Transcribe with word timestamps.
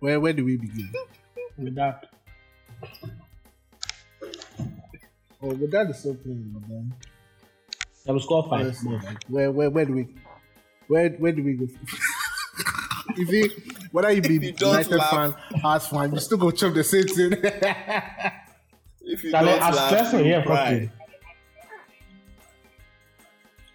Where 0.00 0.20
where 0.20 0.32
do 0.32 0.44
we 0.44 0.56
begin? 0.56 0.90
With 1.56 1.74
that, 1.74 2.06
Oh, 5.40 5.54
but 5.54 5.70
that 5.70 5.90
is 5.90 6.02
so 6.02 6.14
playing, 6.14 6.50
but 6.52 6.68
then 6.68 6.92
they 8.04 8.12
will 8.12 8.20
score 8.20 8.42
five. 8.44 8.60
honestly, 8.62 8.90
more. 8.90 9.00
like, 9.00 9.24
where 9.28 9.50
where 9.52 9.70
where 9.70 9.84
do 9.84 9.92
we 9.92 10.08
where 10.88 11.10
where 11.10 11.32
do 11.32 11.42
we 11.44 11.54
go? 11.54 11.66
if 13.16 13.28
you 13.30 13.50
whether 13.92 14.10
you 14.12 14.22
be 14.22 14.36
If 14.36 14.42
you 14.42 14.52
don't 14.52 14.70
United 14.70 14.96
laugh. 14.96 15.10
fan, 15.10 15.60
Hearts 15.60 15.86
fan, 15.88 16.12
you 16.12 16.20
still 16.20 16.38
go 16.38 16.50
chop 16.50 16.74
the 16.74 16.84
same 16.84 17.04
thing. 17.06 17.32
If 19.02 19.24
you 19.24 19.30
Charlie, 19.30 19.50
don't 19.52 19.62
I'm 19.62 19.74
laugh, 19.74 19.88
stressing 19.88 20.18
you 20.20 20.24
here, 20.26 20.42
cry. 20.42 20.64
fucking. 20.64 20.92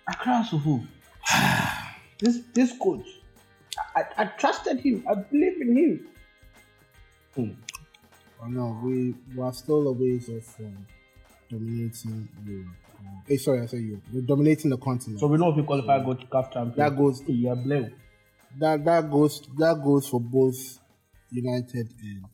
Accra 0.10 0.46
Sufu. 0.50 0.86
This 2.20 2.40
this 2.54 2.78
coach, 2.78 3.06
I, 3.98 4.04
I 4.18 4.26
trusted 4.26 4.80
him. 4.80 5.04
I 5.10 5.16
believe 5.16 5.60
in 5.62 5.76
him. 5.76 6.08
Oh 7.38 7.50
no, 8.48 8.80
we 8.84 9.16
we 9.36 9.42
are 9.44 9.54
still 9.54 9.88
a 9.88 9.92
ways 9.92 10.30
off 10.30 10.56
from 10.56 10.86
dominating 11.50 12.28
Europe. 12.46 12.68
Uh, 13.00 13.34
eh, 13.34 13.38
sorry, 13.38 13.62
I 13.62 13.66
said 13.66 13.82
Europe. 13.82 14.04
We're 14.14 14.22
dominating 14.22 14.72
the 14.72 14.78
continent. 14.78 15.20
So 15.20 15.28
we 15.28 15.38
know 15.38 15.50
if 15.52 15.58
we 15.58 15.64
qualify, 15.64 16.04
go 16.04 16.14
to 16.14 16.26
CAF 16.28 16.52
champion. 16.52 16.76
That 16.78 16.98
goes- 16.98 17.22
Yeah, 17.28 17.56
blue. 17.56 17.90
that 18.60 18.84
that 18.86 19.10
goes 19.12 19.42
that 19.58 19.82
goes 19.84 20.08
for 20.08 20.20
both 20.20 20.80
United 21.32 21.94
and 22.02 22.26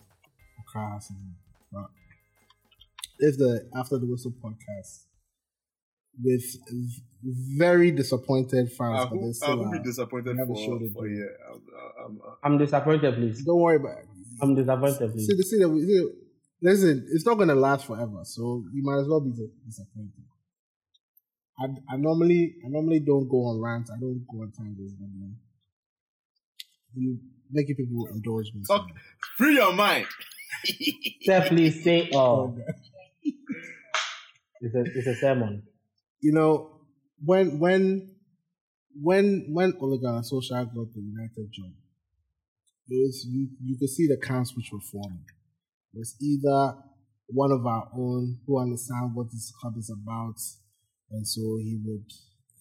Accra 0.59 0.81
Arsenal. 0.81 1.21
But 1.71 1.89
if 3.19 3.37
the 3.37 3.69
after 3.75 3.97
the 3.97 4.05
whistle 4.05 4.33
podcast 4.43 5.05
with 6.21 6.43
very 7.57 7.91
disappointed 7.91 8.71
fans, 8.73 8.99
I 8.99 9.03
but 9.05 9.11
will, 9.13 9.21
they 9.21 9.27
I 9.29 9.31
still 9.31 9.57
will 9.57 9.71
be 9.71 9.77
are. 9.77 9.83
disappointed 9.83 10.33
we 10.33 10.39
have 10.39 10.49
a 10.49 10.53
for, 10.53 10.59
show 10.61 10.79
for 10.93 11.07
yeah. 11.07 11.23
I'm, 11.49 11.61
I'm, 12.05 12.21
I'm, 12.43 12.53
I'm 12.53 12.57
disappointed, 12.57 13.15
please. 13.15 13.43
Don't 13.45 13.59
worry 13.59 13.77
about 13.77 13.99
it. 13.99 14.05
I'm 14.41 14.55
disappointed, 14.55 15.11
please. 15.13 15.27
See, 15.27 15.35
the, 15.35 15.43
see, 15.43 15.57
the, 15.59 15.67
see, 15.67 15.85
the- 15.85 16.15
listen, 16.61 17.07
it's 17.11 17.25
not 17.25 17.35
going 17.35 17.49
to 17.49 17.55
last 17.55 17.85
forever, 17.85 18.21
so 18.23 18.63
you 18.73 18.83
might 18.83 18.99
as 19.01 19.07
well 19.07 19.21
be 19.21 19.31
disappointed. 19.65 20.13
I, 21.59 21.93
I 21.93 21.97
normally 21.97 22.55
I 22.65 22.69
normally 22.69 23.01
don't 23.01 23.27
go 23.27 23.37
on 23.47 23.61
rants. 23.61 23.91
I 23.91 23.99
don't 23.99 24.25
go 24.31 24.43
on 24.43 24.51
tangents. 24.51 24.93
but, 24.97 25.07
You 26.95 27.19
making 27.51 27.75
people 27.75 28.07
indulge 28.13 28.51
me. 28.55 28.61
Talk- 28.67 28.87
free 29.37 29.55
your 29.55 29.73
mind. 29.73 30.05
Definitely 31.25 31.71
please 31.71 31.83
say 31.83 32.09
oh. 32.13 32.55
It's 34.61 34.75
a 34.75 34.81
it's 34.97 35.07
a 35.07 35.15
sermon. 35.15 35.63
you 36.21 36.33
know, 36.33 36.81
when 37.23 37.59
when 37.59 38.15
when 39.01 39.47
when 39.53 39.73
Ole 39.81 39.97
Gunnar 39.99 40.21
Solskjaer 40.21 40.65
got 40.73 40.93
the 40.93 41.01
United 41.01 41.49
job, 41.51 41.71
it 42.89 42.99
was 43.05 43.25
you 43.29 43.49
you 43.63 43.77
could 43.77 43.89
see 43.89 44.07
the 44.07 44.17
camps 44.17 44.55
which 44.55 44.69
were 44.71 44.79
forming. 44.91 45.25
It 45.93 45.99
was 45.99 46.15
either 46.21 46.75
one 47.27 47.51
of 47.51 47.65
our 47.65 47.89
own 47.95 48.39
who 48.45 48.59
understand 48.59 49.11
what 49.13 49.31
this 49.31 49.51
club 49.61 49.73
is 49.77 49.89
about, 49.89 50.39
and 51.11 51.27
so 51.27 51.41
he 51.57 51.79
would 51.83 52.09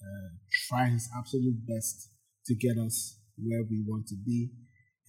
uh, 0.03 0.29
try 0.69 0.87
his 0.87 1.09
absolute 1.17 1.67
best 1.67 2.11
to 2.47 2.55
get 2.55 2.77
us 2.79 3.19
where 3.37 3.63
we 3.71 3.85
want 3.87 4.07
to 4.09 4.17
be, 4.25 4.51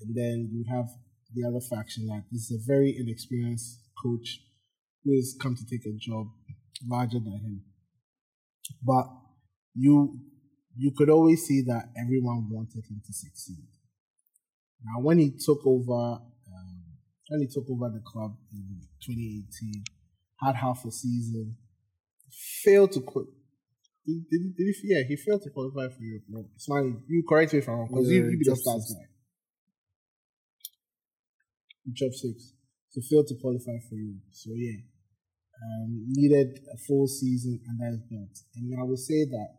and 0.02 0.16
then 0.16 0.50
you 0.52 0.66
have 0.70 0.88
the 1.36 1.48
other 1.48 1.62
faction 1.62 2.08
that 2.08 2.24
this 2.32 2.50
is 2.50 2.64
a 2.64 2.68
very 2.68 2.96
inexperienced 2.98 3.80
coach 4.02 4.42
who 5.04 5.16
has 5.16 5.36
come 5.42 5.56
to 5.56 5.66
take 5.66 5.86
a 5.86 5.98
job 5.98 6.28
larger 6.88 7.20
than 7.20 7.40
him 7.44 7.62
but 8.84 9.06
you 9.76 10.20
you 10.76 10.92
could 10.96 11.10
always 11.10 11.46
see 11.46 11.62
that 11.64 11.90
everyone 11.98 12.48
wanted 12.50 12.86
him 12.86 13.02
to 13.06 13.14
succeed. 13.14 13.68
Now, 14.84 15.02
when 15.02 15.20
he 15.20 15.32
took 15.32 15.60
over, 15.66 16.20
um, 16.24 16.84
when 17.28 17.42
he 17.42 17.48
took 17.48 17.70
over 17.70 17.90
the 17.90 18.02
club 18.06 18.38
in 18.54 18.82
2018, 19.06 19.84
had 20.42 20.56
half 20.56 20.86
a 20.86 20.92
season, 20.92 21.58
failed 22.64 22.92
to 22.94 23.02
quit. 23.02 23.28
Did, 24.06 24.24
did, 24.30 24.56
did 24.56 24.64
he, 24.64 24.76
yeah, 24.84 25.04
he 25.08 25.16
failed 25.16 25.42
to 25.44 25.50
qualify 25.50 25.94
for 25.94 26.02
Europe. 26.02 26.24
No, 26.30 26.46
Smiley, 26.58 26.96
you 27.08 27.24
correct 27.28 27.54
me 27.54 27.60
if 27.60 27.68
I'm 27.68 27.76
wrong, 27.76 27.88
because 27.90 28.10
you, 28.10 28.24
Yeah, 28.24 28.32
you 28.32 28.38
be 28.38 28.46
the 28.46 28.52
just 28.52 28.62
stars 28.62 28.96
guy. 28.96 29.06
Dropped 31.94 32.16
six. 32.16 32.54
So 32.90 33.02
failed 33.02 33.28
to 33.28 33.36
qualify 33.42 33.78
for 33.90 33.96
Europe. 33.96 34.30
So 34.32 34.52
yeah, 34.56 34.82
um, 35.60 36.06
needed 36.16 36.60
a 36.74 36.78
full 36.88 37.08
season 37.08 37.60
under 37.70 37.92
his 37.92 38.02
belt. 38.10 38.36
And 38.56 38.74
I 38.80 38.84
will 38.84 38.98
say 38.98 39.26
that, 39.26 39.50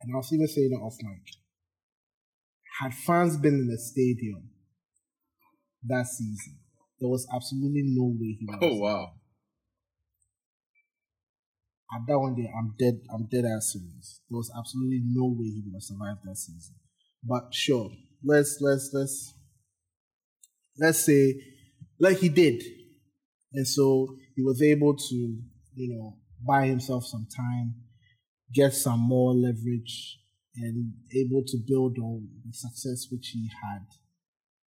and 0.00 0.12
I 0.12 0.16
was 0.16 0.32
even 0.32 0.46
saying 0.48 0.70
that 0.70 0.80
off 0.84 0.96
mic, 1.02 1.26
had 2.80 2.94
fans 2.94 3.36
been 3.36 3.54
in 3.54 3.68
the 3.68 3.78
stadium 3.78 4.50
that 5.84 6.06
season, 6.06 6.58
there 7.00 7.08
was 7.08 7.26
absolutely 7.34 7.82
no 7.84 8.04
way 8.04 8.36
he 8.38 8.46
would. 8.46 8.58
Oh 8.62 8.76
wow. 8.76 9.12
At 11.94 12.06
that 12.06 12.18
one 12.18 12.34
day, 12.34 12.50
I'm 12.56 12.74
dead. 12.78 13.00
I'm 13.12 13.26
dead 13.30 13.44
ass 13.44 13.72
serious. 13.72 14.20
There 14.28 14.36
was 14.36 14.52
absolutely 14.56 15.00
no 15.04 15.26
way 15.26 15.46
he 15.46 15.62
would 15.64 15.74
have 15.74 15.82
survived 15.82 16.20
that 16.24 16.36
season. 16.36 16.74
But 17.24 17.54
sure, 17.54 17.90
let's 18.22 18.58
let's 18.60 18.90
let's 18.92 19.34
let's 20.78 20.98
say 20.98 21.34
like 21.98 22.18
he 22.18 22.28
did, 22.28 22.62
and 23.54 23.66
so 23.66 24.16
he 24.36 24.42
was 24.42 24.62
able 24.62 24.96
to 24.96 25.14
you 25.74 25.94
know 25.94 26.18
buy 26.46 26.66
himself 26.66 27.06
some 27.06 27.26
time, 27.34 27.74
get 28.52 28.74
some 28.74 29.00
more 29.00 29.32
leverage, 29.32 30.18
and 30.60 30.92
able 31.14 31.42
to 31.46 31.56
build 31.66 31.98
on 31.98 32.28
the 32.44 32.52
success 32.52 33.06
which 33.10 33.28
he 33.28 33.48
had, 33.62 33.86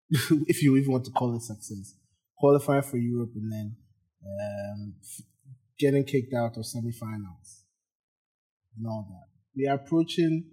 if 0.48 0.62
you 0.62 0.76
even 0.78 0.92
want 0.92 1.06
to 1.06 1.12
call 1.12 1.36
it 1.36 1.42
success, 1.42 1.96
qualify 2.38 2.82
for 2.82 2.98
Europe 2.98 3.32
and 3.36 3.52
then 3.52 3.76
um, 4.26 4.94
getting 5.80 6.04
kicked 6.04 6.34
out 6.34 6.58
of 6.58 6.64
semifinals 6.64 7.64
and 8.78 8.88
all 8.88 9.08
that. 9.10 9.28
We 9.56 9.68
are 9.68 9.76
approaching 9.76 10.46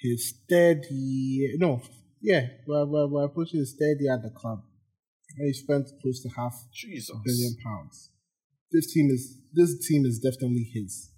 his 0.00 0.34
third 0.48 0.84
year. 0.90 1.54
No, 1.58 1.82
yeah, 2.20 2.46
we're, 2.66 2.86
we're, 2.86 3.06
we're 3.06 3.24
approaching 3.24 3.60
his 3.60 3.76
third 3.78 3.98
year 4.00 4.14
at 4.14 4.22
the 4.22 4.30
club. 4.30 4.62
And 5.38 5.46
he 5.46 5.52
spent 5.52 5.88
close 6.00 6.22
to 6.22 6.30
half 6.30 6.54
Jesus. 6.72 7.10
a 7.10 7.18
billion 7.24 7.56
pounds. 7.64 8.10
This 8.72 8.92
team 8.92 9.10
is 9.10 9.38
this 9.52 9.86
team 9.86 10.04
is 10.04 10.18
definitely 10.18 10.70
his. 10.72 11.10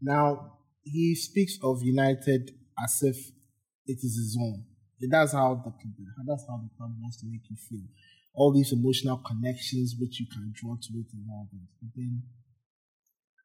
Now 0.00 0.58
he 0.82 1.14
speaks 1.14 1.58
of 1.62 1.82
United 1.82 2.52
as 2.82 3.02
if 3.02 3.16
it 3.86 3.98
is 4.02 4.16
his 4.16 4.36
own. 4.40 4.64
That's 5.00 5.32
how 5.32 5.62
the 5.64 5.72
that's 6.26 6.44
how 6.48 6.56
the 6.56 6.70
club 6.76 6.92
wants 7.00 7.20
to 7.20 7.26
make 7.26 7.42
you 7.50 7.56
feel. 7.56 7.86
All 8.34 8.52
these 8.52 8.72
emotional 8.72 9.18
connections 9.18 9.94
which 9.98 10.20
you 10.20 10.26
can 10.26 10.52
draw 10.54 10.76
to 10.76 10.92
it 10.98 11.06
and 11.12 11.26
all 11.30 11.48
that. 11.52 11.68
But 11.80 11.90
then 11.94 12.22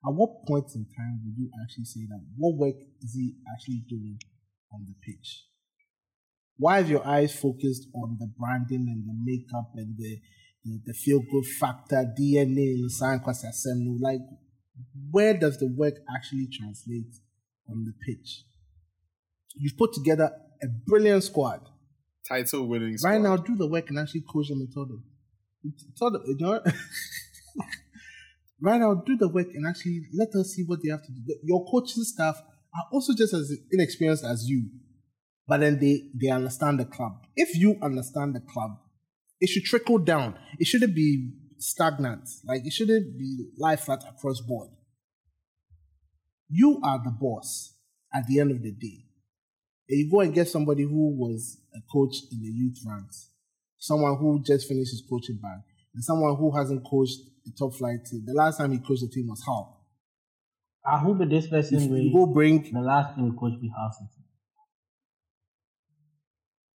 at 0.05 0.13
what 0.13 0.45
point 0.47 0.67
in 0.75 0.85
time 0.97 1.21
would 1.23 1.37
you 1.37 1.49
actually 1.61 1.85
say 1.85 2.01
that 2.09 2.21
what 2.37 2.57
work 2.57 2.75
is 3.01 3.13
he 3.13 3.35
actually 3.53 3.83
doing 3.87 4.17
on 4.73 4.85
the 4.87 4.95
pitch? 5.05 5.45
Why 6.57 6.79
is 6.79 6.89
your 6.89 7.05
eyes 7.05 7.35
focused 7.35 7.87
on 7.93 8.17
the 8.19 8.31
branding 8.37 8.87
and 8.87 9.03
the 9.05 9.13
makeup 9.13 9.71
and 9.75 9.97
the 9.97 10.19
the, 10.63 10.79
the 10.85 10.93
feel 10.93 11.19
good 11.19 11.45
factor, 11.59 12.05
DNA, 12.17 12.87
sign 12.89 13.19
Asemu? 13.19 13.99
Like, 13.99 14.21
where 15.09 15.33
does 15.33 15.57
the 15.57 15.67
work 15.67 15.95
actually 16.15 16.47
translate 16.51 17.15
on 17.67 17.83
the 17.83 17.93
pitch? 18.05 18.43
You've 19.57 19.77
put 19.77 19.93
together 19.93 20.31
a 20.61 20.67
brilliant 20.87 21.23
squad. 21.23 21.61
Title 22.27 22.67
winning. 22.67 22.97
Right 23.03 23.19
now, 23.19 23.37
do 23.37 23.55
the 23.55 23.67
work 23.67 23.89
and 23.89 23.99
actually 23.99 24.21
coach 24.21 24.47
them 24.49 24.59
and 24.59 24.71
tell 24.71 24.85
them. 24.85 25.03
Tell 25.97 26.11
them, 26.11 26.23
you 26.25 26.37
know, 26.39 26.61
right 28.61 28.79
now, 28.79 28.93
do 28.95 29.17
the 29.17 29.27
work 29.27 29.47
and 29.53 29.67
actually 29.67 30.01
let 30.13 30.29
us 30.35 30.53
see 30.53 30.63
what 30.63 30.79
they 30.83 30.89
have 30.89 31.03
to 31.03 31.11
do. 31.11 31.35
Your 31.43 31.65
coaching 31.69 32.03
staff 32.03 32.35
are 32.73 32.85
also 32.91 33.13
just 33.13 33.33
as 33.33 33.51
inexperienced 33.71 34.23
as 34.23 34.47
you, 34.47 34.69
but 35.47 35.59
then 35.59 35.79
they, 35.79 36.09
they 36.19 36.29
understand 36.29 36.79
the 36.79 36.85
club. 36.85 37.13
If 37.35 37.55
you 37.57 37.77
understand 37.81 38.35
the 38.35 38.39
club, 38.39 38.71
it 39.39 39.49
should 39.49 39.63
trickle 39.63 39.97
down. 39.97 40.35
It 40.59 40.67
shouldn't 40.67 40.95
be 40.95 41.31
stagnant. 41.57 42.29
Like 42.45 42.65
it 42.65 42.73
shouldn't 42.73 43.17
be 43.17 43.49
lie 43.57 43.75
flat 43.75 44.03
across 44.07 44.41
board. 44.41 44.69
You 46.49 46.79
are 46.83 47.01
the 47.03 47.11
boss 47.11 47.75
at 48.13 48.27
the 48.27 48.39
end 48.39 48.51
of 48.51 48.61
the 48.61 48.71
day. 48.71 49.05
And 49.91 49.99
you 49.99 50.09
go 50.09 50.21
and 50.21 50.33
get 50.33 50.47
somebody 50.47 50.83
who 50.83 51.11
was 51.19 51.59
a 51.75 51.81
coach 51.91 52.15
in 52.31 52.41
the 52.41 52.47
youth 52.47 52.77
ranks, 52.87 53.29
someone 53.77 54.15
who 54.17 54.41
just 54.41 54.65
finished 54.65 54.91
his 54.91 55.03
coaching 55.07 55.37
bag, 55.41 55.59
and 55.93 56.01
someone 56.01 56.33
who 56.37 56.55
hasn't 56.55 56.85
coached 56.89 57.17
the 57.43 57.51
top 57.59 57.75
flight 57.75 58.05
team. 58.09 58.23
The 58.25 58.33
last 58.33 58.57
time 58.57 58.71
he 58.71 58.77
coached 58.79 59.01
the 59.01 59.09
team 59.09 59.27
was 59.27 59.43
Hull. 59.45 59.85
I 60.85 60.97
hope 60.97 61.17
that 61.19 61.29
this 61.29 61.45
If 61.45 61.51
person 61.51 61.81
you 61.93 62.11
will 62.13 62.25
go 62.25 62.33
bring 62.33 62.71
the 62.71 62.79
last 62.79 63.15
thing 63.15 63.25
we 63.25 63.37
coach 63.37 63.59
be 63.59 63.69
Hull 63.77 63.91
City. 63.91 64.23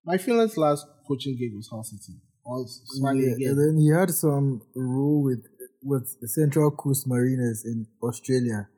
my 0.04 0.18
feelings 0.18 0.56
last 0.58 0.86
coaching 1.08 1.38
gig 1.38 1.52
was 1.54 1.68
Hull 1.68 1.84
City. 1.84 2.20
Or 2.44 2.66
Yeah, 3.14 3.48
and 3.48 3.58
then 3.58 3.78
he 3.80 3.88
had 3.88 4.10
some 4.10 4.60
role 4.76 5.22
with 5.24 5.42
with 5.82 6.16
the 6.20 6.28
Central 6.28 6.70
Coast 6.70 7.06
Mariners 7.08 7.64
in 7.64 7.86
Australia. 8.02 8.68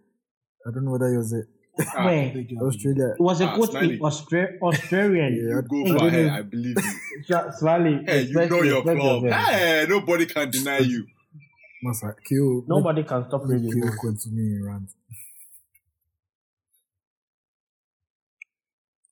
I 0.65 0.71
don't 0.73 0.85
know 0.85 0.93
whether 0.93 1.11
he 1.11 1.17
was 1.17 1.33
a 1.33 1.43
Ah, 1.43 1.58
Where? 1.79 2.31
Big. 2.35 2.53
Australia. 2.61 3.15
It 3.19 3.21
was 3.23 3.41
a 3.41 3.45
Ah, 3.47 3.57
coach 3.57 3.75
in 3.83 3.99
Austra- 4.01 4.59
Australian. 4.61 5.35
You 5.35 5.63
go 5.63 5.99
for 5.99 6.07
ahead, 6.09 6.29
I 6.29 6.43
believe 6.43 6.77
you. 6.77 7.23
Sha- 7.29 7.51
Smiley. 7.53 8.03
Hey, 8.07 8.23
you 8.23 8.35
know 8.35 8.63
your 8.63 8.79
especially 8.81 9.01
club. 9.01 9.25
Hey, 9.31 9.87
nobody 9.89 10.27
can 10.27 10.51
deny 10.51 10.79
you. 10.79 11.07
Masa, 11.87 12.15
kill. 12.29 12.65
Nobody 12.67 13.05
can 13.05 13.25
stop 13.29 13.45
Make 13.45 13.63
reading. 13.63 13.81
kill 13.83 13.93
continue 14.01 14.65
rant. 14.67 14.91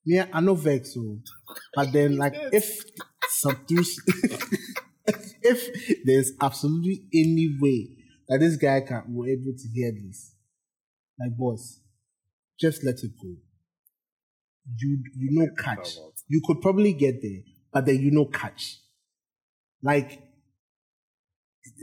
Yeah, 0.05 0.27
I 0.31 0.39
know 0.39 0.55
vex 0.55 0.93
so, 0.93 1.19
but 1.75 1.91
then 1.91 2.15
like 2.17 2.33
if 2.53 2.81
subdue, 3.29 3.83
if 5.41 6.05
there's 6.05 6.31
absolutely 6.39 7.03
any 7.13 7.57
way 7.61 7.89
that 8.29 8.39
this 8.39 8.55
guy 8.55 8.81
can 8.81 9.03
were 9.09 9.27
able 9.27 9.51
to 9.57 9.67
hear 9.73 9.91
this, 9.91 10.33
like 11.19 11.37
boss, 11.37 11.81
just 12.59 12.83
let 12.83 12.95
it 13.03 13.11
go. 13.21 13.35
You 14.77 15.03
you 15.15 15.29
know 15.31 15.47
catch. 15.57 15.97
You 16.27 16.41
could 16.45 16.61
probably 16.61 16.93
get 16.93 17.21
there, 17.21 17.41
but 17.71 17.85
then 17.85 18.01
you 18.01 18.11
know 18.11 18.25
catch. 18.25 18.79
Like 19.81 20.21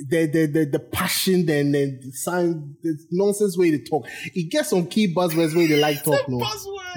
the 0.08 0.26
the 0.26 0.46
the, 0.46 0.64
the 0.66 0.78
passion 0.78 1.48
and 1.48 1.74
then 1.74 2.00
the 2.02 2.12
sign 2.12 2.76
the 2.82 2.98
nonsense 3.10 3.56
way 3.56 3.70
to 3.70 3.78
talk. 3.78 4.06
It 4.34 4.50
gets 4.50 4.72
on 4.72 4.86
key 4.86 5.14
buzzwords 5.14 5.54
where 5.56 5.68
they 5.68 5.80
like 5.80 6.02
talk 6.04 6.28
no 6.28 6.46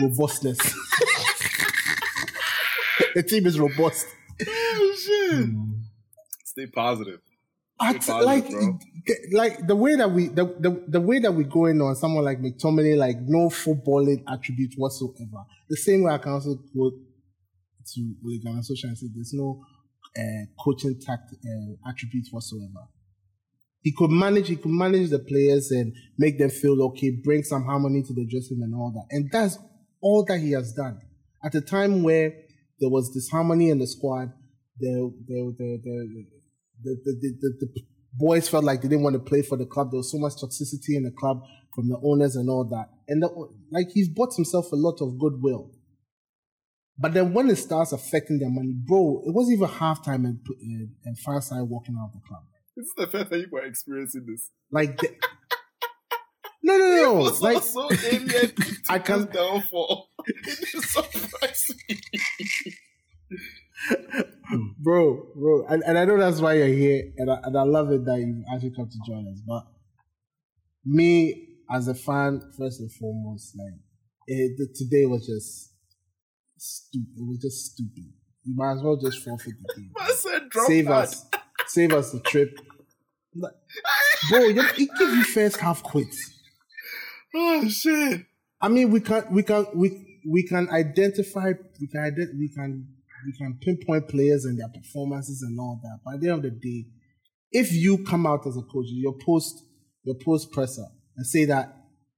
robustness. 0.01 0.57
the 3.15 3.24
team 3.24 3.45
is 3.45 3.59
robust. 3.59 4.07
Oh, 4.47 4.95
shit. 4.97 5.45
Hmm. 5.45 5.74
Stay 6.44 6.68
positive. 6.68 7.19
Like, 8.25 8.50
bro. 8.50 8.79
like 9.31 9.68
the 9.68 9.75
way 9.75 9.95
that 9.95 10.12
we 10.12 10.27
the, 10.27 10.45
the, 10.59 10.83
the 10.88 11.01
way 11.01 11.19
that 11.19 11.31
we 11.31 11.44
going 11.44 11.79
on 11.81 11.95
someone 11.95 12.24
like 12.24 12.39
McTominay, 12.39 12.97
like 12.97 13.18
no 13.21 13.50
footballing 13.50 14.24
attribute 14.27 14.74
whatsoever. 14.77 15.45
The 15.69 15.77
same 15.77 16.03
way 16.03 16.13
I 16.13 16.18
can 16.18 16.33
also 16.33 16.56
go 16.75 16.91
to 17.94 18.15
Gunnar 18.44 18.62
Solskjaer 18.62 18.89
and 18.89 18.97
say 18.97 19.07
there's 19.13 19.33
no 19.33 19.63
uh, 20.18 20.45
coaching 20.59 21.00
tact 21.00 21.33
uh, 21.33 21.89
attributes 21.89 22.29
whatsoever. 22.31 22.88
He 23.81 23.94
could 23.95 24.09
manage. 24.09 24.47
He 24.47 24.56
could 24.56 24.71
manage 24.71 25.09
the 25.09 25.19
players 25.19 25.71
and 25.71 25.94
make 26.18 26.38
them 26.38 26.50
feel 26.50 26.81
okay, 26.83 27.12
bring 27.24 27.44
some 27.44 27.63
harmony 27.63 28.03
to 28.03 28.13
the 28.13 28.25
dressing 28.25 28.59
and 28.62 28.74
all 28.75 28.91
that. 28.91 29.15
And 29.15 29.29
that's 29.31 29.57
all 30.01 30.25
that 30.25 30.39
he 30.39 30.51
has 30.51 30.74
done. 30.74 31.00
At 31.44 31.56
a 31.56 31.62
time 31.62 32.03
where 32.03 32.33
there 32.79 32.89
was 32.89 33.12
disharmony 33.12 33.69
in 33.69 33.79
the 33.79 33.88
squad, 33.88 34.33
the 34.79 35.13
the 35.27 35.56
the 35.57 35.81
the, 35.83 36.25
the, 36.83 36.95
the, 37.03 37.38
the, 37.41 37.53
the, 37.59 37.81
boys 38.13 38.50
felt 38.50 38.63
like 38.63 38.81
they 38.81 38.88
didn't 38.88 39.03
want 39.03 39.13
to 39.13 39.19
play 39.19 39.41
for 39.44 39.57
the 39.57 39.65
club. 39.65 39.91
There 39.91 39.97
was 39.97 40.12
so 40.12 40.18
much 40.18 40.33
toxicity 40.33 40.95
in 40.95 41.03
the 41.03 41.12
club 41.12 41.41
from 41.75 41.88
the 41.88 42.00
owners 42.03 42.35
and 42.35 42.50
all 42.50 42.65
that. 42.65 42.89
And 43.07 43.21
the, 43.21 43.29
like 43.71 43.88
he's 43.94 44.09
bought 44.09 44.33
himself 44.35 44.71
a 44.71 44.75
lot 44.75 44.97
of 45.01 45.19
goodwill. 45.19 45.71
But 46.97 47.13
then 47.13 47.31
when 47.33 47.47
it 47.50 47.57
starts 47.57 47.91
affecting 47.91 48.39
their 48.39 48.50
money, 48.50 48.74
bro, 48.74 49.21
it 49.25 49.33
wasn't 49.33 49.57
even 49.57 49.68
halftime 49.69 50.25
and 50.25 50.39
and, 50.62 50.89
and 51.06 51.19
Fireside 51.19 51.62
walking 51.63 51.95
out 52.00 52.07
of 52.07 52.13
the 52.13 52.27
club. 52.27 52.41
This 52.75 52.85
is 52.88 52.94
the 52.97 53.07
first 53.07 53.29
time 53.31 53.39
you 53.41 53.47
were 53.51 53.63
experiencing 53.65 54.25
this. 54.27 54.50
Like, 54.71 54.97
the, 54.97 55.09
no, 56.63 56.77
no, 56.77 56.88
no, 56.89 57.13
no. 57.21 57.27
It's 57.29 57.41
Like, 57.41 57.56
also 57.57 57.88
alien 58.03 58.27
to 58.56 58.77
I 58.89 59.00
can- 59.00 59.25
this 59.25 59.35
downfall. 59.35 60.09
It 60.25 60.75
is 60.75 60.91
surprising. 60.91 61.77
bro, 64.79 65.27
bro, 65.35 65.65
and, 65.67 65.83
and 65.83 65.97
I 65.97 66.05
know 66.05 66.17
that's 66.17 66.39
why 66.39 66.53
you're 66.53 66.67
here, 66.67 67.03
and 67.17 67.31
I, 67.31 67.39
and 67.44 67.57
I 67.57 67.63
love 67.63 67.91
it 67.91 68.05
that 68.05 68.19
you 68.19 68.44
actually 68.53 68.71
come 68.75 68.89
to 68.89 68.97
join 69.05 69.27
us. 69.27 69.41
But 69.45 69.63
me 70.85 71.47
as 71.69 71.88
a 71.88 71.95
fan, 71.95 72.41
first 72.57 72.79
and 72.79 72.91
foremost, 72.91 73.55
like 73.57 73.79
it, 74.27 74.57
the, 74.57 74.67
today 74.75 75.05
was 75.05 75.25
just 75.25 75.73
stupid. 76.57 77.17
It 77.17 77.27
was 77.27 77.39
just 77.39 77.73
stupid. 77.73 78.05
You 78.44 78.55
might 78.55 78.73
as 78.73 78.81
well 78.81 78.97
just 78.97 79.19
forfeit 79.23 79.55
the 79.61 79.73
game. 79.75 79.91
Save 80.65 80.85
that. 80.85 80.91
us, 80.91 81.25
save 81.67 81.93
us 81.93 82.11
the 82.11 82.21
trip. 82.21 82.57
Like, 83.35 83.53
bro, 84.29 84.39
you, 84.39 84.61
it 84.61 84.89
gives 84.97 85.13
you 85.13 85.23
first 85.23 85.57
half 85.57 85.83
quits. 85.83 86.33
Oh 87.35 87.67
shit. 87.67 88.25
I 88.61 88.69
mean, 88.69 88.89
we 88.89 89.01
can 89.01 89.25
we 89.31 89.43
can 89.43 89.65
we 89.75 90.21
we 90.27 90.43
can 90.43 90.69
identify 90.69 91.53
we 91.79 91.88
can 91.88 92.01
ident- 92.01 92.39
we 92.39 92.50
can 92.50 92.88
we 93.27 93.33
can 93.33 93.59
pinpoint 93.62 94.07
players 94.07 94.45
and 94.45 94.57
their 94.57 94.69
performances 94.69 95.44
and 95.44 95.59
all 95.59 95.79
that. 95.83 96.00
But 96.03 96.15
at 96.15 96.21
the 96.21 96.29
end 96.29 96.45
of 96.45 96.51
the 96.51 96.51
day, 96.51 96.88
if 97.51 97.71
you 97.74 98.03
come 98.06 98.25
out 98.25 98.47
as 98.47 98.57
a 98.57 98.62
coach, 98.62 98.85
your 98.89 99.15
post 99.24 99.63
your 100.03 100.15
post 100.15 100.51
presser 100.51 100.85
and 101.18 101.27
say 101.27 101.45
that 101.45 101.75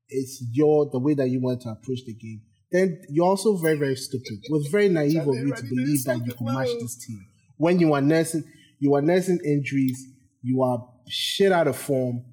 it's 0.08 0.44
your 0.52 0.90
the 0.90 1.00
way 1.00 1.16
that 1.16 1.30
you 1.30 1.42
want 1.42 1.62
to 1.62 1.70
approach 1.70 2.06
the 2.06 2.14
game, 2.14 2.42
then 2.72 3.02
you're 3.10 3.26
also 3.26 3.58
very 3.58 3.78
very 3.78 3.96
stupid. 3.96 4.40
It 4.44 4.52
was 4.52 4.68
very 4.68 4.88
naive 4.88 5.28
of 5.28 5.36
you 5.36 5.54
to 5.54 5.64
believe 5.64 6.04
that 6.06 6.22
you 6.26 6.34
can 6.34 6.46
match 6.46 6.70
this 6.80 7.04
team 7.06 7.26
when 7.60 7.80
you 7.80 7.94
are 7.94 8.02
nursing 8.02 8.44
you 8.80 8.96
are 8.96 9.02
nursing 9.02 9.40
injuries, 9.46 10.08
you 10.42 10.64
are 10.64 10.88
shit 11.08 11.52
out 11.52 11.68
of 11.68 11.76
form 11.76 12.24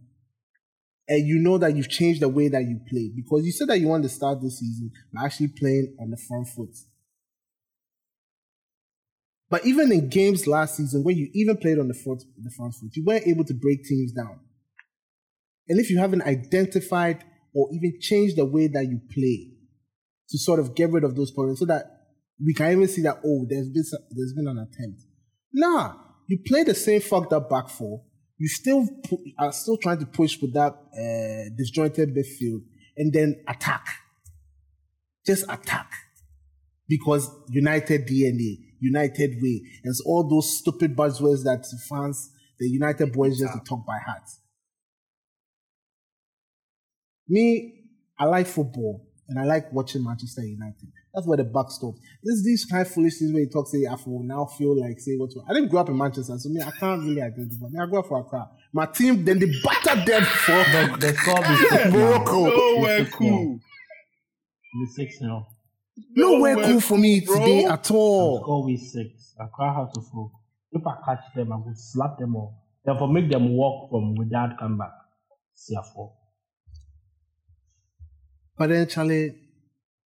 and 1.08 1.26
you 1.26 1.38
know 1.38 1.58
that 1.58 1.76
you've 1.76 1.88
changed 1.88 2.22
the 2.22 2.28
way 2.28 2.48
that 2.48 2.62
you 2.62 2.80
play 2.88 3.10
because 3.14 3.44
you 3.44 3.52
said 3.52 3.68
that 3.68 3.80
you 3.80 3.88
want 3.88 4.04
to 4.04 4.08
start 4.08 4.40
this 4.40 4.60
season 4.60 4.90
by 5.12 5.24
actually 5.24 5.48
playing 5.48 5.96
on 6.00 6.10
the 6.10 6.16
front 6.16 6.46
foot. 6.48 6.70
But 9.48 9.64
even 9.64 9.92
in 9.92 10.08
games 10.08 10.46
last 10.46 10.76
season, 10.76 11.04
when 11.04 11.16
you 11.16 11.30
even 11.34 11.56
played 11.56 11.78
on 11.78 11.88
the 11.88 11.94
front, 11.94 12.22
the 12.36 12.50
front 12.50 12.74
foot, 12.74 12.90
you 12.94 13.04
weren't 13.04 13.26
able 13.26 13.44
to 13.44 13.54
break 13.54 13.84
teams 13.84 14.12
down. 14.12 14.40
And 15.68 15.78
if 15.78 15.90
you 15.90 15.98
haven't 15.98 16.22
identified 16.22 17.24
or 17.54 17.68
even 17.72 17.98
changed 18.00 18.36
the 18.36 18.44
way 18.44 18.66
that 18.68 18.86
you 18.86 19.00
play 19.12 19.52
to 20.30 20.38
sort 20.38 20.58
of 20.58 20.74
get 20.74 20.90
rid 20.90 21.04
of 21.04 21.14
those 21.14 21.30
problems, 21.30 21.60
so 21.60 21.64
that 21.66 21.84
we 22.44 22.52
can 22.54 22.72
even 22.72 22.88
see 22.88 23.02
that 23.02 23.18
oh, 23.24 23.46
there's 23.48 23.68
been 23.68 23.84
some- 23.84 24.02
there's 24.10 24.32
been 24.32 24.48
an 24.48 24.58
attempt. 24.58 25.02
Nah, 25.52 25.94
you 26.26 26.38
play 26.44 26.64
the 26.64 26.74
same 26.74 27.00
fucked 27.00 27.32
up 27.32 27.48
back 27.48 27.68
four. 27.68 28.02
You 28.38 28.48
still 28.48 28.86
pu- 29.04 29.24
are 29.38 29.52
still 29.52 29.78
trying 29.78 30.00
to 30.00 30.06
push 30.06 30.38
with 30.42 30.52
that 30.54 30.72
uh, 30.74 31.54
disjointed 31.56 32.14
midfield 32.14 32.62
and 32.96 33.12
then 33.12 33.42
attack. 33.48 33.86
Just 35.24 35.44
attack. 35.48 35.90
Because 36.88 37.28
United 37.48 38.06
DNA, 38.06 38.58
United 38.92 39.30
way, 39.42 39.56
and 39.82 39.90
it's 39.90 40.02
all 40.06 40.28
those 40.28 40.58
stupid 40.58 40.96
buzzwords 40.96 41.42
that 41.44 41.64
fans, 41.88 42.30
the 42.58 42.68
United 42.68 43.12
boys 43.12 43.38
just 43.38 43.52
talk 43.66 43.84
by 43.86 43.98
heart. 44.06 44.28
Me, 47.28 47.74
I 48.18 48.24
like 48.26 48.46
football 48.46 49.06
and 49.28 49.38
I 49.38 49.44
like 49.44 49.72
watching 49.72 50.04
Manchester 50.04 50.42
United. 50.42 50.88
That's 51.12 51.26
where 51.26 51.38
the 51.38 51.44
buck 51.44 51.70
stops. 51.70 51.98
This 52.22 52.44
these 52.44 52.64
kind 52.66 52.82
of 52.82 52.92
foolish 52.92 53.18
things 53.18 53.32
where 53.32 53.42
you 53.42 53.48
talk, 53.48 53.66
say, 53.68 53.86
I 53.90 53.96
feel 53.96 54.20
now 54.22 54.44
feel 54.44 54.78
like 54.78 55.00
say 55.00 55.16
what 55.16 55.30
I 55.48 55.54
didn't 55.54 55.70
grow 55.70 55.80
up 55.80 55.88
in 55.88 55.96
Manchester, 55.96 56.36
so 56.38 56.48
me, 56.50 56.60
I 56.60 56.70
can't 56.78 57.02
really 57.02 57.22
identify. 57.22 57.66
Me, 57.70 57.80
I 57.80 57.86
grew 57.86 58.00
up 58.00 58.06
for 58.06 58.20
Accra. 58.20 58.48
My 58.72 58.86
team, 58.86 59.24
then 59.24 59.38
they 59.38 59.46
battered 59.64 60.06
them 60.06 60.22
for 60.22 60.52
The, 60.52 60.96
the 61.00 61.14
score 61.16 61.40
be 61.40 61.56
six 61.56 61.84
now. 61.84 61.90
Morocco. 61.90 62.44
Nowhere 62.44 63.04
Six 63.04 63.16
cool. 63.16 63.60
Be 64.74 64.86
six 64.94 65.20
now. 65.20 65.48
Nowhere 66.14 66.56
cool 66.62 66.80
for 66.80 66.98
me 66.98 67.20
bro. 67.20 67.38
today 67.38 67.64
at 67.64 67.90
all. 67.90 68.40
Score 68.40 68.66
be 68.66 68.76
six. 68.76 69.34
Accra 69.40 69.72
House 69.72 69.92
to 69.94 70.00
Folk. 70.00 70.32
If 70.72 70.86
I 70.86 70.96
catch 71.04 71.24
them, 71.34 71.52
I 71.52 71.56
will 71.56 71.74
slap 71.74 72.18
them 72.18 72.36
all. 72.36 72.62
Therefore, 72.84 73.08
make 73.08 73.30
them 73.30 73.56
walk 73.56 73.90
from 73.90 74.14
without 74.14 74.58
comeback. 74.58 74.92
Therefore, 75.68 76.12
But 78.58 78.68
then, 78.68 78.86
Charlie, 78.88 79.34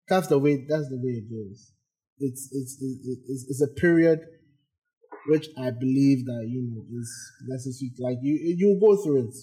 that's 0.09 0.29
the 0.29 0.39
way. 0.39 0.65
That's 0.69 0.89
the 0.89 0.97
way 0.97 1.11
it 1.11 1.31
goes. 1.31 1.73
It's 2.19 2.49
it's 2.53 2.79
it's, 2.81 3.21
it's, 3.29 3.47
it's 3.51 3.63
a 3.63 3.81
period 3.81 4.21
which 5.27 5.49
I 5.59 5.71
believe 5.71 6.25
that 6.27 6.47
you 6.49 6.63
know 6.63 6.85
is 6.99 7.33
necessary. 7.47 7.91
Like 7.99 8.19
you, 8.23 8.39
you'll 8.57 8.81
go 8.81 9.03
through 9.03 9.29
it. 9.29 9.35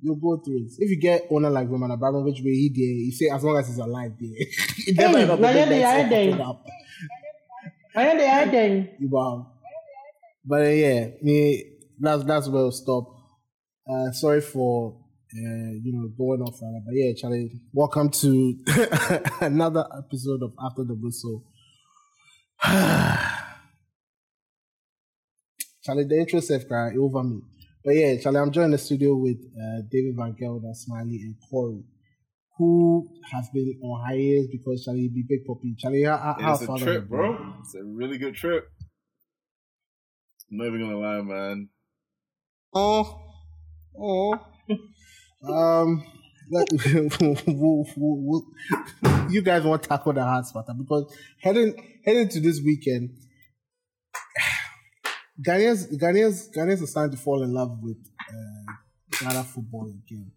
You'll 0.00 0.16
go 0.16 0.36
through 0.44 0.56
it. 0.66 0.72
If 0.78 0.90
you 0.90 1.00
get 1.00 1.26
owner 1.30 1.50
like 1.50 1.68
Roman 1.68 1.90
Abramovich, 1.90 2.40
where 2.42 2.52
he 2.52 2.68
there, 2.74 2.84
you 2.84 3.12
say 3.12 3.28
as 3.34 3.42
long 3.42 3.56
as 3.58 3.68
he's 3.68 3.78
alive, 3.78 4.12
there. 4.20 4.30
It 4.86 4.96
Hey, 4.96 5.02
now 5.02 5.12
be 5.12 5.20
you're 5.20 5.36
the 5.36 5.36
next 5.38 6.12
idea. 6.12 6.30
fucking 6.30 6.40
up. 6.40 6.66
I 7.96 8.06
am 8.08 8.18
the 8.18 8.28
idea. 8.28 8.88
You. 8.98 9.46
But 10.44 10.62
uh, 10.62 10.68
yeah, 10.68 11.06
me 11.22 11.64
that's 11.98 12.24
that's 12.24 12.48
where 12.48 12.62
we'll 12.62 12.72
stop. 12.72 13.04
Uh, 13.88 14.10
sorry 14.12 14.40
for 14.40 15.00
uh, 15.32 15.72
you 15.82 15.92
know 15.92 16.08
going 16.18 16.42
off 16.42 16.60
on 16.62 16.72
that, 16.74 16.82
but 16.84 16.94
yeah, 16.94 17.12
Charlie, 17.16 17.50
welcome 17.72 18.10
to 18.10 18.56
another 19.40 19.86
episode 19.96 20.42
of 20.42 20.52
After 20.62 20.84
the 20.84 20.94
Whistle. 20.94 21.44
Charlie, 25.82 26.04
the 26.04 26.18
intro 26.18 26.40
safe 26.40 26.66
cry 26.66 26.94
over 26.96 27.22
me. 27.22 27.40
But 27.84 27.96
yeah, 27.96 28.16
Charlie, 28.18 28.38
I'm 28.40 28.50
joined 28.50 28.66
in 28.66 28.70
the 28.72 28.78
studio 28.78 29.14
with 29.14 29.36
uh, 29.60 29.82
David 29.90 30.16
Van 30.16 30.34
Gelder, 30.38 30.72
Smiley, 30.72 31.20
and 31.22 31.34
Corey, 31.50 31.82
who 32.56 33.08
have 33.30 33.44
been 33.52 33.78
on 33.82 34.04
hiatus 34.06 34.46
because 34.50 34.84
Charlie 34.84 35.08
be 35.08 35.24
big 35.28 35.44
puppy. 35.46 35.74
Charlie, 35.78 36.04
how, 36.04 36.16
how, 36.38 36.54
It's 36.54 36.62
a 36.62 36.78
trip, 36.78 37.08
bro. 37.08 37.54
It's 37.60 37.74
a 37.74 37.84
really 37.84 38.16
good 38.16 38.34
trip. 38.34 38.64
I'm 40.50 40.58
not 40.58 40.66
even 40.68 40.80
gonna 40.80 40.98
lie, 40.98 41.20
man. 41.22 41.68
Oh, 42.74 43.20
oh. 44.00 44.38
um, 45.46 46.04
Let- 46.50 46.68
we'll- 47.46 47.86
we'll- 47.96 47.96
we'll- 47.96 49.28
you 49.30 49.42
guys 49.42 49.62
want 49.64 49.82
to 49.82 49.88
tackle 49.88 50.12
the 50.12 50.22
hard 50.24 50.46
spot 50.46 50.66
because 50.78 51.14
heading 51.40 51.74
heading 52.04 52.28
to 52.28 52.40
this 52.40 52.60
weekend, 52.64 53.10
Ghanaians 55.40 55.92
Ghanaians 56.00 56.48
Ghanaians 56.56 56.82
are 56.82 56.86
starting 56.86 57.16
to 57.16 57.22
fall 57.22 57.42
in 57.42 57.52
love 57.52 57.78
with 57.82 57.96
uh, 58.30 58.72
Ghana 59.20 59.44
football 59.44 59.86
again. 59.86 60.30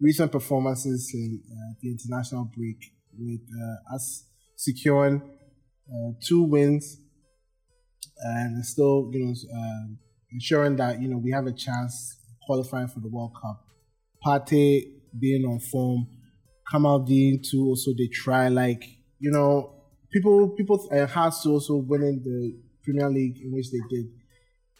Recent 0.00 0.30
performances 0.30 1.10
in 1.14 1.42
uh, 1.50 1.74
the 1.80 1.90
international 1.90 2.50
break 2.56 2.76
with 3.18 3.40
uh, 3.50 3.94
us 3.94 4.24
securing 4.56 5.22
uh, 5.88 6.12
two 6.22 6.42
wins 6.44 6.98
and 8.16 8.64
still, 8.64 9.10
you 9.12 9.26
know, 9.26 9.34
uh, 9.56 9.94
ensuring 10.32 10.76
that 10.76 11.00
you 11.00 11.08
know 11.08 11.18
we 11.18 11.32
have 11.32 11.46
a 11.46 11.52
chance 11.52 12.16
qualifying 12.46 12.88
for 12.88 13.00
the 13.00 13.08
World 13.08 13.32
Cup. 13.40 13.64
Partey 14.24 14.82
being 15.18 15.44
on 15.44 15.58
form, 15.58 16.06
Kamaldeen 16.72 17.42
too. 17.48 17.66
Also, 17.66 17.92
they 17.96 18.06
try 18.06 18.48
like 18.48 18.84
you 19.18 19.30
know 19.30 19.74
people 20.12 20.50
people 20.50 20.88
uh, 20.92 21.06
Hearts 21.06 21.42
to 21.42 21.50
also 21.50 21.76
winning 21.76 22.22
the 22.22 22.56
Premier 22.84 23.10
League 23.10 23.38
in 23.42 23.52
which 23.52 23.70
they 23.70 23.80
did 23.90 24.06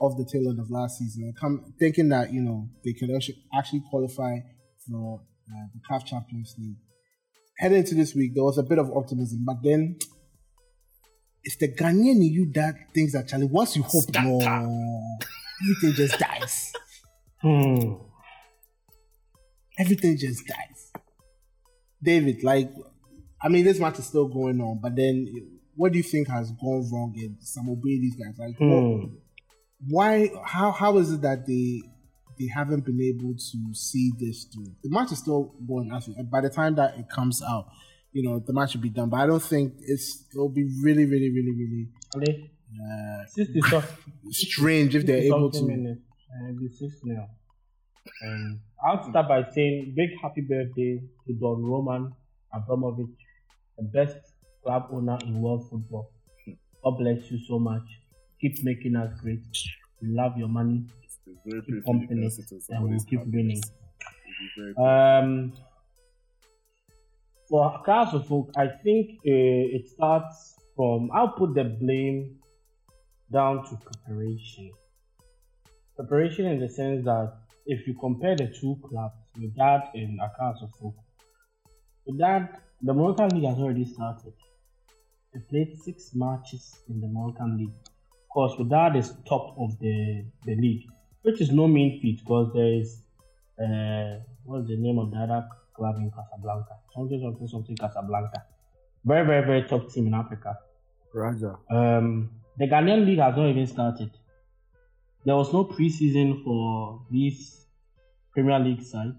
off 0.04 0.16
the 0.16 0.24
tail 0.30 0.48
end 0.48 0.58
of 0.60 0.70
last 0.70 0.98
season. 0.98 1.32
Come 1.40 1.74
thinking 1.78 2.08
that 2.10 2.32
you 2.32 2.42
know 2.42 2.68
they 2.84 2.92
could 2.92 3.10
actually 3.14 3.38
actually 3.56 3.82
qualify 3.90 4.36
for 4.88 5.20
uh, 5.50 5.66
the 5.74 5.80
CAF 5.90 6.04
Champions 6.06 6.54
League. 6.58 6.76
Heading 7.58 7.78
into 7.78 7.94
this 7.94 8.14
week, 8.14 8.32
there 8.34 8.44
was 8.44 8.58
a 8.58 8.62
bit 8.62 8.78
of 8.78 8.90
optimism, 8.96 9.44
but 9.46 9.56
then 9.62 9.96
it's 11.42 11.56
the 11.56 11.68
Ghanaian 11.68 12.16
in 12.16 12.22
you 12.22 12.50
that 12.54 12.74
thinks 12.94 13.12
that 13.12 13.28
Charlie. 13.28 13.46
Once 13.46 13.76
you 13.76 13.82
hope 13.82 14.04
more, 14.22 14.42
everything 15.62 15.92
just 15.94 16.18
dies. 16.18 16.72
Hmm. 17.40 17.94
Everything 19.78 20.16
just 20.16 20.46
dies. 20.46 21.02
David, 22.02 22.42
like, 22.44 22.70
I 23.42 23.48
mean, 23.48 23.64
this 23.64 23.78
match 23.80 23.98
is 23.98 24.06
still 24.06 24.28
going 24.28 24.60
on, 24.60 24.80
but 24.82 24.94
then 24.96 25.26
what 25.74 25.92
do 25.92 25.98
you 25.98 26.04
think 26.04 26.28
has 26.28 26.50
gone 26.52 26.88
wrong 26.92 27.12
in 27.16 27.36
some 27.40 27.68
obey 27.68 27.98
these 27.98 28.16
guys? 28.16 28.34
Like, 28.38 28.58
what- 28.60 28.68
Hmm. 28.68 29.14
Why? 29.88 30.30
How? 30.44 30.72
How 30.72 30.96
is 30.98 31.12
it 31.12 31.22
that 31.22 31.46
they 31.46 31.82
they 32.38 32.48
haven't 32.48 32.84
been 32.84 33.00
able 33.00 33.34
to 33.34 33.74
see 33.74 34.12
this 34.18 34.44
through? 34.44 34.74
The 34.82 34.90
match 34.90 35.12
is 35.12 35.18
still 35.18 35.54
going. 35.66 35.90
Actually, 35.94 36.16
by 36.30 36.40
the 36.40 36.50
time 36.50 36.74
that 36.76 36.98
it 36.98 37.08
comes 37.08 37.42
out, 37.42 37.66
you 38.12 38.22
know, 38.22 38.38
the 38.38 38.52
match 38.52 38.74
will 38.74 38.82
be 38.82 38.90
done. 38.90 39.08
But 39.10 39.20
I 39.20 39.26
don't 39.26 39.42
think 39.42 39.74
it's. 39.80 40.26
It'll 40.32 40.48
be 40.48 40.64
really, 40.82 41.04
really, 41.04 41.30
really, 41.30 41.52
really 41.52 41.88
Ali, 42.14 42.50
uh, 42.80 43.70
so- 43.70 43.82
strange 44.30 44.94
if 44.94 45.04
they're 45.06 45.16
able 45.18 45.50
to. 45.50 45.62
minutes, 45.66 46.00
and 46.30 46.58
be 46.58 46.68
6 46.68 46.94
now. 47.04 47.28
And 48.22 48.60
I'll 48.86 49.08
start 49.08 49.28
by 49.28 49.42
saying 49.54 49.94
big 49.96 50.10
happy 50.22 50.42
birthday 50.42 51.00
to 51.26 51.32
Don 51.40 51.62
Roman 51.64 52.12
Abramovich, 52.52 53.16
the 53.78 53.84
best 53.84 54.16
club 54.62 54.88
owner 54.92 55.18
in 55.26 55.40
world 55.40 55.68
football. 55.70 56.10
God 56.82 56.98
bless 56.98 57.30
you 57.30 57.38
so 57.48 57.58
much. 57.58 57.82
Keep 58.40 58.64
making 58.64 58.96
us 58.96 59.12
great. 59.20 59.40
We 60.02 60.08
love 60.08 60.36
your 60.36 60.48
money 60.48 60.84
Keep 61.24 61.84
it, 62.10 62.62
and 62.70 62.88
we'll 62.88 63.00
keep 63.00 63.20
winning. 63.26 63.62
It'll 63.62 64.66
be 64.66 64.74
very 64.74 64.74
Um, 64.76 65.52
for 67.48 67.82
Council 67.84 68.22
Folk, 68.22 68.50
I 68.56 68.68
think 68.68 69.10
uh, 69.18 69.76
it 69.76 69.88
starts 69.88 70.56
from, 70.76 71.10
I'll 71.14 71.28
put 71.28 71.54
the 71.54 71.64
blame 71.64 72.36
down 73.32 73.64
to 73.68 73.76
preparation. 73.76 74.72
Preparation 75.96 76.46
in 76.46 76.60
the 76.60 76.68
sense 76.68 77.04
that 77.04 77.34
if 77.66 77.86
you 77.86 77.94
compare 77.94 78.36
the 78.36 78.48
two 78.48 78.76
clubs, 78.86 79.14
Wydad 79.38 79.90
and 79.94 80.20
Council 80.38 80.70
Folk, 80.80 80.94
Wydad, 82.08 82.58
the 82.82 82.92
Moroccan 82.92 83.28
League 83.28 83.48
has 83.48 83.58
already 83.58 83.84
started. 83.84 84.34
They 85.32 85.40
played 85.40 85.78
six 85.82 86.10
matches 86.14 86.80
in 86.88 87.00
the 87.00 87.08
Moroccan 87.08 87.56
League. 87.56 87.74
Course, 88.34 88.54
Wydad 88.58 88.96
is 88.96 89.14
top 89.28 89.54
of 89.56 89.78
the, 89.78 90.24
the 90.44 90.56
league, 90.56 90.88
which 91.22 91.40
is 91.40 91.52
no 91.52 91.68
mean 91.68 92.00
feat 92.00 92.18
because 92.18 92.52
there 92.52 92.74
is 92.80 93.04
uh, 93.62 94.18
what's 94.42 94.66
the 94.66 94.76
name 94.76 94.98
of 94.98 95.12
the 95.12 95.18
other 95.18 95.46
club 95.72 95.94
in 95.98 96.10
Casablanca? 96.10 96.74
Something, 96.92 97.20
something, 97.20 97.46
something 97.46 97.76
Casablanca. 97.76 98.44
Very, 99.04 99.24
very, 99.24 99.46
very 99.46 99.62
top 99.68 99.88
team 99.88 100.08
in 100.08 100.14
Africa. 100.14 100.58
Raja. 101.12 101.56
Um, 101.70 102.30
the 102.58 102.66
Ghanaian 102.66 103.06
league 103.06 103.20
has 103.20 103.36
not 103.36 103.46
even 103.50 103.68
started. 103.68 104.10
There 105.24 105.36
was 105.36 105.52
no 105.52 105.64
preseason 105.66 106.42
for 106.42 107.02
this 107.12 107.66
Premier 108.32 108.58
League 108.58 108.82
side. 108.82 109.14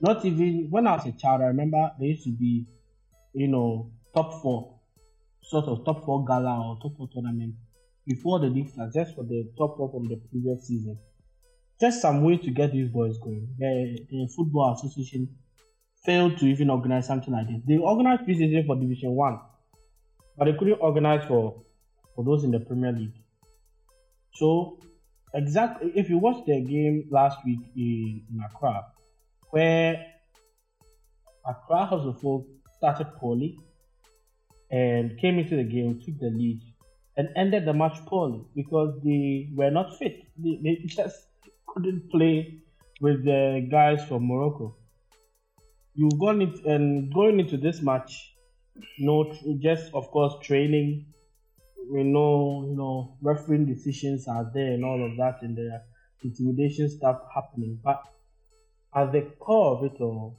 Not 0.00 0.24
even 0.24 0.66
when 0.68 0.88
I 0.88 0.96
was 0.96 1.06
a 1.06 1.12
child, 1.12 1.42
I 1.42 1.46
remember 1.46 1.92
there 1.96 2.08
used 2.08 2.24
to 2.24 2.32
be, 2.32 2.66
you 3.34 3.46
know, 3.46 3.92
top 4.12 4.42
four, 4.42 4.80
sort 5.42 5.66
of 5.66 5.84
top 5.84 6.04
four 6.04 6.24
gala 6.24 6.60
or 6.60 6.78
top 6.82 6.96
four 6.96 7.08
tournament 7.12 7.54
before 8.06 8.40
the 8.40 8.46
league 8.46 8.70
starts, 8.70 8.94
just 8.94 9.14
for 9.14 9.24
the 9.24 9.50
top 9.56 9.76
four 9.76 9.90
from 9.90 10.08
the 10.08 10.16
previous 10.30 10.66
season. 10.66 10.98
Just 11.80 12.00
some 12.00 12.22
way 12.22 12.36
to 12.36 12.50
get 12.50 12.72
these 12.72 12.88
boys 12.88 13.18
going. 13.18 13.48
The, 13.58 13.98
the 14.10 14.28
Football 14.36 14.74
Association 14.74 15.28
failed 16.04 16.38
to 16.38 16.46
even 16.46 16.70
organize 16.70 17.06
something 17.06 17.32
like 17.32 17.46
this. 17.48 17.60
They 17.66 17.78
organized 17.78 18.22
preseason 18.22 18.66
for 18.66 18.76
Division 18.76 19.12
One, 19.12 19.40
but 20.36 20.46
they 20.46 20.52
couldn't 20.52 20.80
organize 20.80 21.24
for 21.26 21.62
for 22.14 22.24
those 22.24 22.44
in 22.44 22.50
the 22.50 22.60
Premier 22.60 22.92
League. 22.92 23.14
So, 24.34 24.78
exactly, 25.34 25.92
if 25.94 26.08
you 26.08 26.18
watch 26.18 26.44
the 26.46 26.60
game 26.60 27.08
last 27.10 27.38
week 27.44 27.60
in, 27.76 28.22
in 28.30 28.40
Accra, 28.44 28.86
where 29.50 30.06
Accra 31.46 31.86
Hearts 31.86 32.06
of 32.06 32.24
Oak 32.24 32.46
started 32.76 33.06
poorly 33.18 33.58
and 34.70 35.18
came 35.18 35.38
into 35.38 35.56
the 35.56 35.64
game, 35.64 36.00
took 36.04 36.18
the 36.18 36.30
lead, 36.30 36.60
and 37.16 37.28
ended 37.36 37.64
the 37.66 37.72
match 37.72 37.98
poorly 38.06 38.44
because 38.54 38.98
they 39.04 39.50
were 39.54 39.70
not 39.70 39.98
fit. 39.98 40.22
They, 40.36 40.58
they 40.62 40.82
just 40.86 41.26
couldn't 41.66 42.10
play 42.10 42.62
with 43.00 43.24
the 43.24 43.66
guys 43.70 44.04
from 44.06 44.28
Morocco. 44.28 44.76
You've 45.94 46.18
gone 46.18 46.40
and 46.64 47.12
going 47.12 47.40
into 47.40 47.56
this 47.56 47.82
match, 47.82 48.34
no, 48.98 49.32
just 49.60 49.92
of 49.92 50.10
course 50.10 50.34
training. 50.42 51.06
We 51.90 52.04
know, 52.04 52.64
you 52.68 52.76
know, 52.76 53.18
refereeing 53.20 53.66
decisions 53.66 54.26
are 54.28 54.50
there 54.54 54.72
and 54.72 54.84
all 54.84 55.04
of 55.04 55.16
that, 55.18 55.42
and 55.42 55.56
the 55.56 55.82
intimidation 56.22 56.88
stuff 56.88 57.20
happening. 57.34 57.78
But 57.82 58.02
at 58.94 59.12
the 59.12 59.22
core 59.38 59.76
of 59.76 59.84
it 59.84 60.00
all 60.00 60.38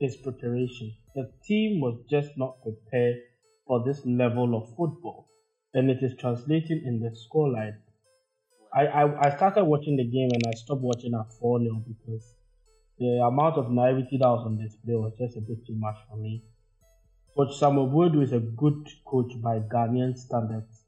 is 0.00 0.16
preparation. 0.16 0.94
The 1.14 1.30
team 1.44 1.80
was 1.80 1.98
just 2.08 2.30
not 2.36 2.62
prepared 2.62 3.16
for 3.66 3.84
this 3.84 4.04
level 4.06 4.54
of 4.56 4.68
football, 4.76 5.28
and 5.74 5.90
it 5.90 6.02
is 6.02 6.14
translating 6.18 6.82
in 6.84 7.00
the 7.00 7.10
scoreline. 7.10 7.76
I, 8.74 8.86
I, 8.86 9.26
I 9.26 9.36
started 9.36 9.64
watching 9.64 9.96
the 9.96 10.04
game 10.04 10.30
and 10.32 10.42
I 10.46 10.52
stopped 10.54 10.82
watching 10.82 11.12
at 11.14 11.32
4 11.40 11.60
0 11.60 11.84
because 11.86 12.34
the 12.98 13.22
amount 13.24 13.56
of 13.56 13.70
naivety 13.70 14.18
that 14.18 14.28
was 14.28 14.46
on 14.46 14.58
display 14.58 14.94
was 14.94 15.12
just 15.18 15.36
a 15.36 15.40
bit 15.40 15.66
too 15.66 15.74
much 15.74 15.96
for 16.08 16.16
me. 16.16 16.44
Coach 17.36 17.56
Samuel 17.58 17.88
Boadu 17.88 18.22
is 18.22 18.32
a 18.32 18.40
good 18.40 18.88
coach 19.06 19.32
by 19.40 19.60
Ghanaian 19.60 20.16
standards, 20.16 20.84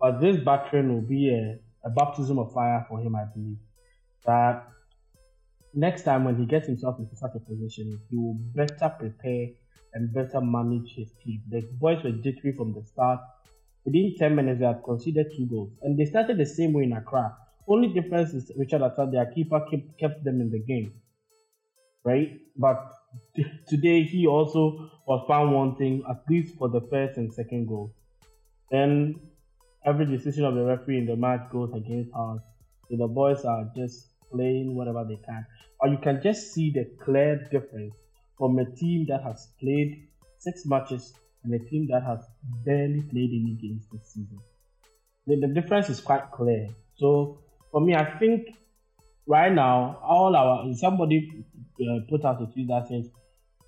but 0.00 0.20
this 0.20 0.36
battering 0.44 0.92
will 0.92 1.08
be 1.08 1.30
a, 1.30 1.58
a 1.86 1.90
baptism 1.90 2.38
of 2.38 2.52
fire 2.52 2.84
for 2.88 3.00
him, 3.00 3.14
I 3.14 3.24
believe. 3.34 3.58
That 4.26 4.68
next 5.72 6.02
time 6.02 6.24
when 6.24 6.36
he 6.36 6.46
gets 6.46 6.66
himself 6.66 6.98
into 6.98 7.16
such 7.16 7.32
a 7.34 7.40
position, 7.40 8.00
he 8.10 8.16
will 8.16 8.34
better 8.34 8.94
prepare 8.98 9.48
and 9.94 10.12
better 10.12 10.40
manage 10.40 10.94
his 10.94 11.12
team. 11.24 11.42
The 11.48 11.62
boys 11.80 12.02
were 12.02 12.10
jittery 12.10 12.52
from 12.52 12.74
the 12.74 12.84
start. 12.84 13.20
Within 13.84 14.14
10 14.18 14.34
minutes, 14.34 14.60
they 14.60 14.66
had 14.66 14.82
conceded 14.82 15.26
two 15.36 15.46
goals. 15.46 15.72
And 15.82 15.98
they 15.98 16.06
started 16.06 16.38
the 16.38 16.46
same 16.46 16.72
way 16.72 16.84
in 16.84 16.92
Accra. 16.92 17.36
Only 17.68 17.88
difference 17.88 18.32
is 18.34 18.50
Richard 18.56 18.82
Assad, 18.82 19.12
their 19.12 19.26
keeper, 19.26 19.60
kept, 19.70 19.98
kept 19.98 20.24
them 20.24 20.40
in 20.40 20.50
the 20.50 20.60
game. 20.60 20.92
Right? 22.04 22.40
But 22.56 22.92
t- 23.36 23.46
today, 23.68 24.02
he 24.02 24.26
also 24.26 24.90
was 25.06 25.24
found 25.28 25.52
wanting, 25.52 26.02
at 26.08 26.22
least 26.28 26.56
for 26.56 26.68
the 26.68 26.80
first 26.90 27.18
and 27.18 27.32
second 27.32 27.66
goal. 27.68 27.94
Then 28.70 29.20
every 29.84 30.06
decision 30.06 30.44
of 30.44 30.54
the 30.54 30.64
referee 30.64 30.98
in 30.98 31.06
the 31.06 31.16
match 31.16 31.50
goes 31.50 31.72
against 31.74 32.10
ours. 32.14 32.40
So 32.90 32.96
the 32.96 33.06
boys 33.06 33.44
are 33.44 33.70
just 33.76 34.08
playing 34.30 34.74
whatever 34.74 35.04
they 35.08 35.16
can. 35.24 35.46
Or 35.80 35.88
you 35.88 35.98
can 35.98 36.20
just 36.22 36.52
see 36.52 36.70
the 36.70 36.90
clear 37.04 37.48
difference 37.50 37.94
from 38.38 38.58
a 38.58 38.64
team 38.64 39.06
that 39.08 39.22
has 39.22 39.48
played 39.60 40.08
six 40.38 40.66
matches 40.66 41.14
and 41.44 41.54
a 41.54 41.58
team 41.58 41.88
that 41.90 42.02
has 42.02 42.20
barely 42.64 43.02
played 43.02 43.30
any 43.30 43.56
games 43.60 43.86
this 43.92 44.12
season. 44.12 44.38
The, 45.26 45.36
the 45.46 45.60
difference 45.60 45.88
is 45.88 46.00
quite 46.00 46.30
clear. 46.32 46.68
So 46.96 47.38
for 47.70 47.80
me, 47.80 47.94
I 47.94 48.18
think 48.18 48.48
right 49.26 49.52
now, 49.52 49.98
all 50.02 50.34
our 50.34 50.72
somebody 50.74 51.44
uh, 51.80 52.00
put 52.08 52.24
out 52.24 52.42
a 52.42 52.46
tweet 52.46 52.68
that 52.68 52.88
says 52.88 53.08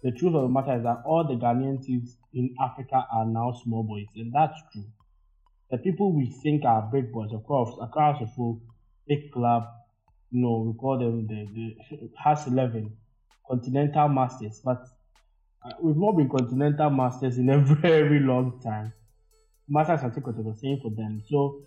the 0.02 0.12
truth 0.12 0.34
of 0.34 0.42
the 0.42 0.48
matter 0.48 0.76
is 0.76 0.82
that 0.84 1.02
all 1.04 1.24
the 1.26 1.34
Ghanaian 1.34 1.82
teams 1.84 2.16
in 2.32 2.54
Africa 2.62 3.06
are 3.12 3.26
now 3.26 3.52
small 3.64 3.82
boys, 3.82 4.06
and 4.14 4.32
that's 4.32 4.58
true. 4.72 4.84
The 5.70 5.78
people 5.78 6.14
we 6.14 6.26
think 6.26 6.64
are 6.64 6.88
big 6.92 7.12
boys, 7.12 7.32
of 7.32 7.44
course, 7.44 7.74
across 7.80 8.20
the 8.20 8.26
full 8.28 8.60
big 9.08 9.32
club, 9.32 9.64
you 10.30 10.42
know, 10.42 10.72
we 10.72 10.78
call 10.78 10.98
them 10.98 11.26
the, 11.26 11.46
the 11.52 12.10
Has 12.22 12.46
11, 12.46 12.96
continental 13.48 14.08
masters, 14.08 14.60
but 14.64 14.86
we've 15.80 15.96
not 15.96 16.16
been 16.16 16.28
continental 16.28 16.90
masters 16.90 17.38
in 17.38 17.48
a 17.50 17.58
very 17.76 18.20
long 18.20 18.60
time. 18.62 18.92
Masters 19.68 20.00
and 20.02 20.14
Tickets 20.14 20.38
the 20.38 20.54
same 20.54 20.80
for 20.80 20.90
them. 20.90 21.22
So 21.28 21.62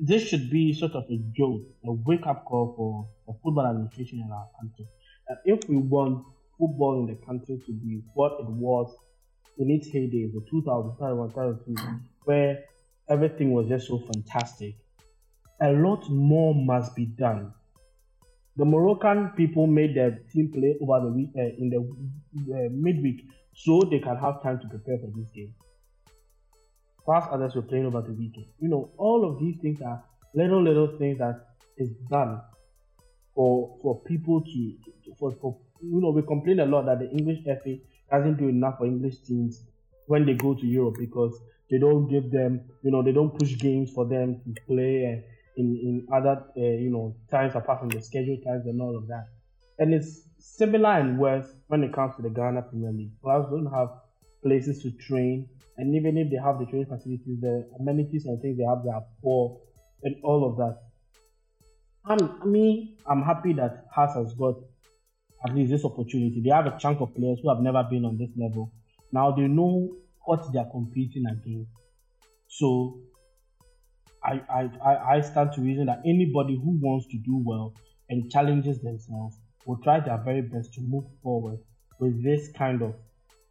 this 0.00 0.22
should 0.28 0.50
be 0.50 0.72
sort 0.72 0.92
of 0.92 1.04
a 1.10 1.16
joke, 1.36 1.62
a 1.84 1.92
wake 1.92 2.26
up 2.26 2.44
call 2.44 2.74
for 2.76 3.08
the 3.26 3.38
football 3.42 3.66
administration 3.66 4.20
in 4.24 4.30
our 4.30 4.48
country. 4.60 4.86
That 5.28 5.38
if 5.44 5.68
we 5.68 5.76
want 5.76 6.24
football 6.58 7.00
in 7.00 7.06
the 7.06 7.26
country 7.26 7.60
to 7.66 7.72
be 7.72 8.02
what 8.14 8.32
it 8.40 8.46
was 8.46 8.94
in 9.58 9.70
its 9.70 9.88
heyday, 9.88 10.26
the 10.26 10.44
2001 10.50 11.30
2002, 11.30 12.00
where 12.24 12.64
everything 13.08 13.52
was 13.52 13.68
just 13.68 13.88
so 13.88 13.98
fantastic, 13.98 14.76
a 15.60 15.72
lot 15.72 16.08
more 16.08 16.54
must 16.54 16.94
be 16.94 17.06
done. 17.06 17.52
The 18.56 18.64
Moroccan 18.64 19.30
people 19.36 19.66
made 19.66 19.96
their 19.96 20.18
team 20.32 20.52
play 20.52 20.76
over 20.80 21.06
the 21.06 21.12
week 21.12 21.30
uh, 21.36 21.42
in 21.42 21.70
the 21.70 21.78
uh, 22.54 22.68
midweek 22.70 23.24
so 23.54 23.80
they 23.90 23.98
can 23.98 24.16
have 24.16 24.42
time 24.42 24.60
to 24.60 24.68
prepare 24.68 24.98
for 24.98 25.10
this 25.16 25.28
game. 25.34 25.54
Whilst 27.06 27.28
others 27.30 27.54
were 27.54 27.62
playing 27.62 27.86
over 27.86 28.00
the 28.00 28.12
weekend. 28.12 28.46
You 28.60 28.68
know, 28.68 28.92
all 28.96 29.28
of 29.28 29.38
these 29.40 29.56
things 29.60 29.80
are 29.82 30.02
little 30.34 30.62
little 30.62 30.96
things 30.98 31.18
that 31.18 31.46
is 31.76 31.90
done 32.10 32.40
for 33.34 33.76
for 33.82 34.00
people 34.02 34.40
to 34.42 34.72
for, 35.18 35.32
for 35.40 35.56
you 35.80 36.00
know 36.00 36.10
we 36.10 36.22
complain 36.22 36.60
a 36.60 36.66
lot 36.66 36.86
that 36.86 37.00
the 37.00 37.10
English 37.10 37.38
FA 37.44 37.76
doesn't 38.10 38.36
do 38.36 38.48
enough 38.48 38.78
for 38.78 38.86
English 38.86 39.18
teams 39.26 39.64
when 40.06 40.24
they 40.24 40.34
go 40.34 40.54
to 40.54 40.66
Europe 40.66 40.96
because 40.98 41.38
they 41.70 41.78
don't 41.78 42.08
give 42.08 42.30
them 42.30 42.60
you 42.82 42.90
know 42.90 43.02
they 43.02 43.12
don't 43.12 43.36
push 43.38 43.56
games 43.58 43.90
for 43.90 44.06
them 44.06 44.40
to 44.44 44.54
play 44.66 45.12
uh, 45.12 45.33
in 45.56 45.66
in 45.76 46.06
other 46.12 46.44
uh, 46.56 46.60
you 46.60 46.90
know 46.90 47.16
times 47.30 47.54
apart 47.54 47.80
from 47.80 47.88
the 47.88 48.02
schedule 48.02 48.38
times 48.44 48.66
and 48.66 48.80
all 48.80 48.96
of 48.96 49.06
that. 49.08 49.26
And 49.78 49.92
it's 49.92 50.22
similar 50.38 50.90
and 50.90 51.18
worse 51.18 51.46
when 51.66 51.82
it 51.82 51.92
comes 51.92 52.14
to 52.16 52.22
the 52.22 52.30
Ghana 52.30 52.62
Premier 52.62 52.92
League. 52.92 53.12
Clubs 53.22 53.50
don't 53.50 53.66
have 53.72 53.88
places 54.42 54.82
to 54.82 54.90
train, 54.92 55.48
and 55.76 55.94
even 55.94 56.16
if 56.16 56.30
they 56.30 56.36
have 56.36 56.58
the 56.58 56.66
training 56.66 56.86
facilities, 56.86 57.40
the 57.40 57.68
amenities 57.80 58.26
and 58.26 58.40
things 58.40 58.58
they 58.58 58.64
have 58.64 58.84
they 58.84 58.90
are 58.90 59.04
poor, 59.22 59.60
and 60.02 60.16
all 60.22 60.48
of 60.48 60.56
that. 60.56 60.78
I'm, 62.06 62.42
I 62.42 62.44
mean, 62.44 62.96
I'm 63.06 63.22
happy 63.22 63.54
that 63.54 63.86
Hearts 63.90 64.14
has 64.14 64.34
got 64.34 64.56
at 65.46 65.54
least 65.54 65.70
this 65.70 65.84
opportunity. 65.84 66.42
They 66.42 66.50
have 66.50 66.66
a 66.66 66.78
chunk 66.78 67.00
of 67.00 67.14
players 67.14 67.38
who 67.42 67.48
have 67.48 67.62
never 67.62 67.82
been 67.82 68.04
on 68.04 68.18
this 68.18 68.30
level. 68.36 68.72
Now 69.12 69.30
they 69.32 69.42
know 69.42 69.96
what 70.24 70.52
they 70.52 70.58
are 70.58 70.70
competing 70.70 71.24
against. 71.26 71.70
So 72.48 72.98
I, 74.24 74.40
I, 74.82 75.16
I 75.16 75.20
stand 75.20 75.52
to 75.52 75.60
reason 75.60 75.86
that 75.86 76.00
anybody 76.04 76.54
who 76.54 76.78
wants 76.80 77.06
to 77.08 77.18
do 77.18 77.42
well 77.44 77.74
and 78.08 78.30
challenges 78.30 78.80
themselves 78.80 79.36
will 79.66 79.78
try 79.78 80.00
their 80.00 80.18
very 80.18 80.42
best 80.42 80.72
to 80.74 80.80
move 80.80 81.04
forward 81.22 81.58
with 81.98 82.22
this 82.22 82.50
kind 82.56 82.82
of 82.82 82.94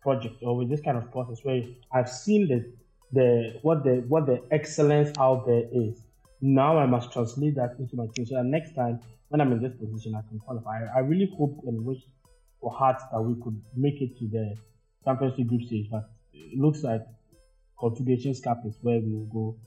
project 0.02 0.36
or 0.42 0.58
with 0.58 0.70
this 0.70 0.82
kind 0.82 0.98
of 0.98 1.12
process 1.12 1.40
where 1.44 1.62
I've 1.92 2.10
seen 2.10 2.48
the 2.48 2.74
the 3.12 3.60
what 3.62 3.84
the 3.84 4.04
what 4.08 4.26
the 4.26 4.42
excellence 4.52 5.16
out 5.20 5.46
there 5.46 5.64
is. 5.72 6.02
Now 6.42 6.78
I 6.78 6.88
must 6.88 7.14
translate 7.14 7.56
that 7.56 7.76
into 7.80 7.96
my 7.96 8.08
team 8.16 8.26
so 8.26 8.36
that 8.36 8.46
next 8.46 8.74
time 8.74 9.00
when 9.30 9.42
I'm 9.42 9.52
in 9.52 9.62
this 9.62 9.74
position 9.80 10.16
I 10.16 10.28
can 10.28 10.40
qualify. 10.40 10.84
I, 10.84 10.98
I 10.98 11.00
really 11.00 11.32
hope 11.38 11.62
and 11.68 11.86
wish 11.86 12.00
for 12.60 12.72
heart 12.72 13.02
that 13.12 13.22
we 13.22 13.42
could 13.44 13.62
make 13.76 14.02
it 14.02 14.18
to 14.20 14.28
the 14.28 14.56
Champions 15.06 15.38
League 15.38 15.50
group 15.50 15.62
stage, 15.64 15.88
but 15.92 16.10
it 16.34 16.58
looks 16.58 16.82
like 16.84 17.02
Confederations 17.80 18.40
Cup 18.42 18.64
is 18.66 18.78
where 18.82 19.00
we 19.00 19.12
will 19.12 19.26
go 19.26 19.58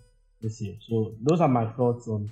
this 0.47 0.61
year. 0.63 0.77
So 0.89 1.15
those 1.23 1.41
are 1.41 1.49
my 1.49 1.67
thoughts 1.73 2.07
on. 2.09 2.31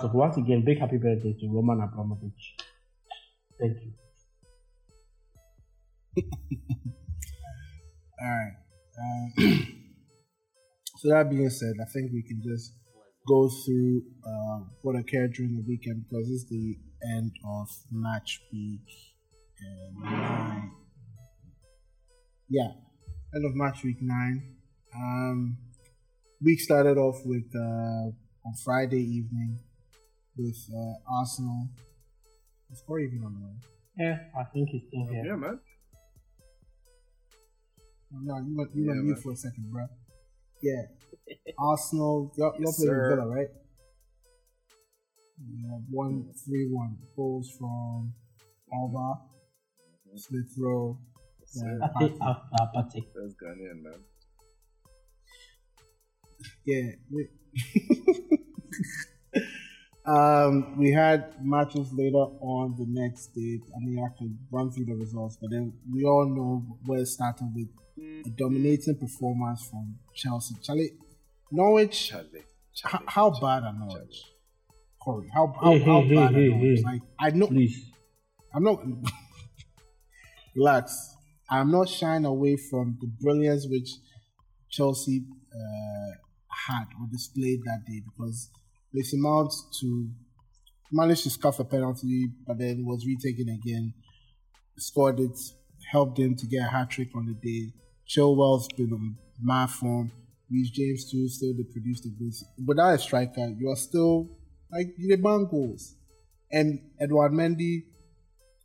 So 0.00 0.10
once 0.14 0.36
again, 0.36 0.64
big 0.64 0.80
happy 0.80 0.96
birthday 0.96 1.34
to 1.40 1.48
Roman 1.52 1.80
Abramovich. 1.82 2.56
Thank 3.60 3.76
you. 3.82 3.92
All 8.20 8.28
right. 8.28 8.56
Um, 8.98 9.32
so 10.96 11.08
that 11.10 11.30
being 11.30 11.50
said, 11.50 11.74
I 11.80 11.84
think 11.92 12.12
we 12.12 12.22
can 12.22 12.42
just 12.42 12.72
go 13.28 13.48
through 13.48 14.02
uh, 14.26 14.60
what 14.82 14.96
occurred 14.96 15.34
during 15.34 15.56
the 15.56 15.64
weekend 15.68 16.04
because 16.08 16.30
it's 16.30 16.48
the 16.48 16.76
end 17.16 17.32
of 17.46 17.68
match 17.90 18.40
week 18.52 18.80
nine. 20.00 20.72
Yeah, 22.48 22.68
end 23.34 23.44
of 23.46 23.54
match 23.54 23.84
week 23.84 23.98
nine. 24.00 24.56
Um, 24.96 25.58
week 26.42 26.60
started 26.60 26.98
off 26.98 27.20
with 27.24 27.44
uh, 27.54 28.10
on 28.46 28.54
Friday 28.64 29.00
evening 29.02 29.58
with 30.36 30.56
uh, 30.74 30.94
Arsenal. 31.20 31.68
Is 32.72 32.82
Corey 32.86 33.06
even 33.06 33.24
on 33.24 33.34
the 33.34 33.40
line? 33.46 33.60
Yeah, 33.96 34.40
I 34.40 34.44
think 34.52 34.70
he's 34.70 34.82
still 34.88 35.06
here. 35.06 35.24
Yeah, 35.26 35.36
man. 35.36 35.60
Oh, 38.12 38.18
No, 38.22 38.38
you 38.38 38.56
went 38.56 38.70
you 38.74 38.82
Yeah, 38.82 38.88
went 38.88 38.98
man. 38.98 39.06
mute 39.06 39.18
for 39.22 39.32
a 39.32 39.36
second, 39.36 39.70
bro. 39.70 39.86
Yeah, 40.62 40.82
Arsenal. 41.58 42.32
You're, 42.36 42.54
you're 42.58 42.66
Yes, 42.68 42.76
playing 42.76 42.96
with 42.96 43.08
Villa, 43.10 43.26
right? 43.28 43.48
Yeah, 45.38 45.78
one 45.90 46.30
three 46.44 46.68
one 46.70 46.96
goals 47.16 47.50
from 47.58 48.14
Auba, 48.72 49.20
Smith 50.16 50.52
Rowe, 50.58 50.98
Sir, 51.44 51.78
Yeah. 51.80 51.86
I 51.86 51.98
think 52.08 52.20
after 52.22 52.78
Partey. 52.78 53.04
That's 53.14 53.34
Ghanaian, 53.34 53.82
man. 53.82 54.00
Yeah. 56.66 56.90
we- 57.10 57.28
um, 60.06 60.76
we 60.78 60.92
had 60.92 61.34
matches 61.44 61.92
later 61.92 62.16
on 62.40 62.74
the 62.78 62.86
next 62.88 63.28
day. 63.34 63.60
I 63.74 63.78
mean, 63.80 63.98
I 64.04 64.08
could 64.18 64.36
run 64.50 64.70
through 64.70 64.86
the 64.86 64.94
results, 64.94 65.38
but 65.40 65.50
then 65.50 65.72
we 65.92 66.04
all 66.04 66.26
know 66.26 66.76
where 66.84 67.00
it 67.00 67.06
started 67.06 67.50
with 67.54 67.68
a 68.26 68.30
dominating 68.30 68.96
performance 68.98 69.66
from 69.70 69.96
Chelsea. 70.14 70.54
Charlie, 70.62 70.90
Norwich. 71.50 72.08
Charlie. 72.10 72.44
How, 72.82 72.90
Charlie. 72.90 73.06
how 73.08 73.30
bad 73.30 73.62
are 73.64 73.72
Norwich? 73.78 74.22
Corey, 75.00 75.28
how 75.32 75.54
how, 75.60 75.70
Hey, 75.72 75.78
how 75.80 76.00
hey, 76.02 76.14
bad 76.14 76.34
hey, 76.34 76.46
are 76.46 76.50
Norwich? 76.50 76.78
hey. 76.78 76.84
Like 76.84 77.02
I 77.18 77.30
know, 77.30 77.46
Please. 77.46 77.90
I'm 78.54 78.62
not. 78.64 78.82
relax. 80.56 81.14
I'm 81.50 81.70
not 81.70 81.88
shying 81.88 82.24
away 82.24 82.56
from 82.56 82.96
the 83.00 83.06
brilliance 83.20 83.66
which 83.68 83.90
Chelsea 84.70 85.24
uh, 85.54 86.10
had 86.68 86.86
or 87.00 87.06
displayed 87.10 87.60
that 87.64 87.84
day 87.86 88.00
because 88.04 88.50
Mason 88.92 89.20
Mount 89.20 89.52
to 89.80 90.10
managed 90.92 91.24
to 91.24 91.30
scuff 91.30 91.58
a 91.58 91.64
penalty, 91.64 92.28
but 92.46 92.58
then 92.58 92.84
was 92.84 93.04
retaken 93.06 93.48
again, 93.48 93.92
scored 94.78 95.18
it, 95.18 95.36
helped 95.90 96.18
him 96.18 96.36
to 96.36 96.46
get 96.46 96.66
a 96.66 96.70
hat 96.70 96.90
trick 96.90 97.08
on 97.14 97.26
the 97.26 97.34
day. 97.34 97.72
Chilwell's 98.08 98.68
been 98.76 98.92
on 98.92 99.16
mad 99.40 99.70
form. 99.70 100.12
Reece 100.50 100.70
James 100.70 101.10
too 101.10 101.28
still 101.28 101.54
they 101.56 101.64
produced 101.64 102.04
the 102.04 102.10
goals. 102.10 102.44
Without 102.64 102.94
a 102.94 102.98
striker, 102.98 103.52
you 103.58 103.68
are 103.70 103.76
still 103.76 104.28
like 104.70 104.88
you 104.98 105.16
ban 105.16 105.48
goals. 105.50 105.96
And 106.52 106.78
Edward 107.00 107.32
Mendy, 107.32 107.84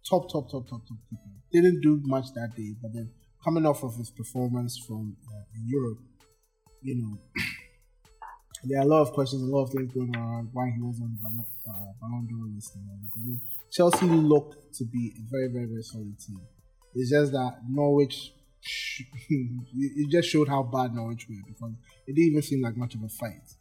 top, 0.07 0.29
top, 0.31 0.51
top, 0.51 0.67
top, 0.69 0.81
top 0.87 0.97
keeper. 1.09 1.23
Didn't 1.51 1.81
do 1.81 1.99
much 2.03 2.25
that 2.35 2.55
day, 2.55 2.75
but 2.81 2.93
then 2.93 3.11
coming 3.43 3.65
off 3.65 3.83
of 3.83 3.95
his 3.95 4.11
performance 4.11 4.77
from 4.85 5.15
uh, 5.27 5.43
Europe, 5.65 5.99
you 6.83 6.95
know, 6.95 7.17
there 8.63 8.79
are 8.79 8.83
a 8.83 8.87
lot 8.87 9.01
of 9.01 9.13
questions, 9.13 9.41
a 9.41 9.45
lot 9.45 9.63
of 9.63 9.69
things 9.71 9.93
going 9.93 10.15
on 10.17 10.49
why 10.51 10.69
he 10.75 10.81
was 10.81 10.99
on 11.01 11.15
the 11.15 11.21
Ballon, 11.21 12.27
uh, 12.27 12.27
d'Or 12.29 12.47
list. 12.53 12.75
And 12.75 12.89
all 12.89 12.97
that. 13.01 13.09
But 13.15 13.23
then 13.23 13.41
Chelsea 13.71 14.05
looked 14.05 14.75
to 14.75 14.85
be 14.85 15.13
a 15.17 15.21
very, 15.31 15.47
very, 15.47 15.65
very 15.65 15.83
solid 15.83 16.19
team. 16.19 16.41
It's 16.95 17.09
just 17.11 17.31
that 17.31 17.59
Norwich, 17.69 18.33
it 19.29 20.09
just 20.11 20.29
showed 20.29 20.49
how 20.49 20.63
bad 20.63 20.93
Norwich 20.93 21.27
were 21.29 21.35
because 21.47 21.73
it 22.07 22.15
didn't 22.15 22.31
even 22.31 22.41
seem 22.41 22.61
like 22.61 22.75
much 22.75 22.95
of 22.95 23.03
a 23.03 23.09
fight. 23.09 23.55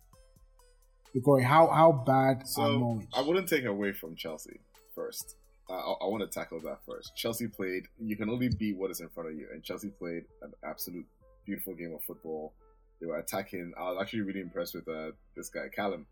Because 1.15 1.43
how 1.45 1.69
how 1.69 1.93
bad 1.93 2.43
are 2.43 2.47
So 2.47 2.79
Norwich? 2.79 3.09
I 3.15 3.23
wouldn't 3.23 3.49
take 3.49 3.65
away 3.65 3.93
from 3.93 4.17
Chelsea 4.17 4.61
first. 4.95 5.37
I, 5.71 5.75
I, 5.75 5.93
I 6.03 6.07
want 6.07 6.23
to 6.23 6.29
tackle 6.29 6.61
that 6.63 6.79
first. 6.87 7.15
Chelsea 7.17 7.47
played. 7.47 7.85
You 7.99 8.17
can 8.17 8.31
only 8.31 8.49
beat 8.49 8.77
what 8.77 8.91
is 8.91 9.01
in 9.01 9.09
front 9.11 9.31
of 9.31 9.37
you, 9.37 9.47
and 9.53 9.63
Chelsea 9.63 9.89
played 9.89 10.25
an 10.43 10.53
absolute 10.65 11.07
beautiful 11.47 11.75
game 11.75 11.95
of 11.95 12.03
football. 12.03 12.53
They 13.01 13.07
were 13.07 13.19
attacking. 13.19 13.73
I 13.79 13.91
was 13.91 13.99
actually 14.01 14.23
really 14.23 14.41
impressed 14.41 14.75
with 14.75 14.89
uh, 14.89 15.13
this 15.37 15.49
guy 15.51 15.69
Callum. 15.75 16.07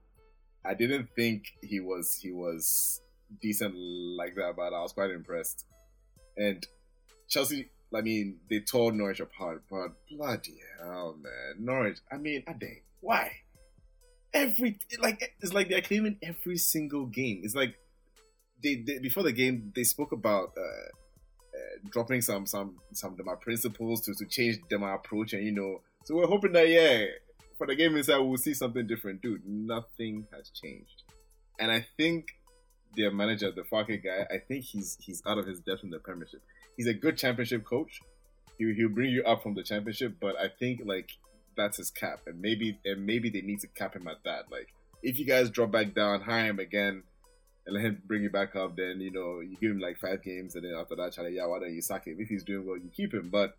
I 0.65 0.75
didn't 0.75 1.09
think 1.15 1.45
he 1.63 1.81
was 1.81 2.19
he 2.21 2.33
was 2.33 3.01
decent 3.41 3.75
like 3.77 4.35
that, 4.37 4.55
but 4.57 4.73
I 4.73 4.81
was 4.83 4.93
quite 4.93 5.11
impressed. 5.11 5.65
And 6.37 6.67
Chelsea, 7.29 7.71
I 7.95 8.01
mean, 8.01 8.39
they 8.51 8.61
tore 8.61 8.93
Norwich 8.93 9.21
apart, 9.21 9.63
but 9.71 9.93
bloody 10.11 10.59
hell, 10.79 11.17
man, 11.21 11.65
Norwich. 11.65 11.99
I 12.11 12.17
mean, 12.17 12.45
Ade, 12.49 12.83
why? 13.01 13.33
Every 14.35 14.79
like 15.01 15.35
it's 15.41 15.53
like 15.53 15.69
they're 15.69 15.81
claiming 15.81 16.19
every 16.23 16.59
single 16.59 17.07
game. 17.07 17.41
It's 17.43 17.55
like 17.55 17.75
they, 18.63 18.77
they 18.77 18.99
before 18.99 19.23
the 19.23 19.33
game 19.33 19.73
they 19.75 19.85
spoke 19.85 20.13
about 20.13 20.53
uh, 20.57 20.61
uh, 21.57 21.89
dropping 21.91 22.21
some 22.21 22.47
some 22.47 22.77
some 22.93 23.13
of 23.19 23.25
my 23.25 23.35
principles 23.35 24.03
to 24.03 24.15
to 24.15 24.27
change 24.27 24.59
them 24.69 24.83
approach, 24.83 25.33
and 25.33 25.45
you 25.45 25.53
know, 25.53 25.81
so 26.07 26.15
we're 26.15 26.29
hoping 26.29 26.53
that 26.53 26.69
yeah, 26.69 27.07
for 27.59 27.67
the 27.67 27.75
game 27.75 27.97
inside 27.97 28.19
we'll 28.19 28.37
see 28.37 28.55
something 28.55 28.87
different, 28.87 29.23
dude. 29.23 29.45
Nothing 29.45 30.25
has 30.33 30.51
changed, 30.51 31.03
and 31.59 31.69
I 31.73 31.85
think 31.97 32.29
their 32.97 33.11
manager, 33.11 33.51
the 33.51 33.63
Farke 33.63 34.03
guy, 34.05 34.25
I 34.33 34.39
think 34.39 34.65
he's 34.65 34.97
he's 35.01 35.21
out 35.27 35.37
of 35.37 35.49
his 35.49 35.59
depth 35.59 35.83
in 35.83 35.91
the 35.91 35.99
Premiership. 35.99 36.43
He's 36.77 36.87
a 36.87 36.95
good 36.95 37.19
Championship 37.19 37.65
coach. 37.65 38.01
He 38.57 38.73
he'll 38.75 38.89
bring 38.89 39.11
you 39.11 39.25
up 39.25 39.43
from 39.43 39.55
the 39.55 39.65
Championship, 39.65 40.15
but 40.21 40.37
I 40.39 40.47
think 40.47 40.83
like 40.85 41.11
that's 41.57 41.79
his 41.79 41.91
cap, 41.91 42.21
and 42.29 42.41
maybe 42.41 42.79
and 42.85 43.05
maybe 43.05 43.29
they 43.29 43.41
need 43.41 43.59
to 43.63 43.67
cap 43.67 43.97
him 43.97 44.07
at 44.07 44.23
that. 44.25 44.45
Like 44.49 44.69
if 45.03 45.19
you 45.19 45.27
guys 45.27 45.51
drop 45.51 45.73
back 45.73 45.93
down, 45.93 46.21
hire 46.21 46.47
him 46.47 46.61
again, 46.61 47.03
and 47.67 47.75
let 47.75 47.85
him 47.85 48.01
bring 48.07 48.23
you 48.23 48.31
back 48.31 48.55
up, 48.55 48.77
then 48.77 49.01
you 49.01 49.11
know 49.11 49.41
you 49.41 49.57
give 49.61 49.73
him 49.73 49.81
like 49.81 49.99
five 49.99 50.23
games, 50.23 50.55
and 50.55 50.65
then 50.65 50.75
after 50.79 50.95
that, 50.95 51.15
Charlie, 51.15 51.35
yeah, 51.35 51.47
why 51.47 51.59
don't 51.59 51.75
you 51.75 51.83
sack 51.83 52.07
him? 52.07 52.17
If 52.21 52.29
he's 52.29 52.45
doing 52.45 52.65
well, 52.65 52.77
you 52.77 52.91
keep 52.95 53.13
him. 53.13 53.29
But 53.29 53.57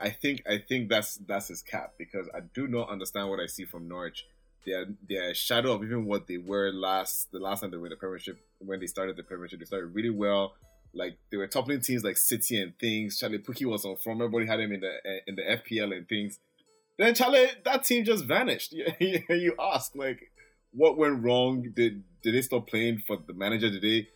I 0.00 0.10
think 0.10 0.42
I 0.48 0.58
think 0.58 0.88
that's 0.88 1.16
that's 1.26 1.48
his 1.48 1.62
cap 1.62 1.94
because 1.98 2.28
I 2.34 2.40
do 2.40 2.66
not 2.66 2.88
understand 2.88 3.28
what 3.28 3.38
I 3.38 3.46
see 3.46 3.64
from 3.64 3.86
Norwich. 3.86 4.26
They're 4.64 4.86
they're 5.08 5.30
a 5.30 5.34
shadow 5.34 5.72
of 5.72 5.84
even 5.84 6.06
what 6.06 6.26
they 6.26 6.38
were 6.38 6.72
last 6.72 7.30
the 7.32 7.38
last 7.38 7.60
time 7.60 7.70
they 7.70 7.76
were 7.76 7.86
in 7.86 7.90
the 7.90 7.96
Premiership 7.96 8.38
when 8.58 8.80
they 8.80 8.86
started 8.86 9.16
the 9.16 9.22
Premiership. 9.22 9.58
They 9.58 9.66
started 9.66 9.94
really 9.94 10.10
well. 10.10 10.54
Like 10.94 11.18
they 11.30 11.36
were 11.36 11.46
toppling 11.46 11.80
teams 11.80 12.02
like 12.02 12.16
City 12.16 12.60
and 12.60 12.76
things. 12.78 13.18
Charlie 13.18 13.38
Pukki 13.38 13.66
was 13.66 13.84
on 13.84 13.96
form. 13.96 14.22
Everybody 14.22 14.46
had 14.46 14.60
him 14.60 14.72
in 14.72 14.80
the 14.80 15.20
in 15.26 15.36
the 15.36 15.42
FPL 15.42 15.96
and 15.96 16.08
things. 16.08 16.38
Then 16.98 17.14
Charlie, 17.14 17.46
that 17.64 17.84
team 17.84 18.04
just 18.04 18.24
vanished. 18.24 18.74
You, 19.00 19.54
ask 19.58 19.94
like, 19.94 20.20
what 20.72 20.98
went 20.98 21.22
wrong? 21.22 21.72
Did 21.74 22.04
did 22.22 22.34
they 22.34 22.42
stop 22.42 22.68
playing 22.68 23.02
for 23.06 23.18
the 23.26 23.34
manager? 23.34 23.70
Did 23.70 23.82
they 23.82 24.08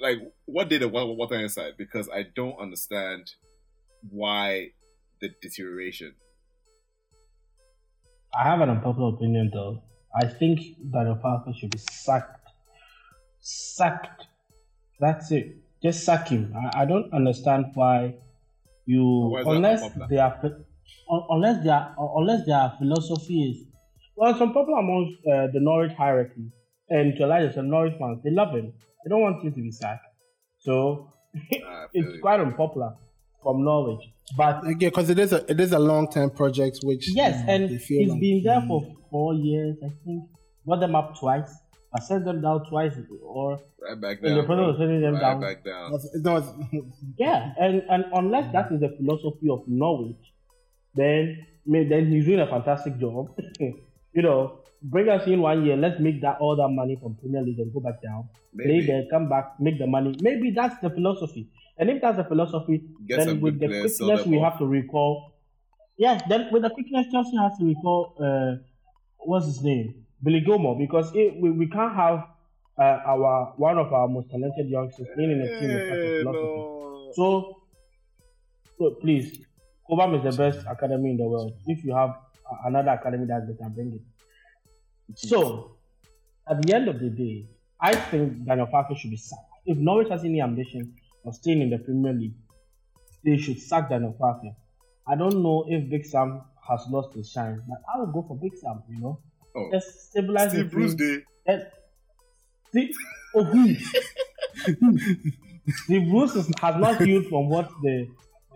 like 0.00 0.18
what 0.46 0.68
did 0.68 0.82
the 0.82 0.88
what, 0.88 1.16
what 1.16 1.32
inside? 1.32 1.74
Because 1.78 2.08
I 2.08 2.24
don't 2.34 2.58
understand 2.58 3.32
why 4.10 4.70
the 5.22 5.30
deterioration. 5.40 6.14
I 8.38 8.44
have 8.48 8.60
an 8.60 8.70
unpopular 8.70 9.14
opinion 9.14 9.50
though. 9.54 9.82
I 10.14 10.26
think 10.26 10.60
Daniel 10.92 11.16
Farke 11.24 11.54
should 11.58 11.70
be 11.70 11.78
sacked. 11.78 12.48
Sacked. 13.40 14.26
That's 15.00 15.30
it. 15.32 15.56
Just 15.82 16.04
sack 16.04 16.28
him. 16.28 16.54
I, 16.56 16.82
I 16.82 16.84
don't 16.84 17.12
understand 17.12 17.66
why 17.74 18.14
you 18.84 19.04
Why 19.04 19.40
is 19.40 19.46
that 19.46 19.52
unless 19.54 19.82
unpopular? 19.82 20.06
they 20.10 20.18
are 20.18 20.40
un- 21.10 21.26
unless 21.30 21.64
their 21.64 21.94
unless 21.98 22.46
their 22.46 22.72
philosophy 22.78 23.38
is 23.50 23.66
well 24.16 24.36
some 24.38 24.48
people 24.48 24.74
amongst 24.74 25.14
uh, 25.26 25.46
the 25.52 25.60
Norwich 25.60 25.92
hierarchy 25.96 26.50
and 26.88 27.16
to 27.16 27.24
a 27.24 27.28
large 27.28 27.44
extent 27.46 27.68
Norwich 27.68 27.94
fans 27.98 28.20
they 28.24 28.30
love 28.30 28.54
him. 28.54 28.72
They 29.04 29.08
don't 29.08 29.20
want 29.22 29.42
him 29.44 29.52
to 29.54 29.60
be 29.60 29.70
sacked. 29.70 30.06
So 30.58 31.08
Ah, 31.66 31.86
it's 31.94 32.20
quite 32.20 32.40
unpopular 32.40 32.96
from 33.42 33.64
Norwich. 33.64 34.04
But 34.36 34.66
Again, 34.66 34.90
because 34.90 35.10
it 35.10 35.18
is 35.18 35.32
a 35.32 35.44
it 35.50 35.60
is 35.60 35.72
a 35.72 35.78
long 35.78 36.10
term 36.10 36.30
project, 36.30 36.78
which 36.82 37.10
Yes, 37.14 37.42
um, 37.42 37.48
and 37.48 37.68
they 37.70 37.78
feel 37.78 38.00
he's 38.00 38.10
like 38.10 38.20
been 38.20 38.42
there 38.44 38.60
he- 38.60 38.68
for 38.68 38.86
four 39.10 39.34
years, 39.34 39.76
I 39.84 39.90
think. 40.04 40.24
Got 40.66 40.80
them 40.80 40.94
up 40.94 41.18
twice. 41.18 41.52
I 41.94 42.00
sent 42.00 42.24
them 42.24 42.40
down 42.40 42.64
twice, 42.70 42.94
or 43.22 43.58
right 43.86 44.00
back 44.00 44.18
in 44.22 44.28
down. 44.28 44.36
the 44.38 44.42
process 44.44 44.68
of 44.70 44.76
sending 44.78 45.00
them 45.02 45.14
right 45.14 45.20
down. 45.20 45.40
back 45.40 45.64
down. 45.64 45.92
No, 46.14 46.54
Yeah, 47.18 47.52
and, 47.60 47.82
and 47.90 48.04
unless 48.14 48.50
that 48.52 48.72
is 48.72 48.80
the 48.80 48.94
philosophy 48.96 49.48
of 49.50 49.64
Norwich, 49.66 50.16
then 50.94 51.46
may- 51.66 51.86
then 51.88 52.10
he's 52.10 52.24
doing 52.24 52.40
a 52.40 52.46
fantastic 52.46 52.98
job. 52.98 53.28
you 53.60 54.22
know, 54.22 54.60
bring 54.82 55.08
us 55.10 55.26
in 55.26 55.40
one 55.42 55.66
year. 55.66 55.76
Let's 55.76 56.00
make 56.00 56.22
that 56.22 56.38
all 56.40 56.56
that 56.56 56.68
money 56.68 56.96
from 57.02 57.16
Premier 57.16 57.42
League 57.42 57.58
and 57.58 57.72
go 57.74 57.80
back 57.80 58.00
down. 58.02 58.28
Play 58.56 58.64
Maybe 58.66 58.86
there, 58.86 59.04
come 59.10 59.28
back, 59.28 59.60
make 59.60 59.78
the 59.78 59.86
money. 59.86 60.14
Maybe 60.20 60.50
that's 60.50 60.78
the 60.80 60.90
philosophy. 60.90 61.48
And 61.78 61.90
if 61.90 62.00
that's 62.02 62.16
the 62.18 62.24
philosophy, 62.24 62.82
Get 63.06 63.18
then 63.24 63.40
with 63.40 63.58
the 63.58 63.66
quickness 63.68 64.26
we 64.26 64.38
have 64.38 64.58
to 64.58 64.66
recall. 64.66 65.32
Yes, 65.96 66.22
then 66.28 66.48
with 66.52 66.62
the 66.62 66.70
quickness, 66.70 67.06
Chelsea 67.10 67.36
has 67.36 67.56
to 67.58 67.64
recall. 67.64 68.14
Uh, 68.20 68.62
what's 69.18 69.46
his 69.46 69.62
name? 69.62 70.04
Billy 70.22 70.40
Gilmour, 70.40 70.76
because 70.78 71.14
it, 71.14 71.34
we, 71.40 71.50
we 71.50 71.66
can't 71.68 71.94
have 71.94 72.26
uh, 72.78 72.82
our 73.06 73.54
one 73.56 73.78
of 73.78 73.92
our 73.92 74.08
most 74.08 74.30
talented 74.30 74.68
youngsters 74.68 75.06
playing 75.14 75.32
in 75.32 75.40
a 75.42 75.46
team 75.60 75.68
with 75.68 75.88
such 75.88 75.98
a 75.98 76.16
Eh, 76.16 76.18
philosophy. 76.22 76.46
no. 76.46 77.12
So, 77.14 77.62
so 78.78 78.90
please, 79.00 79.44
Cobham 79.86 80.14
is 80.14 80.22
the 80.22 80.32
best 80.42 80.66
academy 80.66 81.10
in 81.10 81.16
the 81.16 81.24
world. 81.24 81.52
If 81.66 81.84
you 81.84 81.94
have 81.94 82.16
another 82.64 82.90
academy 82.90 83.26
that 83.26 83.46
they 83.46 83.54
can 83.54 83.72
bring 83.72 83.92
it. 83.94 85.18
So, 85.18 85.76
at 86.48 86.62
the 86.62 86.74
end 86.74 86.88
of 86.88 87.00
the 87.00 87.10
day, 87.10 87.46
I 87.80 87.94
think 87.94 88.44
Daniel 88.44 88.66
Farke 88.68 88.96
should 88.96 89.10
be 89.10 89.16
sacked. 89.16 89.42
If 89.66 89.76
Norwich 89.78 90.08
has 90.08 90.24
any 90.24 90.40
ambition 90.40 90.94
of 91.24 91.34
staying 91.34 91.62
in 91.62 91.70
the 91.70 91.78
Premier 91.78 92.12
League, 92.12 92.34
they 93.24 93.36
should 93.36 93.60
sack 93.60 93.88
Daniel 93.90 94.16
Farke. 94.20 94.54
I 95.06 95.16
don't 95.16 95.42
know 95.42 95.64
if 95.68 95.88
Big 95.90 96.04
Sam 96.06 96.42
has 96.68 96.84
lost 96.90 97.14
his 97.14 97.30
shine, 97.30 97.62
but 97.68 97.78
I 97.92 97.98
will 97.98 98.06
go 98.12 98.22
for 98.26 98.36
Big 98.36 98.56
Sam, 98.56 98.82
you 98.88 99.00
know. 99.00 99.20
Oh, 99.56 99.68
Just 99.72 100.10
stabilize 100.10 100.52
the 100.52 100.64
Bruce 100.64 100.94
team. 100.94 101.18
Day. 101.18 101.24
And 101.46 101.66
Steve, 102.68 102.94
oh, 103.34 103.44
who? 103.44 103.74
Steve 105.84 106.08
Bruce 106.10 106.34
is, 106.36 106.50
has 106.60 106.76
not 106.76 107.02
healed 107.02 107.26
from 107.26 107.48
what 107.48 107.68
the 107.82 108.06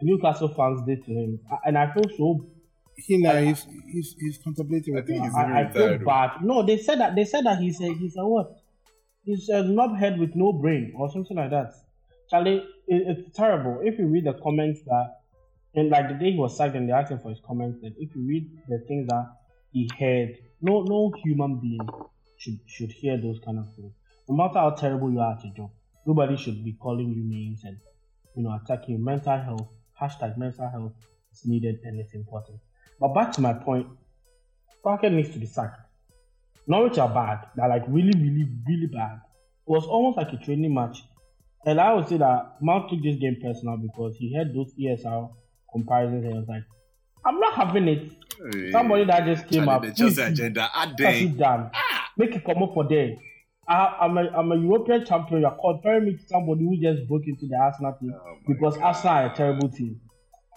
Newcastle 0.03 0.49
fans 0.49 0.83
did 0.87 1.05
to 1.05 1.11
him, 1.13 1.41
and 1.65 1.79
I 1.79 1.93
feel 1.93 2.05
so. 2.17 2.47
he 2.97 3.19
now 3.19 3.37
he's, 3.37 3.67
he's 3.87 4.15
he's 4.19 4.39
contemplating 4.43 4.95
I 4.95 5.01
with 5.01 5.07
think 5.07 5.23
he's 5.25 5.35
I, 5.35 5.61
I 5.61 5.73
feel 5.73 5.89
retired, 5.89 6.05
bad. 6.05 6.31
No, 6.45 6.63
they 6.65 6.79
said 6.79 7.01
that 7.01 7.15
they 7.15 7.25
said 7.25 7.45
that 7.47 7.59
he's 7.59 7.81
a 7.81 7.93
he's 7.95 8.17
a 8.17 8.27
what? 8.27 8.57
He's 9.25 9.49
a 9.49 9.63
knobhead 9.63 10.19
with 10.19 10.35
no 10.35 10.53
brain 10.53 10.93
or 10.97 11.11
something 11.11 11.37
like 11.37 11.51
that. 11.51 11.73
Charlie, 12.31 12.65
it, 12.89 13.19
it's 13.27 13.37
terrible. 13.37 13.81
If 13.83 13.99
you 13.99 14.07
read 14.07 14.25
the 14.25 14.35
comments 14.35 14.81
that, 14.87 15.21
and 15.75 15.91
like 15.91 16.09
the 16.09 16.15
day 16.15 16.33
he 16.33 16.39
was 16.39 16.57
sacked 16.57 16.75
and 16.75 16.89
they 16.89 16.93
asked 16.93 17.11
him 17.11 17.19
for 17.19 17.31
his 17.31 17.41
comments, 17.47 17.83
and 17.83 17.95
if 17.99 18.15
you 18.15 18.27
read 18.27 18.51
the 18.69 18.79
things 18.89 19.09
that 19.09 19.27
he 19.73 19.91
heard, 19.99 20.39
no 20.61 20.83
no 20.83 21.13
human 21.23 21.57
being 21.61 21.87
should 22.39 22.59
should 22.67 22.91
hear 22.91 23.17
those 23.17 23.39
kind 23.45 23.59
of 23.59 23.67
things. 23.75 23.93
No 24.29 24.37
matter 24.37 24.59
how 24.59 24.71
terrible 24.71 25.11
you 25.11 25.21
are 25.21 25.35
at 25.35 25.45
your 25.45 25.55
job, 25.55 25.71
nobody 26.07 26.37
should 26.37 26.65
be 26.65 26.73
calling 26.73 27.13
you 27.13 27.23
names 27.23 27.63
and 27.65 27.79
you 28.35 28.43
know 28.43 28.59
attacking 28.63 28.97
you. 28.97 29.05
Mental 29.05 29.39
health 29.39 29.69
hashtag 30.01 30.37
mental 30.37 30.69
health 30.69 30.93
is 31.33 31.47
needed 31.47 31.81
and 31.85 31.99
it's 31.99 32.15
important. 32.15 32.59
But 33.01 33.15
back 33.15 33.33
to 33.33 33.41
my 33.41 33.53
point, 33.53 33.87
Parker 34.83 35.11
needs 35.11 35.31
to 35.31 35.39
be 35.39 35.47
sacked. 35.47 35.81
Norwich 36.67 36.99
are 36.99 37.09
bad. 37.09 37.47
They're 37.55 37.69
like 37.69 37.85
really, 37.89 38.13
really, 38.19 38.49
really 38.67 38.87
bad. 38.87 39.21
It 39.67 39.71
was 39.71 39.85
almost 39.85 40.17
like 40.17 40.33
a 40.33 40.37
training 40.37 40.75
match. 40.75 41.05
And 41.65 41.81
I 41.81 41.93
would 41.95 42.09
say 42.09 42.17
that 42.19 42.57
Mount 42.61 42.91
took 42.91 43.03
this 43.03 43.17
game 43.17 43.37
personal 43.43 43.77
because 43.77 44.17
he 44.19 44.35
had 44.35 44.55
those 44.55 44.73
ESR 44.81 45.31
comparisons 45.73 46.25
and 46.25 46.33
he 46.35 46.39
was 46.39 46.49
like, 46.49 46.63
I'm 47.25 47.41
not 47.41 47.55
having 47.55 47.89
it. 47.89 48.13
Hey, 48.53 48.71
Somebody 48.71 49.05
that 49.07 49.25
just 49.25 49.49
came 49.49 49.69
up. 49.69 49.83
Just 49.95 50.19
agenda. 50.19 50.69
Ah, 50.73 50.87
Pass 50.87 50.97
dang. 50.97 51.29
it 51.29 51.37
down. 51.39 51.71
Make 52.17 52.37
it 52.37 52.45
come 52.45 52.63
up 52.63 52.73
for 52.75 52.87
them. 52.89 53.17
I, 53.69 53.97
I'm, 54.03 54.17
a, 54.17 54.29
I'm 54.29 54.53
a 54.53 54.57
European 54.57 55.05
champion. 55.05 55.41
You're 55.41 55.59
comparing 55.61 56.05
me 56.05 56.13
to 56.17 56.23
somebody 56.29 56.63
who 56.65 56.77
just 56.81 57.09
broke 57.09 57.23
into 57.27 57.49
the 57.49 57.57
Arsenal 57.57 57.97
team 58.01 58.13
Oh 58.15 58.37
because 58.47 58.77
God. 58.77 58.85
Arsenal 58.85 59.15
are 59.15 59.33
a 59.33 59.35
terrible 59.37 59.69
team. 59.71 60.01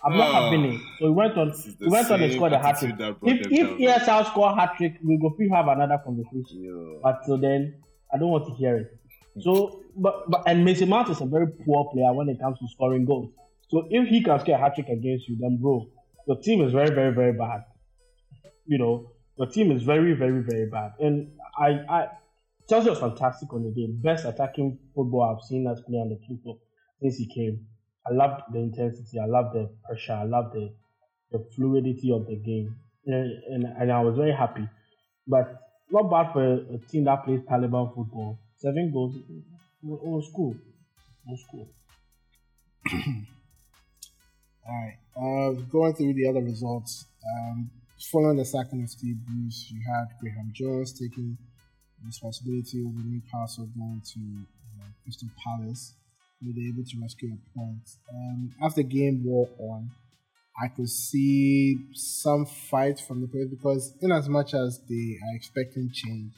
I'm 0.05 0.15
not 0.15 0.29
Oh. 0.29 0.43
having 0.45 0.65
it. 0.73 0.79
So 0.99 1.07
he 1.07 1.11
went 1.11 1.37
on. 1.37 1.51
He 1.51 1.87
went 1.87 2.11
on 2.11 2.21
and 2.21 2.33
scored 2.33 2.53
a 2.53 2.59
hat 2.59 2.77
trick. 2.79 2.91
attitude 2.93 2.97
that 2.99 3.19
brought 3.19 3.35
If 3.35 3.47
if. 3.51 4.05
ESR 4.05 4.25
score 4.27 4.55
hat 4.55 4.73
trick, 4.77 4.93
we 5.03 5.17
go 5.17 5.33
free 5.35 5.49
have 5.49 5.67
another 5.67 5.99
conversation. 6.05 6.61
Yo. 6.63 6.99
But 7.01 7.21
till 7.25 7.37
then, 7.39 7.81
I 8.13 8.17
don't 8.19 8.29
want 8.29 8.45
to 8.47 8.53
hear 8.53 8.77
it. 8.77 8.98
So, 9.39 9.83
but, 9.95 10.29
but 10.29 10.43
and 10.47 10.65
Mason 10.65 10.89
Mount 10.89 11.09
is 11.09 11.21
a 11.21 11.25
very 11.25 11.47
poor 11.47 11.89
player 11.93 12.13
when 12.13 12.29
it 12.29 12.39
comes 12.39 12.59
to 12.59 12.67
scoring 12.67 13.05
goals. 13.05 13.31
So 13.69 13.87
if 13.89 14.07
he 14.09 14.23
can 14.23 14.39
score 14.39 14.55
a 14.55 14.57
hat 14.57 14.75
trick 14.75 14.89
against 14.89 15.27
you, 15.29 15.37
then 15.39 15.57
bro, 15.61 15.87
your 16.27 16.37
team 16.37 16.61
is 16.61 16.73
very, 16.73 16.89
very, 16.89 17.13
very 17.13 17.33
bad. 17.33 17.65
You 18.65 18.77
know, 18.77 19.11
your 19.37 19.47
team 19.47 19.71
is 19.71 19.83
very, 19.83 20.13
very, 20.13 20.41
very 20.41 20.67
bad. 20.67 20.93
And 20.99 21.31
I, 21.57 21.79
I 21.89 22.07
Chelsea 22.67 22.89
was 22.89 22.99
fantastic 22.99 23.51
on 23.53 23.63
the 23.63 23.71
day. 23.71 23.87
Best 23.89 24.25
attacking 24.25 24.77
football 24.95 25.23
I've 25.23 25.47
seen 25.47 25.67
us 25.67 25.81
play 25.81 25.97
on 25.97 26.09
the 26.09 26.19
field 26.27 26.59
since 27.01 27.17
he 27.17 27.27
came. 27.33 27.65
I 28.09 28.13
loved 28.13 28.43
the 28.51 28.59
intensity. 28.59 29.19
I 29.19 29.25
loved 29.25 29.55
the 29.55 29.69
pressure. 29.85 30.13
I 30.13 30.23
loved 30.23 30.53
the 30.53 30.71
the 31.31 31.45
fluidity 31.55 32.11
of 32.11 32.25
the 32.25 32.35
game, 32.35 32.75
and, 33.05 33.43
and, 33.51 33.63
and 33.79 33.91
I 33.91 34.01
was 34.01 34.15
very 34.15 34.31
happy. 34.31 34.67
But 35.27 35.61
not 35.91 36.09
bad 36.09 36.33
for 36.33 36.43
a 36.43 36.77
team 36.89 37.05
that 37.05 37.23
plays 37.23 37.41
Taliban 37.41 37.93
football. 37.93 38.39
Seven 38.59 38.91
goals, 38.91 39.15
cool. 40.35 40.51
It 40.51 41.31
was 41.31 41.45
cool. 41.49 41.69
All 44.67 44.75
right. 44.75 44.97
Uh, 45.15 45.51
going 45.71 45.93
through 45.93 46.13
the 46.13 46.27
other 46.27 46.41
results, 46.41 47.05
um, 47.25 47.71
following 48.11 48.35
the 48.35 48.43
sacking 48.43 48.83
of 48.83 48.89
Steve 48.89 49.15
Bruce, 49.25 49.71
you 49.71 49.79
had 49.87 50.07
Graeme 50.19 50.51
Jones 50.53 50.91
taking 50.91 51.37
responsibility 52.05 52.83
over 52.85 52.99
Newcastle 53.01 53.69
going 53.77 54.01
to 54.13 54.19
uh, 54.81 54.87
Crystal 55.03 55.29
Palace. 55.41 55.93
They 56.41 56.51
were 56.51 56.67
able 56.67 56.83
to 56.83 57.01
rescue 57.01 57.29
a 57.29 57.57
point. 57.57 57.89
Um, 58.13 58.51
the 58.75 58.83
game 58.83 59.23
wore 59.23 59.49
on, 59.57 59.89
I 60.61 60.67
could 60.67 60.89
see 60.89 61.77
some 61.93 62.45
fight 62.45 62.99
from 62.99 63.21
the 63.21 63.27
players 63.27 63.49
because, 63.49 63.93
in 64.01 64.11
as 64.11 64.27
much 64.27 64.53
as 64.53 64.81
they 64.89 65.17
are 65.23 65.35
expecting 65.35 65.89
change, 65.93 66.33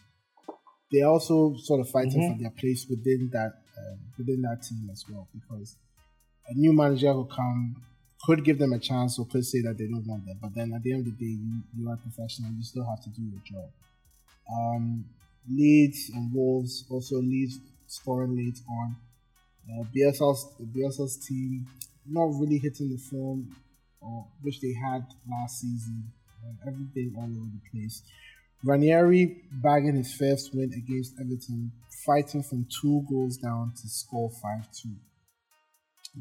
they 0.92 1.02
also 1.02 1.56
sort 1.58 1.80
of 1.82 1.90
fighting 1.90 2.22
Mhm. 2.22 2.34
for 2.38 2.42
their 2.42 2.52
place 2.52 2.88
within 2.90 3.30
that 3.32 3.54
um, 3.78 4.00
within 4.18 4.42
that 4.42 4.62
team 4.64 4.90
as 4.92 5.04
well. 5.10 5.28
Because 5.34 5.76
a 6.48 6.54
new 6.54 6.74
manager 6.74 7.14
who 7.14 7.26
come 7.26 7.82
could 8.26 8.44
give 8.44 8.60
them 8.60 8.74
a 8.74 8.80
chance 8.80 9.18
or 9.18 9.26
could 9.26 9.46
say 9.46 9.62
that 9.62 9.78
they 9.78 9.88
don't 9.88 10.06
want 10.06 10.26
them. 10.26 10.38
But 10.40 10.54
then 10.54 10.74
at 10.74 10.84
the 10.84 10.92
end 10.94 11.08
of 11.08 11.18
the 11.18 11.26
day, 11.26 11.32
you, 11.32 11.62
you 11.76 11.90
are 11.90 11.98
professional. 11.98 12.52
You 12.52 12.64
still 12.64 12.86
have 12.86 13.02
to 13.04 13.10
do 13.10 13.24
your 13.24 13.42
job. 13.44 13.70
Um, 14.52 15.06
Leeds 15.50 16.12
and 16.14 16.32
Wolves 16.34 16.86
also 16.90 17.16
Leeds 17.22 17.60
scoring 17.88 18.36
late 18.36 18.60
on. 18.70 18.96
Uh, 19.70 19.84
BSL's 19.96 20.54
BSL's 20.62 21.18
team 21.26 21.68
not 22.06 22.26
really 22.40 22.58
hitting 22.60 22.90
the 22.90 22.98
form 22.98 23.56
or 24.02 24.28
which 24.42 24.60
they 24.60 24.74
had 24.74 25.06
last 25.30 25.62
season. 25.62 26.12
Uh, 26.44 26.54
everything 26.68 27.14
all 27.18 27.24
over 27.26 27.50
the 27.54 27.62
place. 27.72 28.04
Ranieri 28.64 29.42
bagging 29.52 29.96
his 29.96 30.14
first 30.14 30.54
win 30.54 30.72
against 30.74 31.14
Everton, 31.20 31.72
fighting 32.06 32.44
from 32.44 32.68
two 32.82 33.04
goals 33.10 33.38
down 33.38 33.74
to 33.82 33.90
score 33.90 34.30
5 34.30 34.68
2. 34.84 34.90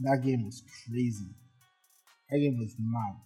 That 0.02 0.22
game 0.24 0.46
was 0.46 0.62
crazy. 0.86 1.34
That 2.30 2.38
game 2.38 2.58
was 2.58 2.74
mad. 2.78 3.16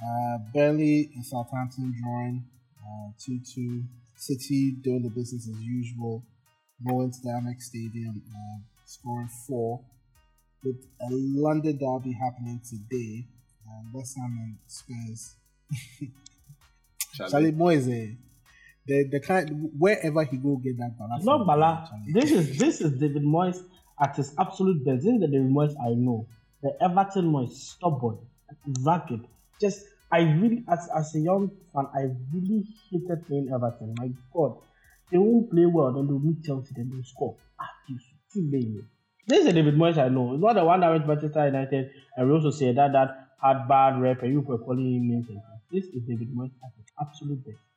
Uh, 0.00 0.38
Burnley 0.54 1.10
and 1.14 1.24
Southampton 1.24 1.94
drawing 2.02 2.44
2 3.24 3.32
uh, 3.34 3.54
2. 3.54 3.82
City 4.16 4.72
doing 4.82 5.02
the 5.02 5.10
business 5.10 5.48
as 5.48 5.60
usual, 5.60 6.24
going 6.86 7.10
to 7.10 7.18
the 7.22 7.28
Amex 7.28 7.62
Stadium, 7.62 8.22
uh, 8.34 8.58
scoring 8.84 9.28
4. 9.46 9.80
With 10.64 10.86
a 11.02 11.08
London 11.10 11.78
derby 11.78 12.12
happening 12.12 12.60
today, 12.68 13.26
uh, 13.64 13.82
West 13.92 14.16
Ham 14.16 14.36
and 14.40 14.58
Spurs. 14.66 15.36
Charlie 17.30 17.52
Moyes 17.52 17.86
the 18.88 19.04
the 19.04 19.20
kind 19.20 19.70
wherever 19.78 20.24
he 20.24 20.36
go 20.38 20.56
get 20.56 20.78
that 20.78 20.98
Bala. 20.98 21.16
It's 21.16 21.24
not 21.24 21.46
Bala. 21.46 21.88
This 22.12 22.32
is 22.32 22.58
this 22.58 22.80
is 22.80 22.92
David 22.92 23.22
Moyes 23.22 23.62
at 24.00 24.16
his 24.16 24.34
absolute 24.38 24.84
best. 24.84 25.04
This 25.04 25.14
is 25.14 25.20
the 25.20 25.28
David 25.28 25.50
Moyes 25.50 25.74
I 25.80 25.94
know. 25.94 26.26
The 26.62 26.72
Everton 26.82 27.30
Moyes, 27.30 27.52
stubborn, 27.52 28.18
ragged. 28.84 29.20
Just 29.60 29.84
I 30.10 30.20
really 30.20 30.64
as 30.68 30.88
as 30.96 31.14
a 31.14 31.20
young 31.20 31.50
fan, 31.72 31.86
I 31.94 32.08
really 32.32 32.64
hated 32.90 33.26
playing 33.26 33.50
Everton. 33.54 33.94
My 33.98 34.10
God, 34.32 34.56
they 35.12 35.18
won't 35.18 35.50
play 35.50 35.66
well. 35.66 35.92
Then 35.92 36.06
they'll 36.06 36.18
meet 36.18 36.42
Chelsea. 36.42 36.72
Then 36.74 36.90
they'll 36.92 37.04
score. 37.04 37.36
Ah, 37.60 37.70
this 39.28 39.40
is 39.40 39.44
the 39.44 39.52
David 39.52 39.74
Moyes 39.74 39.98
I 39.98 40.08
know. 40.08 40.32
It's 40.32 40.42
not 40.42 40.54
the 40.54 40.64
one 40.64 40.80
that 40.80 40.88
went 40.88 41.02
to 41.02 41.08
Manchester 41.08 41.46
United 41.46 41.90
and 42.16 42.28
we 42.28 42.34
also 42.34 42.50
say 42.50 42.72
that 42.72 42.92
that 42.92 43.28
had 43.42 43.68
bad 43.68 44.00
rep 44.00 44.22
and 44.22 44.32
you 44.32 44.40
were 44.40 44.58
calling 44.58 44.94
him 44.94 45.08
names. 45.08 45.28
This 45.70 45.84
is 45.84 46.02
David 46.08 46.34
Moyes 46.34 46.50
at 46.64 46.72
his 46.76 46.86
absolute 46.98 47.44
best 47.44 47.67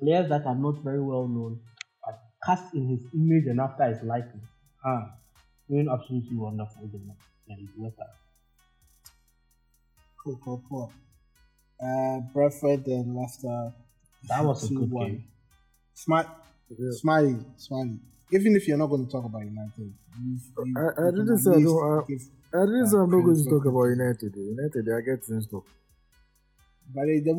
players 0.00 0.28
that 0.28 0.46
are 0.46 0.54
not 0.54 0.82
very 0.82 1.02
well 1.02 1.28
known 1.28 1.60
but 2.04 2.20
cast 2.44 2.74
in 2.74 2.88
his 2.88 3.00
image 3.14 3.46
and 3.46 3.60
after 3.60 3.84
his 3.84 4.02
likeness. 4.02 4.44
Ah, 4.84 5.12
doing 5.68 5.88
absolutely 5.88 6.36
wonderful 6.36 6.88
the 6.88 6.98
yeah, 7.46 7.56
better. 7.78 8.10
Cool, 10.22 10.40
cool, 10.44 10.62
cool. 10.68 10.92
Uh, 11.82 12.20
Brentford 12.32 12.86
and 12.86 13.16
Leicester. 13.16 13.72
That 14.28 14.44
was 14.44 14.70
a 14.70 14.74
good 14.74 14.90
one. 14.90 15.06
game. 15.06 15.24
Smart, 15.94 16.26
yeah. 16.68 16.90
Smiley, 16.92 17.38
Smiley. 17.56 17.98
Even 18.32 18.54
if 18.54 18.68
you're 18.68 18.76
not 18.76 18.86
going 18.86 19.06
to 19.06 19.10
talk 19.10 19.24
about 19.24 19.40
United, 19.40 19.92
you've, 20.22 20.42
you've, 20.64 20.76
I, 20.76 21.08
I 21.08 21.10
didn't 21.10 21.38
say 21.38 21.50
I 21.50 21.62
don't. 21.62 22.04
I, 22.54 22.58
I 22.58 22.66
didn't 22.66 22.86
say 22.88 22.98
I'm 22.98 23.10
not 23.10 23.24
going 23.24 23.44
to 23.44 23.50
talk 23.50 23.64
about 23.64 23.84
United. 23.84 24.36
United, 24.36 24.88
I 24.92 25.00
get 25.00 25.24
things 25.24 25.46
to. 25.48 25.64
But 26.94 27.06
they, 27.06 27.20
they, 27.20 27.32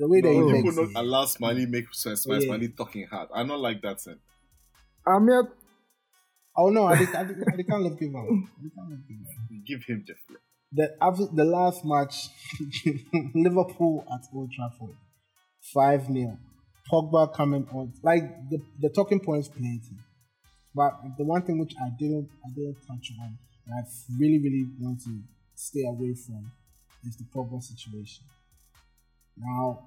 the 0.00 0.08
way 0.08 0.22
that 0.22 0.32
no, 0.32 0.48
he 0.48 0.62
people 0.62 0.86
not 0.86 1.02
allow 1.02 1.26
Smiley 1.26 1.66
make 1.66 1.94
sense. 1.94 2.26
Yeah. 2.26 2.40
Smiley 2.40 2.68
talking 2.68 3.06
hard. 3.06 3.28
I 3.34 3.42
not 3.42 3.60
like 3.60 3.82
that 3.82 4.00
sense. 4.00 4.18
I'm 5.06 5.28
here. 5.28 5.46
Oh 6.56 6.70
no, 6.70 6.84
I, 6.84 6.94
I, 6.94 6.94
I, 6.94 7.24
I 7.58 7.62
can't 7.68 7.82
let 7.82 7.98
him 8.00 8.16
out. 8.16 8.26
Give 9.66 9.82
him 9.84 10.04
the. 10.06 10.14
The 10.72 10.96
after 11.02 11.26
the 11.26 11.44
last 11.44 11.84
match, 11.84 12.28
Liverpool 13.34 14.06
at 14.10 14.22
Old 14.34 14.50
Trafford, 14.52 14.96
five 15.74 16.06
0 16.06 16.38
Pogba 16.90 17.34
coming 17.34 17.66
on. 17.72 17.92
Like 18.02 18.22
the, 18.48 18.58
the 18.80 18.88
talking 18.88 19.20
points 19.20 19.48
plenty, 19.48 19.96
but 20.74 20.92
the 21.18 21.24
one 21.24 21.42
thing 21.42 21.58
which 21.58 21.74
I 21.78 21.90
didn't 21.98 22.30
I 22.42 22.48
didn't 22.54 22.76
touch 22.86 23.12
on, 23.20 23.36
and 23.66 23.74
I 23.74 23.82
really 24.18 24.38
really 24.38 24.64
want 24.80 25.00
to 25.04 25.20
stay 25.54 25.84
away 25.84 26.14
from, 26.14 26.50
is 27.06 27.16
the 27.16 27.24
Pogba 27.24 27.60
situation. 27.62 28.24
Now, 29.36 29.86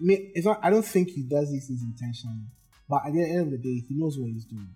it's 0.00 0.46
not, 0.46 0.60
I 0.62 0.70
don't 0.70 0.84
think 0.84 1.10
he 1.10 1.22
does 1.22 1.50
these 1.50 1.66
things 1.66 1.82
intentionally, 1.82 2.46
but 2.88 3.06
at 3.06 3.12
the 3.12 3.22
end 3.22 3.40
of 3.40 3.50
the 3.50 3.58
day, 3.58 3.84
he 3.88 3.94
knows 3.94 4.18
what 4.18 4.30
he's 4.30 4.44
doing. 4.44 4.74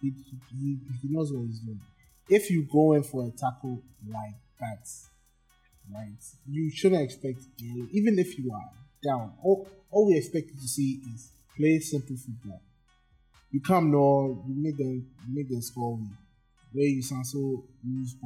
He, 0.00 0.12
he, 0.58 0.78
he 1.02 1.08
knows 1.08 1.32
what 1.32 1.46
he's 1.46 1.60
doing. 1.60 1.80
If 2.28 2.50
you 2.50 2.66
go 2.70 2.94
in 2.94 3.02
for 3.02 3.26
a 3.26 3.30
tackle 3.30 3.82
like 4.08 4.34
that, 4.60 4.88
right, 5.94 6.12
you 6.48 6.70
shouldn't 6.70 7.02
expect, 7.02 7.40
even 7.60 8.18
if 8.18 8.38
you 8.38 8.52
are 8.52 8.70
down, 9.02 9.32
all, 9.42 9.68
all 9.90 10.06
we 10.06 10.16
expect 10.16 10.48
you 10.48 10.60
to 10.60 10.68
see 10.68 11.00
is 11.14 11.30
play 11.56 11.78
simple 11.78 12.16
football. 12.16 12.60
You 13.50 13.60
come 13.60 13.90
no, 13.90 14.42
you 14.48 14.54
make 14.56 14.76
them 14.76 15.06
make 15.28 15.48
them 15.48 15.62
score 15.62 15.96
where 16.72 16.86
you 16.86 17.02
sound 17.02 17.24
so 17.24 17.64
lose 17.86 18.16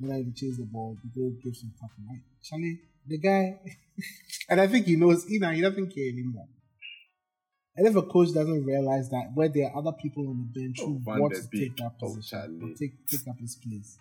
when 0.00 0.18
you 0.18 0.32
chase 0.32 0.56
the 0.56 0.64
ball, 0.64 0.96
you 1.04 1.10
go 1.14 1.36
give 1.42 1.56
some 1.56 1.72
tackle. 1.78 2.04
Right? 2.08 2.20
Charlie, 2.42 2.80
the 3.06 3.18
guy, 3.18 3.60
and 4.48 4.60
I 4.60 4.66
think 4.66 4.86
he 4.86 4.96
knows, 4.96 5.28
you 5.28 5.40
know, 5.40 5.50
he 5.50 5.60
doesn't 5.60 5.94
care 5.94 6.08
anymore. 6.08 6.48
And 7.76 7.86
if 7.86 7.96
a 7.96 8.02
coach 8.02 8.32
doesn't 8.34 8.64
realize 8.64 9.08
that 9.10 9.30
where 9.34 9.48
there 9.48 9.70
are 9.70 9.78
other 9.78 9.92
people 9.92 10.26
on 10.28 10.48
the 10.52 10.60
bench 10.60 10.80
who 10.80 11.00
oh, 11.06 11.18
want 11.18 11.34
to 11.34 11.42
take 11.56 11.76
that 11.76 11.98
position, 11.98 12.60
or 12.62 12.76
take, 12.76 13.06
take 13.06 13.28
up 13.28 13.38
his 13.38 13.56
place. 13.56 13.96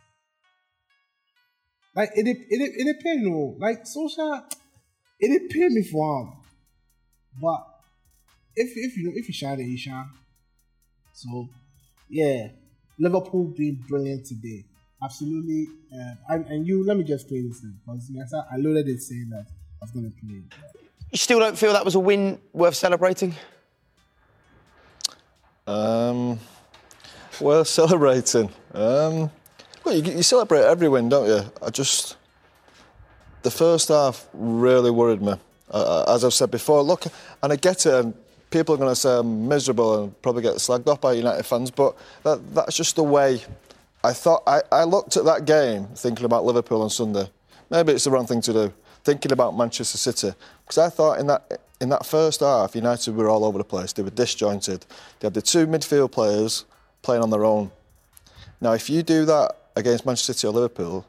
Like 1.95 2.11
it, 2.15 2.27
it, 2.27 2.37
it, 2.49 2.87
it 2.87 2.97
depends, 2.97 3.23
no. 3.25 3.55
Like 3.59 3.85
social, 3.85 4.43
it 5.19 5.49
depends 5.49 5.75
me 5.75 5.83
for 5.83 6.21
him. 6.21 6.33
But 7.41 7.65
if 8.55 8.71
if 8.75 8.97
you 8.97 9.13
if 9.15 9.27
you 9.27 9.33
shine 9.33 9.59
it, 9.59 9.63
you. 9.63 10.03
So 11.13 11.49
yeah, 12.09 12.49
Liverpool 12.97 13.53
being 13.55 13.83
brilliant 13.87 14.25
today 14.25 14.65
absolutely. 15.03 15.67
Uh, 15.93 16.15
and, 16.29 16.45
and, 16.47 16.67
you, 16.67 16.85
let 16.85 16.97
me 16.97 17.03
just 17.03 17.27
play 17.27 17.41
this 17.41 17.59
thing 17.59 17.79
because 17.85 18.33
I 18.33 18.57
loaded 18.57 18.87
it 18.87 19.01
saying 19.01 19.29
that 19.31 19.45
I 19.47 19.81
was 19.81 19.91
going 19.91 20.11
to 20.11 20.15
play. 20.25 20.43
You 21.11 21.17
still 21.17 21.39
don't 21.39 21.57
feel 21.57 21.73
that 21.73 21.85
was 21.85 21.95
a 21.95 21.99
win 21.99 22.39
worth 22.53 22.75
celebrating? 22.75 23.35
Um, 25.65 26.39
worth 27.39 27.67
celebrating. 27.79 28.49
Um, 28.73 29.31
well, 29.83 29.95
you, 29.95 30.03
you 30.03 30.23
celebrate 30.23 30.63
every 30.63 30.89
win, 30.89 31.09
don't 31.09 31.27
you? 31.27 31.51
I 31.61 31.69
just 31.69 32.17
the 33.41 33.51
first 33.51 33.87
half 33.89 34.27
really 34.33 34.91
worried 34.91 35.21
me. 35.21 35.33
Uh, 35.71 36.03
as 36.07 36.25
I've 36.25 36.33
said 36.33 36.49
before, 36.49 36.81
look, 36.81 37.05
and 37.43 37.53
I 37.53 37.55
get 37.55 37.85
it. 37.85 37.93
And 37.93 38.13
people 38.49 38.75
are 38.75 38.77
going 38.77 38.89
to 38.89 38.95
say 38.95 39.17
I'm 39.17 39.47
miserable 39.47 40.03
and 40.03 40.21
probably 40.21 40.41
get 40.41 40.55
slagged 40.55 40.87
off 40.87 41.01
by 41.01 41.13
United 41.13 41.43
fans, 41.43 41.69
but 41.69 41.95
that, 42.23 42.55
that's 42.55 42.75
just 42.75 42.95
the 42.95 43.03
way 43.03 43.41
I 44.03 44.13
thought 44.13 44.43
I, 44.47 44.61
I 44.71 44.83
looked 44.85 45.17
at 45.17 45.25
that 45.25 45.45
game 45.45 45.87
thinking 45.95 46.25
about 46.25 46.45
Liverpool 46.45 46.81
on 46.81 46.89
Sunday. 46.89 47.29
Maybe 47.69 47.93
it's 47.93 48.05
the 48.05 48.11
wrong 48.11 48.25
thing 48.25 48.41
to 48.41 48.53
do. 48.53 48.73
Thinking 49.03 49.31
about 49.31 49.55
Manchester 49.57 49.97
City 49.97 50.35
because 50.63 50.77
I 50.77 50.89
thought 50.89 51.19
in 51.19 51.27
that 51.27 51.61
in 51.81 51.89
that 51.89 52.05
first 52.05 52.41
half 52.41 52.75
United 52.75 53.15
were 53.15 53.29
all 53.29 53.45
over 53.45 53.57
the 53.57 53.63
place. 53.63 53.93
They 53.93 54.03
were 54.03 54.09
disjointed. 54.09 54.85
They 55.19 55.27
had 55.27 55.33
the 55.33 55.41
two 55.41 55.67
midfield 55.67 56.11
players 56.11 56.65
playing 57.01 57.23
on 57.23 57.29
their 57.29 57.45
own. 57.45 57.71
Now, 58.61 58.73
if 58.73 58.89
you 58.89 59.03
do 59.03 59.25
that 59.25 59.55
against 59.75 60.05
Manchester 60.05 60.33
City 60.33 60.47
or 60.47 60.51
Liverpool, 60.51 61.05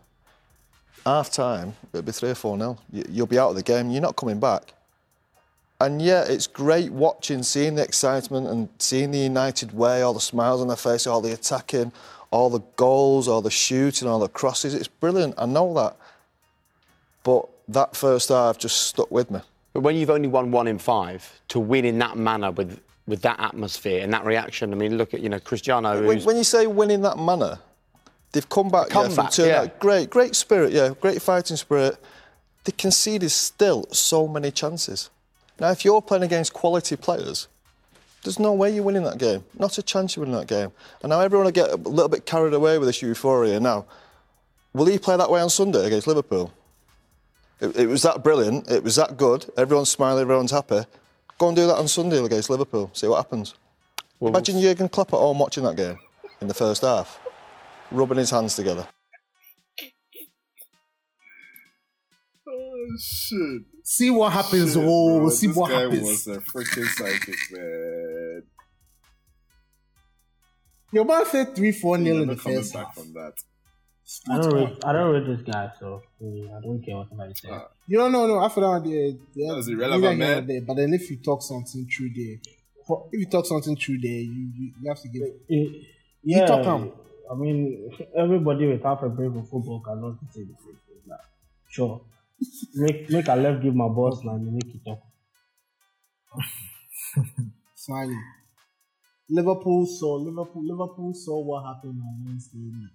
half 1.05 1.31
time 1.31 1.75
it'll 1.93 2.03
be 2.03 2.13
three 2.13 2.31
or 2.31 2.35
four 2.37 2.57
nil. 2.57 2.81
You'll 2.93 3.27
be 3.27 3.39
out 3.39 3.51
of 3.51 3.57
the 3.57 3.63
game. 3.63 3.91
You're 3.91 4.03
not 4.03 4.17
coming 4.17 4.39
back. 4.39 4.75
And 5.81 6.03
yeah, 6.03 6.25
it's 6.25 6.47
great 6.47 6.93
watching, 6.93 7.43
seeing 7.43 7.75
the 7.75 7.83
excitement 7.83 8.47
and 8.47 8.69
seeing 8.79 9.11
the 9.13 9.19
United 9.19 9.73
way, 9.73 10.03
all 10.03 10.13
the 10.13 10.21
smiles 10.21 10.61
on 10.61 10.69
their 10.69 10.77
face, 10.77 11.07
all 11.07 11.23
the 11.23 11.33
attacking, 11.33 11.91
all 12.31 12.51
the 12.51 12.61
goals, 12.77 13.29
all 13.29 13.43
the 13.43 13.51
shooting, 13.51 14.09
all 14.09 14.21
the 14.21 14.29
crosses. 14.29 14.75
It's 14.75 14.89
brilliant. 14.89 15.35
I 15.37 15.47
know 15.47 15.75
that. 15.75 15.97
But 17.23 17.49
that 17.69 17.97
first 17.97 18.29
half 18.29 18.59
just 18.59 18.89
stuck 18.89 19.11
with 19.11 19.31
me. 19.31 19.41
But 19.73 19.81
when 19.81 19.97
you've 19.97 20.11
only 20.11 20.29
won 20.29 20.51
one 20.51 20.67
in 20.67 20.79
five, 20.79 21.41
to 21.49 21.61
win 21.61 21.85
in 21.85 21.99
that 21.99 22.17
manner 22.17 22.51
with 22.51 22.81
with 23.07 23.23
that 23.23 23.41
atmosphere 23.41 24.03
and 24.05 24.13
that 24.13 24.25
reaction, 24.25 24.73
I 24.73 24.77
mean, 24.77 24.97
look 24.97 25.15
at 25.15 25.21
you 25.21 25.29
know 25.29 25.41
Cristiano. 25.41 26.07
When, 26.07 26.21
when 26.23 26.37
you 26.37 26.45
say 26.45 26.67
win 26.67 26.91
in 26.91 27.03
that 27.03 27.19
manner, 27.19 27.59
they've 28.33 28.49
come 28.49 28.69
back. 28.69 28.89
Come 28.89 29.11
yeah, 29.11 29.17
back, 29.17 29.39
yeah. 29.39 29.67
Great, 29.79 30.11
great 30.11 30.35
spirit. 30.35 30.73
Yeah, 30.73 30.95
great 31.01 31.21
fighting 31.23 31.57
spirit. 31.57 31.97
They 32.65 32.73
conceded 32.73 33.31
still 33.31 33.87
so 33.91 34.29
many 34.29 34.51
chances. 34.51 35.11
Now, 35.59 35.71
if 35.71 35.85
you're 35.85 36.03
playing 36.03 36.25
against 36.25 36.53
quality 36.53 36.97
players, 36.97 37.49
there's 38.23 38.39
no 38.39 38.53
way 38.53 38.75
you're 38.75 38.85
winning 38.85 39.05
that 39.05 39.19
game. 39.19 39.45
Not 39.59 39.79
a 39.79 39.83
chance 39.83 40.15
you're 40.17 40.25
winning 40.25 40.39
that 40.39 40.47
game. 40.47 40.73
And 41.03 41.11
now 41.11 41.21
everyone 41.21 41.47
will 41.47 41.53
get 41.53 41.71
a 41.71 41.77
little 41.77 42.09
bit 42.09 42.27
carried 42.27 42.53
away 42.53 42.79
with 42.79 42.89
this 42.89 43.03
euphoria. 43.03 43.59
Now, 43.61 43.87
will 44.73 44.87
he 44.87 44.99
play 44.99 45.17
that 45.17 45.31
way 45.31 45.41
on 45.41 45.51
Sunday 45.51 45.87
against 45.87 46.07
Liverpool? 46.07 46.53
It, 47.61 47.77
it 47.77 47.87
was 47.87 48.03
that 48.03 48.23
brilliant. 48.23 48.71
It 48.71 48.83
was 48.83 48.97
that 48.97 49.17
good. 49.17 49.51
Everyone's 49.57 49.91
smiling. 49.91 50.23
Everyone's 50.23 50.51
happy. 50.51 50.83
Go 51.39 51.49
and 51.49 51.57
do 51.57 51.67
that 51.67 51.77
on 51.77 51.89
Sunday 51.89 52.23
against 52.23 52.51
Liverpool. 52.51 52.91
See 52.93 53.07
what 53.07 53.17
happens. 53.17 53.55
Well, 54.19 54.31
Imagine 54.31 54.61
Jurgen 54.61 54.89
Klopp 54.91 55.15
at 55.15 55.19
home 55.19 55.39
watching 55.39 55.65
that 55.65 55.77
game 55.77 55.99
in 56.43 56.49
the 56.49 56.55
first 56.55 56.83
half, 56.83 57.19
rubbing 57.91 58.19
his 58.19 58.31
hands 58.31 58.55
together. 58.55 58.87
Oh 62.47 62.87
shit! 62.99 63.63
See 63.91 64.09
what 64.09 64.33
happens. 64.33 64.75
Shit, 64.75 64.85
oh, 64.87 65.19
bro. 65.19 65.29
see 65.31 65.49
this 65.49 65.57
what 65.57 65.69
guy 65.69 65.81
happens. 65.81 66.03
was 66.03 66.27
a 66.29 66.39
freaking 66.41 66.87
psychic, 66.87 67.35
man. 67.51 68.43
Your 70.93 71.05
man 71.05 71.27
said 71.27 71.57
three 71.57 71.73
four 71.73 71.99
nil 71.99 72.23
in 72.23 72.29
Never 72.29 72.37
the 72.37 72.41
coming 72.41 72.59
first 72.59 72.73
back 72.73 72.87
half. 72.87 72.95
from 72.95 73.13
that. 73.15 73.33
I 74.29 74.39
don't 74.39 74.55
rate. 74.55 74.79
I 74.85 74.93
don't 74.93 75.13
rate 75.13 75.27
this 75.27 75.43
guy, 75.43 75.73
so 75.81 76.03
I 76.21 76.61
don't 76.63 76.81
care 76.87 76.99
whatever 76.99 77.27
he 77.27 77.35
says. 77.35 77.51
Ah. 77.53 77.67
You 77.89 77.99
don't 77.99 78.13
know, 78.13 78.29
no. 78.29 78.39
After 78.41 78.61
that, 78.61 78.83
yeah, 78.87 79.11
yeah, 79.35 79.49
That 79.49 79.57
was 79.57 79.67
irrelevant, 79.69 80.19
neither 80.21 80.25
here 80.25 80.37
man. 80.37 80.47
there. 80.47 80.61
But 80.63 80.75
then 80.75 80.95
if 80.95 81.11
you 81.11 81.17
talk 81.17 81.43
something 81.43 81.89
true 81.91 82.11
there, 82.15 82.37
if 83.11 83.21
you 83.21 83.27
talk 83.27 83.45
something 83.47 83.75
true 83.75 83.99
there, 84.01 84.13
you 84.13 84.53
you, 84.55 84.73
you 84.83 84.89
have 84.89 85.01
to 85.03 85.09
give. 85.09 85.23
Eh, 85.51 85.65
yeah, 86.23 86.47
talk 86.47 86.65
am. 86.65 86.93
I 87.29 87.35
mean, 87.35 87.91
everybody 88.17 88.69
with 88.69 88.85
half 88.85 89.03
a 89.03 89.09
brain 89.09 89.33
for 89.33 89.43
football 89.43 89.81
cannot 89.81 90.15
say 90.33 90.43
the 90.43 90.55
same 90.63 90.79
thing. 90.87 91.17
Sure, 91.69 92.01
make 92.75 93.11
make 93.11 93.29
a 93.29 93.35
left 93.35 93.63
give 93.63 93.75
my 93.75 93.89
boss 93.89 94.25
line 94.25 94.41
and 94.41 94.55
make 94.55 94.75
it 94.75 94.91
up. 94.91 95.03
Smiley. 97.75 98.19
Liverpool 99.29 99.87
saw 99.87 100.15
Liverpool. 100.17 100.65
Liverpool 100.65 101.15
saw 101.15 101.41
what 101.41 101.65
happened 101.65 102.01
on 102.01 102.25
Wednesday. 102.27 102.59
night. 102.59 102.91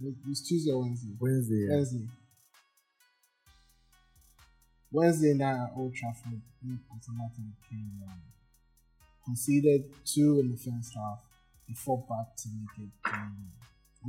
It 0.00 0.14
was 0.28 0.42
Tuesday 0.46 0.70
or 0.70 0.82
Wednesday. 0.82 1.14
Wednesday. 1.18 1.66
Yeah. 1.68 1.76
Wednesday. 1.76 2.08
Wednesday 4.90 5.34
night 5.34 5.64
at 5.64 5.72
Old 5.76 5.94
Trafford, 5.94 6.40
Newcastle 6.62 7.12
United 7.12 7.52
came 7.68 7.90
um, 8.06 8.20
conceded 9.24 9.84
two 10.04 10.40
in 10.40 10.50
the 10.50 10.56
first 10.56 10.94
half. 10.94 11.18
They 11.68 11.74
fought 11.74 12.08
back 12.08 12.36
to 12.36 12.48
make 12.48 12.86
it. 12.86 13.12
Um, 13.12 13.48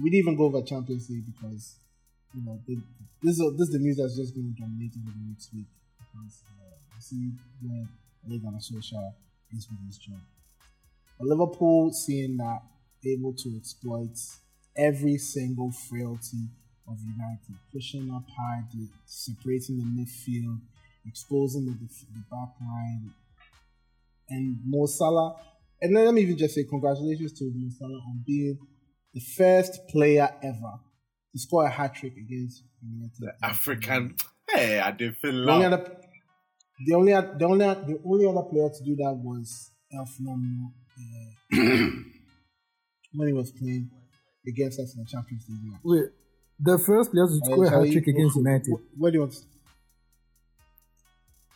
we 0.01 0.09
didn't 0.09 0.19
even 0.19 0.37
go 0.37 0.45
over 0.45 0.61
Champions 0.61 1.09
League 1.09 1.25
because 1.25 1.75
you 2.33 2.45
know 2.45 2.59
they, 2.67 2.77
this 3.21 3.39
is 3.39 3.57
this 3.57 3.67
is 3.67 3.73
the 3.73 3.79
news 3.79 3.97
that's 3.97 4.15
just 4.15 4.35
going 4.35 4.53
to 4.53 4.61
dominate 4.61 4.93
over 4.95 5.11
the 5.11 5.25
next 5.29 5.53
week 5.53 5.67
because 5.97 6.43
uh, 6.47 6.75
we 6.95 7.01
see 7.01 7.31
Ole 8.25 8.39
Gunnar 8.39 8.59
Solskjaer 8.59 9.13
is 9.55 9.67
with 9.69 9.85
his 9.87 9.97
job. 9.97 10.21
But 11.17 11.27
Liverpool 11.27 11.91
seeing 11.91 12.37
that 12.37 12.61
able 13.05 13.33
to 13.33 13.57
exploit 13.57 14.17
every 14.77 15.17
single 15.17 15.71
frailty 15.71 16.47
of 16.87 16.97
United, 16.99 17.55
pushing 17.73 18.11
up 18.11 18.23
high, 18.37 18.63
separating 19.05 19.77
the 19.77 19.83
midfield, 19.83 20.59
exposing 21.05 21.65
the, 21.65 21.71
the 21.71 22.23
back 22.31 22.55
line, 22.61 23.11
and 24.29 24.57
Mo 24.65 24.85
Salah. 24.85 25.35
And 25.81 25.93
let 25.93 26.13
me 26.13 26.21
even 26.21 26.37
just 26.37 26.55
say 26.55 26.63
congratulations 26.63 27.33
to 27.39 27.51
Mo 27.53 27.69
Salah 27.77 27.99
on 27.99 28.23
being 28.25 28.57
the 29.13 29.19
first 29.19 29.87
player 29.89 30.29
ever 30.43 30.79
to 31.31 31.39
score 31.39 31.65
a 31.65 31.69
hat 31.69 31.95
trick 31.95 32.13
against 32.17 32.63
United. 32.81 33.11
The 33.19 33.33
African. 33.45 34.15
Hey, 34.49 34.79
I 34.79 34.91
did 34.91 35.15
feel 35.17 35.45
The 35.45 35.51
only 35.51 35.65
other, 35.65 35.97
the 36.85 36.93
only, 36.95 37.11
the 37.13 37.45
only, 37.45 37.65
the 37.65 37.99
only 38.05 38.25
other 38.25 38.41
player 38.49 38.69
to 38.69 38.83
do 38.83 38.95
that 38.95 39.13
was 39.15 39.71
El 39.93 40.05
Phenomenal 40.05 40.71
uh, 40.97 41.55
when 43.13 43.27
he 43.27 43.33
was 43.33 43.51
playing 43.51 43.89
against 44.47 44.79
us 44.79 44.95
in 44.95 45.03
the 45.03 45.09
Champions 45.09 45.45
League. 45.49 45.73
Wait, 45.83 46.05
the 46.59 46.77
first 46.79 47.11
player 47.11 47.27
to 47.27 47.33
Uh, 47.33 47.45
score 47.45 47.65
a 47.65 47.69
hat 47.69 47.91
trick 47.91 48.07
against 48.07 48.35
wh- 48.35 48.39
United. 48.39 48.71
wh- 48.73 48.99
What 49.01 49.11
do 49.11 49.17
you 49.17 49.21
want? 49.21 49.35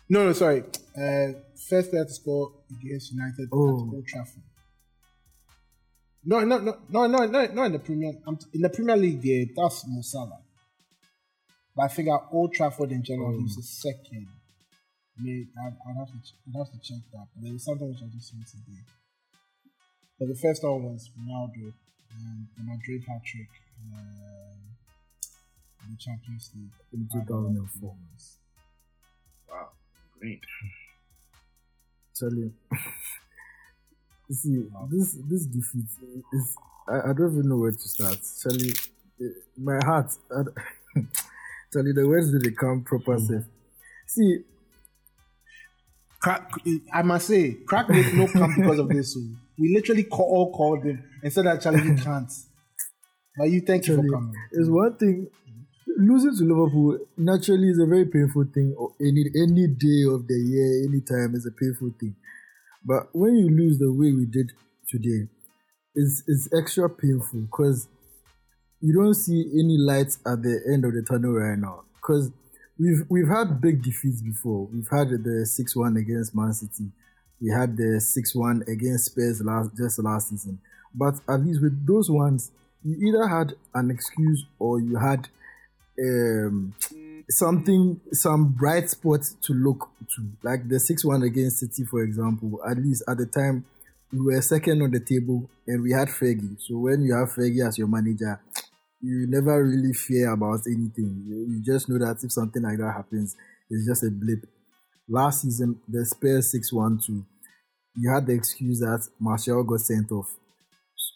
No, 0.09 0.25
no, 0.25 0.33
sorry. 0.33 0.63
Uh, 0.95 1.33
first 1.69 1.89
player 1.89 2.05
to 2.05 2.13
score 2.13 2.51
against 2.69 3.12
United 3.12 3.49
Oh. 3.51 3.88
at 3.88 3.93
Old 3.95 4.05
Trafford. 4.07 4.43
No, 6.25 6.39
no, 6.41 6.57
no, 6.59 6.77
no, 6.89 7.07
no, 7.07 7.25
no, 7.25 7.45
not 7.47 7.65
in 7.65 7.71
the 7.73 7.79
Premier. 7.79 8.13
I'm 8.25 8.38
t- 8.38 8.47
in 8.53 8.62
the 8.62 8.69
Premier 8.69 8.95
League. 8.95 9.21
There, 9.21 9.45
that's 9.55 9.86
Mo 9.88 10.01
Salah. 10.01 10.39
But 11.75 11.83
I 11.83 11.88
think 11.89 12.07
at 12.09 12.27
Old 12.31 12.53
Trafford 12.53 12.91
in 12.91 13.03
general, 13.03 13.38
he's 13.39 13.55
the 13.55 13.63
second. 13.63 14.27
May 15.19 15.45
I'd, 15.65 15.75
I'd 15.89 15.97
have 15.97 16.07
to 16.07 16.17
ch- 16.23 16.36
I'd 16.47 16.57
have 16.57 16.71
to 16.71 16.79
check 16.79 17.01
that. 17.12 17.27
But 17.36 17.43
there 17.43 17.53
was 17.53 17.63
something 17.65 17.89
which 17.89 17.99
I 18.01 18.07
just 18.15 18.29
saw 18.29 18.38
today. 18.49 18.79
But 20.19 20.27
the 20.29 20.36
first 20.36 20.63
one 20.63 20.83
was 20.83 21.09
Ronaldo 21.19 21.73
and 22.15 22.47
the 22.57 22.63
Madrid 22.63 23.03
hat 23.07 23.21
trick 23.25 23.49
uh, 23.93 24.55
in 25.83 25.91
the 25.91 25.97
Champions 25.99 26.51
League 26.55 26.71
In 26.93 27.09
2004. 27.12 27.95
Wow, 29.49 29.69
great. 30.19 30.41
Tell 32.15 32.33
you. 32.33 32.53
See, 34.34 34.63
this 34.89 35.17
this 35.30 35.46
defeat 35.46 35.86
is 36.34 36.56
I, 36.88 37.10
I 37.10 37.13
don't 37.13 37.32
even 37.32 37.50
know 37.50 37.58
where 37.58 37.72
to 37.72 37.78
start. 37.78 38.17
Charlie, 38.41 38.74
eh, 39.22 39.26
my 39.58 39.80
heart. 39.84 40.12
I, 40.32 40.41
Charlie, 41.74 41.93
the 41.93 42.08
words 42.08 42.32
they 42.32 42.52
come 42.52 42.84
proper 42.84 43.17
safe. 43.19 43.43
See, 44.08 44.43
Crack, 46.24 46.52
I 46.93 47.02
must 47.02 47.28
say, 47.28 47.58
crack 47.67 47.88
did 47.89 48.13
no 48.15 48.28
come 48.28 48.56
because 48.56 48.80
of 48.80 48.88
this. 48.88 49.13
We 49.60 49.74
literally 49.76 50.04
call, 50.04 50.26
all 50.26 50.54
called 50.54 50.86
him 50.86 51.04
and 51.22 51.34
said 51.34 51.46
that 51.46 51.62
Charlie 51.62 51.84
you 51.84 51.96
can't. 51.96 52.32
But 53.38 53.50
you 53.50 53.60
thank 53.60 53.88
you 53.88 53.98
for 53.98 54.08
coming. 54.08 54.34
it's 54.54 54.69
one 54.69 54.96
thing. 54.96 55.28
Losing 55.98 56.32
to 56.38 56.43
Liverpool 56.46 56.98
naturally 57.17 57.67
is 57.67 57.78
a 57.78 57.86
very 57.86 58.06
painful 58.06 58.46
thing. 58.54 58.74
Or 58.78 58.93
any 59.02 59.26
any 59.36 59.67
day 59.67 60.06
of 60.08 60.26
the 60.26 60.34
year, 60.34 60.88
any 60.88 61.02
time 61.02 61.36
is 61.36 61.46
a 61.46 61.52
painful 61.52 61.93
thing. 62.00 62.15
But 62.86 63.08
when 63.13 63.36
you 63.36 63.50
lose 63.50 63.80
the 63.80 63.91
way 63.91 64.12
we 64.12 64.26
did 64.26 64.52
today, 64.89 65.30
it's 65.96 66.24
it's 66.28 66.50
extra 66.54 66.89
painful 66.89 67.41
because 67.41 67.88
you 68.82 68.93
don't 68.93 69.13
see 69.13 69.50
any 69.54 69.78
lights 69.78 70.19
at 70.26 70.41
the 70.43 70.60
end 70.72 70.84
of 70.86 70.93
the 70.93 71.02
tunnel 71.02 71.32
right 71.32 71.58
now. 71.58 71.84
Because 71.96 72.32
we've 72.78 73.06
we've 73.10 73.28
had 73.28 73.62
big 73.62 73.82
defeats 73.84 74.22
before. 74.22 74.65
We've 74.65 74.89
had 74.89 75.10
the 75.10 75.46
six 75.46 75.76
one 75.76 75.98
against 75.98 76.36
Man 76.36 76.54
City. 76.54 76.91
We 77.41 77.50
had 77.50 77.78
the 77.78 78.00
six 78.02 78.36
one 78.36 78.63
against 78.67 79.06
Spurs 79.06 79.41
last 79.41 79.76
just 79.78 80.00
last 80.00 80.30
season. 80.30 80.60
But 80.93 81.15
at 81.30 81.41
least 81.41 81.62
with 81.62 81.86
those 81.88 82.10
ones, 82.10 82.52
you 82.84 83.08
either 83.08 83.28
had 83.28 83.54
an 83.74 83.89
excuse 83.89 84.46
or 84.60 84.80
you 84.80 84.98
had 84.98 85.28
um, 86.00 86.74
something, 87.29 87.99
some 88.12 88.49
bright 88.53 88.89
spot 88.89 89.21
to 89.43 89.53
look 89.53 89.89
to. 90.15 90.29
Like 90.43 90.67
the 90.67 90.79
6 90.79 91.05
1 91.05 91.23
against 91.23 91.59
City, 91.59 91.86
for 91.86 92.03
example. 92.03 92.59
At 92.69 92.77
least 92.77 93.03
at 93.07 93.17
the 93.17 93.25
time, 93.25 93.65
we 94.12 94.19
were 94.19 94.41
second 94.41 94.81
on 94.81 94.91
the 94.91 94.99
table 94.99 95.49
and 95.67 95.81
we 95.81 95.91
had 95.91 96.07
Fergie. 96.07 96.62
So 96.62 96.77
when 96.77 97.01
you 97.01 97.15
have 97.15 97.29
Fergie 97.29 97.67
as 97.67 97.77
your 97.77 97.88
manager, 97.88 98.39
you 99.01 99.25
never 99.27 99.63
really 99.63 99.93
fear 99.93 100.31
about 100.31 100.62
anything. 100.67 101.23
You, 101.25 101.47
you 101.49 101.63
just 101.63 101.89
know 101.89 101.97
that 101.99 102.23
if 102.23 102.31
something 102.31 102.62
like 102.62 102.77
that 102.77 102.93
happens, 102.95 103.36
it's 103.69 103.88
just 103.88 104.03
a 104.03 104.12
blip. 104.12 104.45
Last 105.09 105.41
season, 105.41 105.79
the 105.88 106.05
Spurs 106.05 106.51
6 106.51 106.71
1 106.71 106.99
2, 107.05 107.25
you 107.97 108.13
had 108.13 108.27
the 108.27 108.33
excuse 108.33 108.79
that 108.79 109.07
Martial 109.19 109.63
got 109.63 109.79
sent 109.79 110.12
off 110.12 110.36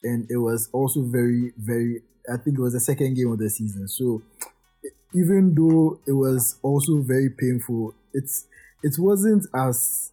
and 0.03 0.29
it 0.29 0.37
was 0.37 0.69
also 0.73 1.01
very, 1.01 1.53
very. 1.57 2.01
I 2.31 2.37
think 2.37 2.57
it 2.57 2.61
was 2.61 2.73
the 2.73 2.79
second 2.79 3.15
game 3.15 3.31
of 3.31 3.39
the 3.39 3.49
season. 3.49 3.87
So 3.87 4.21
even 5.13 5.55
though 5.55 5.99
it 6.05 6.11
was 6.13 6.57
also 6.61 7.01
very 7.01 7.29
painful, 7.29 7.93
it's 8.13 8.47
it 8.83 8.95
wasn't 8.97 9.45
as 9.55 10.11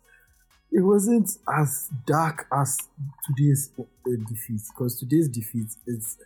it 0.72 0.80
wasn't 0.80 1.30
as 1.56 1.90
dark 2.06 2.46
as 2.52 2.78
today's 3.26 3.70
uh, 3.78 3.84
defeat 4.28 4.60
because 4.74 4.98
today's 4.98 5.28
defeat 5.28 5.68
is 5.86 6.16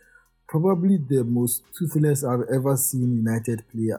probably 0.47 0.97
the 0.97 1.23
most 1.23 1.61
toothless 1.77 2.23
I've 2.23 2.47
ever 2.53 2.75
seen 2.75 3.17
United 3.17 3.63
play. 3.71 3.91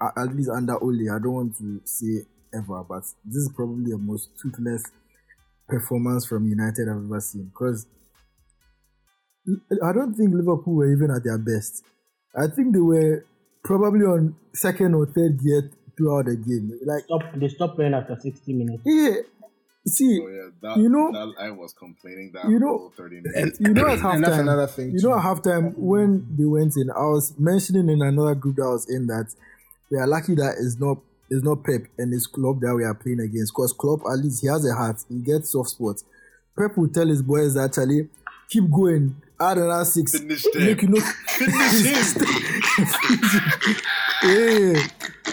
At 0.00 0.34
least 0.34 0.50
under 0.50 0.82
Ole, 0.82 1.10
I 1.10 1.18
don't 1.18 1.32
want 1.32 1.58
to 1.58 1.80
say 1.84 2.24
ever, 2.54 2.82
but 2.82 3.02
this 3.24 3.44
is 3.44 3.52
probably 3.54 3.92
the 3.92 3.98
most 3.98 4.30
toothless 4.40 4.84
performance 5.68 6.26
from 6.26 6.48
United 6.48 6.88
I've 6.88 7.04
ever 7.04 7.20
seen 7.20 7.44
because 7.44 7.86
I 9.46 9.92
don't 9.92 10.14
think 10.14 10.34
Liverpool 10.34 10.74
were 10.74 10.92
even 10.92 11.10
at 11.10 11.24
their 11.24 11.38
best. 11.38 11.84
I 12.36 12.46
think 12.46 12.72
they 12.72 12.80
were 12.80 13.24
probably 13.62 14.04
on 14.04 14.34
second 14.54 14.94
or 14.94 15.06
third 15.06 15.38
gear 15.42 15.70
throughout 15.96 16.26
the 16.26 16.36
game. 16.36 16.78
Like, 16.84 17.04
Stop. 17.04 17.20
They 17.36 17.48
stopped 17.48 17.76
playing 17.76 17.94
after 17.94 18.16
60 18.18 18.52
minutes. 18.52 18.82
yeah, 18.84 19.16
see, 19.86 20.16
So 20.18 20.28
yeah, 20.28 20.48
that, 20.62 20.76
You 20.78 20.88
know- 20.88 21.12
that 21.12 21.34
I 21.38 21.50
was 21.50 21.72
complaining 21.72 22.30
that 22.34 22.48
you 22.48 22.58
know- 22.58 22.90
30 22.96 23.20
minutes. 23.20 23.60
you 23.60 23.72
know 23.74 23.86
at 23.86 24.02
And 24.04 24.24
that's 24.24 24.38
another 24.38 24.66
thing. 24.66 24.92
you 24.92 25.00
too. 25.00 25.08
know 25.08 25.18
at 25.18 25.24
halftime 25.24 25.76
when 25.76 26.26
they 26.36 26.44
went 26.44 26.76
in, 26.76 26.90
I 26.90 27.06
was 27.06 27.34
mentioning 27.38 27.88
in 27.88 28.02
another 28.02 28.34
group 28.34 28.56
that 28.56 28.64
I 28.64 28.68
was 28.70 28.88
in 28.90 29.06
that 29.08 29.34
we 29.90 29.98
are 29.98 30.06
lucky 30.06 30.34
that 30.36 30.56
it's 30.58 30.78
not 30.80 30.98
it's 31.30 31.42
not 31.44 31.64
Pep 31.64 31.84
and 31.98 32.12
his 32.12 32.26
club 32.26 32.60
that 32.60 32.74
we 32.74 32.84
are 32.84 32.92
playing 32.94 33.20
against. 33.20 33.52
Because 33.54 33.72
Klopp 33.72 34.00
at 34.12 34.18
least 34.18 34.42
he 34.42 34.48
has 34.48 34.66
a 34.68 34.74
heart, 34.74 35.02
he 35.08 35.18
gets 35.20 35.50
soft 35.52 35.70
spots. 35.70 36.04
Pep 36.58 36.76
will 36.76 36.88
tell 36.88 37.06
his 37.06 37.22
boys 37.22 37.56
actually 37.56 38.08
keep 38.50 38.70
going, 38.70 39.16
add 39.50 39.58
another 39.58 39.84
six, 39.84 40.18
Finish 40.18 40.42
them. 40.52 40.64
make 40.64 40.82
you 40.82 40.88
know 40.88 41.00
Finish 41.00 42.14
him. 42.16 42.26
yeah. 44.24 44.86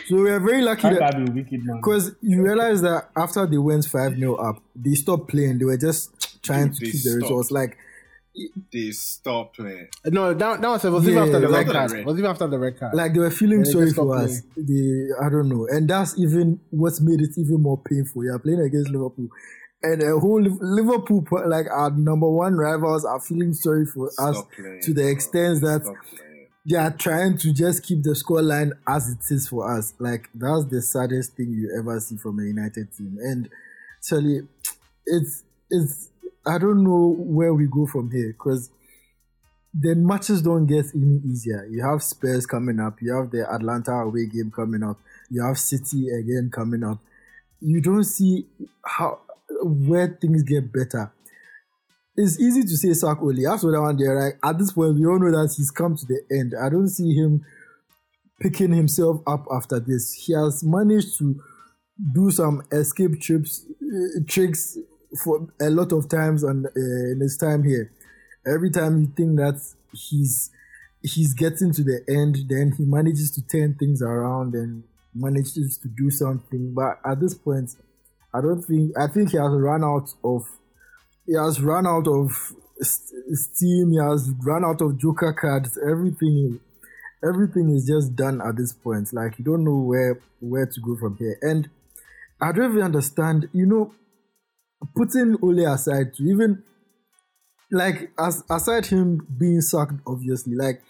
So 0.07 0.15
we 0.15 0.29
are 0.31 0.39
very 0.39 0.61
lucky 0.61 0.81
That 0.89 0.99
that 0.99 1.25
be 1.25 1.31
wicked 1.31 1.63
man. 1.63 1.77
because 1.77 2.15
you 2.21 2.41
realize 2.41 2.81
that 2.81 3.09
after 3.15 3.45
they 3.45 3.57
went 3.57 3.85
5 3.85 4.17
0 4.17 4.35
up, 4.35 4.61
they 4.75 4.95
stopped 4.95 5.29
playing. 5.29 5.59
They 5.59 5.65
were 5.65 5.77
just 5.77 6.41
trying 6.43 6.67
Dude, 6.69 6.75
to 6.77 6.85
they 6.85 6.91
keep 6.91 7.03
the 7.03 7.09
stopped. 7.09 7.21
results. 7.23 7.51
Like, 7.51 7.77
They 8.71 8.91
stopped 8.91 9.55
playing. 9.57 9.87
No, 10.05 10.33
that, 10.33 10.61
that 10.61 10.67
was, 10.67 10.85
it 10.85 10.89
was 10.89 11.03
Yeah, 11.05 11.11
even 11.11 11.23
after 11.23 11.39
the 11.41 11.49
like- 11.49 11.67
red 11.67 11.73
card. 11.75 11.91
It 11.99 12.05
was 12.05 12.17
even 12.17 12.31
after 12.31 12.47
the 12.47 12.57
red 12.59 12.79
card. 12.79 12.93
like 12.95 13.13
they 13.13 13.19
were 13.19 13.31
feeling 13.31 13.59
Yeah, 13.59 13.65
they 13.65 13.71
sorry 13.71 13.85
just 13.85 13.95
for 13.97 14.17
us. 14.17 14.41
They, 14.57 15.07
I 15.21 15.29
don't 15.29 15.49
know. 15.49 15.67
And 15.69 15.87
that's 15.89 16.17
even 16.17 16.59
what 16.71 16.93
made 17.01 17.21
it 17.21 17.31
even 17.37 17.61
more 17.61 17.77
painful. 17.81 18.23
You're 18.23 18.39
playing 18.39 18.61
against 18.61 18.89
Liverpool 18.89 19.27
and 19.81 20.01
the 20.01 20.19
whole 20.19 20.41
Liverpool, 20.41 21.25
like 21.47 21.67
our 21.71 21.89
number 21.91 22.29
one 22.29 22.55
rivals, 22.57 23.05
are 23.05 23.19
feeling 23.19 23.53
sorry 23.53 23.85
for 23.85 24.09
Stop 24.11 24.29
us 24.29 24.43
playing, 24.55 24.81
to 24.81 24.93
the 24.93 25.03
bro. 25.03 25.11
extent 25.11 25.61
that 25.61 25.95
they 26.69 26.75
are 26.77 26.91
trying 26.91 27.37
to 27.37 27.53
just 27.53 27.83
keep 27.83 28.03
the 28.03 28.11
scoreline 28.11 28.71
as 28.87 29.09
it 29.09 29.33
is 29.33 29.47
for 29.47 29.77
us. 29.77 29.93
Like 29.99 30.29
that's 30.33 30.65
the 30.65 30.81
saddest 30.81 31.35
thing 31.35 31.51
you 31.51 31.73
ever 31.77 31.99
see 31.99 32.17
from 32.17 32.39
a 32.39 32.43
United 32.43 32.93
team. 32.95 33.17
And 33.21 33.49
actually, 33.97 34.47
it's 35.05 35.43
it's 35.69 36.09
I 36.45 36.57
don't 36.57 36.83
know 36.83 37.15
where 37.17 37.53
we 37.53 37.67
go 37.67 37.85
from 37.85 38.11
here 38.11 38.33
because 38.37 38.69
the 39.73 39.95
matches 39.95 40.41
don't 40.41 40.65
get 40.65 40.85
any 40.93 41.21
easier. 41.25 41.65
You 41.69 41.85
have 41.85 42.03
Spurs 42.03 42.45
coming 42.45 42.79
up. 42.79 43.01
You 43.01 43.15
have 43.15 43.31
the 43.31 43.47
Atalanta 43.49 43.91
away 43.91 44.25
game 44.25 44.51
coming 44.53 44.83
up. 44.83 44.97
You 45.29 45.43
have 45.43 45.57
City 45.59 46.09
again 46.09 46.49
coming 46.51 46.83
up. 46.83 46.97
You 47.61 47.79
don't 47.79 48.03
see 48.03 48.45
how 48.83 49.19
where 49.61 50.17
things 50.21 50.43
get 50.43 50.71
better. 50.71 51.11
It's 52.15 52.39
easy 52.39 52.63
to 52.63 52.77
say 52.77 52.93
sack 52.93 53.21
Ole. 53.21 53.47
After 53.47 53.71
that 53.71 53.81
one 53.81 53.97
there, 53.97 54.15
right? 54.15 54.33
At 54.43 54.57
this 54.59 54.73
point, 54.73 54.95
we 54.95 55.05
all 55.05 55.19
know 55.19 55.31
that 55.31 55.53
he's 55.55 55.71
come 55.71 55.95
to 55.95 56.05
the 56.05 56.21
end. 56.31 56.53
I 56.59 56.69
don't 56.69 56.89
see 56.89 57.13
him 57.13 57.45
picking 58.41 58.73
himself 58.73 59.21
up 59.27 59.45
after 59.51 59.79
this. 59.79 60.13
He 60.13 60.33
has 60.33 60.63
managed 60.63 61.17
to 61.19 61.41
do 62.13 62.31
some 62.31 62.63
escape 62.71 63.21
trips, 63.21 63.65
uh, 63.81 64.19
tricks 64.27 64.77
for 65.23 65.47
a 65.61 65.69
lot 65.69 65.91
of 65.91 66.09
times 66.09 66.43
and 66.43 66.65
uh, 66.65 66.69
in 67.11 67.19
his 67.19 67.37
time 67.37 67.63
here. 67.63 67.91
Every 68.45 68.69
time 68.69 69.01
you 69.01 69.07
think 69.15 69.37
that 69.37 69.61
he's 69.93 70.51
he's 71.01 71.33
getting 71.33 71.71
to 71.73 71.83
the 71.83 72.01
end, 72.09 72.37
then 72.49 72.73
he 72.77 72.85
manages 72.85 73.31
to 73.31 73.41
turn 73.47 73.75
things 73.75 74.01
around 74.01 74.53
and 74.55 74.83
manages 75.13 75.77
to 75.77 75.87
do 75.87 76.09
something. 76.09 76.73
But 76.73 76.99
at 77.05 77.19
this 77.19 77.33
point, 77.33 77.71
I 78.33 78.41
don't 78.41 78.61
think 78.61 78.91
I 78.97 79.07
think 79.07 79.31
he 79.31 79.37
has 79.37 79.51
run 79.51 79.83
out 79.83 80.13
of 80.23 80.43
he 81.25 81.35
has 81.35 81.61
run 81.61 81.87
out 81.87 82.07
of 82.07 82.31
steam. 82.81 83.91
He 83.91 83.97
has 83.97 84.31
run 84.43 84.63
out 84.65 84.81
of 84.81 84.97
joker 84.97 85.33
cards. 85.33 85.77
Everything 85.83 86.59
everything 87.23 87.69
is 87.75 87.85
just 87.87 88.15
done 88.15 88.41
at 88.41 88.55
this 88.57 88.73
point. 88.73 89.13
Like 89.13 89.39
you 89.39 89.45
don't 89.45 89.63
know 89.63 89.79
where 89.79 90.21
where 90.39 90.65
to 90.65 90.81
go 90.81 90.95
from 90.97 91.17
here. 91.17 91.37
And 91.41 91.69
I 92.41 92.51
don't 92.51 92.71
even 92.71 92.83
understand. 92.83 93.49
You 93.53 93.65
know, 93.65 93.93
putting 94.95 95.37
Ole 95.41 95.65
aside 95.65 96.13
to 96.15 96.23
even 96.23 96.63
like 97.71 98.11
as 98.19 98.43
aside 98.49 98.87
him 98.87 99.27
being 99.37 99.61
sacked, 99.61 100.01
obviously, 100.07 100.55
like 100.55 100.81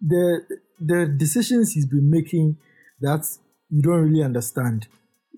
the 0.00 0.40
the 0.80 1.06
decisions 1.06 1.72
he's 1.72 1.86
been 1.86 2.10
making 2.10 2.56
that 3.00 3.26
you 3.70 3.82
don't 3.82 4.10
really 4.10 4.22
understand. 4.22 4.88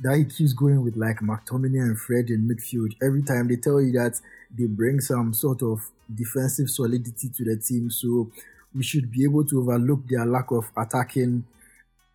That 0.02 0.16
he 0.16 0.24
keeps 0.24 0.52
going 0.52 0.82
with 0.82 0.96
like 0.96 1.18
McTominay 1.20 1.82
and 1.82 1.98
Fred 1.98 2.30
in 2.30 2.48
midfield. 2.48 2.94
Every 3.02 3.22
time 3.22 3.48
they 3.48 3.56
tell 3.56 3.80
you 3.80 3.92
that 3.92 4.18
they 4.56 4.66
bring 4.66 5.00
some 5.00 5.34
sort 5.34 5.62
of 5.62 5.90
defensive 6.12 6.70
solidity 6.70 7.28
to 7.28 7.44
the 7.44 7.56
team, 7.56 7.90
so 7.90 8.30
we 8.74 8.82
should 8.82 9.10
be 9.10 9.24
able 9.24 9.44
to 9.44 9.60
overlook 9.60 10.08
their 10.08 10.24
lack 10.24 10.50
of 10.50 10.70
attacking 10.76 11.44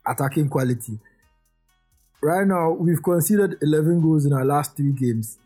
attacking 0.08 0.50
quality. 0.50 1.00
Right 2.22 2.48
now, 2.48 2.72
we've 2.72 3.04
conceded 3.04 3.58
11 3.62 4.02
goals 4.02 4.26
in 4.26 4.34
our 4.34 4.46
last 4.46 4.76
three 4.76 4.94
games. 4.94 5.38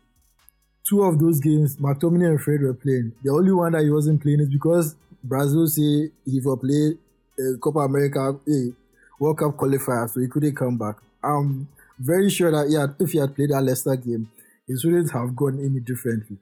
Two 0.88 1.02
of 1.02 1.18
those 1.18 1.40
games, 1.40 1.76
McTominay 1.76 2.30
and 2.30 2.40
Fred 2.40 2.62
were 2.62 2.74
playing. 2.74 3.12
The 3.22 3.30
only 3.30 3.52
one 3.52 3.72
that 3.72 3.82
he 3.82 3.90
wasn't 3.90 4.22
playing 4.22 4.40
is 4.40 4.48
because 4.48 4.96
Brazil 5.22 5.66
say 5.66 6.10
he 6.24 6.40
will 6.42 6.56
play 6.56 6.94
uh, 7.38 7.58
Copa 7.58 7.80
America 7.80 8.34
eh, 8.48 8.70
World 9.18 9.38
Cup 9.38 9.56
qualifier, 9.56 10.08
so 10.08 10.20
he 10.20 10.28
couldn't 10.28 10.56
come 10.56 10.78
back. 10.78 10.96
I'm 11.22 11.68
very 12.00 12.30
sure 12.30 12.50
that 12.50 12.72
had, 12.72 12.96
if 12.98 13.12
he 13.12 13.18
had 13.18 13.34
played 13.34 13.50
that 13.50 13.62
Leicester 13.62 13.94
game, 13.96 14.30
it 14.66 14.80
wouldn't 14.84 15.12
have 15.12 15.36
gone 15.36 15.58
any 15.60 15.80
differently. 15.80 16.38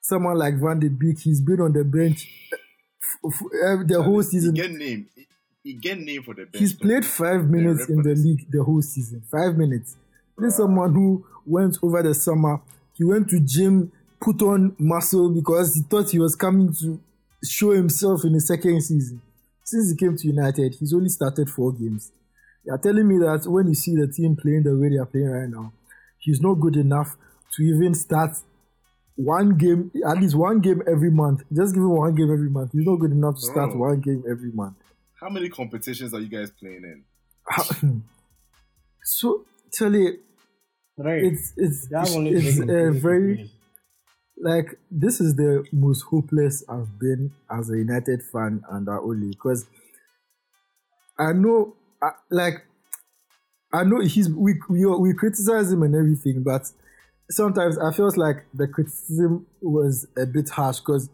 Someone 0.00 0.36
like 0.38 0.54
Van 0.54 0.78
de 0.78 0.88
Beek, 0.88 1.18
he's 1.20 1.40
been 1.40 1.60
on 1.60 1.72
the 1.72 1.82
bench 1.82 2.28
f- 2.52 3.32
f- 3.32 3.42
uh, 3.64 3.82
the 3.84 4.02
whole 4.02 4.22
season. 4.22 4.54
He 4.54 4.60
get 4.60 4.70
name. 4.70 5.08
He, 5.64 5.72
get 5.74 5.98
name 5.98 6.22
for 6.22 6.34
the 6.34 6.44
bench. 6.44 6.58
He's 6.58 6.74
played 6.74 7.04
five 7.04 7.48
minutes 7.48 7.88
in 7.88 8.02
the 8.02 8.14
league 8.14 8.50
the 8.50 8.62
whole 8.62 8.82
season. 8.82 9.22
Five 9.30 9.56
minutes. 9.56 9.96
This 10.38 10.52
is 10.52 10.56
someone 10.58 10.92
who 10.92 11.26
went 11.44 11.78
over 11.82 12.02
the 12.02 12.14
summer. 12.14 12.60
He 12.92 13.04
went 13.04 13.28
to 13.30 13.40
gym, 13.40 13.90
put 14.20 14.42
on 14.42 14.76
muscle 14.78 15.30
because 15.30 15.74
he 15.74 15.82
thought 15.82 16.10
he 16.10 16.18
was 16.18 16.36
coming 16.36 16.72
to 16.80 17.00
show 17.42 17.70
himself 17.70 18.24
in 18.24 18.32
the 18.34 18.40
second 18.40 18.80
season. 18.82 19.22
Since 19.64 19.90
he 19.90 19.96
came 19.96 20.16
to 20.16 20.26
United, 20.28 20.76
he's 20.78 20.94
only 20.94 21.08
started 21.08 21.50
four 21.50 21.72
games. 21.72 22.12
You 22.66 22.74
are 22.74 22.78
telling 22.78 23.06
me 23.06 23.18
that 23.18 23.44
when 23.46 23.68
you 23.68 23.74
see 23.74 23.94
the 23.94 24.08
team 24.08 24.36
playing 24.36 24.64
the 24.64 24.76
way 24.76 24.88
they 24.90 24.96
are 24.96 25.06
playing 25.06 25.30
right 25.30 25.48
now, 25.48 25.72
he's 26.18 26.40
not 26.40 26.54
good 26.54 26.76
enough 26.76 27.16
to 27.56 27.62
even 27.62 27.94
start 27.94 28.32
one 29.14 29.56
game, 29.56 29.90
at 30.06 30.18
least 30.20 30.34
one 30.34 30.60
game 30.60 30.82
every 30.90 31.10
month. 31.10 31.42
Just 31.52 31.74
give 31.74 31.82
him 31.82 31.90
one 31.96 32.14
game 32.14 32.30
every 32.32 32.50
month. 32.50 32.72
He's 32.72 32.84
not 32.86 32.96
good 32.96 33.12
enough 33.12 33.36
to 33.36 33.40
start 33.40 33.70
Oh. 33.72 33.78
one 33.78 34.00
game 34.00 34.24
every 34.28 34.50
month. 34.52 34.76
How 35.20 35.28
many 35.30 35.48
competitions 35.48 36.12
are 36.12 36.20
you 36.20 36.28
guys 36.28 36.50
playing 36.50 36.82
in? 36.84 37.04
so 39.04 39.44
Charlie, 39.72 40.18
Right. 40.98 41.22
it's 41.24 41.52
it's 41.56 41.88
That 41.88 42.08
it's, 42.08 42.58
it's 42.58 42.70
a 42.70 42.90
very 42.90 43.50
like 44.38 44.78
this 44.90 45.20
is 45.20 45.36
the 45.36 45.64
most 45.72 46.02
hopeless 46.02 46.64
I've 46.68 46.98
been 46.98 47.32
as 47.50 47.70
a 47.70 47.76
United 47.78 48.22
fan 48.32 48.62
under 48.70 48.98
Ole 48.98 49.28
because 49.30 49.66
I 51.18 51.32
know 51.32 51.76
Like 52.30 52.64
I 53.72 53.84
know 53.84 54.00
he's 54.00 54.28
we 54.30 54.54
we 54.68 54.86
we 54.86 55.14
criticize 55.14 55.72
him 55.72 55.82
and 55.82 55.94
everything, 55.94 56.42
but 56.42 56.70
sometimes 57.30 57.78
I 57.78 57.92
felt 57.92 58.16
like 58.16 58.44
the 58.54 58.68
criticism 58.68 59.46
was 59.60 60.06
a 60.16 60.26
bit 60.26 60.48
harsh 60.50 60.80
because 60.80 61.08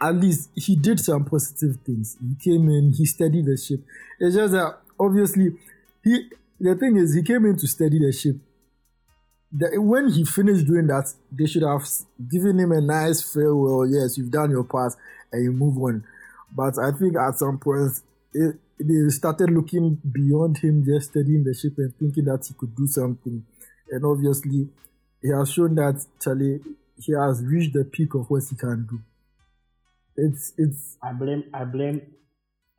at 0.00 0.14
least 0.14 0.50
he 0.54 0.76
did 0.76 0.98
some 1.00 1.24
positive 1.24 1.76
things. 1.84 2.16
He 2.20 2.50
came 2.50 2.68
in, 2.70 2.92
he 2.92 3.04
steadied 3.04 3.46
the 3.46 3.56
ship. 3.56 3.80
It's 4.18 4.34
just 4.34 4.52
that 4.52 4.78
obviously 4.98 5.56
he 6.02 6.30
the 6.60 6.74
thing 6.74 6.96
is 6.96 7.14
he 7.14 7.22
came 7.22 7.44
in 7.46 7.56
to 7.56 7.66
steady 7.66 7.98
the 7.98 8.12
ship. 8.12 8.36
When 9.52 10.10
he 10.10 10.24
finished 10.24 10.66
doing 10.66 10.86
that, 10.86 11.12
they 11.32 11.46
should 11.46 11.64
have 11.64 11.82
given 12.30 12.58
him 12.58 12.70
a 12.70 12.80
nice 12.80 13.20
farewell. 13.20 13.86
Yes, 13.86 14.16
you've 14.16 14.30
done 14.30 14.50
your 14.50 14.62
part 14.62 14.94
and 15.32 15.42
you 15.42 15.52
move 15.52 15.76
on. 15.78 16.04
But 16.54 16.78
I 16.78 16.92
think 16.92 17.16
at 17.16 17.36
some 17.36 17.58
point 17.58 18.00
it, 18.32 18.56
they 18.80 19.08
started 19.10 19.50
looking 19.50 20.00
beyond 20.10 20.58
him, 20.58 20.84
just 20.84 21.10
steadying 21.10 21.44
the 21.44 21.54
ship 21.54 21.74
and 21.78 21.94
thinking 21.96 22.24
that 22.24 22.44
he 22.46 22.54
could 22.54 22.74
do 22.74 22.86
something. 22.86 23.44
And 23.90 24.04
obviously, 24.04 24.68
he 25.20 25.28
has 25.28 25.52
shown 25.52 25.74
that 25.74 26.04
Charlie 26.22 26.60
he 26.96 27.12
has 27.12 27.42
reached 27.44 27.72
the 27.72 27.84
peak 27.84 28.14
of 28.14 28.28
what 28.28 28.42
he 28.48 28.56
can 28.56 28.86
do. 28.88 29.00
It's 30.16 30.52
it's 30.56 30.96
I 31.02 31.12
blame. 31.12 31.44
I 31.52 31.64
blame. 31.64 32.02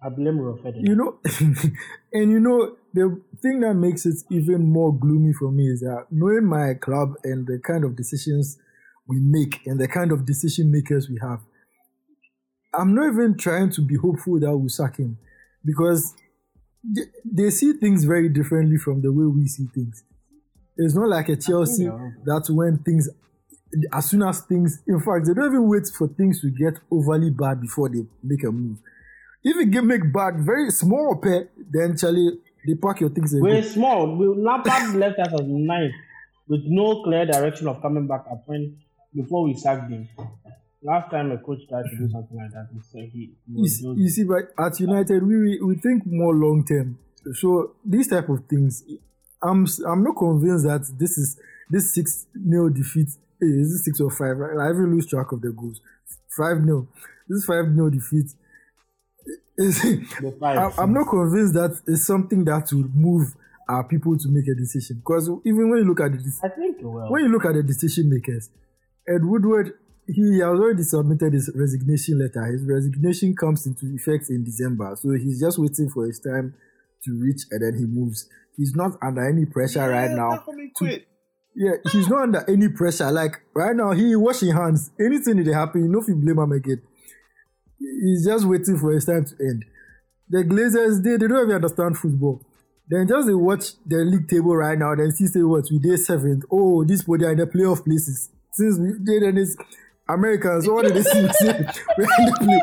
I 0.03 0.09
blame 0.09 0.39
Rofedin. 0.39 0.87
you 0.87 0.95
know, 0.95 1.19
and 2.13 2.31
you 2.31 2.39
know 2.39 2.75
the 2.93 3.21
thing 3.41 3.59
that 3.59 3.75
makes 3.75 4.05
it 4.05 4.15
even 4.31 4.63
more 4.63 4.93
gloomy 4.97 5.33
for 5.33 5.51
me 5.51 5.67
is 5.67 5.81
that 5.81 6.07
knowing 6.09 6.45
my 6.45 6.73
club 6.73 7.13
and 7.23 7.45
the 7.45 7.59
kind 7.59 7.83
of 7.83 7.95
decisions 7.95 8.57
we 9.07 9.19
make 9.19 9.59
and 9.67 9.79
the 9.79 9.87
kind 9.87 10.11
of 10.11 10.25
decision 10.25 10.71
makers 10.71 11.07
we 11.07 11.19
have, 11.21 11.41
I'm 12.73 12.95
not 12.95 13.13
even 13.13 13.37
trying 13.37 13.71
to 13.73 13.81
be 13.81 13.95
hopeful 13.95 14.39
that 14.39 14.57
we'll 14.57 14.69
sack 14.69 14.97
him 14.97 15.19
because 15.65 16.13
they, 16.83 17.01
they 17.25 17.49
see 17.49 17.73
things 17.73 18.03
very 18.05 18.29
differently 18.29 18.77
from 18.77 19.01
the 19.01 19.11
way 19.11 19.25
we 19.25 19.47
see 19.47 19.67
things. 19.73 20.03
It's 20.77 20.95
not 20.95 21.07
like 21.09 21.29
a 21.29 21.35
Chelsea 21.35 21.83
you're- 21.83 22.13
that 22.25 22.45
when 22.49 22.79
things, 22.79 23.09
as 23.93 24.09
soon 24.09 24.23
as 24.23 24.41
things, 24.41 24.81
in 24.87 24.99
fact, 24.99 25.27
they 25.27 25.33
don't 25.33 25.45
even 25.47 25.67
wait 25.67 25.87
for 25.95 26.07
things 26.07 26.41
to 26.41 26.49
get 26.49 26.79
overly 26.89 27.29
bad 27.29 27.61
before 27.61 27.89
they 27.89 28.03
make 28.23 28.43
a 28.43 28.51
move. 28.51 28.77
If 29.43 29.55
you 29.55 29.65
get 29.65 29.83
make 29.83 30.11
bad, 30.13 30.39
very 30.45 30.69
small 30.71 31.15
pay, 31.21 31.47
then 31.71 31.97
Charlie, 31.97 32.37
they 32.65 32.75
pack 32.75 33.01
your 33.01 33.09
things 33.09 33.33
We're 33.35 33.61
go. 33.61 33.67
small. 33.67 34.15
We 34.15 34.27
Lampard 34.27 34.95
left 34.95 35.19
us 35.19 35.33
as 35.33 35.41
ninth 35.47 35.93
with 36.47 36.61
no 36.65 37.03
clear 37.03 37.25
direction 37.25 37.67
of 37.67 37.81
coming 37.81 38.07
back 38.07 38.25
up 38.31 38.43
when 38.45 38.77
before 39.15 39.43
we 39.45 39.53
sacked 39.55 39.89
him. 39.91 40.07
Last 40.83 41.11
time 41.11 41.31
a 41.31 41.37
coach 41.37 41.59
tried 41.69 41.83
to 41.83 41.95
do 41.97 42.09
something 42.09 42.37
like 42.37 42.51
that, 42.51 42.67
he 42.73 42.79
said 42.91 43.09
he, 43.13 43.33
You 43.47 43.67
see, 43.67 43.85
you 43.97 44.09
see, 44.09 44.23
but 44.23 44.49
at 44.57 44.79
United, 44.79 45.21
we, 45.25 45.37
we 45.37 45.59
we 45.61 45.75
think 45.75 46.03
more 46.07 46.33
long 46.33 46.65
term. 46.65 46.97
So 47.33 47.75
these 47.85 48.07
type 48.07 48.29
of 48.29 48.45
things, 48.49 48.83
I'm 49.43 49.67
I'm 49.87 50.03
not 50.03 50.15
convinced 50.17 50.65
that 50.65 50.81
this 50.97 51.17
is 51.19 51.39
this 51.69 51.93
six 51.93 52.25
0 52.49 52.69
defeat. 52.69 53.09
eh, 53.41 53.45
Is 53.45 53.73
this 53.73 53.85
six 53.85 54.01
or 54.01 54.09
five? 54.09 54.37
Right? 54.37 54.57
I 54.57 54.71
even 54.71 54.91
lose 54.91 55.05
track 55.05 55.31
of 55.31 55.41
the 55.41 55.51
goals. 55.51 55.79
Five 56.35 56.63
0 56.63 56.87
This 57.29 57.45
five 57.45 57.65
0 57.75 57.89
defeat. 57.91 58.25
Is, 59.57 59.81
The 59.83 60.35
five, 60.39 60.79
I'm, 60.79 60.93
not 60.93 61.07
convinced 61.09 61.53
that 61.53 61.79
it's 61.87 62.05
something 62.07 62.43
that 62.45 62.71
will 62.73 62.89
move 62.95 63.35
our 63.69 63.83
people 63.83 64.17
to 64.17 64.29
make 64.29 64.47
a 64.47 64.55
decision. 64.55 64.97
Because 64.97 65.29
even 65.45 65.69
when 65.69 65.79
you 65.79 65.85
look 65.85 65.99
at 66.01 66.11
the 66.13 66.39
I 66.43 66.49
think 66.49 66.79
it 66.79 66.83
will. 66.85 67.11
when 67.11 67.25
you 67.25 67.29
look 67.31 67.45
at 67.45 67.53
the 67.53 67.61
decision 67.61 68.09
makers, 68.09 68.49
Ed 69.07 69.23
Woodward, 69.23 69.73
he 70.13 70.39
has 70.39 70.43
already 70.43 70.83
submitted 70.83 71.33
his 71.33 71.51
resignation 71.55 72.19
letter. 72.19 72.45
His 72.45 72.63
resignation 72.65 73.35
comes 73.35 73.65
into 73.65 73.93
effect 73.95 74.29
in 74.29 74.43
December, 74.43 74.95
so 74.95 75.11
he's 75.11 75.39
just 75.39 75.59
waiting 75.59 75.89
for 75.89 76.05
his 76.05 76.19
time 76.19 76.53
to 77.03 77.19
reach, 77.19 77.43
and 77.51 77.61
then 77.61 77.79
he 77.79 77.85
moves. 77.85 78.27
He's 78.57 78.75
not 78.75 78.91
under 79.01 79.27
any 79.27 79.45
pressure 79.45 79.87
right 79.89 80.11
now. 80.11 80.43
To. 80.77 81.01
Yeah, 81.55 81.73
he's 81.91 82.07
not 82.07 82.21
under 82.21 82.49
any 82.49 82.69
pressure. 82.69 83.11
Like 83.11 83.41
right 83.53 83.75
now, 83.75 83.91
he 83.91 84.15
washing 84.15 84.53
hands. 84.53 84.91
Anything 84.99 85.43
that 85.43 85.53
happen, 85.53 85.83
you 85.83 85.89
know 85.89 86.01
if 86.01 86.07
you 86.07 86.15
blame 86.15 86.39
him 86.39 86.51
again. 86.51 86.81
He's 87.79 88.25
just 88.25 88.45
waiting 88.45 88.77
for 88.77 88.91
his 88.91 89.05
time 89.05 89.25
to 89.25 89.35
end. 89.39 89.65
The 90.29 90.43
Glazers, 90.43 91.03
they, 91.03 91.17
they 91.17 91.27
don't 91.27 91.43
even 91.43 91.55
understand 91.55 91.97
football. 91.97 92.41
Then 92.87 93.07
just 93.07 93.27
they 93.27 93.33
watch 93.33 93.73
the 93.85 93.97
league 93.97 94.27
table 94.27 94.55
right 94.55 94.77
now, 94.77 94.93
then 94.95 95.11
see 95.11 95.27
say 95.27 95.41
what 95.43 95.65
we 95.71 95.79
did 95.79 95.97
seventh. 95.97 96.43
Oh, 96.51 96.83
this 96.83 97.03
body 97.03 97.25
are 97.25 97.31
in 97.31 97.37
the 97.37 97.45
playoff 97.45 97.83
places. 97.83 98.29
Since 98.51 98.79
we 98.79 98.93
did 99.03 99.23
and 99.23 99.37
it's 99.37 99.55
Americans, 100.13 100.67
what 100.67 100.85
did 100.85 100.95
they 100.95 101.03
see? 101.03 101.21
We 101.97 102.05
we're 102.05 102.15
in 102.19 102.25
the 102.25 102.37
play, 102.39 102.61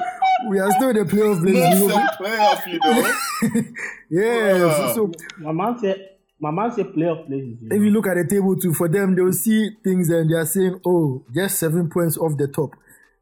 we 0.48 0.58
are 0.60 0.70
still 0.72 0.88
in 0.90 0.96
the 0.96 1.04
playoff 1.04 1.40
places. 1.40 1.42
We 1.44 1.88
Most 1.88 1.94
go- 1.94 2.00
of 2.00 2.10
playoff, 2.18 2.66
you 2.66 2.78
know. 2.78 3.12
Oh, 4.10 4.10
yeah, 4.10 4.64
Wow. 4.64 4.94
so, 4.94 4.94
so 4.94 5.12
My 5.38 5.52
man 5.52 5.78
said, 5.78 6.08
my 6.40 6.50
man 6.50 6.72
said 6.72 6.86
playoff 6.86 7.26
places. 7.26 7.58
You 7.60 7.68
if 7.70 7.78
know. 7.78 7.84
you 7.84 7.90
look 7.90 8.06
at 8.06 8.14
the 8.16 8.26
table 8.28 8.56
too, 8.56 8.72
for 8.74 8.88
them, 8.88 9.14
they'll 9.14 9.32
see 9.32 9.70
things 9.84 10.08
and 10.08 10.30
they're 10.30 10.46
saying, 10.46 10.80
oh, 10.86 11.24
just 11.34 11.58
seven 11.58 11.90
points 11.90 12.16
off 12.16 12.36
the 12.38 12.48
top. 12.48 12.70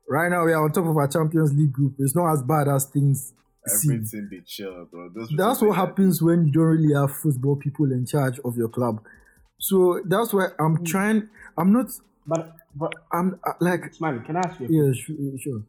Right 0.09 0.31
now, 0.31 0.45
we 0.45 0.53
are 0.53 0.63
on 0.63 0.71
top 0.71 0.87
of 0.87 0.97
our 0.97 1.09
Champions 1.09 1.53
League 1.53 1.73
group. 1.73 1.95
It's 1.99 2.15
not 2.15 2.33
as 2.33 2.43
bad 2.43 2.69
as 2.69 2.85
things 2.87 3.33
seem. 3.67 3.93
Everything 3.93 4.29
be 4.31 4.41
chill, 4.47 4.87
bro. 4.91 5.09
Those 5.15 5.29
That's 5.37 5.61
what 5.61 5.69
ain't 5.69 5.77
happens 5.77 6.23
when 6.23 6.47
you 6.47 6.53
don't 6.53 6.63
really 6.63 6.95
have 6.95 7.17
football 7.17 7.57
people 7.57 7.91
in 7.93 8.07
charge 8.07 8.39
of 8.45 8.57
your 8.57 8.69
club. 8.69 9.03
So 9.59 10.01
that's 10.07 10.33
why 10.33 10.49
I'm 10.61 10.79
mm. 10.79 10.87
trying. 10.87 11.29
I'm 11.59 11.73
not. 11.73 11.87
But 12.27 12.55
but 12.79 12.93
I'm 13.13 13.39
uh, 13.47 13.53
like. 13.61 14.01
man, 14.01 14.23
can 14.25 14.37
I 14.37 14.41
ask 14.41 14.61
you? 14.61 14.67
Yeah, 14.71 14.93
sure. 14.93 15.17
sure. 15.39 15.63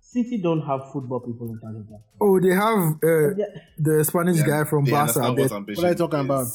City 0.00 0.38
don't 0.38 0.62
have 0.62 0.90
football 0.92 1.20
people 1.20 1.48
in 1.50 1.60
charge 1.60 1.76
of 1.76 1.86
that. 1.88 2.00
Oh, 2.20 2.40
they 2.40 2.54
have 2.54 2.96
uh, 3.04 3.34
Yeah. 3.36 3.44
the 3.78 4.04
Spanish 4.04 4.38
Yeah, 4.38 4.46
guy 4.46 4.64
from 4.64 4.84
they 4.84 4.90
Barca. 4.92 5.20
understand 5.20 5.38
what 5.38 5.76
What 5.76 5.84
are 5.84 5.88
you 5.90 5.94
talking 5.94 6.18
is. 6.20 6.24
about? 6.24 6.46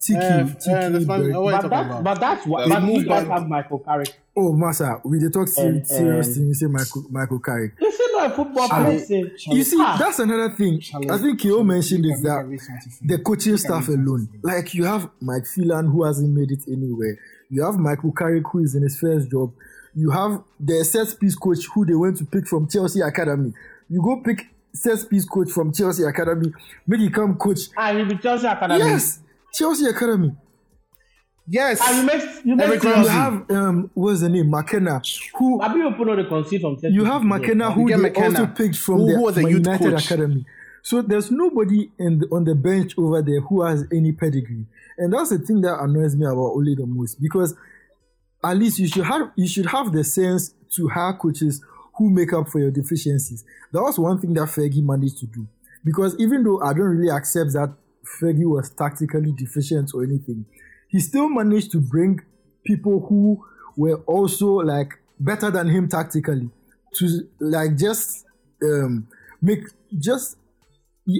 Txiki, 0.00 0.16
Uh, 0.16 0.44
Txiki 0.44 0.56
uh, 0.56 1.00
Spanish- 1.00 1.04
Berg. 1.04 1.34
what 1.36 1.54
are 1.54 1.62
you 1.62 1.68
But 1.68 1.68
that, 1.70 2.04
but 2.04 2.20
that's 2.20 2.46
why. 2.46 2.68
That's 2.68 2.80
But 2.86 2.92
you 2.92 3.04
guys 3.06 3.26
have 3.28 3.46
Michael 3.48 3.78
Carrick. 3.80 4.08
Oh, 4.36 4.52
Massa, 4.54 5.00
we 5.04 5.18
they 5.18 5.28
talk 5.28 5.46
se- 5.48 5.66
And- 5.66 5.86
serious 5.86 6.26
and- 6.28 6.34
thing. 6.36 6.46
You 6.48 6.54
say 6.54 6.66
Michael, 6.66 7.04
Michael 7.10 7.38
Carrick. 7.38 7.78
This 7.78 7.94
is 7.94 8.08
not 8.16 8.32
a 8.32 8.34
football 8.34 8.66
Charlie- 8.68 8.98
person. 8.98 9.30
You 9.52 9.62
see, 9.62 9.76
Ah, 9.78 9.96
that's 9.98 10.18
another 10.18 10.50
thing. 10.50 10.80
Charlie- 10.80 11.10
I 11.10 11.18
think 11.18 11.38
Keo 11.40 11.56
Charlie, 11.58 11.64
mentioned 11.74 12.06
is 12.06 12.22
that 12.22 12.36
make 12.38 12.44
a 12.46 12.48
recent 12.48 12.82
thing. 12.82 13.08
the 13.08 13.18
coaching 13.22 13.56
staff 13.58 13.88
alone. 13.88 14.28
Like 14.42 14.72
you 14.74 14.84
have 14.84 15.10
Mike 15.20 15.46
Phelan 15.46 15.86
who 15.88 16.02
hasn't 16.04 16.34
made 16.34 16.50
it 16.50 16.62
anywhere. 16.66 17.18
You 17.50 17.64
have 17.64 17.76
Michael 17.76 18.12
Carrick 18.12 18.44
who 18.50 18.60
is 18.60 18.74
in 18.74 18.82
his 18.82 18.98
first 18.98 19.30
job. 19.30 19.52
You 19.94 20.10
have 20.10 20.42
the 20.58 20.84
set 20.84 21.18
piece 21.18 21.34
coach 21.34 21.66
who 21.74 21.84
they 21.84 21.94
went 21.94 22.16
to 22.18 22.24
pick 22.24 22.46
from 22.46 22.68
Chelsea 22.68 23.00
Academy. 23.00 23.52
You 23.88 24.00
go 24.02 24.22
pick 24.22 24.46
set 24.72 25.08
piece 25.10 25.24
coach 25.24 25.50
from 25.50 25.72
Chelsea 25.72 26.04
Academy, 26.04 26.52
make 26.86 27.00
him 27.00 27.10
come 27.10 27.34
coach. 27.36 27.58
Ah, 27.76 27.92
he 27.92 28.04
be 28.04 28.16
Chelsea 28.18 28.46
Academy. 28.46 28.78
Yes, 28.78 29.18
Chelsea 29.52 29.86
Academy. 29.86 30.32
Yes. 31.48 31.80
Ah, 31.82 31.98
you 31.98 32.06
make 32.06 32.22
you 32.44 32.54
make 32.56 32.68
Eric 32.68 32.82
You 32.84 33.08
have 33.08 33.50
um, 33.50 33.90
what's 33.94 34.20
the 34.20 34.28
name, 34.28 34.48
McKenna, 34.48 35.02
who 35.36 35.60
Have 35.60 35.76
you 35.76 35.90
put 35.96 36.08
on 36.08 36.16
the 36.18 36.24
conceit 36.28 36.60
from 36.60 36.76
Chelsea. 36.80 36.94
you 36.94 37.04
have 37.04 37.24
McKenna 37.24 37.72
who 37.72 37.88
get 37.88 37.96
they 37.96 38.02
McKenna, 38.04 38.26
also 38.40 38.46
picked 38.46 38.76
from 38.76 38.98
who- 38.98 39.06
the 39.08 39.16
who 39.16 39.22
was 39.22 39.36
a 39.38 39.40
youth 39.40 39.50
United 39.66 39.92
coach. 39.94 40.04
Academy. 40.06 40.46
So 40.82 41.02
there's 41.02 41.30
nobody 41.30 41.90
the, 41.98 42.26
on 42.32 42.44
the 42.44 42.54
bench 42.54 42.94
over 42.96 43.22
there 43.22 43.40
who 43.40 43.62
has 43.62 43.84
any 43.92 44.12
pedigree, 44.12 44.66
and 44.98 45.12
that's 45.12 45.30
the 45.30 45.38
thing 45.38 45.60
that 45.62 45.78
annoys 45.80 46.16
me 46.16 46.26
about 46.26 46.38
Ole 46.38 46.74
the 46.76 46.86
most 46.86 47.20
because 47.20 47.54
at 48.42 48.56
least 48.56 48.78
you 48.78 48.88
should 48.88 49.04
have 49.04 49.30
you 49.36 49.46
should 49.46 49.66
have 49.66 49.92
the 49.92 50.02
sense 50.04 50.54
to 50.76 50.88
hire 50.88 51.12
coaches 51.12 51.62
who 51.96 52.10
make 52.10 52.32
up 52.32 52.48
for 52.48 52.58
your 52.58 52.70
deficiencies. 52.70 53.44
That 53.72 53.82
was 53.82 53.98
one 53.98 54.18
thing 54.18 54.32
that 54.34 54.48
Fergie 54.48 54.82
managed 54.82 55.18
to 55.18 55.26
do. 55.26 55.46
Because 55.84 56.16
even 56.18 56.44
though 56.44 56.60
I 56.62 56.72
don't 56.72 56.96
really 56.96 57.10
accept 57.10 57.52
that 57.52 57.74
Fergie 58.20 58.46
was 58.46 58.70
tactically 58.70 59.32
deficient 59.32 59.92
or 59.94 60.04
anything, 60.04 60.46
he 60.88 61.00
still 61.00 61.28
managed 61.28 61.72
to 61.72 61.78
bring 61.78 62.20
people 62.64 63.06
who 63.06 63.44
were 63.76 63.96
also 64.06 64.54
like 64.54 64.98
better 65.18 65.50
than 65.50 65.68
him 65.68 65.88
tactically 65.88 66.50
to 66.94 67.28
like 67.38 67.76
just 67.76 68.24
um 68.62 69.06
make 69.40 69.60
just 69.98 70.36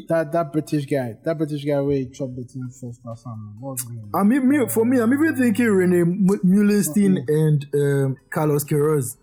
that 0.09 0.31
that 0.33 0.53
British 0.53 0.87
guy, 0.87 1.16
that 1.24 1.37
British 1.37 1.64
guy 1.64 1.81
where 1.81 1.97
he 1.97 2.07
chopped 2.07 2.37
the 2.37 2.45
team 2.45 2.68
first 2.68 3.01
or 3.05 3.16
something. 3.16 4.11
I 4.14 4.22
mean, 4.22 4.49
me, 4.49 4.66
for 4.68 4.85
me, 4.85 4.99
I'm 4.99 5.12
even 5.12 5.37
thinking 5.37 5.66
Rene 5.66 6.01
M- 6.01 6.26
Meulensteen 6.45 7.18
and 7.28 7.66
um, 7.74 8.16
Carlos 8.31 8.64
Queiroz. 8.64 9.16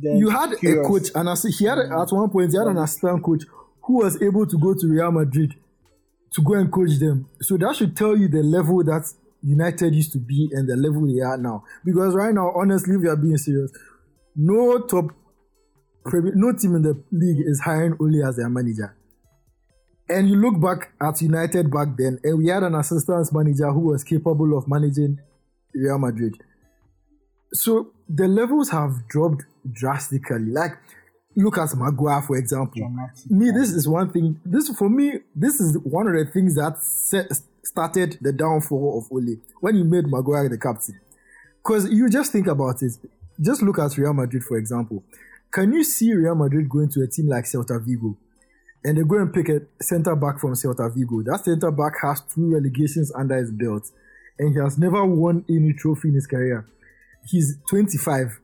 You 0.00 0.30
had 0.30 0.52
a 0.52 0.82
coach, 0.86 1.10
and 1.14 1.28
I 1.28 1.34
see 1.34 1.50
he 1.50 1.66
had 1.66 1.78
at 1.78 2.08
one 2.10 2.30
point 2.30 2.50
he 2.50 2.58
had 2.58 2.66
an 2.66 2.78
assistant 2.78 3.22
coach 3.22 3.42
who 3.84 3.98
was 3.98 4.20
able 4.22 4.46
to 4.46 4.58
go 4.58 4.74
to 4.74 4.86
Real 4.88 5.12
Madrid 5.12 5.54
to 6.32 6.42
go 6.42 6.54
and 6.54 6.72
coach 6.72 6.98
them. 6.98 7.28
So 7.40 7.56
that 7.58 7.76
should 7.76 7.96
tell 7.96 8.16
you 8.16 8.28
the 8.28 8.42
level 8.42 8.82
that 8.84 9.04
United 9.42 9.94
used 9.94 10.12
to 10.12 10.18
be 10.18 10.48
and 10.52 10.68
the 10.68 10.76
level 10.76 11.06
they 11.06 11.20
are 11.20 11.36
now. 11.36 11.64
Because 11.84 12.14
right 12.14 12.32
now, 12.32 12.52
honestly, 12.54 12.94
if 12.94 13.02
we 13.02 13.08
are 13.08 13.16
being 13.16 13.36
serious, 13.36 13.70
no 14.34 14.80
top, 14.86 15.06
no 16.06 16.52
team 16.52 16.76
in 16.76 16.82
the 16.82 17.02
league 17.10 17.44
is 17.46 17.60
hiring 17.60 17.96
only 18.00 18.22
as 18.22 18.36
their 18.36 18.48
manager. 18.48 18.96
And 20.08 20.28
you 20.28 20.36
look 20.36 20.60
back 20.60 20.92
at 21.00 21.22
United 21.22 21.70
back 21.70 21.96
then, 21.96 22.18
and 22.24 22.38
we 22.38 22.48
had 22.48 22.62
an 22.62 22.74
assistant 22.74 23.32
manager 23.32 23.70
who 23.70 23.80
was 23.80 24.04
capable 24.04 24.56
of 24.56 24.68
managing 24.68 25.20
Real 25.74 25.98
Madrid. 25.98 26.34
So 27.54 27.92
the 28.08 28.28
levels 28.28 28.70
have 28.70 29.08
dropped 29.08 29.44
drastically. 29.70 30.46
Like, 30.46 30.72
look 31.36 31.56
at 31.58 31.74
Maguire, 31.76 32.22
for 32.22 32.36
example. 32.36 32.80
Dramatic. 32.80 33.30
Me, 33.30 33.50
this 33.50 33.70
is 33.70 33.88
one 33.88 34.10
thing. 34.10 34.40
This 34.44 34.68
for 34.70 34.90
me, 34.90 35.20
this 35.34 35.60
is 35.60 35.78
one 35.78 36.08
of 36.08 36.14
the 36.14 36.30
things 36.30 36.56
that 36.56 36.82
set, 36.82 37.30
started 37.64 38.18
the 38.20 38.32
downfall 38.32 38.98
of 38.98 39.12
Ole 39.12 39.36
when 39.60 39.76
he 39.76 39.82
made 39.82 40.06
Maguire 40.06 40.48
the 40.48 40.58
captain. 40.58 41.00
Because 41.62 41.88
you 41.90 42.08
just 42.10 42.32
think 42.32 42.48
about 42.48 42.82
it. 42.82 42.92
Just 43.40 43.62
look 43.62 43.78
at 43.78 43.96
Real 43.96 44.12
Madrid, 44.12 44.44
for 44.44 44.58
example. 44.58 45.04
Can 45.50 45.72
you 45.72 45.84
see 45.84 46.12
Real 46.12 46.34
Madrid 46.34 46.68
going 46.68 46.88
to 46.90 47.02
a 47.02 47.06
team 47.06 47.28
like 47.28 47.44
Celta 47.44 47.82
Vigo? 47.82 48.16
And 48.84 48.98
they 48.98 49.02
go 49.02 49.16
and 49.18 49.32
pick 49.32 49.48
a 49.48 49.62
centre 49.80 50.16
back 50.16 50.40
from 50.40 50.54
Celta 50.54 50.92
Vigo. 50.92 51.22
That 51.22 51.44
centre 51.44 51.70
back 51.70 51.94
has 52.02 52.20
two 52.22 52.52
relegations 52.52 53.12
under 53.14 53.36
his 53.36 53.52
belt. 53.52 53.90
And 54.38 54.54
he 54.54 54.60
has 54.60 54.76
never 54.78 55.04
won 55.04 55.44
any 55.48 55.72
trophy 55.72 56.08
in 56.08 56.14
his 56.14 56.26
career. 56.26 56.66
He's 57.26 57.58
25. 57.68 58.40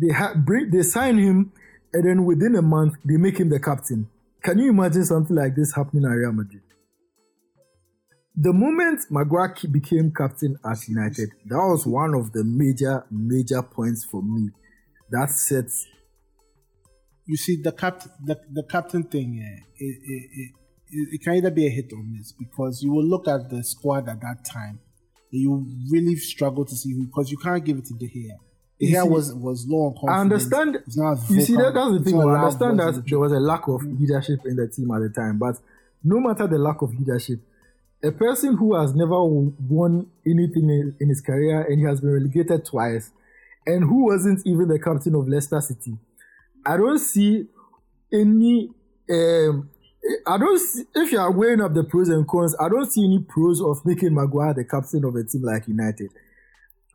They 0.00 0.12
ha- 0.12 0.34
bring, 0.34 0.70
they 0.70 0.82
sign 0.82 1.18
him, 1.18 1.52
and 1.92 2.04
then 2.04 2.24
within 2.24 2.56
a 2.56 2.62
month, 2.62 2.94
they 3.04 3.16
make 3.16 3.38
him 3.38 3.50
the 3.50 3.60
captain. 3.60 4.08
Can 4.42 4.58
you 4.58 4.70
imagine 4.70 5.04
something 5.04 5.36
like 5.36 5.54
this 5.54 5.74
happening 5.74 6.04
at 6.04 6.14
Real 6.14 6.32
Madrid? 6.32 6.62
The 8.34 8.52
moment 8.52 9.00
Maguire 9.10 9.54
became 9.70 10.10
captain 10.10 10.56
at 10.64 10.88
United, 10.88 11.28
that 11.46 11.56
was 11.56 11.86
one 11.86 12.14
of 12.14 12.32
the 12.32 12.42
major, 12.42 13.04
major 13.10 13.62
points 13.62 14.04
for 14.04 14.22
me. 14.22 14.48
That 15.10 15.30
sets 15.30 15.86
you 17.26 17.36
see 17.36 17.56
the 17.62 17.72
captain 17.72 18.10
the, 18.24 18.36
the 18.50 18.64
captain 18.64 19.02
thing 19.04 19.34
yeah, 19.34 19.64
it, 19.76 19.98
it, 20.02 20.50
it, 20.90 21.08
it, 21.14 21.22
can 21.22 21.34
either 21.34 21.50
be 21.50 21.66
a 21.66 21.70
hit 21.70 21.92
or 21.92 22.02
miss 22.02 22.32
because 22.32 22.82
you 22.82 22.92
will 22.92 23.04
look 23.04 23.28
at 23.28 23.48
the 23.50 23.62
squad 23.62 24.08
at 24.08 24.20
that 24.20 24.44
time 24.44 24.80
and 25.32 25.40
you 25.40 25.66
really 25.90 26.16
struggle 26.16 26.64
to 26.64 26.74
see 26.76 26.92
who 26.92 27.06
because 27.06 27.30
you 27.30 27.38
can't 27.38 27.64
give 27.64 27.78
it 27.78 27.86
to 27.86 27.94
De 27.94 28.06
Gea. 28.06 28.36
De 28.78 28.86
You 28.86 28.96
Gea 28.96 29.02
see, 29.02 29.08
was 29.08 29.34
was 29.34 29.66
low 29.68 29.86
on 29.86 29.94
confidence. 29.94 30.52
I 30.52 30.60
understand. 30.60 30.82
You 31.30 31.40
see, 31.40 31.56
that, 31.56 31.72
that's 31.74 31.92
the 31.92 32.02
thing. 32.04 32.20
I 32.20 32.34
understand 32.38 32.78
that 32.80 32.94
the 32.94 33.02
there 33.08 33.18
was 33.18 33.32
a 33.32 33.40
lack 33.40 33.66
of 33.68 33.82
leadership 33.84 34.40
in 34.44 34.56
the 34.56 34.68
team 34.68 34.90
at 34.90 35.00
the 35.00 35.08
time, 35.08 35.38
but 35.38 35.56
no 36.04 36.20
matter 36.20 36.46
the 36.46 36.58
lack 36.58 36.82
of 36.82 36.92
leadership, 36.94 37.40
a 38.02 38.10
person 38.10 38.56
who 38.56 38.74
has 38.74 38.94
never 38.94 39.22
won 39.24 40.10
anything 40.26 40.68
in, 40.68 40.96
in 41.00 41.08
his 41.08 41.20
career 41.20 41.62
and 41.62 41.78
he 41.78 41.86
has 41.86 42.00
been 42.00 42.10
relegated 42.10 42.64
twice, 42.64 43.10
and 43.66 43.84
who 43.84 44.06
wasn't 44.06 44.42
even 44.44 44.68
the 44.68 44.78
captain 44.78 45.14
of 45.14 45.28
Leicester 45.28 45.60
City, 45.60 45.96
I 46.64 46.76
don't 46.76 46.98
see 46.98 47.46
any. 48.12 48.70
Um, 49.10 49.70
I 50.26 50.36
don't 50.36 50.58
see, 50.58 50.82
if 50.94 51.12
you 51.12 51.18
are 51.20 51.30
weighing 51.30 51.60
up 51.60 51.74
the 51.74 51.84
pros 51.84 52.08
and 52.08 52.26
cons, 52.26 52.56
I 52.58 52.68
don't 52.68 52.90
see 52.90 53.04
any 53.04 53.20
pros 53.20 53.60
of 53.60 53.84
making 53.84 54.14
Maguire 54.14 54.52
the 54.52 54.64
captain 54.64 55.04
of 55.04 55.14
a 55.14 55.22
team 55.22 55.42
like 55.42 55.68
United. 55.68 56.10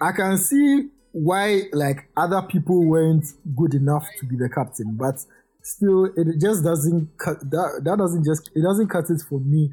I 0.01 0.11
can 0.11 0.37
see 0.37 0.89
why 1.11 1.63
like 1.73 2.09
other 2.15 2.41
people 2.41 2.85
weren't 2.85 3.25
good 3.55 3.73
enough 3.73 4.05
to 4.19 4.25
be 4.25 4.35
the 4.35 4.49
captain, 4.49 4.95
but 4.97 5.15
still 5.63 6.05
it 6.15 6.39
just 6.39 6.63
doesn't 6.63 7.09
cut 7.17 7.39
that 7.49 7.81
that 7.83 7.97
doesn't 7.97 8.23
just 8.23 8.51
it 8.55 8.61
doesn't 8.61 8.87
cut 8.87 9.09
it 9.09 9.21
for 9.27 9.39
me 9.39 9.69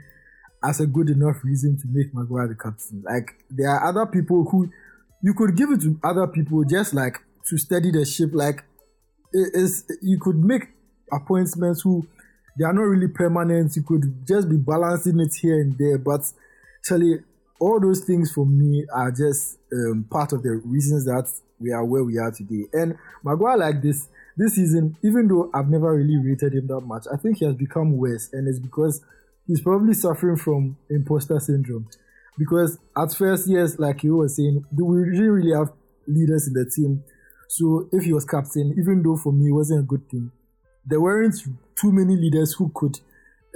as 0.65 0.81
a 0.81 0.87
good 0.87 1.11
enough 1.11 1.37
reason 1.45 1.77
to 1.77 1.87
make 1.93 2.15
Maguire 2.15 2.49
the 2.49 2.55
captain. 2.55 3.03
Like 3.05 3.35
there 3.51 3.69
are 3.69 3.89
other 3.89 4.07
people 4.07 4.49
who 4.51 4.71
you 5.23 5.35
could 5.35 5.57
give 5.57 5.71
it 5.71 5.83
to 5.83 5.99
other 6.03 6.27
people 6.27 6.65
just 6.65 6.95
like 6.95 7.19
to 7.49 7.59
steady 7.59 7.91
the 7.91 8.05
ship. 8.05 8.31
Like 8.33 8.65
is 9.35 9.85
you 10.01 10.19
could 10.19 10.37
make 10.37 10.69
appointments 11.13 11.83
who 11.83 12.07
they 12.59 12.65
are 12.65 12.73
not 12.73 12.83
really 12.83 13.09
permanent. 13.09 13.75
You 13.77 13.83
could 13.83 14.27
just 14.27 14.49
be 14.49 14.57
balancing 14.57 15.19
it 15.21 15.35
here 15.35 15.61
and 15.61 15.77
there, 15.77 15.99
but 15.99 16.21
actually 16.79 17.19
all 17.61 17.81
those 17.81 18.01
things 18.01 18.33
for 18.33 18.47
me 18.47 18.87
are 18.93 19.11
just 19.11 19.59
um, 19.73 20.07
part 20.11 20.33
of 20.33 20.43
the 20.43 20.61
reasons 20.65 21.05
that 21.07 21.31
we 21.59 21.73
are 21.73 21.85
where 21.85 22.05
we 22.05 22.19
are 22.19 22.31
today. 22.31 22.67
And 22.73 22.97
Maguire 23.23 23.57
like 23.57 23.83
this 23.83 24.09
this 24.37 24.55
season, 24.57 24.97
even 25.03 25.29
though 25.29 25.51
I've 25.55 25.69
never 25.69 25.95
really 25.95 26.17
rated 26.17 26.55
him 26.55 26.67
that 26.67 26.81
much, 26.81 27.07
I 27.13 27.17
think 27.17 27.39
he 27.39 27.45
has 27.45 27.55
become 27.55 27.97
worse, 27.97 28.33
and 28.33 28.49
it's 28.49 28.59
because 28.59 29.01
he's 29.47 29.61
probably 29.61 29.95
suffering 29.95 30.37
from 30.37 30.77
imposter 30.91 31.39
syndrome. 31.39 31.89
Because 32.37 32.79
at 32.97 33.15
first, 33.15 33.47
yes, 33.47 33.79
like 33.79 34.03
you 34.03 34.17
were 34.17 34.29
saying, 34.29 34.65
we 34.73 35.05
didn't 35.05 35.31
really 35.31 35.57
have 35.57 35.71
leaders 36.09 36.49
in 36.49 36.55
the 36.55 36.69
team. 36.69 37.05
So 37.49 37.89
if 37.93 38.05
he 38.05 38.13
was 38.13 38.25
captain, 38.25 38.75
even 38.79 39.03
though 39.03 39.17
for 39.17 39.33
me 39.33 39.49
it 39.49 39.53
wasn't 39.53 39.81
a 39.81 39.87
good 39.87 40.09
thing, 40.11 40.31
there 40.87 41.01
weren't 41.01 41.35
too 41.81 41.93
many 41.93 42.17
leaders 42.17 42.55
who 42.55 42.71
could 42.75 42.99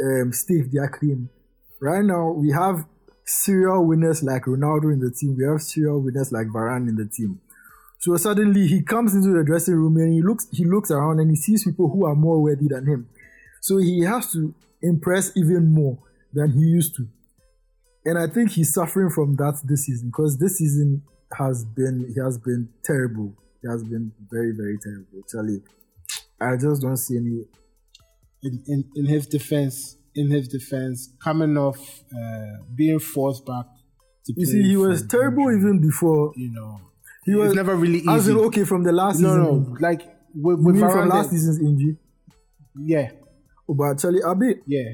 um, 0.03 0.33
stake 0.33 0.71
their 0.73 0.89
claim. 0.89 1.29
Right 1.81 2.05
now, 2.05 2.31
we 2.31 2.51
have 2.51 2.87
serial 3.25 3.87
winners 3.87 4.23
like 4.23 4.45
Ronaldo 4.45 4.93
in 4.93 5.01
the 5.01 5.11
team. 5.11 5.37
We 5.37 5.45
have 5.45 5.63
serial 5.63 6.01
winners 6.01 6.33
like 6.33 6.47
Varane 6.49 6.89
in 6.89 6.97
the 6.97 7.07
team. 7.07 7.41
So 7.99 8.17
suddenly 8.17 8.67
he 8.67 8.83
comes 8.83 9.15
into 9.15 9.37
the 9.37 9.45
dressing 9.45 9.75
room 9.75 9.97
and 9.97 10.13
he 10.13 10.23
looks 10.23 10.47
he 10.53 10.65
looks 10.65 10.91
around 10.91 11.19
and 11.19 11.31
he 11.31 11.37
sees 11.37 11.65
people 11.65 11.91
who 11.91 12.07
are 12.07 12.15
more 12.15 12.41
worthy 12.41 12.69
than 12.69 12.87
him. 12.87 13.09
So 13.61 13.79
he 13.79 14.03
has 14.05 14.33
to 14.33 14.55
impress 14.81 15.37
even 15.37 15.75
more 15.75 15.99
than 16.33 16.53
he 16.53 16.61
used 16.61 16.95
to. 16.97 17.09
And 18.05 18.17
I 18.19 18.29
think 18.29 18.53
he's 18.53 18.73
suffering 18.73 19.11
from 19.11 19.35
that 19.37 19.61
this 19.65 19.87
season 19.87 20.09
because 20.09 20.39
this 20.39 20.59
season 20.59 21.03
has 21.37 21.65
been 21.65 22.13
he 22.15 22.21
has 22.21 22.39
been 22.39 22.69
terrible. 22.85 23.35
He 23.63 23.69
has 23.69 23.83
been 23.85 24.13
very, 24.31 24.53
very 24.57 24.79
terrible. 24.83 25.23
Charlie. 25.31 25.63
I 26.41 26.57
just 26.57 26.83
don't 26.83 26.97
see 26.97 27.17
any 27.17 27.45
in, 28.43 28.63
in, 28.67 28.85
in 28.95 29.07
his 29.07 29.27
defense, 29.27 29.97
in 30.15 30.31
his 30.31 30.47
defense, 30.49 31.11
coming 31.23 31.57
off 31.57 31.79
uh, 32.17 32.63
being 32.75 33.01
forced 33.01 33.45
back 33.45 33.67
to 34.27 34.35
You 34.37 34.47
see, 34.47 34.63
he 34.63 34.77
was 34.77 35.07
terrible 35.07 35.49
injury, 35.49 35.71
even 35.71 35.81
before. 35.81 36.33
You 36.37 36.53
know, 36.53 36.81
He 37.25 37.35
was 37.35 37.55
never 37.55 37.75
really 37.75 37.99
easy. 37.99 38.09
As 38.09 38.29
in, 38.29 38.37
okay, 38.37 38.65
from 38.65 38.85
the 38.85 38.93
last 38.93 39.19
no, 39.19 39.29
season. 39.29 39.65
no, 39.73 39.77
like 39.81 40.03
with, 40.35 40.61
with 40.61 40.79
from 40.79 41.09
last 41.09 41.31
season's 41.31 41.59
injury? 41.61 41.97
yeah, 42.81 43.11
Oh, 43.69 43.75
but 43.75 44.03
a 44.05 44.35
bit. 44.35 44.63
yeah, 44.67 44.93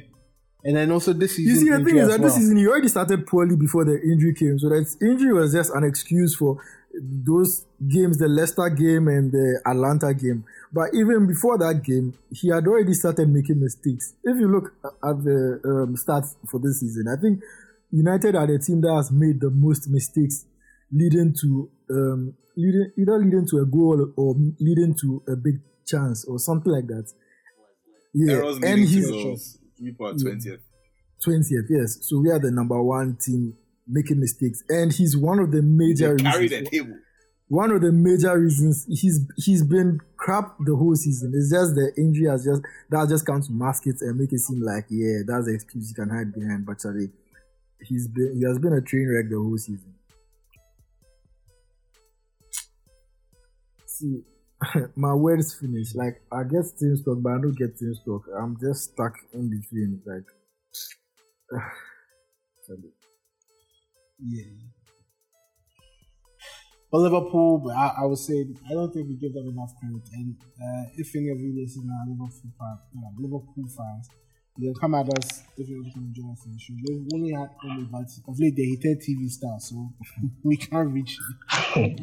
and 0.65 0.77
then 0.77 0.91
also 0.91 1.13
this 1.13 1.37
season. 1.37 1.55
You 1.55 1.61
see, 1.61 1.71
the 1.71 1.85
thing 1.85 1.97
is 1.99 2.09
that 2.09 2.21
well. 2.21 2.29
this 2.29 2.37
season 2.37 2.57
he 2.57 2.67
already 2.67 2.89
started 2.89 3.27
poorly 3.27 3.55
before 3.55 3.85
the 3.85 4.01
injury 4.01 4.35
came. 4.35 4.59
So 4.59 4.69
that 4.71 4.87
injury 5.03 5.33
was 5.33 5.53
just 5.53 5.71
an 5.75 5.85
excuse 5.85 6.35
for 6.35 6.57
those 7.03 7.67
games, 7.89 8.19
the 8.19 8.29
Leicester 8.29 8.69
game 8.71 9.09
and 9.09 9.33
the 9.33 9.61
Atalanta 9.67 10.15
game. 10.15 10.45
But 10.73 10.95
even 10.95 11.27
before 11.27 11.59
that 11.59 11.83
game, 11.83 12.15
he 12.31 12.49
had 12.49 12.67
already 12.67 12.95
started 12.95 13.29
making 13.29 13.61
mistakes. 13.61 14.15
If 14.23 14.39
you 14.39 14.49
look 14.49 14.73
at 14.85 15.23
the 15.25 15.61
um, 15.65 15.97
stats 15.97 16.35
for 16.51 16.61
this 16.61 16.81
season, 16.81 17.07
I 17.09 17.21
think 17.21 17.41
United 17.91 18.37
are 18.37 18.47
the 18.47 18.59
team 18.59 18.81
that 18.83 18.95
has 18.95 19.11
made 19.11 19.41
the 19.41 19.51
most 19.51 19.89
mistakes, 19.89 20.47
leading 20.93 21.35
to 21.41 21.71
um, 21.91 22.35
leading 22.57 22.91
either 22.99 23.19
leading 23.19 23.47
to 23.51 23.59
a 23.59 23.67
goal 23.67 24.13
or 24.17 24.35
leading 24.61 24.95
to 25.01 25.23
a 25.29 25.37
big 25.37 25.61
chance 25.87 26.25
or 26.25 26.39
something 26.39 26.73
like 26.73 26.87
that. 26.87 27.11
Yeah, 28.15 28.43
and 28.63 28.81
he's. 28.81 29.11
Twentieth. 29.99 30.61
20th, 31.27 31.67
yes. 31.71 31.99
So 32.03 32.21
we 32.21 32.31
are 32.31 32.39
the 32.39 32.51
number 32.51 32.81
one 32.83 33.17
team 33.17 33.57
making 33.87 34.21
mistakes, 34.21 34.63
and 34.69 34.93
he's 34.93 35.17
one 35.17 35.39
of 35.39 35.51
the 35.51 35.63
major 35.63 36.17
They 36.17 36.23
carry 36.23 36.43
reasons. 36.43 36.71
the 36.71 36.79
table. 36.79 36.97
One 37.49 37.71
of 37.71 37.83
the 37.83 37.93
major 37.93 38.39
reasons 38.39 38.87
he's 38.89 39.21
he's 39.37 39.63
been 39.63 40.01
crap 40.17 40.57
the 40.65 40.75
whole 40.75 40.97
season. 40.97 41.33
It's 41.35 41.51
just 41.51 41.75
the 41.75 41.93
injury 41.99 42.29
has 42.29 42.45
just 42.45 42.63
that 42.91 43.09
just 43.09 43.27
comes 43.27 43.49
to 43.49 43.53
mask 43.53 43.87
it 43.87 43.97
and 44.01 44.19
make 44.19 44.33
it 44.33 44.41
seem 44.41 44.63
like 44.63 44.87
yeah, 44.89 45.19
that's 45.27 45.47
the 45.47 45.55
excuse 45.55 45.91
you 45.91 45.95
can 45.95 46.09
hide 46.09 46.33
behind. 46.33 46.65
But 46.65 46.77
actually, 46.77 47.11
he's 47.81 48.09
been 48.09 48.37
he 48.39 48.45
has 48.47 48.59
been 48.59 48.73
a 48.73 48.81
train 48.81 49.09
wreck 49.09 49.29
the 49.29 49.37
whole 49.37 49.59
season. 49.59 49.95
See, 53.87 54.23
my 54.97 55.13
words 55.13 55.55
finished. 55.55 55.95
Like 55.95 56.23
I 56.33 56.45
get 56.45 56.65
team 56.79 56.97
stock, 56.97 57.19
but 57.21 57.33
I 57.33 57.39
don't 57.43 57.57
get 57.57 57.77
team 57.79 57.95
stock. 57.95 58.23
I'm 58.41 58.57
just 58.59 58.93
stuck 58.93 59.15
in 59.35 59.51
between. 59.51 60.01
Like. 60.07 60.25
Sorry. 62.67 62.79
Yeah. 64.19 64.51
But 66.91 66.99
Liverpool, 67.01 67.59
but 67.59 67.75
I, 67.77 68.03
I 68.03 68.07
would 68.07 68.19
say 68.19 68.47
I 68.71 68.73
don't 68.75 68.93
think 68.93 69.09
we 69.09 69.17
give 69.17 69.35
them 69.35 69.49
enough 69.49 69.73
credit. 69.81 70.07
And 70.13 70.37
uh, 70.41 70.85
if 70.97 71.15
any 71.17 71.29
of 71.31 71.41
you 71.41 71.53
listen 71.61 71.91
are 71.91 72.07
Liverpool 72.09 72.53
fans, 72.59 72.81
uh, 72.97 73.11
Liverpool 73.19 73.67
fans, 73.67 74.09
can 74.57 74.73
come 74.81 74.95
at 74.95 75.09
us 75.19 75.43
if 75.59 75.69
you 75.69 75.83
want 75.83 75.93
to 75.93 76.21
join 76.21 76.31
us 76.31 76.47
in 76.47 76.53
the 76.53 76.59
show. 76.61 76.75
They've 76.87 77.09
only 77.13 77.33
had 77.33 77.51
only 77.69 77.89
but 77.91 78.07
of 78.29 78.39
late 78.39 78.55
they 78.55 78.63
hated 78.63 79.01
TV 79.03 79.29
stars, 79.29 79.69
so 79.71 79.93
we 80.45 80.57
can't 80.57 80.93
reach. 80.93 81.19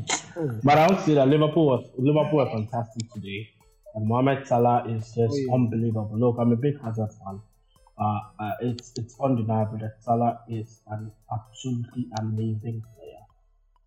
But 0.63 0.77
I 0.77 0.87
would 0.87 0.99
say 1.05 1.13
that 1.15 1.27
Liverpool 1.27 1.67
was 1.67 1.85
Liverpool 1.97 2.39
were 2.39 2.49
fantastic 2.51 3.09
today. 3.13 3.47
And 3.95 4.07
Mohamed 4.07 4.47
Salah 4.47 4.85
is 4.89 5.05
just 5.07 5.19
Oh, 5.19 5.35
yeah. 5.37 5.53
unbelievable. 5.53 6.17
Look, 6.17 6.37
I'm 6.39 6.51
a 6.53 6.55
big 6.55 6.81
Hazard 6.81 7.09
fan. 7.23 7.41
Uh, 8.01 8.19
uh, 8.39 8.51
it's 8.61 8.93
it's 8.95 9.15
undeniable 9.19 9.77
that 9.77 10.01
Salah 10.01 10.39
is 10.49 10.81
an 10.87 11.11
absolutely 11.31 12.07
amazing 12.19 12.81
player. 12.95 13.23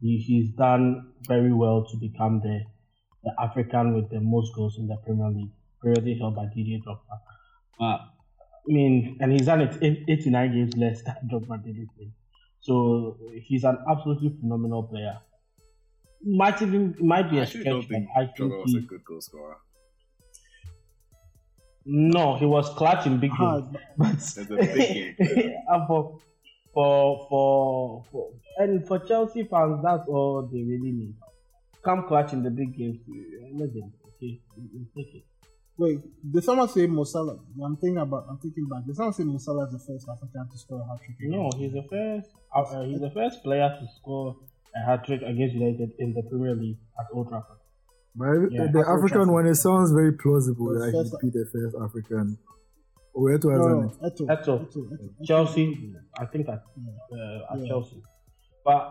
He, 0.00 0.18
he's 0.18 0.50
done 0.50 1.12
very 1.26 1.52
well 1.52 1.84
to 1.86 1.96
become 1.96 2.40
the, 2.40 2.60
the 3.24 3.32
African 3.40 3.94
with 3.94 4.10
the 4.10 4.20
most 4.20 4.54
goals 4.54 4.78
in 4.78 4.86
the 4.86 4.96
Premier 5.04 5.30
League, 5.30 5.50
previously 5.80 6.16
held 6.16 6.36
by 6.36 6.44
Didier 6.44 6.78
Drogba. 6.86 7.18
Uh, 7.80 7.84
I 7.84 8.68
mean, 8.68 9.16
and 9.20 9.32
he's 9.32 9.46
done 9.46 9.62
it 9.62 9.76
89 9.82 10.52
games 10.52 10.76
less 10.76 11.02
than 11.02 11.16
Drogba 11.30 11.64
did 11.64 11.76
it. 11.76 12.08
So 12.60 13.18
he's 13.42 13.64
an 13.64 13.78
absolutely 13.90 14.36
phenomenal 14.40 14.84
player. 14.84 15.18
Might 16.22 16.62
even 16.62 16.94
might 17.00 17.30
be 17.30 17.40
I 17.40 17.42
a 17.42 17.46
stretch, 17.46 17.88
but 17.88 18.02
I 18.16 18.26
think 18.26 18.52
Drogba 18.52 18.62
was 18.62 18.74
a 18.74 18.80
good 18.80 19.04
goal 19.04 19.20
scorer. 19.20 19.56
No, 21.86 22.36
he 22.36 22.46
was 22.46 22.68
clutch 22.70 23.06
in 23.06 23.18
big 23.18 23.32
Ah, 23.38 23.60
games. 23.60 23.76
But 23.98 24.14
It's 24.14 24.34
big 24.34 25.18
game. 25.18 25.54
and 25.68 25.86
for, 25.86 26.18
for 26.72 27.26
for 27.28 28.04
for 28.10 28.30
and 28.58 28.86
for 28.86 28.98
Chelsea 29.00 29.44
fans, 29.44 29.80
that's 29.82 30.08
all 30.08 30.48
they 30.52 30.62
really 30.62 30.92
need. 30.92 31.14
Come 31.84 32.06
clutch 32.08 32.32
in 32.32 32.42
the 32.42 32.50
big 32.50 32.76
games, 32.76 32.98
let 33.52 33.72
them. 33.74 33.92
Okay, 34.16 34.40
you- 34.56 34.70
you 34.72 34.86
take 34.96 35.14
it. 35.14 35.24
Wait, 35.76 35.98
did 36.32 36.44
someone 36.44 36.68
say 36.68 36.86
Mo 36.86 37.02
Salah? 37.02 37.36
I'm 37.64 37.76
thinking 37.76 37.98
about. 37.98 38.26
I'm 38.30 38.38
thinking 38.38 38.68
back. 38.68 38.86
Did 38.86 38.94
someone 38.94 39.12
say 39.12 39.24
Mo 39.24 39.38
Salah 39.38 39.66
is 39.66 39.72
the 39.72 39.78
first 39.80 40.06
African 40.08 40.48
to 40.48 40.56
score 40.58 40.80
a 40.80 40.86
hat 40.86 41.00
trick? 41.04 41.16
No, 41.20 41.50
he's 41.58 41.72
the 41.72 41.82
first. 41.90 42.30
Uh, 42.54 42.60
uh, 42.62 42.84
he's 42.84 43.00
the 43.00 43.10
first 43.10 43.42
player 43.42 43.68
to 43.80 43.86
score 43.98 44.36
a 44.76 44.86
hat 44.86 45.04
trick 45.04 45.20
against 45.22 45.54
United 45.56 45.90
in 45.98 46.14
the 46.14 46.22
Premier 46.22 46.54
League 46.54 46.78
at 46.98 47.06
Old 47.12 47.28
Trafford. 47.28 47.58
But 48.16 48.52
Yeah, 48.52 48.66
the 48.72 48.80
Afro 48.80 48.98
African 48.98 49.32
one, 49.32 49.46
it 49.46 49.56
sounds 49.56 49.90
very 49.92 50.12
plausible 50.12 50.68
that 50.78 50.92
first- 50.92 51.16
he'd 51.22 51.32
be 51.32 51.38
the 51.38 51.46
first 51.52 51.74
African. 51.82 52.38
Where 53.12 53.38
to 53.38 53.46
No, 53.48 53.56
no, 53.56 53.80
no, 53.82 53.88
Eto'o, 54.02 54.26
Eto'o. 54.26 54.66
Eto'o, 54.66 54.90
Eto'o. 54.90 55.24
Chelsea, 55.24 55.94
I 56.18 56.26
think 56.26 56.48
at 56.48 56.62
Yeah. 56.76 57.16
uh, 57.18 57.52
at 57.54 57.58
Yeah. 57.60 57.66
Chelsea, 57.68 58.02
but 58.64 58.82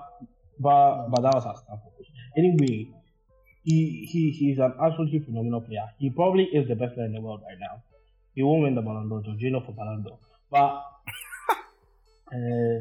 but 0.59 1.07
but 1.09 1.21
that 1.23 1.33
was 1.35 1.45
at 1.45 1.57
Stamford. 1.57 1.91
Bridge. 1.97 2.11
Anyway, 2.37 2.89
he 3.63 4.05
he 4.11 4.31
he's 4.31 4.59
an 4.59 4.73
absolutely 4.79 5.19
phenomenal 5.19 5.59
player. 5.61 5.87
He 5.99 6.09
probably 6.09 6.45
is 6.45 6.67
the 6.69 6.75
best 6.75 6.93
player 6.95 7.05
in 7.07 7.13
the 7.13 7.21
world 7.21 7.41
right 7.47 7.59
now. 7.59 7.83
He 8.33 8.43
won't 8.43 8.63
win 8.63 8.75
the 8.75 8.81
Ballon 8.81 9.09
d'Or, 9.09 9.21
Jorginho 9.23 9.59
for 9.65 9.73
Ballon 9.73 10.03
d'Or, 10.03 10.17
but 10.49 10.83
uh, 12.33 12.79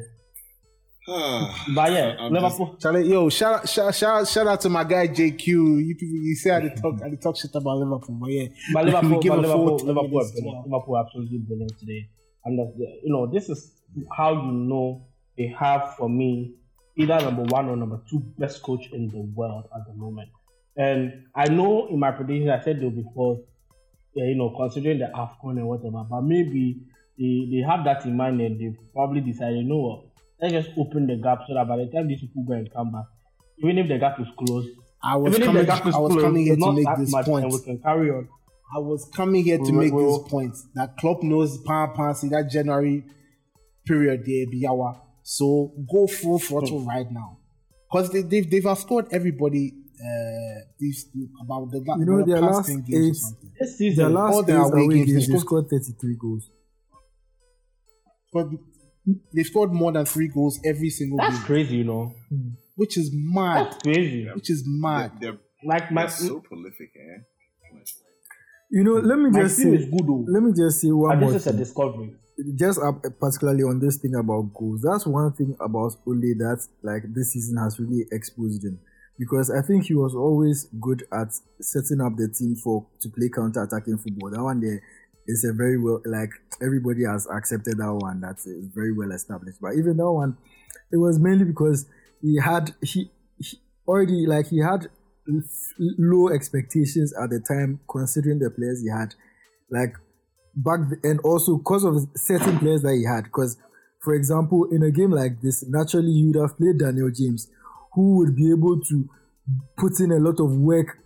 Ah, 1.09 1.65
but 1.75 1.93
yeah, 1.93 2.15
I'm 2.19 2.33
just- 2.33 2.43
Liverpool. 2.59 2.77
Charlie, 2.81 3.09
yo, 3.11 3.29
shout 3.29 3.55
out, 3.61 3.69
shout, 3.69 3.95
shout, 3.95 4.29
shout 4.29 4.47
out 4.47 4.61
to 4.61 4.69
my 4.69 4.85
guy 4.85 5.09
JQ. 5.09 5.47
You 5.47 5.97
people, 5.97 6.17
you 6.17 6.35
say 6.37 6.51
I 6.53 6.61
did 6.61 6.77
talk, 6.77 7.03
I 7.03 7.09
did 7.09 7.21
talk 7.21 7.37
shit 7.37 7.51
about 7.55 7.79
Liverpool, 7.79 8.17
but 8.21 8.31
yeah, 8.31 8.47
But 8.73 8.85
we 8.85 8.91
Liverpool, 8.93 9.21
give 9.21 9.31
but 9.33 9.39
a 9.39 9.43
Liverpool, 9.43 9.69
full 9.69 9.79
10 9.79 9.87
Liverpool, 9.89 10.07
are 10.07 10.23
minutes 10.23 10.41
brilliant. 10.41 10.67
Liverpool 10.69 10.99
absolutely 10.99 11.39
brilliant 11.39 11.79
today. 11.79 12.09
And 12.45 12.59
the, 12.59 12.73
you 13.05 13.13
know, 13.13 13.27
this 13.27 13.49
is 13.49 13.73
how 14.17 14.33
you 14.33 14.53
know 14.53 15.07
they 15.37 15.49
have 15.59 15.95
for 15.97 16.09
me 16.09 16.55
either 16.97 17.19
number 17.21 17.43
one 17.45 17.69
or 17.69 17.77
number 17.77 18.01
two 18.09 18.21
best 18.39 18.63
coach 18.63 18.87
in 18.93 19.09
the 19.09 19.21
world 19.35 19.65
at 19.75 19.87
the 19.87 19.95
moment. 19.95 20.29
And 20.77 21.25
I 21.35 21.49
know 21.49 21.89
in 21.89 21.99
my 21.99 22.13
prediction 22.13 22.49
I 22.51 22.61
said 22.63 22.81
they'll 22.81 22.91
be 22.91 23.05
fourth, 23.15 23.41
yeah, 24.15 24.25
you 24.27 24.37
know, 24.37 24.51
considering 24.57 24.99
the 25.01 25.07
AFCON 25.07 25.57
and 25.59 25.67
whatever, 25.67 26.05
but 26.09 26.21
maybe 26.23 26.81
they, 27.19 27.49
they 27.51 27.63
have 27.69 27.85
that 27.85 28.05
in 28.05 28.17
mind 28.17 28.41
and 28.41 28.61
they've 28.61 28.79
probably 28.93 29.21
decided, 29.21 29.59
you 29.59 29.65
know 29.65 29.79
what, 29.79 30.05
let's 30.43 30.53
just 30.53 30.71
open 30.79 31.07
the 31.07 31.17
gap 31.17 31.39
so 31.47 31.55
that 31.55 31.67
by 31.69 31.77
the 31.77 31.87
time 31.95 32.09
these 32.09 32.21
people 32.21 32.45
go 32.47 32.53
and 32.55 32.69
come 32.73 32.93
back, 32.93 33.05
even 33.63 33.79
if 33.79 33.89
the 33.89 33.99
gap 33.99 34.19
is 34.21 34.27
closed, 34.39 34.69
I 35.03 35.17
was 35.17 35.31
even 35.31 35.43
if 35.43 35.47
coming, 35.47 35.63
the 35.63 35.67
gap 35.67 35.87
is 35.87 35.95
I 35.95 35.99
was 35.99 36.13
closed, 36.13 36.25
coming 36.27 36.45
here 36.45 36.53
it's 36.55 36.63
to 36.63 36.67
not 36.67 36.75
make 36.75 36.85
that 36.87 36.99
this 36.99 37.11
much 37.13 37.27
point. 37.27 37.45
and 37.45 37.53
we 37.55 37.61
can 37.63 37.79
carry 37.81 38.11
on. 38.11 38.29
I 38.75 38.79
was 38.79 39.09
coming 39.15 39.45
here 39.45 39.59
to 39.59 39.65
We- 39.65 39.73
make 39.73 39.93
we- 39.93 40.03
this 40.05 40.19
point 40.29 40.55
that 40.75 40.97
Klopp 40.99 41.23
knows 41.23 41.59
Pan 41.63 41.91
Pan 41.95 42.15
see 42.15 42.29
that 42.31 42.51
January 42.51 43.05
period 43.87 44.21
there 44.27 44.47
be 44.51 44.67
our 44.67 45.01
so 45.23 45.73
go 45.93 46.07
full 46.07 46.39
throttle 46.39 46.81
Hmm. 46.83 46.89
right 46.89 47.11
now 47.11 47.39
because 47.91 48.11
they, 48.11 48.23
they've 48.23 48.51
they've 48.51 48.65
outscored 48.65 49.09
everybody. 49.13 49.75
Uh, 50.03 50.61
these 50.81 51.07
about 51.41 51.71
the 51.71 51.79
You 51.79 52.05
know, 52.05 52.19
the 52.25 52.33
their 52.33 52.41
last 52.41 52.67
10 52.67 52.81
games 52.83 52.93
or 52.93 53.09
eight- 53.09 53.15
something. 53.17 53.51
This 53.61 53.69
Their 53.79 53.91
season, 53.91 54.15
last 54.15 54.35
all 54.35 54.43
the 54.43 54.53
eight 54.53 54.57
away 54.57 54.83
away 54.85 54.95
games, 54.97 55.07
games, 55.13 55.27
they 55.29 55.33
they 55.35 55.39
scored- 55.39 55.67
scored 55.69 55.83
33 55.85 56.17
goals. 56.21 56.51
But 58.33 58.47
they 59.35 59.43
scored 59.43 59.73
more 59.73 59.93
than 59.93 60.05
three 60.07 60.29
goals 60.29 60.61
every 60.65 60.91
single 60.91 61.19
that's 61.19 61.37
game, 61.39 61.47
crazy, 61.47 61.77
you 61.79 61.85
know. 61.85 62.15
which 62.77 62.97
is 62.97 63.11
mad. 63.13 63.67
That's 63.67 63.83
crazy. 63.83 64.29
Which 64.35 64.51
is 64.51 64.63
mad. 64.67 65.13
They're, 65.21 65.39
Like 65.65 65.91
my 65.91 66.03
they're 66.03 66.11
so 66.11 66.41
prolific, 66.41 66.91
eh? 66.97 67.23
You 68.71 68.85
know, 68.85 68.95
let 68.95 69.19
me 69.19 69.29
my 69.31 69.43
just 69.43 69.59
team 69.61 69.75
is 69.75 69.85
say, 69.85 69.91
good 69.91 70.09
let 70.29 70.43
me 70.43 70.53
just 70.57 70.81
say 70.81 70.91
one 70.91 71.13
And 71.13 71.21
more 71.21 71.33
this 71.33 71.47
is 71.47 71.55
a 71.55 71.57
discovery. 71.59 72.15
just 72.59 72.81
uh, 72.81 72.93
particularly 73.21 73.65
on 73.65 73.81
this 73.81 73.99
thing 73.99 74.15
about 74.15 74.55
goals, 74.55 74.81
that's 74.83 75.07
one 75.07 75.33
thing 75.33 75.55
about 75.61 75.93
Ole 76.07 76.35
that 76.39 76.67
like 76.83 77.03
this 77.15 77.33
season 77.33 77.59
has 77.59 77.79
really 77.79 78.07
exposed 78.11 78.65
him 78.65 78.81
because 79.19 79.51
I 79.51 79.61
think 79.61 79.85
he 79.85 79.95
was 79.95 80.15
always 80.15 80.69
good 80.81 81.05
at 81.13 81.29
setting 81.61 82.01
up 82.01 82.17
the 82.17 82.29
team 82.29 82.57
for 82.57 82.87
to 83.01 83.11
play 83.11 83.29
counter 83.29 83.63
attacking 83.63 83.99
football. 83.99 84.31
That 84.31 84.43
one 84.43 84.61
there 84.61 84.81
is 85.27 85.45
a 85.45 85.53
very 85.53 85.79
well 85.79 86.01
like 86.05 86.31
everybody 86.61 87.05
has 87.05 87.27
accepted 87.27 87.79
that 87.79 87.95
one. 87.95 88.21
That's 88.21 88.47
very 88.75 88.93
well 88.93 89.13
established. 89.13 89.59
But 89.61 89.75
even 89.79 89.97
that 89.97 90.11
one, 90.11 90.37
it 90.91 90.97
was 90.97 91.19
mainly 91.19 91.45
because 91.45 91.87
he 92.21 92.39
had 92.39 92.75
he, 92.83 93.11
he 93.39 93.59
already 93.87 94.27
like 94.27 94.49
he 94.49 94.59
had 94.59 94.89
low 95.79 96.29
expectations 96.29 97.13
at 97.23 97.31
the 97.31 97.41
time 97.41 97.81
considering 97.91 98.39
the 98.39 98.51
players 98.51 98.83
he 98.83 98.89
had. 98.89 99.15
Like 99.71 99.95
back 100.55 100.81
and 101.03 101.21
also 101.21 101.57
because 101.59 101.85
of 101.85 102.09
certain 102.17 102.59
players 102.59 102.83
that 102.83 102.95
he 102.95 103.05
had. 103.05 103.25
Because, 103.25 103.57
for 104.03 104.15
example, 104.15 104.69
in 104.71 104.83
a 104.83 104.91
game 104.91 105.11
like 105.11 105.41
this, 105.41 105.65
naturally 105.69 106.11
you 106.11 106.29
would 106.29 106.41
have 106.41 106.57
played 106.57 106.79
Daniel 106.79 107.11
James, 107.11 107.49
who 107.95 108.19
would 108.19 108.37
be 108.37 108.51
able 108.51 108.81
to 108.81 109.09
put 109.77 109.99
in 110.01 110.13
a 110.13 110.19
lot 110.19 110.41
of 110.41 110.53
work 110.57 110.99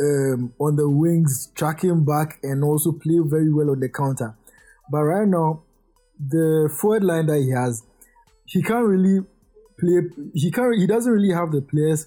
um, 0.00 0.52
on 0.58 0.76
the 0.76 0.88
wings, 0.88 1.52
tracking 1.54 2.04
back, 2.04 2.38
and 2.42 2.64
also 2.64 2.92
play 2.92 3.18
very 3.24 3.52
well 3.52 3.70
on 3.70 3.80
the 3.80 3.88
counter. 3.88 4.36
But 4.90 5.02
right 5.02 5.28
now, 5.28 5.62
the 6.18 6.72
forward 6.80 7.04
line 7.04 7.26
that 7.26 7.40
he 7.40 7.50
has, 7.50 7.82
he 8.46 8.62
can't 8.62 8.86
really 8.86 9.24
play. 9.78 10.02
He 10.34 10.50
can't. 10.50 10.76
He 10.76 10.86
doesn't 10.86 11.12
really 11.12 11.32
have 11.32 11.52
the 11.52 11.62
players 11.62 12.06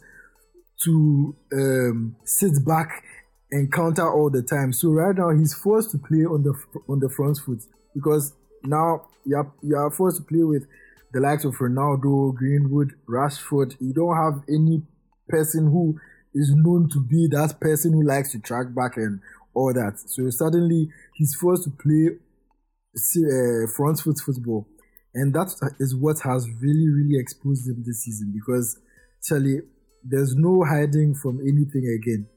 to 0.83 1.35
um, 1.53 2.15
sit 2.23 2.65
back 2.65 3.03
and 3.51 3.71
counter 3.71 4.09
all 4.09 4.29
the 4.29 4.41
time. 4.41 4.73
So 4.73 4.89
right 4.89 5.15
now 5.15 5.29
he's 5.29 5.53
forced 5.53 5.91
to 5.91 5.97
play 5.97 6.25
on 6.25 6.43
the 6.43 6.53
on 6.87 6.99
the 6.99 7.09
front 7.09 7.37
foot 7.37 7.63
because 7.93 8.33
now 8.63 9.07
you 9.25 9.37
are, 9.37 9.51
you 9.61 9.75
are 9.75 9.91
forced 9.91 10.17
to 10.17 10.23
play 10.23 10.43
with 10.43 10.67
the 11.13 11.19
likes 11.19 11.45
of 11.45 11.55
Ronaldo, 11.55 12.35
Greenwood, 12.35 12.93
Rashford. 13.09 13.75
You 13.79 13.93
don't 13.93 14.15
have 14.15 14.43
any 14.49 14.83
person 15.29 15.65
who 15.65 15.99
is 16.37 16.53
known 16.55 16.89
to 16.89 16.99
be 17.03 17.27
that 17.31 17.59
person 17.59 17.93
who 17.93 18.03
likes 18.03 18.31
to 18.31 18.39
track 18.39 18.73
back 18.75 18.97
and 18.97 19.19
all 19.53 19.73
that. 19.73 19.99
So 20.05 20.29
suddenly 20.29 20.89
he's 21.15 21.35
forced 21.35 21.63
to 21.65 21.71
play 21.71 22.17
uh, 22.95 23.67
front 23.75 23.99
foot 23.99 24.17
football, 24.25 24.67
and 25.13 25.33
that 25.33 25.49
is 25.79 25.95
what 25.95 26.19
has 26.21 26.47
really 26.61 26.89
really 26.89 27.19
exposed 27.19 27.67
him 27.67 27.83
this 27.85 28.03
season 28.03 28.33
because 28.33 28.79
Charlie, 29.23 29.61
there's 30.03 30.35
no 30.35 30.63
hiding 30.63 31.15
from 31.15 31.39
anything 31.41 31.85
again 31.99 32.27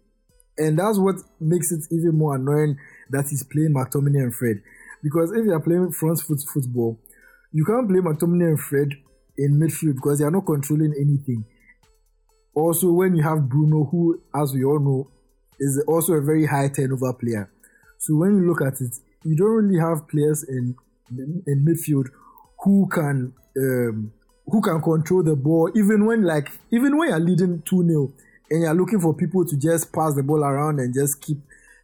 and 0.61 0.79
that's 0.79 0.99
what 0.99 1.17
makes 1.41 1.73
it 1.73 1.81
even 1.91 2.19
more 2.19 2.37
annoying 2.37 2.77
that 3.09 3.27
he's 3.31 3.43
playing 3.43 3.73
McTominay 3.75 4.23
and 4.23 4.35
Fred. 4.35 4.61
Because 5.03 5.33
if 5.33 5.47
you 5.47 5.53
are 5.53 5.61
playing 5.61 5.91
front 5.93 6.21
foot 6.21 6.41
football, 6.53 7.01
you 7.51 7.65
can't 7.65 7.89
play 7.89 8.01
McTominay 8.01 8.49
and 8.49 8.61
Fred 8.61 8.89
in 9.39 9.59
midfield 9.59 9.95
because 9.97 10.19
they 10.19 10.27
are 10.27 10.31
not 10.31 10.45
controlling 10.45 10.93
anything. 11.01 11.45
Also, 12.55 12.91
when 12.93 13.15
you 13.15 13.23
have 13.23 13.49
Bruno, 13.49 13.85
who, 13.85 14.21
as 14.35 14.53
we 14.53 14.65
all 14.65 14.81
know, 14.81 15.11
is 15.59 15.83
also 15.87 16.15
a 16.15 16.21
very 16.21 16.47
high 16.47 16.69
turnover 16.69 17.13
player. 17.13 17.51
So 17.99 18.17
when 18.17 18.37
you 18.37 18.49
look 18.49 18.63
at 18.63 18.81
it, 18.81 18.97
you 19.25 19.37
don't 19.37 19.49
really 19.49 19.79
have 19.79 20.09
players 20.09 20.43
in 20.45 20.75
in 21.11 21.65
midfield 21.67 22.07
who 22.63 22.89
can 22.89 23.33
um, 23.59 24.13
who 24.47 24.61
can 24.61 24.81
control 24.81 25.23
the 25.23 25.37
ball 25.37 25.71
even 25.75 26.07
when 26.07 26.23
like 26.23 26.51
even 26.71 26.97
when 26.97 27.09
you're 27.09 27.21
leading 27.21 27.63
2 27.63 27.87
0 27.87 28.13
and 28.51 28.63
you're 28.63 28.75
looking 28.75 29.01
for 29.01 29.15
people 29.15 29.45
to 29.45 29.57
just 29.57 29.93
pass 29.93 30.15
the 30.15 30.23
ball 30.23 30.43
around 30.43 30.79
and 30.79 30.95
just 30.95 31.21
keep 31.21 31.39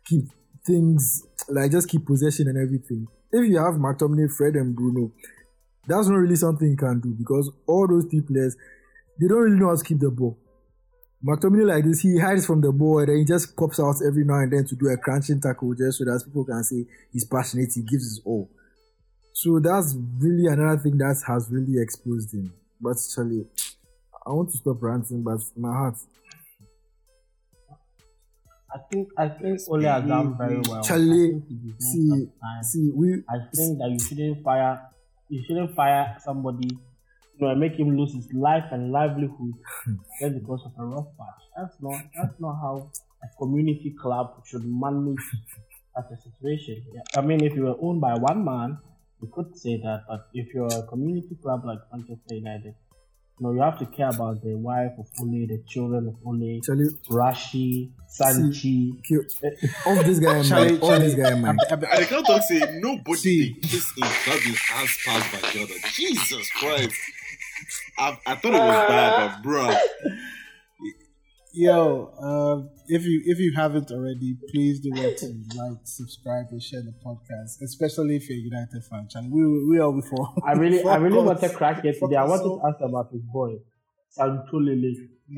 keep 0.07 0.25
things 0.65 1.23
like 1.49 1.71
just 1.71 1.89
keep 1.89 2.07
possession 2.07 2.49
and 2.49 2.59
everything. 2.59 3.07
If 3.33 3.49
you 3.49 3.59
have 3.59 3.75
McTominay, 3.75 4.33
Fred, 4.33 4.55
and 4.55 4.75
Bruno, 4.75 5.13
that's 5.87 6.09
not 6.09 6.17
really 6.17 6.37
something 6.37 6.69
you 6.69 6.77
can 6.77 7.01
do 7.01 7.15
because 7.17 7.51
all 7.67 7.87
those 7.87 8.07
three 8.07 8.21
players 8.21 8.57
they 9.21 9.29
don't 9.29 9.39
really 9.39 9.59
know 9.59 9.69
how 9.69 9.77
to 9.77 9.85
keep 9.85 9.99
the 9.99 10.11
ball. 10.11 10.39
McTominay 11.25 11.67
like 11.67 11.85
this, 11.85 12.01
he 12.01 12.19
hides 12.19 12.47
from 12.47 12.61
the 12.61 12.73
ball 12.73 12.99
and 12.99 13.09
then 13.09 13.19
he 13.19 13.25
just 13.25 13.57
pops 13.57 13.81
out 13.81 13.97
every 14.07 14.25
now 14.25 14.39
and 14.41 14.53
then 14.53 14.65
to 14.67 14.77
do 14.77 14.89
a 14.89 14.97
crunching 14.97 15.41
tackle 15.41 15.75
just 15.75 15.99
so 15.99 16.05
that 16.05 16.23
people 16.25 16.45
can 16.45 16.63
say 16.63 16.85
he's 17.13 17.25
passionate, 17.25 17.73
he 17.75 17.83
gives 17.83 18.05
his 18.05 18.21
all. 18.25 18.51
So 19.33 19.59
that's 19.61 19.97
really 20.19 20.47
another 20.47 20.79
thing 20.79 20.99
that 20.99 21.23
has 21.27 21.49
really 21.51 21.81
exposed 21.81 22.33
him. 22.33 22.53
But 22.81 22.97
Charlie, 23.15 23.47
I 24.27 24.31
want 24.31 24.51
to 24.51 24.57
stop 24.59 24.83
ranting, 24.83 25.23
but 25.23 25.41
my 25.57 25.73
heart 25.73 25.97
I 28.77 28.79
think 28.91 29.09
I 29.17 29.29
think 29.29 29.61
Ole 29.69 29.83
has 29.83 30.05
done 30.05 30.37
very 30.37 30.61
well. 30.69 30.83
Charlie, 30.83 31.43
see, 31.79 32.29
see, 32.63 32.91
we. 32.95 33.23
I 33.29 33.39
think 33.55 33.79
that 33.79 33.89
you 33.91 33.99
shouldn't 33.99 34.45
fire, 34.45 34.83
you 35.29 35.43
shouldn't 35.47 35.75
fire 35.75 36.17
somebody, 36.21 36.69
you 37.39 37.47
know, 37.47 37.53
and 37.53 37.61
make 37.61 37.79
him 37.79 37.97
lose 37.97 38.15
his 38.15 38.33
life 38.33 38.65
and 38.73 38.93
livelihood 38.93 39.53
just 40.21 40.35
because 40.35 40.63
of 40.65 40.73
a 40.79 40.85
rough 40.85 41.07
patch. 41.19 41.43
That's 41.57 41.77
not 41.81 42.03
that's 42.15 42.41
not 42.41 42.55
how 42.55 42.91
a 43.23 43.29
community 43.39 43.95
club 44.01 44.43
should 44.47 44.65
manage 44.65 45.19
such 45.95 46.11
a 46.13 46.17
situation. 46.17 46.83
I 47.17 47.21
mean, 47.21 47.45
if 47.45 47.55
you 47.55 47.65
were 47.65 47.77
owned 47.81 48.01
by 48.01 48.15
one 48.15 48.45
man, 48.45 48.79
you 49.21 49.31
could 49.33 49.57
say 49.57 49.77
that, 49.79 50.05
but 50.09 50.29
if 50.35 50.53
you're 50.55 50.67
a 50.67 50.87
community 50.87 51.37
club 51.43 51.65
like 51.65 51.79
Manchester 51.93 52.35
United, 52.35 52.75
no, 53.39 53.53
you 53.53 53.61
have 53.61 53.79
to 53.81 53.87
care 53.87 54.09
about 54.09 54.43
the 54.43 54.57
wife 54.57 54.93
of 54.99 55.07
Ole, 55.21 55.47
the 55.47 55.63
children 55.69 56.09
of 56.09 56.15
Ole, 56.25 56.61
Charlie, 56.65 56.89
Rashi, 57.11 57.91
Sanchi. 58.09 58.93
Off 59.85 59.99
eh, 59.99 60.03
this 60.05 60.19
guy, 60.19 60.43
man. 60.43 60.81
Off 60.81 60.99
this 61.01 61.15
guy, 61.15 61.35
man. 61.35 61.57
And 61.69 61.83
the 61.83 61.87
can't 61.87 62.27
talk 62.27 62.43
say 62.43 62.81
nobody 62.81 63.53
kiss 63.61 63.93
in 63.99 64.09
club 64.25 64.41
in 64.47 64.55
ass 64.73 64.99
passed 65.05 65.33
by 65.33 65.51
Jordan. 65.51 65.77
Jesus 65.93 66.51
Christ. 66.53 66.95
I, 67.99 68.19
I 68.27 68.35
thought 68.37 68.55
it 68.55 68.59
was 68.61 68.89
bad, 68.89 69.35
but 69.35 69.43
bro. 69.43 69.75
Yo, 71.59 72.13
uh, 72.21 72.69
if 72.89 73.05
you 73.05 73.23
if 73.25 73.39
you 73.39 73.53
haven't 73.57 73.91
already, 73.91 74.37
please 74.51 74.79
do 74.81 74.91
want 74.91 75.17
to 75.17 75.27
like, 75.57 75.79
subscribe, 75.85 76.47
and 76.51 76.63
share 76.63 76.83
the 76.83 76.93
podcast, 77.05 77.63
especially 77.63 78.17
if 78.17 78.29
you're 78.29 78.37
a 78.37 78.43
United 78.43 78.85
fan. 78.85 79.09
Channel. 79.09 79.31
We 79.31 79.71
we 79.71 79.79
are 79.79 79.91
before. 79.91 80.35
I 80.45 80.53
really 80.53 80.85
I 80.85 80.97
really 80.97 81.23
want 81.23 81.41
to 81.41 81.49
crack 81.49 81.83
it 81.85 81.99
today. 81.99 82.17
I 82.17 82.25
want 82.25 82.43
to 82.43 82.61
ask 82.69 82.77
about 82.83 83.11
his 83.11 83.23
boy, 83.23 83.55
Sancho 84.11 84.61
Lele. 84.61 84.93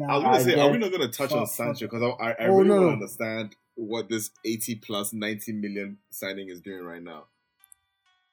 I 0.09 0.15
was 0.17 0.23
gonna 0.25 0.41
say, 0.41 0.61
are 0.61 0.71
we 0.73 0.79
not 0.79 0.91
gonna 0.91 1.09
touch 1.09 1.31
on 1.33 1.47
Sancho 1.47 1.87
because 1.87 2.03
I, 2.03 2.07
I, 2.07 2.31
I 2.31 2.35
Oh, 2.49 2.57
really 2.57 2.69
no, 2.69 2.75
want 2.75 2.87
to 2.87 2.93
understand 2.95 3.57
what 3.77 4.09
this 4.09 4.31
eighty 4.45 4.75
plus 4.75 5.13
ninety 5.13 5.53
million 5.53 5.99
signing 6.11 6.49
is 6.49 6.61
doing 6.61 6.83
right 6.83 7.03
now. 7.03 7.27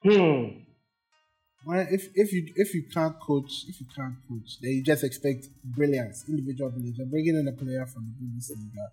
Hmm. 0.02 0.64
Well, 1.66 1.84
if 1.90 2.08
if 2.14 2.32
you 2.32 2.52
if 2.54 2.74
you 2.74 2.84
can't 2.84 3.18
coach, 3.18 3.64
if 3.68 3.80
you 3.80 3.86
can't 3.94 4.14
coach, 4.28 4.60
then 4.62 4.70
you 4.70 4.84
just 4.84 5.02
expect 5.02 5.48
brilliance, 5.64 6.24
individual 6.28 6.70
brilliance. 6.70 6.96
You're 6.96 7.08
bringing 7.08 7.34
in 7.34 7.48
a 7.48 7.52
player 7.52 7.84
from 7.86 8.06
the 8.06 8.24
Bundesliga, 8.24 8.86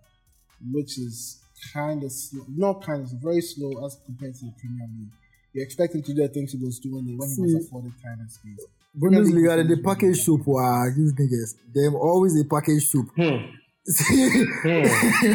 which 0.71 0.97
is 0.97 1.39
kind 1.71 2.03
of 2.03 2.11
slow, 2.11 2.45
not 2.49 2.81
kind 2.83 3.03
of 3.03 3.11
very 3.21 3.41
slow 3.41 3.85
as 3.85 3.95
compared 4.03 4.33
to 4.33 4.45
the 4.45 4.53
Premier 4.59 4.87
League. 4.97 5.11
You 5.53 5.61
expect 5.61 5.93
him 5.93 6.01
to 6.01 6.13
do 6.15 6.23
the 6.23 6.29
things 6.29 6.51
he 6.51 6.57
was 6.57 6.79
doing 6.79 7.15
when 7.15 7.29
he 7.29 7.41
was 7.41 7.51
See. 7.51 7.57
afforded 7.59 7.93
time 8.01 8.19
and 8.19 8.31
space. 8.31 8.65
Bundesliga, 8.99 9.67
they, 9.67 9.75
they 9.75 9.81
package 9.81 10.21
soup. 10.21 10.41
Wow, 10.47 10.85
these 10.97 11.13
niggas. 11.13 11.55
Them 11.71 11.93
always 11.93 12.39
a 12.41 12.43
package 12.43 12.87
soup. 12.87 13.09
Hmm. 13.15 13.53
Hmm. 14.65 15.33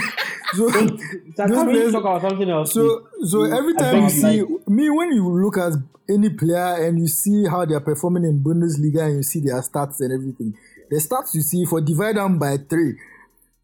So, 0.55 0.68
So 0.70 0.96
can 1.36 1.66
we 1.66 1.92
talk 1.92 2.01
about 2.03 2.20
something 2.22 2.49
else? 2.51 2.72
so, 2.72 3.07
so 3.24 3.44
every 3.44 3.74
time 3.74 4.05
you 4.05 4.11
see 4.11 4.42
like- 4.42 4.68
me, 4.68 4.90
when 4.90 5.12
you 5.12 5.28
look 5.28 5.57
at 5.59 5.72
any 6.09 6.30
player 6.30 6.86
and 6.86 6.99
you 6.99 7.07
see 7.07 7.46
how 7.46 7.64
they 7.64 7.74
are 7.74 7.80
performing 7.80 8.24
in 8.24 8.42
Bundesliga 8.42 9.03
and 9.07 9.16
you 9.16 9.22
see 9.22 9.40
their 9.40 9.61
stats 9.61 10.01
and 10.01 10.12
everything, 10.12 10.55
the 10.90 10.96
stats 10.96 11.34
you 11.34 11.42
see 11.42 11.64
for 11.66 11.80
divide 11.80 12.16
them 12.16 12.38
by 12.38 12.57
three. 12.57 12.96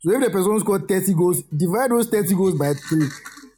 So 0.00 0.12
if 0.12 0.20
the 0.22 0.30
person 0.30 0.60
scored 0.60 0.86
30 0.86 1.14
goals, 1.14 1.42
divide 1.44 1.90
those 1.90 2.08
30 2.08 2.34
goals 2.34 2.58
by 2.58 2.74
three. 2.74 3.08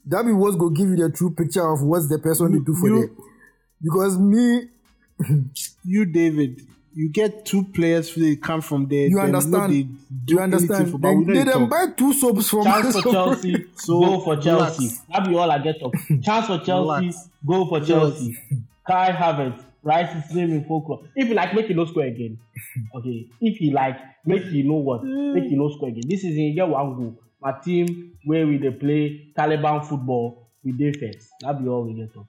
That 0.07 0.25
be 0.25 0.33
what's 0.33 0.57
gonna 0.57 0.73
give 0.75 0.89
you 0.91 0.97
the 0.97 1.11
true 1.11 1.33
picture 1.33 1.69
of 1.69 1.83
what's 1.83 2.09
the 2.09 2.21
person 2.21 2.53
they 2.53 2.61
do 2.61 2.75
for 2.77 2.87
You- 2.89 3.01
them. 3.09 3.17
Because 3.83 4.17
me, 4.19 4.69
You, 5.85 6.05
David, 6.05 6.63
you 6.99 7.11
get 7.11 7.45
two 7.45 7.63
players 7.63 8.11
who 8.11 8.37
come 8.39 8.61
from 8.63 8.89
there. 8.89 9.07
you 9.07 9.21
understand. 9.21 9.71
they 9.73 9.83
do 10.25 10.35
You 10.35 10.41
understand. 10.41 10.91
For, 10.91 10.99
They, 10.99 11.15
we 11.15 11.35
they 11.35 11.45
talk. 11.45 11.69
buy 11.71 11.87
two 11.97 12.13
soaps 12.15 12.49
from 12.49 12.65
Chance 12.65 13.01
for 13.01 13.13
Chelsea, 13.13 13.67
So, 13.77 14.01
go 14.01 14.21
for 14.21 14.37
relax. 14.37 14.77
Chelsea. 14.79 14.97
That 15.13 15.29
be 15.29 15.35
all 15.37 15.51
I 15.51 15.59
get 15.59 15.77
of. 15.83 15.93
Chance 16.23 16.47
for 16.47 16.59
Chelsea, 16.59 17.07
Relax. 17.07 17.29
go 17.47 17.67
for 17.67 17.81
Chelsea. 17.81 18.39
Kai 18.87 19.11
Havertz, 19.13 19.63
write 19.83 20.09
his 20.09 20.35
name 20.35 20.51
in 20.53 20.65
folklore. 20.65 21.03
If 21.15 21.29
he 21.29 21.35
like, 21.35 21.53
make 21.55 21.69
it 21.69 21.77
no 21.77 21.85
score 21.85 22.05
again. 22.05 22.39
Okay. 22.95 23.27
If 23.41 23.59
he 23.59 23.71
like, 23.73 23.99
make 24.25 24.45
you 24.47 24.65
know 24.65 24.75
what, 24.77 25.05
make 25.05 25.51
you 25.51 25.57
no 25.59 25.69
score 25.77 25.89
again. 25.91 26.05
This 26.09 26.21
is 26.25 26.35
in 26.37 26.55
year 26.57 26.67
one 26.67 26.95
goal. 26.97 27.19
My 27.43 27.53
team 27.53 28.13
where 28.25 28.47
we 28.47 28.57
they 28.57 28.71
play 28.71 29.33
Taliban 29.37 29.85
football, 29.87 30.49
we 30.65 30.73
dey 30.73 30.93
first. 30.93 31.29
That 31.43 31.63
be 31.63 31.69
all 31.69 31.85
we 31.85 31.93
get 31.95 32.17
of. 32.17 32.27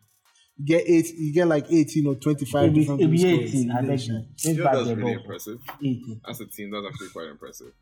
You 0.59 0.65
get 0.65 0.83
eight. 0.87 1.13
You 1.15 1.33
get 1.33 1.47
like 1.47 1.71
eighteen 1.71 2.07
or 2.07 2.15
twenty-five. 2.15 2.65
It 2.65 2.73
be, 2.73 2.79
different 2.81 3.01
it 3.01 3.11
be 3.11 3.25
18, 3.25 3.71
I 3.71 3.81
You 3.81 3.87
beg 3.87 3.99
you. 3.99 4.05
shot. 4.07 4.23
Since 4.35 4.57
Yeah, 4.57 4.63
back 4.63 4.73
that's 4.73 4.87
really 4.89 5.01
ball. 5.01 5.11
impressive. 5.11 5.59
18. 5.81 6.21
As 6.27 6.41
a 6.41 6.45
team, 6.47 6.71
that's 6.71 6.85
actually 6.87 7.09
quite 7.09 7.27
impressive. 7.27 7.73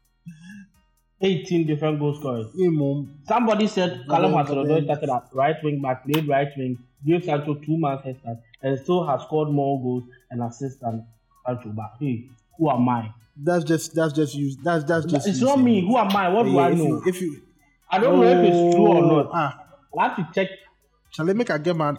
18 1.22 1.66
different 1.68 2.00
goal 2.00 2.14
scorers. 2.14 2.48
Imum, 2.60 3.08
Somebody 3.28 3.68
said 3.68 4.04
Callum 4.10 4.32
then- 4.32 4.38
Hudson 4.40 4.56
but 4.58 4.66
Odoi 4.68 4.84
started 4.84 5.10
at 5.10 5.30
right 5.34 5.56
wing 5.64 5.82
back, 5.82 6.06
played 6.06 6.28
right 6.28 6.50
wing, 6.58 6.78
gave 7.06 7.24
Sancho 7.24 7.54
two 7.56 7.78
months 7.78 8.04
head 8.04 8.18
start, 8.22 8.38
and 8.62 8.78
still 8.80 9.06
has 9.08 9.22
scored 9.22 9.50
more 9.50 9.82
goals 9.82 10.04
and 10.30 10.44
assists 10.44 10.82
than 10.82 11.06
Sancho. 11.46 11.70
But 11.70 11.94
hey, 12.00 12.26
who 12.58 12.70
am 12.70 12.88
I? 12.90 13.12
that's 13.38 13.64
just 13.66 13.94
that's 13.96 14.14
just 14.14 14.36
you. 14.36 14.56
That's 14.64 14.84
that's 14.86 15.06
just. 15.06 15.28
It's 15.28 15.40
you 15.40 15.46
not 15.46 15.56
saying 15.56 15.66
me. 15.66 15.80
it. 15.80 15.86
Who 15.86 15.98
am 15.98 16.16
I? 16.16 16.30
What 16.30 16.44
do 16.44 16.52
Yeah, 16.52 16.62
I 16.62 16.72
if 16.72 16.78
know? 16.78 16.84
You, 16.86 17.04
if 17.06 17.22
you, 17.22 17.42
I 17.90 18.00
don't 18.00 18.20
know 18.20 18.24
if 18.28 18.38
it's 18.50 18.76
true 18.76 18.88
or 18.88 18.98
Oh, 19.04 19.08
not. 19.24 19.30
Ah, 19.34 19.66
I 19.98 20.08
have 20.10 20.18
to 20.18 20.28
check. 20.34 20.50
shall 21.12 21.30
I 21.30 21.34
make 21.34 21.50
I 21.50 21.58
get 21.58 21.76
my 21.78 21.96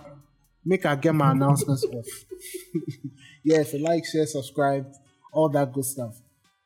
make 0.67 0.85
I 0.85 0.97
get 0.97 1.15
my 1.15 1.31
announcements 1.33 1.85
off? 1.85 2.07
yeah, 3.45 3.63
so 3.63 3.79
like, 3.79 4.05
share, 4.05 4.27
subscribe, 4.27 4.87
all 5.33 5.49
that 5.51 5.73
good 5.73 5.85
stuff. 5.85 6.15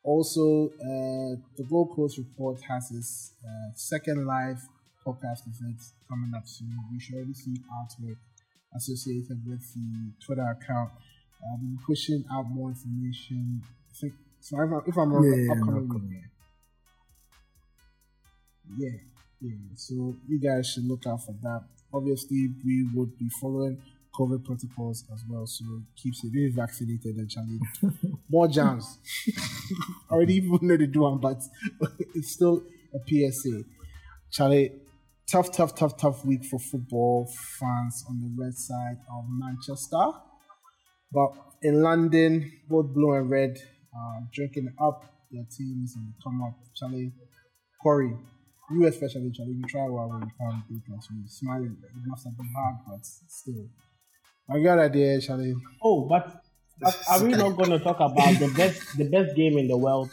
Also, 0.02 0.68
uh, 0.68 1.36
the 1.56 1.64
Gold 1.68 1.92
Coast 1.94 2.16
Report 2.18 2.58
has 2.68 2.90
its 2.90 3.32
uh, 3.44 3.70
second 3.74 4.26
live 4.26 4.56
podcast 5.06 5.40
event 5.46 5.78
coming 6.08 6.32
up 6.34 6.46
soon. 6.46 6.72
We 6.92 6.98
should 6.98 7.16
already 7.16 7.34
see 7.34 7.54
artwork 7.78 8.16
associated 8.74 9.38
with 9.46 9.60
the 9.74 10.12
Twitter 10.24 10.42
account. 10.56 10.90
Uh, 11.42 11.56
we'll 11.60 11.70
be 11.76 11.78
pushing 11.86 12.24
out 12.32 12.46
more 12.50 12.70
information. 12.70 13.60
I 13.90 13.92
think, 14.00 14.14
so 14.40 14.56
if, 14.62 14.72
I- 14.72 14.88
if 14.88 14.96
I'm 14.96 15.12
wrong, 15.12 15.24
Yeah, 15.24 15.52
upcoming. 15.52 16.24
Yeah, 18.78 18.90
yeah. 19.40 19.56
So 19.76 20.16
you 20.28 20.40
guys 20.40 20.70
should 20.70 20.84
look 20.86 21.06
out 21.06 21.24
for 21.24 21.34
that. 21.42 21.64
Obviously, 21.92 22.48
we 22.64 22.88
would 22.94 23.16
be 23.18 23.28
following 23.40 23.80
COVID 24.14 24.44
protocols 24.44 25.04
as 25.12 25.22
well. 25.28 25.46
So 25.46 25.64
keep 25.96 26.14
it 26.22 26.32
being 26.32 26.52
vaccinated 26.52 27.16
and 27.16 27.30
Charlie. 27.30 27.60
More 28.28 28.48
jams. 28.48 28.98
Already 30.10 30.36
even 30.36 30.58
know 30.62 30.76
they 30.76 30.86
do 30.86 31.00
one, 31.00 31.18
but 31.18 31.42
it's 32.14 32.32
still 32.32 32.62
a 32.94 32.98
PSA. 33.08 33.62
Charlie, 34.30 34.72
tough, 35.30 35.52
tough, 35.52 35.74
tough, 35.74 35.96
tough 35.96 36.24
week 36.24 36.44
for 36.44 36.58
football 36.58 37.30
fans 37.58 38.04
on 38.08 38.20
the 38.20 38.42
red 38.42 38.54
side 38.54 38.98
of 39.12 39.24
Manchester. 39.28 40.06
But 41.12 41.32
in 41.62 41.82
London, 41.82 42.52
both 42.68 42.92
blue 42.92 43.14
and 43.14 43.30
red 43.30 43.58
are 43.94 44.20
drinking 44.32 44.72
up. 44.80 45.04
Their 45.30 45.44
teams 45.44 45.94
and 45.94 46.12
come 46.24 46.42
up. 46.42 46.54
Charlie, 46.74 47.12
Corey, 47.80 48.16
you 48.72 48.86
especially, 48.86 49.30
Charlie, 49.32 49.52
you 49.52 49.64
try 49.66 49.84
well 49.88 50.08
when 50.08 50.22
you 50.22 50.30
can't 50.38 50.68
beat 50.68 50.94
us. 50.96 51.08
You're 51.10 51.26
smiling. 51.28 51.76
It 51.82 52.06
must 52.06 52.24
have 52.24 52.36
been 52.36 52.50
hard, 52.54 52.76
but 52.86 53.04
still. 53.04 53.66
I 54.48 54.60
got 54.62 54.78
idea, 54.78 55.20
Charlie. 55.20 55.54
Oh, 55.82 56.02
but 56.02 56.42
are- 56.84 56.94
are 57.10 57.24
we 57.24 57.34
not 57.34 57.56
going 57.56 57.70
to 57.70 57.78
talk 57.78 58.00
about 58.00 58.38
the 58.38 58.48
best 58.56 58.96
the 58.96 59.04
best 59.04 59.36
game 59.36 59.58
in 59.58 59.68
the 59.68 59.76
world, 59.76 60.10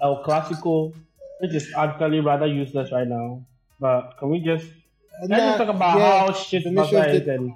El 0.00 0.22
Clasico, 0.24 0.92
which 1.40 1.54
is 1.54 1.72
actually 1.76 2.20
rather 2.20 2.46
useless 2.46 2.92
right 2.92 3.08
now? 3.08 3.46
But 3.78 4.16
can 4.18 4.30
we 4.30 4.40
just 4.40 4.66
uh, 4.66 5.26
let's 5.28 5.42
just 5.42 5.58
talk 5.58 5.68
about 5.68 5.98
yeah, 5.98 6.26
how 6.26 6.32
shit 6.32 6.62
Vinicius 6.64 6.92
Barca 6.92 7.10
is 7.22 7.28
and 7.28 7.52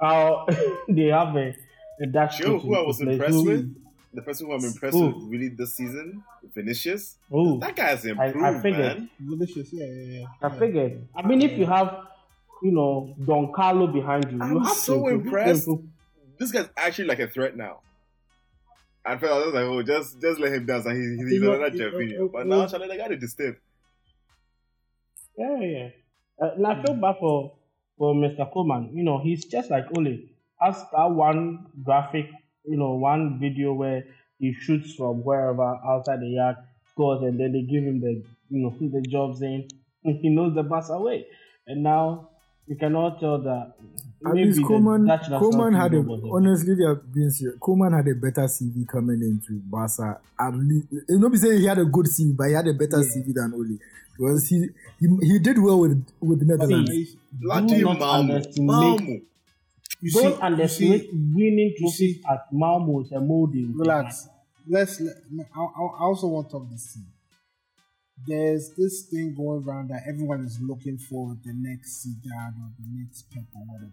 how 0.00 0.46
they 0.88 1.06
have 1.06 1.36
a, 1.36 1.54
a 2.02 2.06
Dutch 2.06 2.40
You 2.40 2.46
know 2.48 2.58
who 2.58 2.74
I 2.74 2.82
was 2.82 3.00
impressed 3.00 3.44
with? 3.44 3.74
The 4.14 4.22
person 4.22 4.46
who 4.46 4.54
I'm 4.54 4.64
impressed 4.64 4.96
Who? 4.96 5.06
with 5.06 5.24
really 5.30 5.48
this 5.48 5.74
season, 5.74 6.24
Vinicius. 6.54 7.16
Who? 7.30 7.58
That 7.60 7.76
guy's 7.76 8.06
I 8.06 8.10
improved, 8.26 8.62
figured. 8.62 8.98
man. 8.98 9.10
Delicious, 9.28 9.72
yeah, 9.72 9.84
yeah, 9.86 10.18
yeah. 10.20 10.26
I 10.42 10.58
figured. 10.58 11.06
I 11.14 11.26
mean, 11.26 11.42
if 11.42 11.52
you 11.58 11.66
have, 11.66 12.06
you 12.62 12.72
know, 12.72 13.14
Don 13.26 13.52
Carlo 13.52 13.86
behind 13.86 14.30
you, 14.32 14.38
you 14.38 14.42
I'm 14.42 14.64
have 14.64 14.76
so 14.76 15.02
to 15.02 15.08
impressed. 15.08 15.68
improve. 15.68 15.86
This 16.38 16.52
guy's 16.52 16.68
actually 16.76 17.08
like 17.08 17.18
a 17.20 17.28
threat 17.28 17.56
now. 17.56 17.80
At 19.04 19.20
first, 19.20 19.32
I 19.32 19.38
was 19.38 19.54
like, 19.54 19.64
oh, 19.64 19.82
just 19.82 20.20
just 20.20 20.40
let 20.40 20.52
him 20.52 20.64
dance, 20.66 20.86
and 20.86 20.96
he, 20.96 21.24
he's 21.24 21.32
You 21.34 21.40
know, 21.40 21.52
another 21.54 22.02
you 22.02 22.18
know, 22.18 22.28
But 22.28 22.46
now, 22.46 22.60
know- 22.60 22.68
Charlie, 22.68 22.88
the 22.88 22.96
guy 22.96 23.06
is 23.08 23.30
stiff. 23.30 23.56
Yeah, 25.36 25.60
yeah. 25.60 25.88
Uh, 26.40 26.52
and 26.56 26.66
I 26.66 26.82
feel 26.82 26.94
bad 26.94 27.16
for 27.20 27.52
for 27.96 28.14
Mr. 28.14 28.50
Koeman. 28.52 28.94
You 28.94 29.02
know, 29.04 29.18
he's 29.18 29.44
just 29.44 29.70
like 29.70 29.86
Ole. 29.96 30.18
Has 30.60 30.76
that 30.92 31.10
one 31.10 31.66
graphic, 31.84 32.26
you 32.68 32.76
know, 32.76 32.92
one 32.94 33.38
video 33.40 33.72
where 33.72 34.04
he 34.38 34.52
shoots 34.52 34.94
from 34.94 35.24
wherever 35.24 35.76
outside 35.86 36.20
the 36.20 36.28
yard, 36.28 36.56
scores, 36.90 37.22
and 37.22 37.38
then 37.40 37.52
they 37.52 37.62
give 37.62 37.82
him 37.84 38.00
the, 38.00 38.22
you 38.50 38.62
know, 38.62 38.74
the 38.80 39.00
job 39.08 39.36
saying 39.36 39.68
he 40.02 40.28
knows 40.28 40.54
the 40.54 40.64
pass 40.64 40.90
away. 40.90 41.26
And 41.66 41.82
now 41.82 42.30
you 42.66 42.76
cannot 42.76 43.20
tell 43.20 43.38
that. 43.42 43.72
At 44.26 44.34
maybe 44.34 44.46
least 44.48 44.58
the 44.58 44.64
Koeman, 44.64 45.06
Dutch 45.06 45.20
national 45.30 45.40
Koeman 45.40 45.76
had 45.80 45.94
a, 45.94 45.96
team 45.96 46.06
was 46.06 46.20
honestly, 46.32 46.74
they 46.74 46.84
have 46.84 47.12
been 47.12 47.30
serious. 47.30 47.56
Koeman 47.58 47.96
had 47.96 48.08
a 48.08 48.14
better 48.14 48.42
CV 48.48 48.86
coming 48.88 49.20
into 49.22 49.60
Barca. 49.64 50.20
At 50.40 50.54
least, 50.54 50.86
you 51.08 51.18
know, 51.20 51.28
be 51.28 51.38
saying 51.38 51.60
he 51.60 51.66
had 51.66 51.78
a 51.78 51.84
good 51.84 52.06
CV, 52.06 52.36
but 52.36 52.48
he 52.48 52.54
had 52.54 52.66
a 52.66 52.74
better 52.74 52.98
CV 52.98 53.32
than 53.32 53.52
Ole. 53.54 53.78
Because 54.16 54.48
he, 54.48 54.66
he 54.98 55.06
he 55.22 55.38
did 55.38 55.62
well 55.62 55.78
with 55.78 56.04
with 56.20 56.42
Netherlands. 56.42 56.90
See, 56.90 57.16
Bloody 57.32 57.82
not 57.84 57.98
Malmo. 58.00 58.34
underestimate- 58.34 58.66
Malmo. 58.66 59.20
You 60.00 60.12
Don't 60.12 60.22
see, 60.22 60.28
you 60.28 60.42
underestimate 60.42 61.00
see, 61.02 61.10
winning 61.12 61.74
you 61.78 61.90
see- 61.90 62.12
trophies 62.14 62.24
at 62.30 62.46
Malmo 62.52 63.00
is 63.02 63.12
a 63.12 63.20
molding. 63.20 63.76
relax. 63.76 64.28
Let's. 64.68 65.00
Let, 65.00 65.16
I, 65.56 65.60
I 65.60 65.64
I 65.64 66.02
also 66.04 66.26
want 66.28 66.48
to 66.48 66.52
talk 66.52 66.70
this 66.70 66.92
thing. 66.94 67.06
There's 68.26 68.70
this 68.76 69.02
thing 69.10 69.34
going 69.34 69.64
around 69.64 69.88
that 69.90 70.02
everyone 70.08 70.44
is 70.44 70.58
looking 70.60 70.98
for 70.98 71.36
the 71.44 71.52
next 71.54 72.04
Zidane 72.06 72.54
or 72.60 72.70
the 72.78 72.84
next 72.98 73.30
Pep 73.32 73.44
or 73.54 73.62
whatever. 73.62 73.92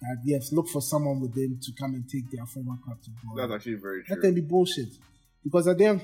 That 0.00 0.16
yes, 0.24 0.52
look 0.52 0.68
for 0.68 0.80
someone 0.80 1.20
within 1.20 1.58
to 1.62 1.72
come 1.78 1.94
and 1.94 2.08
take 2.08 2.30
their 2.30 2.46
former 2.46 2.76
club 2.84 2.98
to 3.02 3.10
glory. 3.22 3.36
That's 3.48 3.54
actually 3.56 3.80
very 3.80 4.02
true. 4.04 4.14
That 4.16 4.22
can 4.22 4.34
be 4.34 4.40
bullshit. 4.40 4.88
Because 5.44 5.66
at 5.66 5.78
the 5.78 5.84
end, 5.86 6.02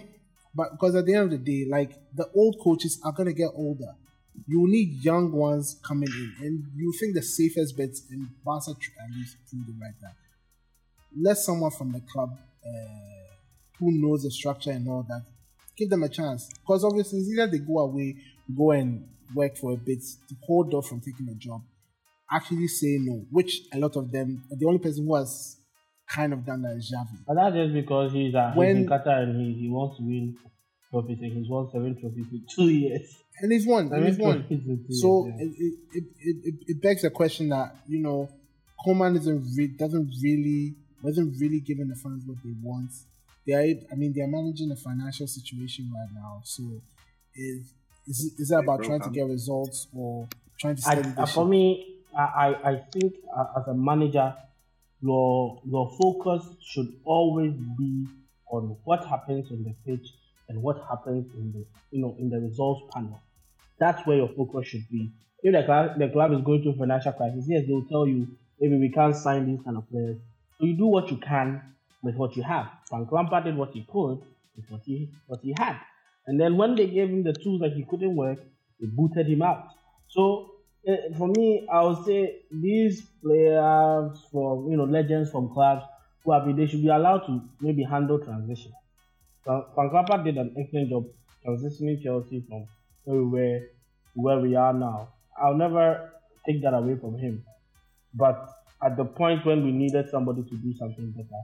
but 0.54 0.72
because 0.72 0.94
at 0.96 1.06
the 1.06 1.14
end 1.14 1.32
of 1.32 1.44
the 1.44 1.64
day, 1.64 1.68
like 1.70 1.92
the 2.14 2.28
old 2.34 2.56
coaches 2.62 3.00
are 3.04 3.12
gonna 3.12 3.32
get 3.32 3.50
older. 3.54 3.94
You 4.46 4.66
need 4.68 5.02
young 5.04 5.32
ones 5.32 5.78
coming 5.86 6.08
in, 6.10 6.34
and 6.46 6.64
you 6.76 6.92
think 6.98 7.14
the 7.14 7.22
safest 7.22 7.76
bets 7.76 8.02
in 8.10 8.28
Barca 8.44 8.70
at 8.70 9.16
least 9.16 9.36
proved 9.48 9.66
the 9.66 9.72
right 9.80 9.94
that. 10.02 10.14
Let 11.20 11.36
someone 11.38 11.70
from 11.70 11.92
the 11.92 12.00
club 12.12 12.30
uh, 12.64 13.34
who 13.78 13.92
knows 13.92 14.22
the 14.22 14.30
structure 14.30 14.70
and 14.70 14.88
all 14.88 15.04
that 15.08 15.22
give 15.76 15.88
them 15.90 16.02
a 16.02 16.08
chance. 16.08 16.48
Because 16.60 16.84
obviously, 16.84 17.20
it's 17.20 17.30
either 17.30 17.46
they 17.46 17.58
go 17.58 17.78
away, 17.78 18.16
go 18.56 18.72
and 18.72 19.06
work 19.34 19.56
for 19.56 19.72
a 19.72 19.76
bit 19.76 20.00
to 20.28 20.34
hold 20.46 20.74
off 20.74 20.88
from 20.88 21.00
taking 21.00 21.28
a 21.30 21.34
job, 21.34 21.62
actually 22.30 22.66
say 22.68 22.98
no. 23.00 23.24
Which 23.30 23.62
a 23.72 23.78
lot 23.78 23.96
of 23.96 24.10
them, 24.10 24.42
the 24.50 24.66
only 24.66 24.78
person 24.80 25.06
who 25.06 25.14
has 25.14 25.56
kind 26.08 26.32
of 26.32 26.44
done 26.44 26.62
that 26.62 26.76
is 26.76 26.92
Xavi. 26.92 27.18
But 27.26 27.34
that's 27.34 27.54
just 27.54 27.74
because 27.74 28.12
he's, 28.12 28.34
uh, 28.34 28.52
When- 28.54 28.76
he's 28.76 28.86
in 28.86 28.90
Qatar 28.90 29.22
and 29.22 29.40
he, 29.40 29.60
he 29.62 29.68
wants 29.68 29.98
to 29.98 30.02
win 30.04 30.36
trophies 30.90 31.18
and 31.22 31.32
he's 31.32 31.48
won 31.48 31.70
seven 31.70 32.00
trophies 32.00 32.26
in 32.32 32.44
two 32.48 32.68
years. 32.68 33.16
and 33.40 33.52
he's 33.52 33.66
won. 33.66 33.92
And 33.92 34.06
he's 34.06 34.18
won. 34.18 34.46
trophies 34.46 35.00
So 35.00 35.26
years, 35.26 35.38
yeah. 35.38 35.66
it, 35.66 35.74
it, 35.92 36.04
it, 36.20 36.36
it, 36.44 36.54
it 36.66 36.82
begs 36.82 37.02
the 37.02 37.10
question 37.10 37.48
that 37.50 37.76
you 37.88 38.00
know, 38.00 38.28
Koeman 38.84 39.16
isn't 39.18 39.54
re- 39.56 39.74
doesn't 39.78 40.10
really 40.22 40.74
wasn't 41.02 41.34
really 41.40 41.60
giving 41.60 41.88
the 41.88 41.94
fans 41.94 42.24
what 42.26 42.38
they 42.44 42.54
want. 42.62 42.90
They 43.46 43.54
are, 43.54 43.62
I 43.90 43.94
mean, 43.94 44.12
they 44.14 44.20
are 44.20 44.28
managing 44.28 44.70
a 44.72 44.76
financial 44.76 45.26
situation 45.26 45.90
right 45.94 46.08
now. 46.14 46.42
So 46.44 46.62
is 47.34 47.72
is, 48.06 48.34
is 48.38 48.50
it 48.50 48.54
about 48.54 48.78
broke 48.78 48.88
trying 48.88 49.00
to 49.02 49.10
get 49.10 49.26
results 49.26 49.86
or 49.94 50.28
trying 50.58 50.76
to 50.76 50.82
I, 50.88 50.94
steady 50.94 51.10
the 51.10 51.22
uh, 51.22 51.26
for 51.26 51.44
me, 51.46 51.96
I, 52.16 52.22
I, 52.22 52.70
I 52.70 52.82
think 52.92 53.14
uh, 53.36 53.60
as 53.60 53.68
a 53.68 53.74
manager, 53.74 54.34
your 55.00 55.60
your 55.64 55.90
focus 56.00 56.44
should 56.62 56.92
always 57.04 57.52
be 57.78 58.06
on 58.50 58.76
what 58.84 59.04
happens 59.04 59.50
on 59.50 59.62
the 59.62 59.74
pitch 59.86 60.08
and 60.48 60.62
what 60.62 60.78
happens 60.88 61.26
in 61.34 61.52
the 61.52 61.64
you 61.90 62.02
know 62.02 62.16
in 62.18 62.30
the 62.30 62.38
results 62.38 62.82
panel. 62.92 63.20
That's 63.78 64.06
where 64.06 64.16
your 64.16 64.28
focus 64.28 64.68
should 64.68 64.88
be. 64.90 65.10
If 65.42 65.54
the 65.54 65.62
club, 65.62 65.98
the 65.98 66.08
club 66.08 66.32
is 66.32 66.40
going 66.40 66.62
through 66.62 66.76
financial 66.76 67.12
crisis, 67.12 67.44
yes, 67.46 67.64
they'll 67.66 67.84
tell 67.86 68.06
you 68.08 68.26
maybe 68.60 68.76
we 68.76 68.90
can't 68.90 69.14
sign 69.14 69.46
these 69.46 69.60
kind 69.64 69.76
of 69.76 69.88
players. 69.88 70.16
So 70.58 70.66
you 70.66 70.76
do 70.76 70.86
what 70.86 71.10
you 71.10 71.18
can 71.18 71.62
with 72.02 72.16
what 72.16 72.36
you 72.36 72.42
have. 72.42 72.68
Frank 72.88 73.12
Lampard 73.12 73.44
did 73.44 73.56
what 73.56 73.70
he 73.70 73.86
could 73.90 74.18
with 74.56 74.68
what 74.68 74.80
he 74.84 75.10
what 75.26 75.40
he 75.42 75.54
had, 75.56 75.76
and 76.26 76.40
then 76.40 76.56
when 76.56 76.74
they 76.74 76.86
gave 76.86 77.08
him 77.08 77.22
the 77.22 77.32
tools 77.32 77.60
that 77.60 77.72
he 77.72 77.84
couldn't 77.84 78.16
work, 78.16 78.38
they 78.80 78.86
booted 78.86 79.28
him 79.28 79.42
out. 79.42 79.68
So 80.08 80.50
eh, 80.86 80.96
for 81.16 81.28
me, 81.28 81.68
I 81.70 81.84
would 81.84 82.04
say 82.04 82.40
these 82.50 83.02
players 83.22 84.18
from 84.32 84.68
you 84.70 84.76
know 84.76 84.84
legends 84.84 85.30
from 85.30 85.52
clubs 85.52 85.84
who 86.24 86.32
have 86.32 86.44
been, 86.44 86.56
they 86.56 86.66
should 86.66 86.82
be 86.82 86.88
allowed 86.88 87.20
to 87.26 87.40
maybe 87.60 87.84
handle 87.84 88.18
transition. 88.18 88.72
Lampard 89.48 90.24
did 90.24 90.36
an 90.36 90.54
excellent 90.58 90.90
job 90.90 91.04
transitioning 91.46 92.02
Chelsea 92.02 92.44
from 92.48 92.66
where 93.04 93.16
we 93.16 93.24
were 93.24 93.58
to 93.60 93.68
where 94.14 94.38
we 94.38 94.54
are 94.56 94.72
now. 94.72 95.08
I'll 95.40 95.56
never 95.56 96.12
take 96.46 96.62
that 96.62 96.74
away 96.74 96.96
from 96.96 97.16
him. 97.18 97.44
But 98.14 98.48
at 98.82 98.96
the 98.96 99.04
point 99.04 99.46
when 99.46 99.64
we 99.64 99.72
needed 99.72 100.08
somebody 100.10 100.42
to 100.42 100.56
do 100.56 100.74
something 100.74 101.10
better, 101.12 101.42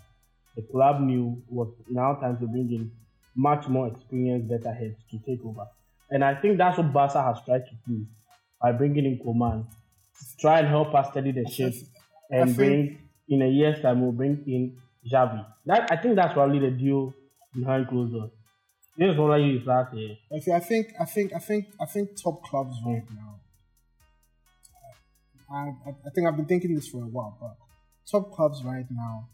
the 0.56 0.62
club 0.62 1.00
knew 1.00 1.42
it 1.48 1.52
was 1.52 1.68
now 1.88 2.14
time 2.14 2.38
to 2.38 2.46
bring 2.46 2.70
in 2.72 2.90
much 3.36 3.68
more 3.68 3.88
experienced, 3.88 4.48
better 4.48 4.72
heads 4.72 4.96
to 5.10 5.18
take 5.26 5.44
over. 5.44 5.66
And 6.10 6.24
I 6.24 6.34
think 6.34 6.58
that's 6.58 6.78
what 6.78 6.92
Barca 6.92 7.22
has 7.22 7.38
tried 7.44 7.64
to 7.66 7.74
do 7.86 8.06
by 8.60 8.72
bringing 8.72 9.04
in 9.04 9.18
Koeman. 9.18 9.66
Try 10.38 10.60
and 10.60 10.68
help 10.68 10.94
us 10.94 11.10
steady 11.10 11.32
the 11.32 11.48
ship 11.50 11.72
and 12.30 12.54
think- 12.54 12.56
bring 12.56 12.98
in 13.28 13.42
a 13.42 13.48
year's 13.48 13.80
time 13.80 14.00
we'll 14.02 14.12
bring 14.12 14.44
in 14.46 14.76
Xavi. 15.10 15.44
That 15.66 15.90
I 15.90 15.96
think 15.96 16.16
that's 16.16 16.34
probably 16.34 16.58
the 16.58 16.70
deal 16.70 17.14
behind 17.54 17.88
closed 17.88 18.12
doors. 18.12 18.30
This 18.96 19.12
is 19.12 19.18
what 19.18 19.32
I 19.32 19.38
used 19.38 19.66
last 19.66 19.94
year. 19.94 20.16
If 20.30 20.48
I 20.48 20.60
think, 20.60 20.92
I 21.00 21.04
think, 21.04 21.32
I 21.34 21.38
think, 21.38 21.66
I 21.80 21.86
think 21.86 22.10
top 22.22 22.42
clubs 22.44 22.76
right 22.86 23.02
now. 23.14 23.40
I, 25.50 25.72
I, 25.86 26.10
think 26.10 26.26
I've 26.26 26.36
been 26.36 26.46
thinking 26.46 26.74
this 26.74 26.88
for 26.88 26.98
a 26.98 27.06
while, 27.06 27.36
but 27.40 27.56
top 28.10 28.32
clubs 28.34 28.62
right 28.64 28.86
now 28.90 29.28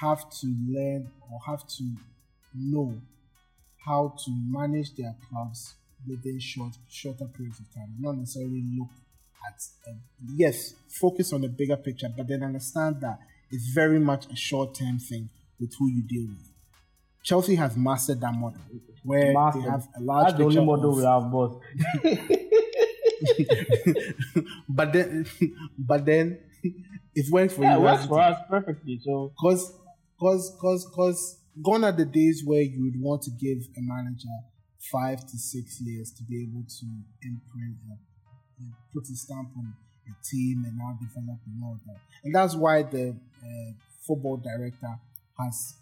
have 0.00 0.30
to 0.40 0.46
learn 0.68 1.10
or 1.30 1.40
have 1.46 1.66
to 1.66 1.84
know 2.54 3.00
how 3.84 4.14
to 4.24 4.30
manage 4.30 4.94
their 4.94 5.14
clubs 5.28 5.74
within 6.06 6.38
short 6.38 6.72
shorter 6.88 7.26
periods 7.26 7.60
of 7.60 7.74
time. 7.74 7.94
Not 7.98 8.16
necessarily 8.16 8.62
look 8.78 8.88
at 9.46 9.60
uh, 9.88 9.96
yes, 10.36 10.74
focus 10.88 11.32
on 11.32 11.42
the 11.42 11.48
bigger 11.48 11.76
picture, 11.76 12.08
but 12.14 12.28
then 12.28 12.42
understand 12.42 13.00
that 13.00 13.18
it's 13.50 13.72
very 13.74 13.98
much 13.98 14.26
a 14.30 14.36
short 14.36 14.74
term 14.74 14.98
thing 14.98 15.28
with 15.58 15.74
who 15.78 15.88
you 15.88 16.02
deal 16.02 16.28
with. 16.28 16.49
Chelsea 17.22 17.54
has 17.56 17.76
mastered 17.76 18.20
that 18.20 18.34
model 18.34 18.60
where 19.04 19.32
Mastered. 19.32 19.64
they 19.64 19.68
have 19.68 19.86
a 19.96 20.00
large 20.02 20.26
That's 20.28 20.38
the 20.38 20.44
only 20.44 20.64
model 20.64 20.90
of- 20.90 20.96
we 20.96 21.04
have, 21.04 21.30
boss. 21.30 21.60
but 24.68 24.92
then, 24.92 25.26
but 25.78 26.04
then, 26.04 26.38
it 27.14 27.26
worked 27.30 27.52
for 27.54 27.62
Yeah, 27.62 27.76
you. 27.76 27.80
it 27.80 27.84
works 27.90 28.06
for 28.06 28.20
us 28.20 28.38
perfectly. 28.48 29.00
So 29.04 29.32
Cause, 29.40 29.72
cause, 30.18 30.56
cause, 30.60 30.86
cause, 30.94 31.38
gone 31.62 31.84
are 31.84 31.92
the 31.92 32.04
days 32.04 32.42
where 32.44 32.62
you 32.62 32.82
would 32.84 33.00
want 33.00 33.22
to 33.22 33.30
give 33.32 33.58
a 33.76 33.80
manager 33.80 34.28
five 34.92 35.20
to 35.20 35.38
six 35.38 35.80
years 35.80 36.10
to 36.12 36.22
be 36.24 36.42
able 36.48 36.64
to 36.64 36.86
imprint, 37.22 37.76
uh, 37.90 37.96
put 38.94 39.04
a 39.04 39.16
stamp 39.16 39.48
on 39.56 39.74
a 40.08 40.12
team 40.26 40.64
and 40.66 40.76
now 40.78 40.96
develop 41.00 41.38
and 41.46 41.62
all 41.62 41.78
that. 41.86 42.00
And 42.24 42.34
that's 42.34 42.54
why 42.54 42.82
the 42.82 43.10
uh, 43.10 43.72
football 44.06 44.38
director 44.38 44.98
has 45.38 45.74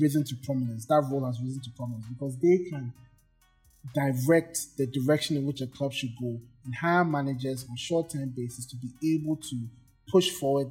risen 0.00 0.24
to 0.24 0.36
prominence. 0.44 0.86
That 0.86 1.06
role 1.10 1.24
has 1.26 1.40
risen 1.40 1.62
to 1.62 1.70
prominence 1.76 2.06
because 2.06 2.36
they 2.38 2.58
can 2.70 2.92
direct 3.94 4.76
the 4.78 4.86
direction 4.86 5.36
in 5.36 5.46
which 5.46 5.60
a 5.60 5.66
club 5.66 5.92
should 5.92 6.12
go 6.20 6.38
and 6.64 6.74
hire 6.74 7.04
managers 7.04 7.66
on 7.68 7.76
short-term 7.76 8.32
basis 8.36 8.66
to 8.66 8.76
be 8.76 9.14
able 9.14 9.36
to 9.36 9.56
push 10.08 10.30
forward 10.30 10.68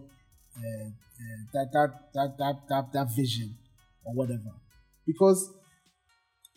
uh, 0.57 0.85
uh, 0.87 1.41
that, 1.53 1.71
that, 1.73 1.89
that 2.13 2.37
that 2.37 2.55
that 2.69 2.93
that 2.93 3.15
vision 3.15 3.55
or 4.05 4.13
whatever. 4.13 4.51
Because 5.05 5.51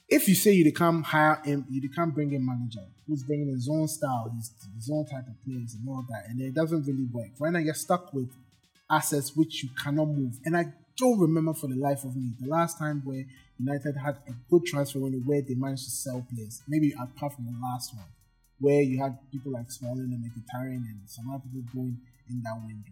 if 0.08 0.28
you 0.28 0.34
say 0.34 0.52
you 0.52 0.72
can't 0.72 1.04
hire 1.04 1.40
him, 1.44 1.66
you 1.70 1.88
can't 1.90 2.14
bring 2.14 2.34
a 2.34 2.38
manager 2.38 2.86
who's 3.06 3.22
bringing 3.24 3.48
his 3.48 3.68
own 3.70 3.88
style, 3.88 4.30
his, 4.36 4.52
his 4.76 4.90
own 4.92 5.04
type 5.06 5.26
of 5.26 5.44
players 5.44 5.74
and 5.74 5.88
all 5.88 6.04
that, 6.08 6.24
and 6.28 6.40
it 6.40 6.54
doesn't 6.54 6.86
really 6.86 7.06
work. 7.12 7.30
Right 7.40 7.52
now, 7.52 7.58
you're 7.58 7.74
stuck 7.74 8.12
with 8.12 8.30
assets 8.90 9.34
which 9.34 9.62
you 9.62 9.70
cannot 9.82 10.06
move. 10.06 10.34
And 10.44 10.56
I 10.56 10.72
don't 10.96 11.18
remember 11.18 11.52
for 11.54 11.66
the 11.66 11.76
life 11.76 12.04
of 12.04 12.14
me 12.16 12.30
the 12.40 12.48
last 12.48 12.78
time 12.78 13.02
where 13.04 13.24
United 13.58 13.96
had 13.96 14.16
a 14.28 14.32
good 14.50 14.64
transfer 14.64 14.98
window 15.00 15.18
where 15.18 15.42
they 15.42 15.54
managed 15.54 15.84
to 15.84 15.90
sell 15.90 16.24
players. 16.32 16.62
Maybe 16.68 16.92
apart 16.92 17.34
from 17.34 17.46
the 17.46 17.54
last 17.62 17.94
one, 17.94 18.04
where 18.60 18.80
you 18.80 19.00
had 19.02 19.18
people 19.30 19.52
like 19.52 19.70
Smalling 19.70 20.12
and 20.12 20.24
Mkhitaryan 20.24 20.76
and 20.76 21.00
some 21.06 21.30
other 21.30 21.42
people 21.52 21.62
going 21.74 21.98
in 22.30 22.42
that 22.42 22.56
window. 22.64 22.90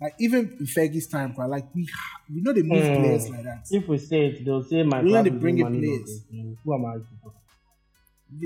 Like 0.00 0.14
even 0.18 0.56
in 0.58 0.66
Fergie's 0.66 1.06
time, 1.06 1.32
quite 1.34 1.48
like 1.48 1.66
we 1.74 1.88
we 2.32 2.40
know 2.40 2.52
they 2.52 2.62
move 2.62 2.82
Hmm. 2.84 3.02
players 3.02 3.28
like 3.30 3.44
that. 3.44 3.66
if 3.70 3.86
we 3.86 3.98
say 3.98 4.26
it, 4.26 4.44
they'll 4.44 4.62
say 4.64 4.82
my 4.82 5.00
We 5.02 5.14
only 5.16 5.30
is 5.30 5.40
bring 5.40 5.58
in 5.58 5.66
players. 5.66 6.22
laundering. 6.32 6.58
Who 6.64 6.74
am 6.74 6.84
I? 6.86 6.96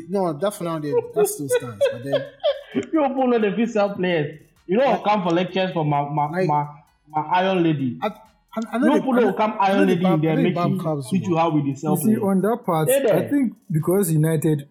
No, 0.09 0.32
that's 0.32 0.57
for 0.59 0.64
now. 0.64 0.78
They, 0.78 0.92
that 1.14 1.26
still 1.28 1.48
stands. 1.48 1.82
But 1.92 2.04
then 2.04 2.24
You 2.74 2.82
people 2.82 3.26
know 3.28 3.38
the 3.38 3.66
sell 3.66 3.94
players. 3.94 4.40
You 4.66 4.76
know, 4.78 4.84
I'll 4.84 5.00
come 5.02 5.22
for 5.22 5.30
lectures 5.30 5.72
from 5.72 5.88
my 5.88 6.09
my, 6.09 6.26
Like- 6.28 6.48
my, 6.48 6.66
my 7.09 7.20
iron 7.22 7.62
lady. 7.62 7.98
I, 8.02 8.11
I, 8.57 8.76
I 8.76 8.78
No 8.78 8.86
know 8.86 8.94
people 8.94 9.12
will 9.14 9.32
come 9.34 9.57
I 9.61 9.68
know 9.68 9.74
iron 9.74 9.86
the 9.86 9.94
lady 9.94 10.02
bad- 10.02 10.14
in 10.14 10.20
there 10.22 10.36
know 10.36 10.42
make 10.42 10.57
you 10.57 11.02
teach 11.11 11.28
you 11.28 11.36
how 11.36 11.50
we 11.50 11.74
sell 11.74 11.96
see, 11.96 12.16
on 12.16 12.40
that 12.40 12.62
part, 12.64 12.88
there. 12.88 13.14
I 13.14 13.28
think 13.28 13.54
because 13.70 14.11
United, 14.11 14.68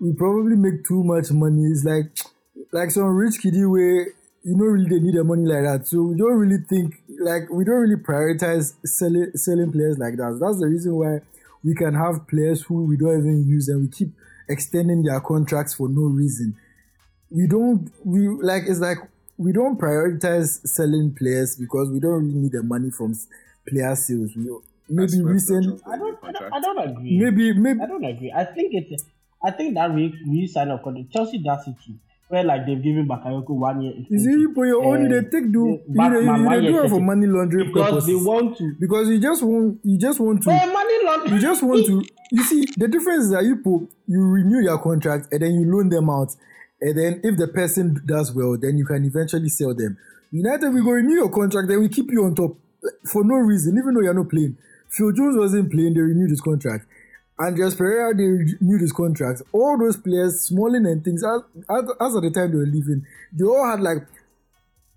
we 0.00 0.12
probably 0.12 0.56
make 0.56 0.84
too 0.84 1.04
much 1.04 1.30
money. 1.30 1.62
It's 1.66 1.84
like 1.84 2.06
like 2.72 2.90
some 2.90 3.04
rich 3.04 3.40
kiddie 3.40 3.64
way, 3.64 4.06
you 4.42 4.56
don't 4.56 4.60
really 4.60 4.88
they 4.88 4.98
need 5.00 5.14
the 5.14 5.24
money 5.24 5.44
like 5.46 5.62
that. 5.64 5.86
So 5.86 6.02
we 6.02 6.16
don't 6.16 6.36
really 6.36 6.62
think 6.68 7.02
like 7.20 7.48
we 7.50 7.64
don't 7.64 7.76
really 7.76 7.96
prioritize 8.02 8.74
selling 8.84 9.30
selling 9.34 9.70
players 9.70 9.98
like 9.98 10.16
that. 10.16 10.38
That's 10.40 10.58
the 10.58 10.66
reason 10.66 10.94
why 10.96 11.20
we 11.62 11.74
can 11.74 11.94
have 11.94 12.26
players 12.26 12.62
who 12.62 12.84
we 12.84 12.96
don't 12.96 13.18
even 13.20 13.46
use 13.46 13.68
and 13.68 13.82
we 13.82 13.88
keep 13.88 14.12
extending 14.48 15.02
their 15.02 15.20
contracts 15.20 15.74
for 15.74 15.88
no 15.88 16.02
reason. 16.02 16.56
We 17.30 17.46
don't 17.46 17.92
we 18.04 18.26
like 18.28 18.64
it's 18.66 18.80
like 18.80 18.98
we 19.40 19.52
don't 19.52 19.78
prioritize 19.80 20.60
selling 20.66 21.14
players 21.14 21.56
because 21.56 21.90
we 21.90 21.98
don't 21.98 22.22
really 22.26 22.34
need 22.38 22.52
the 22.52 22.62
money 22.62 22.90
from 22.90 23.14
player 23.66 23.94
sales. 23.96 24.30
We 24.36 24.50
maybe 24.88 25.22
recent 25.22 25.80
I 25.86 25.96
don't, 25.96 26.18
I 26.22 26.32
don't, 26.32 26.52
I 26.54 26.60
don't 26.60 26.78
agree. 26.90 27.18
maybe 27.18 27.52
maybe 27.54 27.80
I 27.80 27.86
don't 27.86 28.04
agree. 28.04 28.32
I 28.36 28.44
think 28.44 28.74
it's. 28.74 29.04
I 29.42 29.50
think 29.52 29.74
that 29.74 29.90
re, 29.94 30.14
re 30.28 30.46
sign 30.46 30.68
of 30.70 30.82
contract. 30.82 31.10
Chelsea 31.12 31.38
does 31.38 31.66
it 31.66 31.74
too. 31.84 31.94
Where 32.28 32.44
like 32.44 32.66
they've 32.66 32.80
given 32.82 33.08
Bakayoko 33.08 33.48
one 33.50 33.80
year. 33.82 33.94
See, 34.10 34.30
you 34.42 34.52
for 34.54 34.66
your 34.66 34.84
own, 34.84 35.10
you 35.10 35.16
Eh, 35.18 35.22
take 35.32 35.50
do, 35.50 35.80
my 35.88 36.14
you 36.14 36.22
man 36.22 36.62
dey 36.62 36.68
do 36.70 36.84
it 36.84 36.88
for 36.90 37.00
money 37.00 37.26
laundering 37.26 37.68
because 37.72 38.06
they 38.06 38.12
purposes. 38.12 38.26
want 38.26 38.58
to. 38.58 38.74
Because 38.78 39.08
you 39.08 39.18
just 39.18 39.42
want, 39.42 39.80
you 39.82 39.98
just 39.98 40.20
want 40.20 40.42
to, 40.44 40.50
Eh, 40.50 40.66
money 40.66 40.98
laundering. 41.04 41.34
you 41.34 41.40
just 41.40 41.62
want 41.62 41.86
to. 41.86 42.04
You 42.30 42.42
see, 42.44 42.66
the 42.76 42.86
difference 42.86 43.24
is 43.24 43.30
that 43.30 43.42
you 43.44 43.56
put, 43.56 43.88
you 44.06 44.22
renew 44.22 44.60
your 44.60 44.78
contract 44.78 45.32
and 45.32 45.40
then 45.42 45.54
you 45.54 45.74
loan 45.74 45.88
them 45.88 46.08
out, 46.10 46.36
and 46.80 46.98
then 46.98 47.20
if 47.22 47.36
the 47.36 47.48
person 47.48 48.00
does 48.06 48.32
well, 48.32 48.56
then 48.56 48.78
you 48.78 48.84
can 48.84 49.04
eventually 49.04 49.48
sell 49.48 49.74
them. 49.74 49.98
United, 50.30 50.70
we 50.70 50.82
go 50.82 50.90
renew 50.90 51.14
your 51.14 51.30
contract, 51.30 51.68
then 51.68 51.80
we 51.80 51.88
keep 51.88 52.10
you 52.10 52.24
on 52.24 52.34
top 52.34 52.56
eh, 52.84 52.88
for 53.10 53.24
no 53.24 53.36
reason, 53.36 53.76
even 53.76 53.94
though 53.94 54.00
you're 54.00 54.14
not 54.14 54.28
playing. 54.28 54.56
Phil 54.88 55.12
Jones 55.12 55.36
wasn't 55.36 55.70
playing; 55.70 55.94
they 55.94 56.00
renewed 56.00 56.30
his 56.30 56.40
contract. 56.40 56.86
Andreas 57.38 57.74
Pereira, 57.74 58.14
they 58.14 58.24
renewed 58.24 58.80
his 58.80 58.92
contract. 58.92 59.42
All 59.52 59.78
those 59.78 59.96
players, 59.96 60.42
Smalling 60.42 60.84
and 60.86 61.02
things, 61.02 61.24
as, 61.24 61.40
as, 61.70 61.84
as 62.00 62.16
at 62.16 62.22
the 62.22 62.30
time 62.30 62.50
they 62.50 62.58
were 62.58 62.66
leaving, 62.66 63.04
they 63.32 63.44
all 63.44 63.66
had 63.70 63.80
like 63.80 64.06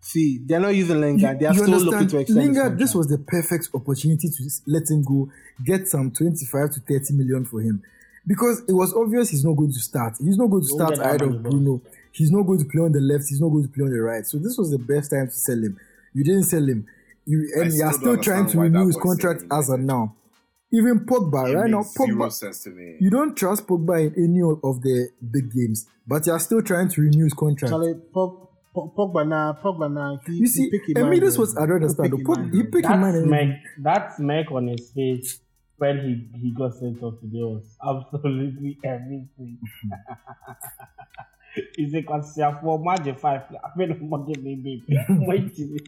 see, 0.03 0.39
they're 0.45 0.59
not 0.59 0.75
using 0.75 0.99
Lingard. 0.99 1.39
They 1.39 1.45
are 1.45 1.53
still 1.53 1.69
looking 1.69 1.93
understand? 1.93 2.09
to 2.09 2.17
extend 2.19 2.39
Lingard, 2.39 2.77
this 2.77 2.93
was 2.93 3.07
the 3.07 3.17
perfect 3.17 3.69
opportunity 3.73 4.29
to 4.29 4.49
let 4.67 4.89
him 4.89 5.03
go, 5.03 5.29
get 5.65 5.87
some 5.87 6.11
25 6.11 6.71
to 6.71 6.79
30 6.81 7.13
million 7.13 7.45
for 7.45 7.61
him. 7.61 7.81
Because 8.25 8.61
it 8.67 8.73
was 8.73 8.93
obvious 8.93 9.29
he's 9.29 9.43
not 9.43 9.53
going 9.57 9.71
to 9.73 9.79
start. 9.79 10.15
He's 10.19 10.37
not 10.37 10.47
going 10.47 10.63
to 10.63 10.67
start 10.69 10.91
get 10.91 10.99
that 10.99 11.07
ahead 11.07 11.21
of. 11.23 11.43
Bruno. 11.43 11.81
He's 12.11 12.31
not 12.31 12.43
going 12.43 12.59
to 12.59 12.65
play 12.65 12.81
on 12.81 12.91
the 12.91 12.99
left. 13.01 13.25
He's 13.27 13.41
not 13.41 13.49
going 13.49 13.63
to 13.63 13.69
play 13.69 13.83
on 13.85 13.91
the 13.91 13.99
right. 14.01 14.25
So 14.25 14.37
this 14.37 14.57
was 14.57 14.71
the 14.71 14.77
best 14.77 15.11
time 15.11 15.27
to 15.27 15.33
sell 15.33 15.57
him. 15.57 15.77
You 16.13 16.23
didn't 16.23 16.43
sell 16.43 16.63
him. 16.65 16.85
You, 17.25 17.49
and 17.55 17.73
you 17.73 17.83
are 17.83 17.91
still 17.93 18.13
still 18.13 18.17
trying 18.23 18.47
to 18.51 18.59
renew 18.59 18.87
his 18.87 18.97
contract 18.97 19.43
as 19.51 19.69
of 19.69 19.79
now. 19.79 20.15
Even 20.71 21.01
Pogba, 21.05 21.49
It 21.51 21.55
right 21.55 21.69
now, 21.69 21.77
makes 21.79 21.93
zero 21.93 22.07
Pogba, 22.27 22.31
sense 22.31 22.63
to 22.63 22.69
me. 22.71 22.97
you 22.99 23.09
don't 23.09 23.35
trust 23.35 23.67
Pogba 23.67 24.07
in 24.15 24.23
any 24.23 24.41
of 24.41 24.81
the 24.81 25.09
big 25.31 25.51
games, 25.51 25.85
but 26.07 26.25
you 26.25 26.33
are 26.33 26.39
still 26.39 26.61
trying 26.63 26.89
to 26.89 27.01
renew 27.01 27.25
his 27.25 27.33
contract. 27.33 27.69
Charlie, 27.71 27.93
Pog, 28.13 28.47
Pog, 28.75 28.95
Pogba 28.95 29.27
now, 29.27 29.57
Pogba 29.63 29.91
now. 29.91 30.19
He, 30.25 30.33
You 30.33 30.47
see, 30.47 30.63
he 30.63 30.71
pick 30.71 30.89
him 30.89 30.97
and 30.97 31.05
me, 31.11 31.17
mind, 31.17 31.27
this 31.27 31.37
was, 31.37 31.53
bro. 31.53 31.63
I 31.63 31.65
don't 31.67 31.75
understand. 31.75 32.05
He 32.05 32.09
though. 32.11 32.17
pick 32.17 32.25
Pog, 32.25 32.37
him 32.37 32.51
he 32.51 32.57
mind, 32.57 32.71
picked 32.73 32.85
him 32.85 32.91
That 32.91 32.99
mind. 33.01 33.15
and- 33.17 33.27
smack, 33.27 33.63
that 33.83 34.15
smack 34.17 34.51
on 34.51 34.67
his 34.67 34.89
face 34.91 35.39
when 35.77 35.99
he, 35.99 36.39
he 36.39 36.51
got 36.51 36.73
sent 36.75 37.01
off 37.03 37.19
today 37.19 37.43
was 37.43 37.75
absolutely 37.87 38.77
everything. 38.83 39.59
He's 41.75 41.93
a 41.93 42.01
consider 42.01 42.57
for 42.61 42.79
Magic 42.79 43.19
5. 43.19 43.41
I 43.63 43.77
feel 43.77 43.89
like 43.89 44.01
Monday, 44.01 44.33
baby. 44.35 44.83
Wait 45.09 45.55
till 45.55 45.75
it. 45.75 45.87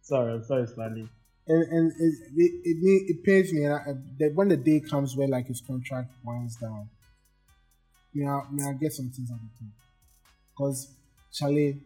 Sorry, 0.00 0.32
I'm 0.34 0.42
sorry, 0.44 0.66
Slandy. 0.66 1.08
and 1.46 1.62
and 1.72 1.92
it 1.92 2.14
it, 2.36 2.52
it, 2.64 2.78
me- 2.82 3.06
it 3.12 3.22
pains 3.24 3.52
me 3.52 3.66
uh, 3.66 3.78
that 4.18 4.32
when 4.34 4.48
the 4.48 4.56
day 4.56 4.80
comes 4.80 5.16
where 5.16 5.28
like 5.28 5.46
his 5.46 5.60
contract 5.60 6.10
winds 6.24 6.56
down, 6.56 6.88
may 8.14 8.26
I 8.26 8.40
may 8.50 8.64
I 8.68 8.72
get 8.74 8.92
some 8.92 9.10
things 9.10 9.30
out 9.30 9.36
of 9.40 9.60
him? 9.60 9.72
Because 10.52 10.94
Charlie, 11.32 11.80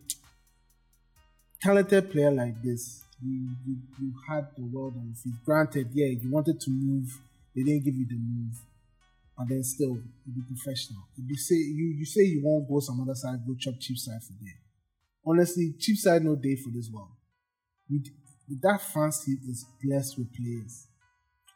talented 1.61 2.11
player 2.11 2.31
like 2.31 2.61
this, 2.63 3.02
you, 3.25 3.49
you 3.67 3.77
you 4.01 4.13
had 4.29 4.49
the 4.57 4.65
world 4.65 4.95
on 4.97 5.07
your 5.07 5.15
feet. 5.15 5.35
Granted, 5.45 5.89
yeah, 5.95 6.07
you 6.07 6.31
wanted 6.31 6.61
to 6.61 6.71
move, 6.71 7.09
they 7.55 7.63
didn't 7.63 7.85
give 7.85 7.95
you 7.95 8.07
the 8.09 8.17
move, 8.19 8.55
and 9.39 9.49
then 9.49 9.63
still 9.63 9.95
you 10.27 10.33
be 10.35 10.43
professional. 10.49 11.03
If 11.17 11.25
you 11.29 11.37
say 11.37 11.55
you 11.57 11.87
you 11.99 12.05
say 12.05 12.23
you 12.23 12.43
won't 12.45 12.69
go 12.69 12.81
some 12.81 13.01
other 13.01 13.15
side, 13.15 13.39
go 13.47 13.55
chop 13.59 13.75
cheap 13.81 13.97
side 13.99 14.23
for 14.23 14.35
there. 14.41 14.59
Honestly, 15.25 15.75
cheap 15.79 15.97
side 15.97 16.23
no 16.25 16.35
day 16.35 16.57
for 16.57 16.71
this 16.75 16.91
world 16.93 17.11
with, 17.89 18.07
with 18.49 18.61
that 18.63 18.81
team 19.25 19.39
is 19.49 19.65
blessed 19.83 20.19
with 20.19 20.29
players 20.35 20.89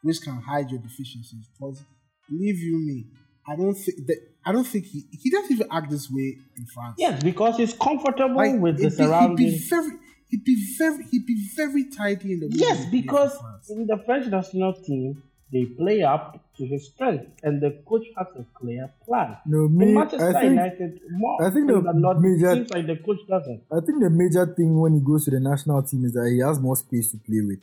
which 0.03 0.21
can 0.21 0.39
hide 0.41 0.69
your 0.69 0.79
deficiencies. 0.79 1.47
Because 1.51 1.83
believe 2.29 2.57
you 2.59 2.77
me, 2.77 3.05
I 3.45 3.55
don't 3.55 3.73
think 3.75 4.07
that 4.07 4.17
I 4.45 4.51
don't 4.53 4.63
think 4.65 4.85
he 4.85 5.03
he 5.11 5.29
doesn't 5.29 5.51
even 5.51 5.67
act 5.71 5.89
this 5.89 6.09
way 6.09 6.37
in 6.57 6.65
France. 6.73 6.95
Yes, 6.97 7.21
because 7.23 7.57
he's 7.57 7.73
comfortable 7.73 8.35
Like, 8.35 8.59
with 8.59 8.77
the 8.77 8.83
he'd 8.83 8.89
be- 8.91 8.95
be 8.95 9.03
surroundings. 9.03 9.69
very 9.69 9.91
he'd 10.29 10.43
be 10.43 10.55
very 10.77 11.03
he'd 11.05 11.25
be 11.25 11.47
very 11.55 11.85
tidy 11.89 12.33
in 12.33 12.39
the 12.41 12.47
way 12.47 12.53
Yes, 12.55 12.85
because 12.91 13.37
in 13.69 13.87
the 13.87 13.97
French 14.05 14.27
national 14.27 14.73
team, 14.73 15.23
they 15.51 15.65
play 15.65 16.03
up 16.03 16.39
to 16.57 16.65
his 16.65 16.87
strength, 16.87 17.25
and 17.43 17.61
the 17.61 17.71
coach 17.87 18.05
has 18.17 18.27
a 18.35 18.45
clear 18.59 18.91
plan. 19.05 19.37
No, 19.45 19.65
In 19.65 19.77
me, 19.77 19.93
Manchester 19.93 20.27
I 20.29 20.33
think, 20.41 20.51
United, 20.51 21.01
more 21.11 21.41
I 21.45 21.49
think 21.51 21.67
the 21.67 21.93
not, 21.93 22.19
major- 22.19 22.55
seems 22.55 22.69
like 22.71 22.87
the 22.87 22.97
coach 22.97 23.19
doesn't. 23.29 23.61
I 23.71 23.79
think 23.85 24.01
the 24.01 24.09
major 24.09 24.45
thing 24.45 24.79
when 24.79 24.93
he 24.95 24.99
goes 24.99 25.25
to 25.25 25.31
the 25.31 25.39
national 25.39 25.83
team 25.83 26.03
is 26.05 26.13
that 26.13 26.29
he 26.29 26.39
has 26.39 26.59
more 26.59 26.75
space 26.75 27.11
to 27.11 27.17
play 27.17 27.41
with. 27.41 27.59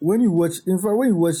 When 0.00 0.20
you 0.22 0.32
watch, 0.32 0.54
in 0.66 0.78
fact, 0.78 0.96
when 0.96 1.08
you 1.08 1.16
watch 1.16 1.36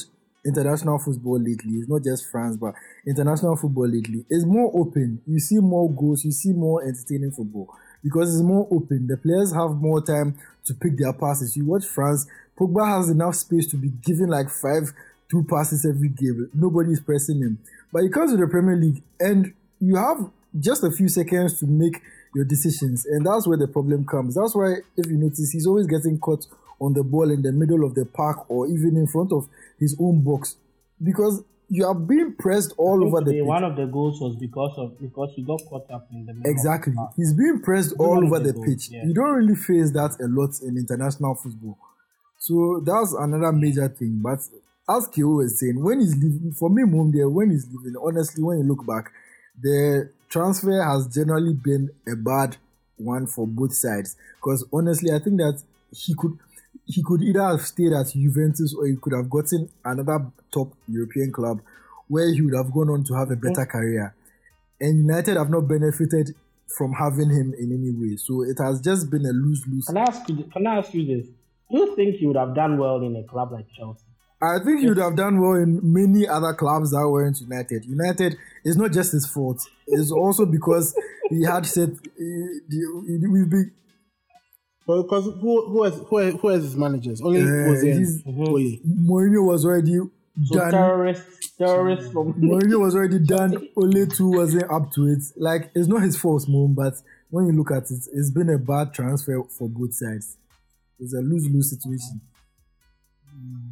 international 0.46 0.98
football 0.98 1.38
lately, 1.40 1.72
it's 1.80 1.88
not 1.88 2.04
just 2.04 2.30
France, 2.30 2.56
but 2.56 2.74
international 3.06 3.56
football 3.56 3.88
lately, 3.88 4.24
is 4.30 4.44
more 4.46 4.70
open. 4.74 5.20
You 5.26 5.40
see 5.40 5.58
more 5.58 5.90
goals, 5.90 6.24
you 6.24 6.32
see 6.32 6.52
more 6.52 6.82
entertaining 6.84 7.32
football 7.32 7.74
because 8.02 8.34
it's 8.34 8.42
more 8.42 8.66
open. 8.70 9.06
The 9.06 9.16
players 9.16 9.52
have 9.54 9.76
more 9.76 10.00
time 10.02 10.38
to 10.64 10.74
pick 10.74 10.98
their 10.98 11.12
passes. 11.12 11.56
You 11.56 11.64
watch 11.66 11.84
France, 11.84 12.26
Pogba 12.58 12.86
has 12.86 13.08
enough 13.08 13.34
space 13.34 13.66
to 13.68 13.76
be 13.76 13.88
given 13.88 14.28
like 14.28 14.50
five, 14.50 14.92
two 15.30 15.44
passes 15.48 15.86
every 15.86 16.08
game. 16.08 16.50
Nobody 16.54 16.92
is 16.92 17.00
pressing 17.00 17.40
him. 17.40 17.58
But 17.92 18.04
it 18.04 18.12
comes 18.12 18.32
to 18.32 18.36
the 18.36 18.46
Premier 18.46 18.76
League 18.76 19.02
and 19.18 19.52
you 19.80 19.96
have 19.96 20.30
just 20.58 20.84
a 20.84 20.90
few 20.90 21.08
seconds 21.08 21.58
to 21.60 21.66
make 21.66 22.02
your 22.34 22.44
decisions. 22.44 23.06
And 23.06 23.26
that's 23.26 23.46
where 23.46 23.58
the 23.58 23.68
problem 23.68 24.04
comes. 24.04 24.34
That's 24.34 24.54
why, 24.54 24.76
if 24.96 25.06
you 25.06 25.16
notice, 25.16 25.50
he's 25.50 25.66
always 25.66 25.86
getting 25.86 26.18
caught 26.18 26.46
on 26.80 26.94
the 26.94 27.02
ball 27.02 27.30
in 27.30 27.42
the 27.42 27.52
middle 27.52 27.84
of 27.84 27.94
the 27.94 28.04
park 28.04 28.48
or 28.50 28.66
even 28.66 28.96
in 28.96 29.06
front 29.06 29.32
of 29.32 29.48
his 29.78 29.96
own 30.00 30.22
box 30.22 30.56
because 31.02 31.42
you 31.72 31.86
are 31.86 31.94
being 31.94 32.34
pressed 32.34 32.74
all 32.76 33.04
over 33.04 33.20
the 33.24 33.32
pitch. 33.32 33.44
One 33.44 33.62
of 33.62 33.76
the 33.76 33.86
goals 33.86 34.20
was 34.20 34.34
because 34.36 34.76
of 34.76 35.00
because 35.00 35.32
he 35.36 35.42
got 35.42 35.60
caught 35.68 35.88
up 35.90 36.08
in 36.12 36.26
the 36.26 36.34
Exactly. 36.50 36.92
the. 36.94 37.08
He's 37.16 37.32
being 37.32 37.60
pressed 37.62 37.94
all 37.98 38.24
over 38.26 38.40
the 38.40 38.52
the 38.52 38.60
pitch. 38.60 38.88
yeah. 38.90 39.04
You 39.06 39.14
don't 39.14 39.34
really 39.36 39.54
face 39.54 39.92
that 39.92 40.16
a 40.20 40.26
lot 40.26 40.50
in 40.62 40.76
international 40.76 41.36
football. 41.36 41.78
So 42.38 42.82
that's 42.84 43.12
another 43.12 43.52
major 43.52 43.88
thing. 43.88 44.18
But 44.22 44.40
as 44.88 45.06
Kyo 45.08 45.28
was 45.28 45.60
saying, 45.60 45.80
when 45.82 46.00
he's 46.00 46.16
leaving, 46.16 46.52
for 46.52 46.68
me, 46.68 46.82
Mundia, 46.82 47.30
when 47.30 47.50
he's 47.50 47.66
leaving, 47.72 47.94
honestly, 48.02 48.42
when 48.42 48.58
you 48.58 48.64
look 48.64 48.84
back, 48.84 49.12
the 49.62 50.10
transfer 50.28 50.82
has 50.82 51.06
generally 51.06 51.52
been 51.54 51.90
a 52.08 52.16
bad 52.16 52.56
one 52.96 53.26
for 53.26 53.46
both 53.46 53.74
sides. 53.74 54.16
Because 54.36 54.64
honestly, 54.72 55.12
I 55.12 55.20
think 55.20 55.36
that 55.36 55.62
he 55.92 56.14
could 56.14 56.36
he 56.90 57.02
could 57.02 57.22
either 57.22 57.42
have 57.42 57.62
stayed 57.62 57.92
at 57.92 58.12
Juventus 58.12 58.74
or 58.74 58.86
he 58.86 58.96
could 58.96 59.12
have 59.12 59.30
gotten 59.30 59.68
another 59.84 60.26
top 60.52 60.72
European 60.88 61.32
club 61.32 61.60
where 62.08 62.32
he 62.32 62.42
would 62.42 62.54
have 62.54 62.72
gone 62.72 62.90
on 62.90 63.04
to 63.04 63.14
have 63.14 63.30
a 63.30 63.36
better 63.36 63.64
career. 63.64 64.14
And 64.80 64.98
United 64.98 65.36
have 65.36 65.50
not 65.50 65.68
benefited 65.68 66.34
from 66.76 66.92
having 66.92 67.30
him 67.30 67.54
in 67.58 67.72
any 67.72 67.92
way. 67.92 68.16
So 68.16 68.42
it 68.42 68.58
has 68.58 68.80
just 68.80 69.10
been 69.10 69.26
a 69.26 69.32
lose 69.32 69.64
lose. 69.66 69.86
Can 69.86 69.96
I 69.98 70.02
ask 70.02 70.28
you? 70.28 70.44
Can 70.52 70.66
I 70.66 70.78
ask 70.78 70.92
you 70.94 71.06
this? 71.06 71.26
Do 71.70 71.78
you 71.78 71.94
think 71.94 72.16
he 72.16 72.26
would 72.26 72.36
have 72.36 72.54
done 72.54 72.78
well 72.78 73.00
in 73.02 73.14
a 73.16 73.22
club 73.22 73.52
like 73.52 73.66
Chelsea? 73.76 74.04
I 74.42 74.58
think 74.64 74.80
he 74.80 74.88
would 74.88 74.98
have 74.98 75.16
done 75.16 75.38
well 75.40 75.54
in 75.54 75.80
many 75.82 76.26
other 76.26 76.54
clubs 76.54 76.92
that 76.92 77.08
weren't 77.08 77.40
United. 77.40 77.84
United 77.84 78.36
is 78.64 78.76
not 78.76 78.90
just 78.90 79.12
his 79.12 79.26
fault. 79.26 79.60
It's 79.86 80.10
also 80.10 80.46
because 80.46 80.94
he 81.28 81.44
had 81.44 81.66
said 81.66 81.98
we've 82.18 83.50
been 83.50 83.70
Because 85.02 85.24
who 85.40 85.66
who 85.70 85.82
has 85.84 85.94
who 86.08 86.16
has, 86.18 86.34
who 86.40 86.48
has 86.48 86.62
his 86.64 86.76
managers? 86.76 87.20
Only 87.20 87.42
Uh, 87.42 87.44
Jose 87.68 87.92
he's- 87.92 88.22
and 88.24 88.48
Ole. 88.48 88.78
Mourinho 88.86 89.44
was 89.46 89.64
already 89.64 89.98
So 90.44 90.54
done. 90.58 90.70
terrorists, 90.70 91.50
terrorists 91.56 92.10
from 92.12 92.32
Mourinho 92.40 92.80
was 92.80 92.94
already 92.94 93.18
done. 93.18 93.68
Ole 93.76 94.06
too 94.06 94.28
wasn't 94.30 94.70
up 94.70 94.92
to 94.92 95.06
it. 95.06 95.22
Like 95.36 95.70
it's 95.74 95.88
not 95.88 96.02
his 96.02 96.16
fault, 96.16 96.48
Moon, 96.48 96.74
but 96.74 96.94
when 97.30 97.46
you 97.46 97.52
look 97.52 97.70
at 97.70 97.90
it, 97.90 98.08
it's 98.12 98.30
been 98.30 98.48
a 98.50 98.58
bad 98.58 98.92
transfer 98.94 99.42
for 99.44 99.68
both 99.68 99.94
sides. 99.94 100.36
It's 100.98 101.14
a 101.14 101.20
lose 101.20 101.48
lose 101.48 101.70
situation. 101.70 102.20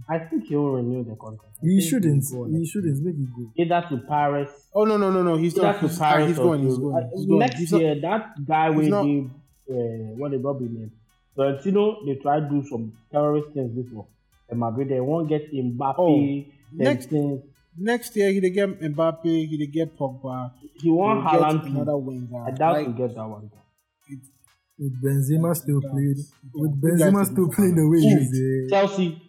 I 0.08 0.18
think 0.20 0.44
he 0.46 0.56
will 0.56 0.72
renew 0.76 1.04
the 1.04 1.14
contract. 1.16 1.54
I 1.62 1.66
He 1.66 1.80
shouldn't. 1.80 2.24
will 2.32 2.46
go 2.46 2.58
He 2.58 2.64
shouldn't 2.64 3.02
make 3.04 3.14
it 3.16 3.28
go. 3.36 3.50
Either 3.56 3.86
to 3.90 3.96
Paris, 4.08 4.50
Oh 4.74 4.84
no 4.84 4.96
no 4.96 5.10
no 5.10 5.22
no! 5.22 5.36
He's 5.36 5.54
either 5.56 5.66
not. 5.66 5.80
to 5.80 5.88
He's, 5.88 5.98
Paris 5.98 6.28
he's 6.28 6.36
going. 6.38 6.62
He's 6.62 6.78
going. 6.78 7.10
He's 7.14 7.26
going. 7.26 7.38
next 7.40 7.58
He's 7.58 7.72
not- 7.72 7.80
year. 7.82 8.00
That 8.00 8.46
guy 8.46 8.70
will 8.70 8.88
not- 8.88 9.04
give 9.04 9.24
uh, 9.70 10.14
what 10.16 10.30
the 10.30 10.38
Bobby 10.38 10.64
name. 10.66 10.92
Florentino, 11.38 12.04
they 12.04 12.16
try 12.16 12.40
to 12.40 12.48
do 12.50 12.64
some 12.68 12.92
terrorist 13.12 13.52
things 13.54 13.70
before. 13.70 14.06
And 14.50 14.58
Madrid, 14.58 14.88
they 14.88 14.98
won't 15.00 15.28
get 15.28 15.52
Mbappe. 15.52 15.94
Oh, 15.98 16.44
next- 16.72 17.10
things. 17.10 17.42
Next 17.80 18.16
year 18.16 18.32
he 18.32 18.40
did 18.40 18.50
get 18.54 18.80
Mbappe. 18.80 19.22
He 19.24 19.56
did 19.56 19.72
get 19.72 19.96
Pogba. 19.96 20.50
He 20.82 20.90
won't 20.90 21.22
He'll 21.22 21.38
get 21.38 21.40
Haaland 21.48 21.66
another 21.66 21.96
winger. 21.96 22.44
I 22.44 22.50
doubt 22.50 22.72
Like, 22.72 22.86
he'll 22.86 23.06
get 23.06 23.14
that 23.14 23.28
one. 23.28 23.50
With 24.80 25.00
Benzema 25.04 25.54
still 25.54 25.80
Yeah. 25.84 25.90
playing, 25.92 26.16
with 26.54 26.80
Benzema 26.82 27.24
still 27.24 27.48
playing 27.50 27.76
the 27.76 27.86
way 27.88 28.00
Who? 28.00 28.08
he's 28.18 28.32
uh, 28.32 28.68
Chelsea. 28.74 29.22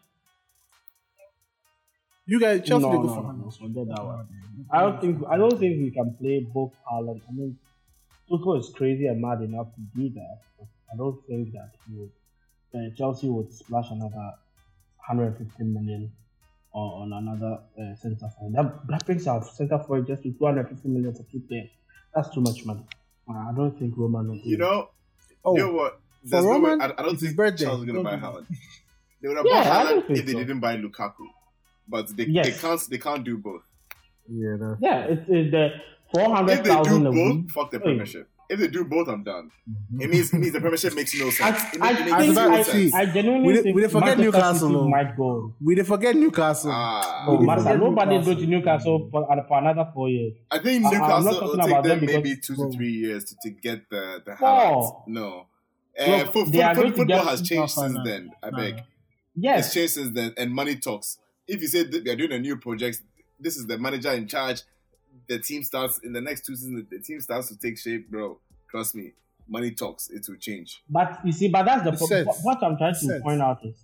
You 2.25 2.39
guys, 2.39 2.61
Chelsea, 2.67 2.85
no, 2.85 2.91
they 2.91 2.97
no, 2.97 3.01
go 3.03 3.07
no, 3.07 3.13
for 3.15 3.21
no, 3.21 3.29
Haaland. 3.43 3.57
forget 3.59 3.87
that 3.95 4.03
one. 4.05 4.27
I 4.71 4.81
don't 4.81 5.01
think 5.01 5.15
I 5.29 5.37
don't 5.37 5.57
think 5.59 5.73
we 5.83 5.91
can 5.91 6.15
play 6.19 6.39
both 6.53 6.73
Haaland. 6.91 7.21
I 7.29 7.31
mean, 7.31 7.57
Tuchel 8.29 8.59
is 8.59 8.69
crazy 8.75 9.05
and 9.07 9.21
mad 9.21 9.41
enough 9.41 9.67
to 9.75 9.81
do 9.95 10.09
that. 10.17 10.37
But 10.57 10.67
I 10.93 10.97
don't 10.97 11.25
think 11.27 11.53
that 11.53 11.71
he 11.87 11.95
would. 11.97 12.11
Uh, 12.73 12.89
Chelsea 12.95 13.27
would 13.29 13.51
splash 13.53 13.89
another 13.91 14.33
150 15.07 15.63
million 15.63 16.11
on, 16.73 17.11
on 17.13 17.23
another 17.27 17.59
uh, 17.79 17.95
centre 17.95 18.29
forward. 18.37 18.55
That, 18.55 18.87
that 18.87 19.05
brings 19.05 19.25
our 19.27 19.43
centre 19.43 19.79
forward 19.79 20.07
just 20.07 20.23
to 20.23 20.31
250 20.31 20.87
million 20.89 21.13
for 21.15 21.23
two 21.31 21.39
players. 21.47 21.69
That's 22.13 22.29
too 22.29 22.41
much 22.41 22.65
money. 22.65 22.85
Uh, 23.27 23.33
I 23.49 23.53
don't 23.55 23.77
think 23.77 23.95
Roman 23.97 24.27
will 24.27 24.35
do 24.35 24.41
You 24.49 24.55
it. 24.55 24.59
know, 24.59 24.89
Oh, 25.45 25.55
you 25.55 25.63
know 25.63 25.71
what? 25.73 25.99
There's 26.23 26.43
no 26.43 26.51
Roman, 26.51 26.79
way, 26.79 26.85
I, 26.85 26.89
I 26.97 27.03
don't 27.03 27.17
think 27.19 27.35
birthday. 27.35 27.63
Chelsea 27.65 27.81
is 27.81 27.85
going 27.91 27.97
to 27.97 28.03
buy 28.03 28.17
Don't 28.17 28.21
Haaland. 28.21 28.45
They 29.21 29.27
would 29.29 29.37
have 29.37 29.45
Yeah, 29.47 29.63
bought 29.63 29.83
don't 29.89 30.07
Haaland 30.07 30.17
if 30.17 30.25
they 30.25 30.31
so. 30.33 30.37
didn't 30.39 30.59
buy 30.59 30.77
Lukaku, 30.77 31.25
but 31.87 32.15
they, 32.15 32.25
Yes. 32.25 32.45
they 32.45 32.67
can't. 32.67 32.81
They 32.89 32.97
can't 32.97 33.23
do 33.23 33.37
both. 33.37 33.61
yeah. 34.29 34.57
That, 34.57 34.77
Yeah, 34.81 34.99
it's, 35.05 35.21
it's 35.29 35.51
the 35.51 35.69
400,000 36.13 37.03
do 37.03 37.07
a 37.07 37.11
week. 37.11 37.49
fuck 37.51 37.71
the 37.71 37.77
Hey. 37.79 37.83
Premiership. 37.83 38.29
If 38.49 38.59
they 38.59 38.67
do 38.67 38.83
both, 38.83 39.07
I'm 39.07 39.23
done. 39.23 39.51
It 39.99 40.09
means 40.09 40.33
it 40.33 40.39
means 40.39 40.53
the 40.53 40.59
Premiership 40.59 40.95
makes 40.95 41.13
no 41.19 41.27
I, 41.27 41.29
sense. 41.29 41.63
It, 41.75 41.81
I, 41.81 41.91
it 41.91 41.99
makes 42.05 42.17
think, 42.17 42.31
about 42.31 42.49
no 42.49 42.55
I, 42.57 42.61
see. 42.63 42.89
sense. 42.89 42.93
I 42.95 43.05
genuinely 43.05 43.47
We 43.47 43.53
did- 43.53 43.63
think 43.63 43.75
we 43.75 43.81
did 43.83 43.91
forget 43.91 44.17
Newcastle, 44.17 44.69
though. 44.69 44.87
might 44.87 45.15
go. 45.15 45.53
We 45.61 45.75
did 45.75 45.85
forget 45.85 46.15
Newcastle. 46.15 46.71
Ah, 46.73 47.25
Oh, 47.27 47.35
We 47.37 47.45
Master, 47.45 47.63
forget 47.63 47.79
nobody 47.79 48.11
Newcastle. 48.17 48.33
go 48.35 48.39
to 48.41 48.47
Newcastle 48.47 49.09
for, 49.11 49.45
for 49.47 49.57
another 49.59 49.91
four 49.93 50.09
years. 50.09 50.33
I 50.49 50.57
think 50.59 50.83
I- 50.85 50.89
I'm 50.89 50.93
not 50.99 51.01
Newcastle 51.25 51.33
talking 51.33 51.47
will 51.47 51.57
take 51.57 51.71
about 51.71 51.83
them 51.83 51.89
them 51.89 51.99
because- 52.07 52.23
maybe 52.23 52.35
two 52.37 52.55
to 52.55 52.71
three 52.75 52.91
years 52.91 53.23
to, 53.25 53.35
to 53.43 53.49
get 53.51 53.89
the 53.91 54.23
the 54.25 54.35
Four. 54.35 54.47
Haaland. 54.49 55.07
No. 55.07 55.45
Uh, 55.99 56.05
Look, 56.17 56.33
fo- 56.33 56.45
they 56.45 56.57
fo- 56.59 56.63
are 56.63 56.75
fo- 56.75 56.81
going 56.81 56.91
to 56.93 56.97
football 56.97 57.25
has 57.25 57.41
changed 57.41 57.73
since 57.73 57.93
no, 57.93 58.03
then. 58.03 58.31
I 58.41 58.49
no, 58.49 58.57
beg. 58.57 58.73
no. 58.75 58.79
It's 58.79 58.85
Yes, 59.35 59.73
changed 59.73 59.93
since 59.93 60.09
then, 60.15 60.33
and 60.37 60.51
money 60.51 60.75
talks. 60.77 61.17
If 61.47 61.61
you 61.61 61.67
say 61.67 61.83
they're 61.83 62.15
doing 62.15 62.31
a 62.31 62.39
new 62.39 62.57
project, 62.57 63.01
this 63.39 63.57
is 63.57 63.67
the 63.67 63.77
manager 63.77 64.11
in 64.13 64.27
charge. 64.27 64.61
The 65.29 65.39
team 65.39 65.63
starts 65.63 65.99
in 65.99 66.11
the 66.11 66.21
next 66.21 66.45
two 66.45 66.55
seasons. 66.55 66.85
The 66.89 66.99
team 66.99 67.21
starts 67.21 67.47
to 67.49 67.57
take 67.57 67.77
shape, 67.77 68.09
bro. 68.09 68.39
Trust 68.69 68.95
me, 68.95 69.13
money 69.47 69.71
talks. 69.71 70.09
It 70.09 70.25
will 70.27 70.37
change. 70.37 70.81
but 70.89 71.19
you 71.23 71.31
see, 71.31 71.47
but 71.49 71.63
that's 71.63 71.83
the 71.83 71.93
It 71.93 71.97
problem. 71.97 72.35
What 72.43 72.63
I'm 72.63 72.77
trying 72.77 72.93
to 72.95 72.99
sets. 72.99 73.23
point 73.23 73.41
out 73.41 73.59
is, 73.63 73.75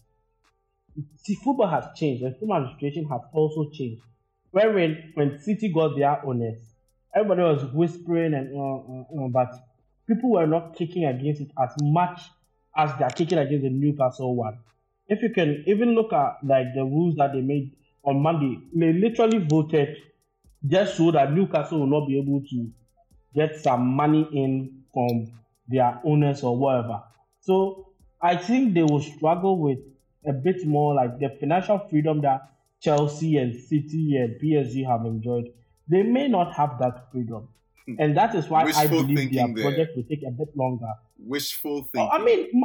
see, 1.24 1.36
football 1.36 1.68
has 1.68 1.86
changed, 1.96 2.24
and 2.24 2.36
football 2.38 2.58
administration 2.58 3.06
has 3.10 3.22
also 3.32 3.70
changed. 3.70 4.02
Where 4.52 4.72
when 4.72 5.12
when 5.16 5.40
City 5.40 5.72
got 5.72 5.96
their 5.96 6.26
owners, 6.26 6.60
everybody 7.16 7.42
was 7.42 7.64
whispering 7.74 8.34
and 8.34 8.56
uh, 8.56 8.76
uh, 9.22 9.26
uh, 9.26 9.28
but 9.30 9.54
people 10.08 10.32
were 10.32 10.48
not 10.48 10.76
kicking 10.76 11.06
against 11.06 11.42
it 11.42 11.52
as 11.62 11.72
much 11.82 12.22
as 12.76 12.98
they 12.98 13.04
are 13.06 13.12
kicking 13.12 13.38
against 13.38 13.64
the 13.64 13.70
Newcastle 13.70 14.36
one. 14.36 14.58
If 15.08 15.22
you 15.22 15.30
can 15.30 15.64
even 15.68 15.94
look 15.94 16.12
at 16.14 16.38
like 16.44 16.74
the 16.74 16.84
rules 16.84 17.16
that 17.18 17.34
they 17.34 17.42
made 17.42 17.76
on 18.04 18.22
Monday, 18.22 18.60
they 18.74 18.94
literally 18.94 19.40
voted 19.40 19.98
just 20.68 20.98
so 20.98 21.12
that 21.12 21.34
Newcastle 21.34 21.80
will 21.80 22.00
not 22.00 22.08
be 22.08 22.18
able 22.18 22.42
to 22.50 22.72
get 23.36 23.60
some 23.62 23.88
money 23.88 24.28
in 24.32 24.84
from 24.94 25.28
their 25.68 26.00
owners 26.04 26.44
or 26.44 26.58
whatever. 26.58 27.04
So 27.42 27.90
I 28.22 28.38
think 28.38 28.74
they 28.74 28.84
will 28.84 29.02
struggle 29.02 29.60
with 29.60 29.80
a 30.26 30.34
bit 30.34 30.66
more 30.66 30.96
like 30.96 31.20
the 31.20 31.30
financial 31.40 31.80
freedom 31.90 32.22
that 32.22 32.50
Chelsea 32.82 33.38
and 33.38 33.54
City 33.54 34.16
and 34.18 34.40
PSG 34.42 34.88
have 34.88 35.06
enjoyed. 35.06 35.46
They 35.88 36.04
may 36.04 36.28
not 36.28 36.54
have 36.54 36.80
that 36.80 37.12
freedom. 37.12 37.48
Hmm. 37.86 37.96
And 38.00 38.18
that 38.18 38.34
is 38.34 38.48
why 38.48 38.64
I 38.76 38.88
believe 38.88 39.32
their 39.34 39.48
there. 39.54 39.64
project 39.64 39.96
will 39.96 40.04
take 40.04 40.24
a 40.28 40.32
bit 40.32 40.56
longer. 40.56 40.92
Wishful 41.20 41.88
thinking. 41.94 42.10
I 42.12 42.24
mean, 42.24 42.64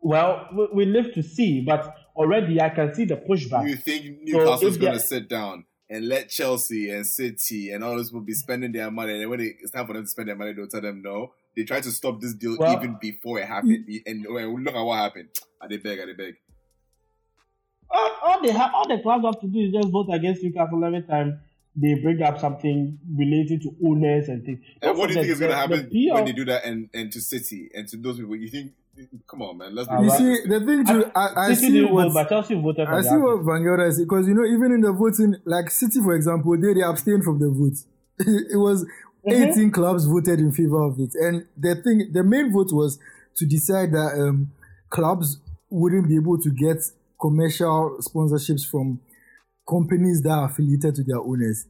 well, 0.00 0.48
we, 0.52 0.66
we 0.72 0.84
live 0.86 1.14
to 1.14 1.22
see, 1.22 1.60
but 1.60 1.94
already 2.16 2.60
I 2.60 2.70
can 2.70 2.94
see 2.94 3.04
the 3.04 3.16
pushback. 3.16 3.68
you 3.68 3.76
think 3.76 4.22
Newcastle's 4.22 4.74
if 4.74 4.80
going 4.80 4.94
to 4.94 5.00
sit 5.00 5.28
down 5.28 5.64
and 5.90 6.08
let 6.08 6.28
Chelsea 6.28 6.90
and 6.90 7.06
City 7.06 7.70
and 7.70 7.84
all 7.84 7.96
those 7.96 8.10
people 8.10 8.22
be 8.22 8.32
spending 8.32 8.72
their 8.72 8.90
money, 8.90 9.20
and 9.20 9.30
when 9.30 9.38
they, 9.38 9.56
it's 9.60 9.70
time 9.70 9.86
for 9.86 9.92
them 9.92 10.04
to 10.04 10.08
spend 10.08 10.28
their 10.28 10.36
money, 10.36 10.52
they'll 10.52 10.66
tell 10.66 10.80
them 10.80 11.02
no. 11.02 11.32
They 11.56 11.64
try 11.64 11.80
to 11.80 11.90
stop 11.90 12.20
this 12.20 12.34
deal 12.34 12.56
Well- 12.58 12.76
even 12.76 12.96
before 13.00 13.38
it 13.38 13.46
happened, 13.46 13.86
mm. 13.88 14.02
and 14.06 14.22
look 14.22 14.74
at 14.74 14.82
what 14.82 14.98
happened. 14.98 15.28
I 15.36 15.40
ah, 15.64 15.68
they 15.68 15.76
beg, 15.76 16.00
I 16.00 16.06
they 16.06 16.12
beg. 16.12 16.34
all, 17.90 18.16
all 18.22 18.42
they 18.42 18.50
have, 18.50 18.72
all 18.74 18.88
the 18.88 19.00
clubs 19.02 19.24
have 19.24 19.40
to 19.40 19.46
do 19.46 19.60
is 19.60 19.72
just 19.72 19.88
vote 19.88 20.08
against 20.12 20.42
Newcastle 20.42 20.84
every 20.84 21.02
time 21.02 21.40
they 21.76 21.94
bring 21.94 22.22
up 22.22 22.38
something 22.38 22.98
related 23.16 23.62
to 23.62 23.74
owners 23.84 24.28
and 24.28 24.44
things. 24.44 24.60
And 24.80 24.90
Don't 24.90 24.98
what 24.98 25.08
do 25.08 25.14
you 25.14 25.22
think 25.22 25.32
forget, 25.32 25.32
is 25.32 25.40
going 25.40 25.50
to 25.50 25.56
happen 25.56 25.88
the 25.90 26.10
when 26.12 26.24
they 26.24 26.32
do 26.32 26.44
that 26.46 26.64
and, 26.64 26.88
and 26.94 27.10
to 27.12 27.20
City 27.20 27.70
and 27.74 27.88
to 27.88 27.96
those 27.96 28.18
people? 28.18 28.36
You 28.36 28.48
think, 28.48 28.72
come 29.28 29.42
on, 29.42 29.58
man, 29.58 29.74
let's 29.74 29.88
be 29.88 29.94
All 29.94 30.04
you 30.04 30.10
right. 30.10 30.18
see, 30.18 30.48
the 30.48 30.60
thing 30.64 30.86
too, 30.86 31.10
I, 31.16 31.28
I 31.48 31.54
City 31.54 31.72
see 31.72 31.84
what 31.84 32.04
vote, 32.04 32.14
but 32.14 32.28
Chelsea 32.28 32.54
voted 32.54 32.86
for 32.86 32.94
I 32.94 32.98
the 32.98 33.08
see 33.08 33.16
what 33.16 33.38
outcome. 33.40 33.80
Is 33.80 33.98
because 33.98 34.28
you 34.28 34.34
know 34.34 34.44
even 34.44 34.72
in 34.72 34.80
the 34.82 34.92
voting, 34.92 35.34
like 35.44 35.70
City 35.70 36.00
for 36.00 36.14
example, 36.14 36.56
they 36.60 36.74
they 36.74 36.82
abstained 36.82 37.24
from 37.24 37.38
the 37.40 37.50
vote. 37.50 37.76
it 38.52 38.56
was 38.56 38.86
Mhm. 39.26 39.50
18 39.52 39.70
clubs 39.70 40.04
voted 40.04 40.38
in 40.38 40.52
favor 40.52 40.82
of 40.82 41.00
it, 41.00 41.14
and 41.14 41.46
the 41.56 41.74
thing, 41.76 42.10
the 42.12 42.22
main 42.22 42.52
vote 42.52 42.70
was 42.72 42.98
to 43.36 43.46
decide 43.46 43.90
that 43.92 44.12
um, 44.20 44.52
clubs 44.90 45.38
wouldn't 45.70 46.06
be 46.08 46.16
able 46.16 46.38
to 46.38 46.50
get 46.50 46.76
commercial 47.18 47.96
sponsorships 48.00 48.68
from 48.70 49.00
companies 49.68 50.22
that 50.22 50.30
are 50.30 50.46
affiliated 50.46 50.94
to 50.96 51.02
their 51.04 51.18
owners. 51.18 51.66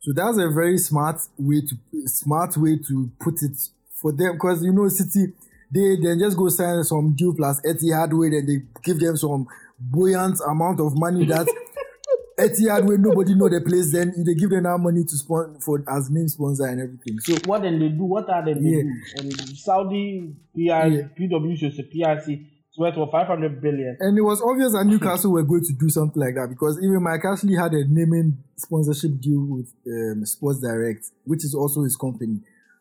So 0.00 0.12
that's 0.14 0.38
a 0.38 0.48
very 0.50 0.78
smart 0.78 1.20
way 1.38 1.62
to 1.62 1.76
smart 2.06 2.56
way 2.56 2.78
to 2.88 3.10
put 3.20 3.42
it 3.42 3.56
for 4.00 4.12
them 4.12 4.34
because 4.34 4.62
you 4.62 4.72
know 4.72 4.88
City 4.88 5.32
they 5.72 5.96
then 6.02 6.18
just 6.18 6.36
go 6.36 6.48
sign 6.48 6.84
some 6.84 7.14
deal 7.16 7.34
plus 7.34 7.60
Etihad 7.62 8.12
way 8.12 8.26
and 8.28 8.48
they 8.48 8.62
give 8.82 9.00
them 9.00 9.16
some 9.16 9.46
buoyant 9.80 10.38
amount 10.46 10.80
of 10.80 10.92
money 10.96 11.24
that 11.24 11.46
Etihad 12.38 12.84
where 12.84 12.98
nobody 12.98 13.34
know 13.34 13.48
the 13.48 13.60
place 13.60 13.92
then 13.92 14.12
they 14.26 14.34
give 14.34 14.50
them 14.50 14.64
that 14.64 14.76
money 14.78 15.04
to 15.04 15.16
sponsor 15.16 15.58
for 15.60 15.82
as 15.88 16.10
name 16.10 16.28
sponsor 16.28 16.66
and 16.66 16.80
everything. 16.82 17.18
So 17.20 17.36
what 17.46 17.62
then 17.62 17.78
they 17.78 17.88
do? 17.88 18.04
What 18.04 18.28
are 18.28 18.44
they, 18.44 18.52
Yeah. 18.60 18.82
do? 18.82 18.92
And 19.18 19.32
Saudi 19.56 20.34
PR, 20.54 20.60
Yeah. 20.60 21.08
PW 21.18 21.56
should 21.56 21.74
say 21.74 21.82
PRC 21.84 22.46
it's 22.52 22.53
worth 22.78 22.94
for 22.94 23.10
500 23.10 23.60
billion. 23.60 23.96
And 24.00 24.18
it 24.18 24.22
was 24.22 24.42
obvious 24.42 24.72
that 24.72 24.84
Newcastle 24.84 25.32
were 25.32 25.42
going 25.42 25.64
to 25.64 25.72
do 25.78 25.88
something 25.88 26.20
like 26.20 26.34
that 26.34 26.48
because 26.50 26.78
even 26.82 27.02
Mike 27.02 27.24
Ashley 27.24 27.54
had 27.54 27.72
a 27.72 27.84
naming 27.88 28.38
sponsorship 28.56 29.20
deal 29.20 29.46
with 29.46 29.72
um, 29.86 30.24
Sports 30.26 30.60
Direct, 30.60 31.04
which 31.24 31.44
is 31.44 31.54
also 31.54 31.82
his 31.82 31.96
company, 31.96 32.40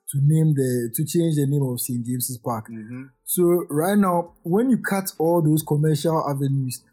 to 0.10 0.18
name 0.22 0.53
the 0.53 0.91
to 0.94 1.06
change 1.06 1.36
the 1.36 1.45
name 1.48 1.64
of 1.64 1.80
St 1.80 2.06
James's 2.06 2.38
Park. 2.38 2.68
So 3.26 3.65
right 3.70 3.98
now, 3.98 4.34
when 4.44 4.70
you 4.70 4.78
cut 4.78 5.11
all 5.18 5.41
those 5.41 5.64
commercial 5.64 6.24
avenues, 6.30 6.84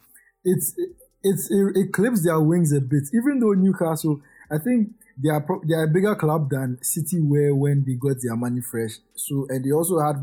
it's 0.45 0.75
it's 1.23 1.51
it, 1.51 1.77
it 1.77 1.93
clips 1.93 2.25
their 2.25 2.41
wings 2.41 2.73
a 2.73 2.81
bit. 2.81 3.05
Even 3.13 3.41
though 3.41 3.53
Newcastle, 3.53 4.21
I 4.51 4.59
think 4.59 4.93
they 5.23 5.29
are 5.29 5.41
pro- 5.41 5.63
they 5.67 5.75
are 5.75 5.85
a 5.85 5.89
bigger 5.89 6.15
club 6.15 6.49
than 6.51 6.79
City 6.83 7.21
were 7.21 7.55
when 7.55 7.85
they 7.85 7.95
got 7.95 8.17
their 8.23 8.37
money 8.37 8.61
fresh. 8.61 8.93
So 9.15 9.47
and 9.49 9.65
they 9.65 9.73
also 9.73 9.99
had 10.01 10.17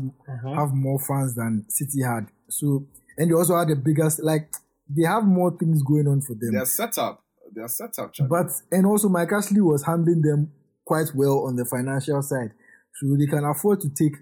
have 0.56 0.72
more 0.72 0.98
fans 0.98 1.34
than 1.34 1.66
City 1.68 2.02
had. 2.02 2.26
So 2.50 2.86
and 3.16 3.30
they 3.30 3.34
also 3.34 3.56
had 3.58 3.68
the 3.68 3.76
biggest 3.76 4.22
like 4.22 4.52
they 4.88 5.06
have 5.06 5.24
more 5.24 5.56
things 5.56 5.82
going 5.82 6.08
on 6.08 6.20
for 6.20 6.34
them. 6.34 6.52
They're 6.52 6.64
set 6.64 6.96
up. 6.98 7.22
They're 7.52 7.68
set 7.68 7.98
up, 7.98 8.12
Charlie. 8.12 8.28
But 8.30 8.52
and 8.70 8.86
also 8.86 9.08
Mike 9.08 9.32
Ashley 9.32 9.60
was 9.60 9.84
handling 9.84 10.22
them 10.22 10.52
quite 10.84 11.10
well 11.14 11.44
on 11.46 11.56
the 11.56 11.64
financial 11.64 12.22
side, 12.22 12.52
so 12.94 13.16
they 13.18 13.26
can 13.26 13.44
afford 13.44 13.80
to 13.82 13.90
take 13.90 14.16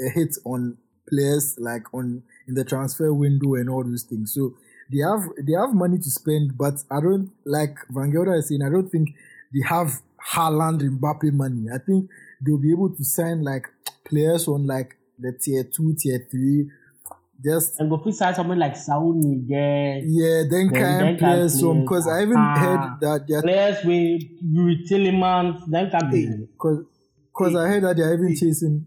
a 0.00 0.10
hit 0.10 0.36
on 0.44 0.78
players 1.08 1.56
like 1.58 1.92
on 1.92 2.22
in 2.48 2.54
the 2.54 2.64
transfer 2.64 3.12
window 3.12 3.54
and 3.54 3.68
all 3.68 3.84
those 3.84 4.04
things. 4.04 4.32
So 4.34 4.54
they 4.90 4.98
have 4.98 5.22
they 5.46 5.52
have 5.52 5.74
money 5.74 5.98
to 5.98 6.10
spend, 6.10 6.56
but 6.56 6.74
I 6.90 7.00
don't 7.00 7.30
like 7.44 7.76
Van 7.90 8.10
Gelder 8.10 8.34
is 8.34 8.48
saying. 8.48 8.62
I 8.62 8.70
don't 8.70 8.88
think 8.88 9.10
they 9.52 9.62
have 9.68 10.00
Haaland 10.34 10.80
Mbappe 10.80 11.32
money. 11.32 11.66
I 11.72 11.78
think 11.78 12.08
they'll 12.44 12.58
be 12.58 12.72
able 12.72 12.94
to 12.94 13.04
sign 13.04 13.42
like 13.42 13.66
players 14.04 14.48
on 14.48 14.66
like 14.66 14.96
the 15.18 15.32
tier 15.32 15.64
two, 15.64 15.94
tier 15.98 16.26
three. 16.30 16.70
Just 17.42 17.80
And 17.80 17.88
go 17.88 17.98
fit 17.98 18.14
sign 18.14 18.34
something 18.34 18.58
like 18.58 18.76
Saul 18.76 19.14
Niguez. 19.14 20.02
yeah, 20.06 20.42
then 20.50 20.68
Then- 20.68 20.70
kind 20.70 21.00
then 21.00 21.16
players 21.18 21.52
can 21.52 21.60
some 21.60 21.80
because 21.82 22.06
I 22.06 22.22
even 22.22 22.36
ah. 22.36 22.54
heard 22.58 23.00
that 23.00 23.24
they're 23.28 23.42
Players 23.42 23.84
with 23.84 24.22
Youri 24.44 24.76
Tielemans, 24.88 25.62
then 25.68 25.90
can 25.90 26.10
be. 26.10 26.46
Cause, 26.58 26.84
cause 27.34 27.54
I 27.56 27.68
heard 27.68 27.82
that 27.84 27.96
they're 27.96 28.12
even 28.14 28.36
chasing. 28.36 28.86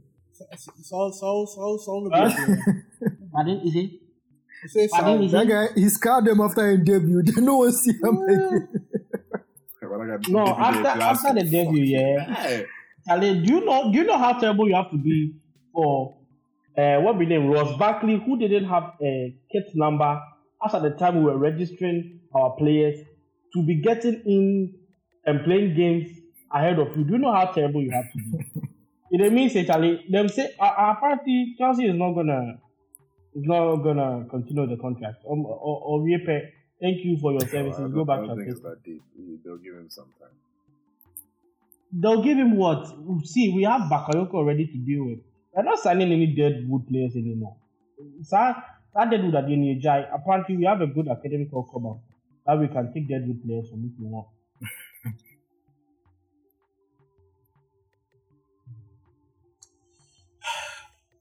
So 0.83 1.09
so 1.11 1.45
so 1.45 1.77
so 1.77 2.09
Huh? 2.13 2.27
the 2.27 2.83
Pardon, 3.33 3.61
is 3.65 3.75
it? 3.75 3.89
Say 4.67 4.87
Pardon, 4.87 5.27
That 5.31 5.47
guy, 5.47 5.67
he 5.75 5.89
scarred 5.89 6.25
them 6.25 6.39
after 6.41 6.69
his 6.69 6.79
debut. 6.85 7.23
They 7.25 7.41
no 7.41 7.57
one 7.57 7.71
see 7.71 7.91
him 7.93 8.17
again. 8.27 8.67
Well, 9.81 10.01
I 10.01 10.17
No, 10.29 10.47
after 10.47 10.81
blast. 10.81 11.25
after 11.25 11.33
the 11.43 11.49
debut, 11.49 11.83
yeah. 11.83 12.33
Hey, 12.33 12.65
Charlie, 13.07 13.41
do 13.41 13.53
you 13.55 13.65
know 13.65 13.91
do 13.91 13.97
you 13.97 14.03
know 14.05 14.17
how 14.17 14.33
terrible 14.39 14.67
you 14.67 14.75
have 14.75 14.91
to 14.91 14.97
be 14.97 15.35
for 15.73 16.15
uh 16.77 16.97
what 17.01 17.19
be 17.19 17.25
name 17.25 17.47
Ross 17.47 17.77
Barkley, 17.77 18.21
who 18.25 18.37
didn't 18.37 18.65
have 18.65 18.93
a 19.01 19.35
kit 19.51 19.65
number 19.75 20.21
as 20.65 20.73
at 20.73 20.81
the 20.81 20.91
time 20.91 21.17
we 21.17 21.23
were 21.25 21.37
registering 21.37 22.19
our 22.33 22.51
players 22.51 22.99
to 23.53 23.63
be 23.63 23.75
getting 23.75 24.21
in 24.25 24.73
and 25.25 25.43
playing 25.43 25.75
games 25.75 26.09
ahead 26.51 26.79
of 26.79 26.95
you. 26.97 27.03
Do 27.03 27.13
you 27.13 27.19
know 27.19 27.33
how 27.33 27.45
terrible 27.45 27.81
you 27.81 27.91
have 27.91 28.11
to 28.11 28.17
be? 28.17 28.69
it 29.23 29.33
means 29.33 29.53
say 29.53 29.63
them 29.63 30.29
say 30.29 30.53
uh, 30.59 30.63
uh, 30.63 30.93
apparently 30.97 31.55
Chelsea 31.57 31.85
is 31.85 31.95
not 31.95 32.13
gonna 32.13 32.59
is 33.35 33.43
not 33.45 33.77
gonna 33.77 34.25
continue 34.29 34.67
the 34.67 34.77
contract. 34.77 35.17
Um, 35.29 35.45
or, 35.45 36.01
or 36.01 36.07
thank 36.81 37.03
you 37.03 37.17
for 37.21 37.31
your 37.31 37.41
services. 37.49 37.79
don't, 37.79 37.93
Go 37.93 38.05
back 38.05 38.21
to 38.21 38.35
think 38.35 38.61
that 38.63 38.83
deep. 38.83 39.01
They'll 39.43 39.57
give 39.57 39.75
him 39.75 39.89
some 39.89 40.07
time. 40.19 40.29
They'll 41.91 42.23
give 42.23 42.37
him 42.37 42.55
what? 42.57 42.87
See, 43.25 43.53
we 43.53 43.63
have 43.63 43.81
Bakayoko 43.81 44.33
already 44.33 44.65
to 44.65 44.77
deal 44.77 45.05
with. 45.05 45.19
We're 45.55 45.63
not 45.63 45.79
signing 45.79 46.11
any 46.11 46.27
deadwood 46.27 46.87
players 46.87 47.15
anymore. 47.15 47.55
That, 48.31 48.63
that 48.95 49.11
deadwood 49.11 49.35
at 49.35 49.45
the 49.45 49.79
Jai, 49.81 50.05
apparently 50.11 50.57
we 50.57 50.65
have 50.65 50.81
a 50.81 50.87
good 50.87 51.07
academic 51.07 51.51
Coba 51.51 51.99
that 52.45 52.59
we 52.59 52.67
can 52.67 52.91
take 52.91 53.07
deadwood 53.07 53.43
players 53.45 53.69
from 53.69 53.85
if 53.85 53.91
we 53.99 54.07
want. 54.07 54.27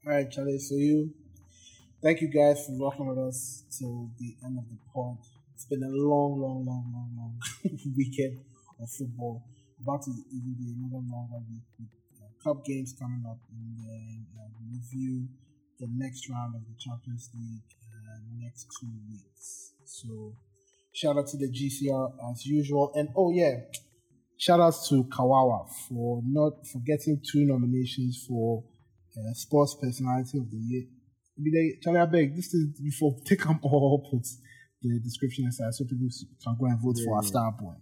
All 0.05 0.11
right, 0.13 0.29
Charlie. 0.29 0.59
So 0.59 0.75
you, 0.75 1.13
thank 2.01 2.19
you 2.21 2.27
guys 2.27 2.65
for 2.65 2.73
rocking 2.83 3.05
with 3.05 3.19
us 3.19 3.63
till 3.77 4.09
the 4.19 4.35
end 4.43 4.57
of 4.57 4.65
the 4.67 4.77
pod. 4.93 5.17
It's 5.53 5.65
been 5.65 5.83
a 5.83 5.87
long, 5.87 6.41
long, 6.41 6.65
long, 6.65 6.91
long, 6.91 7.09
long 7.15 7.39
weekend 7.95 8.39
of 8.81 8.89
football. 8.89 9.43
About 9.81 10.01
to 10.03 10.11
even 10.11 10.55
be 10.57 10.73
another 10.75 11.05
longer 11.09 11.37
week 11.49 11.87
cup 12.43 12.65
games 12.65 12.93
coming 12.99 13.23
up, 13.27 13.39
and 13.51 13.77
then 13.77 14.25
uh, 14.37 14.49
review 14.71 15.27
the 15.79 15.87
next 15.89 16.29
round 16.29 16.55
of 16.55 16.61
the 16.61 16.75
Champions 16.79 17.29
League 17.33 17.69
uh, 17.89 18.19
next 18.39 18.67
two 18.79 18.91
weeks. 19.09 19.73
So 19.85 20.35
shout 20.93 21.17
out 21.17 21.27
to 21.27 21.37
the 21.37 21.49
GCR 21.49 22.11
as 22.31 22.45
usual, 22.45 22.91
and 22.95 23.09
oh 23.15 23.31
yeah, 23.31 23.55
shout 24.37 24.59
out 24.59 24.75
to 24.89 25.03
Kawawa 25.05 25.67
for 25.87 26.21
not 26.25 26.53
for 26.71 26.79
getting 26.85 27.21
two 27.31 27.45
nominations 27.45 28.25
for 28.27 28.63
uh, 29.17 29.33
sports 29.33 29.77
personality 29.81 30.37
of 30.37 30.49
the 30.51 30.57
year. 30.57 30.83
Be 31.41 31.49
they, 31.49 31.79
Charlie, 31.81 31.99
I 31.99 32.05
beg, 32.05 32.35
this 32.35 32.53
is 32.53 32.79
before 32.79 33.15
take 33.25 33.43
them 33.43 33.59
all, 33.63 34.07
put 34.11 34.27
the 34.81 34.99
description 34.99 35.47
aside 35.47 35.73
so 35.73 35.85
people 35.85 36.07
can 36.43 36.55
go 36.59 36.65
and 36.67 36.79
vote 36.79 36.97
for 37.03 37.15
our 37.15 37.23
star 37.23 37.51
boy. 37.59 37.73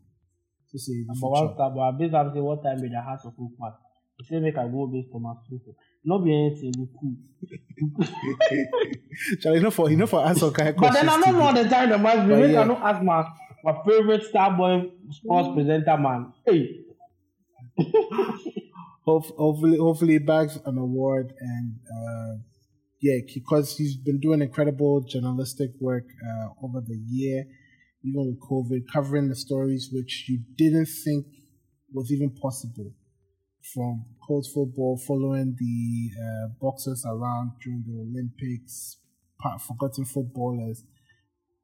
So 0.72 0.78
say, 0.78 1.04
for 1.20 1.32
one 1.32 1.48
sure. 1.48 1.54
star, 1.56 1.72
on 1.72 2.34
say 2.34 2.40
what 2.40 2.64
time 2.64 2.80
in 2.80 2.92
the 2.92 3.02
house 3.02 3.26
of 3.26 3.34
Ukwan. 3.34 3.74
He 4.22 4.28
say 4.28 4.40
make 4.40 4.58
I 4.58 4.68
go 4.68 4.88
based 4.88 5.10
on 5.14 5.24
my 5.24 5.34
people. 5.50 5.76
No 6.04 6.20
be 6.20 6.34
anything. 6.34 6.90
Charlie, 9.42 9.58
you 9.58 9.64
know 9.64 9.72
for 9.72 10.08
for 10.08 10.26
answer 10.26 10.52
kind 10.52 10.76
But 10.76 10.94
then 10.94 11.10
I 11.10 11.20
don't 11.20 11.38
know 11.38 11.50
today. 11.50 11.64
the 11.64 11.70
time 11.70 11.90
the 11.90 11.98
match. 11.98 12.28
But 12.28 12.50
yeah. 12.50 12.62
I 12.62 12.64
no 12.66 12.78
ask 12.78 13.04
my 13.04 13.26
my 13.64 13.82
favorite 13.86 14.24
star 14.24 14.56
boy 14.56 14.92
sports 15.10 15.50
presenter 15.56 15.98
man. 15.98 16.34
Hey, 16.46 16.82
Hope, 19.04 19.26
hopefully, 19.36 19.78
hopefully, 19.78 20.14
he 20.14 20.20
bags 20.20 20.60
an 20.66 20.78
award 20.78 21.34
and 21.40 21.76
uh, 21.90 22.38
yeah, 23.02 23.18
because 23.34 23.76
he's 23.76 23.98
been 23.98 24.20
doing 24.20 24.42
incredible 24.42 25.02
journalistic 25.02 25.72
work 25.80 26.06
uh, 26.24 26.50
over 26.64 26.82
the 26.82 27.00
year, 27.10 27.46
even 28.04 28.28
with 28.28 28.40
COVID, 28.40 28.82
covering 28.94 29.28
the 29.30 29.36
stories 29.36 29.90
which 29.92 30.26
you 30.30 30.40
didn't 30.56 30.88
think 31.04 31.26
was 31.92 32.12
even 32.12 32.30
possible, 32.30 32.92
from 33.74 34.06
cold 34.26 34.46
football, 34.54 34.98
following 34.98 35.56
the 35.58 36.10
uh, 36.18 36.48
boxers 36.60 37.06
around 37.06 37.52
during 37.64 37.84
the 37.86 37.98
Olympics, 38.02 38.98
forgotten 39.68 40.06
footballers. 40.06 40.84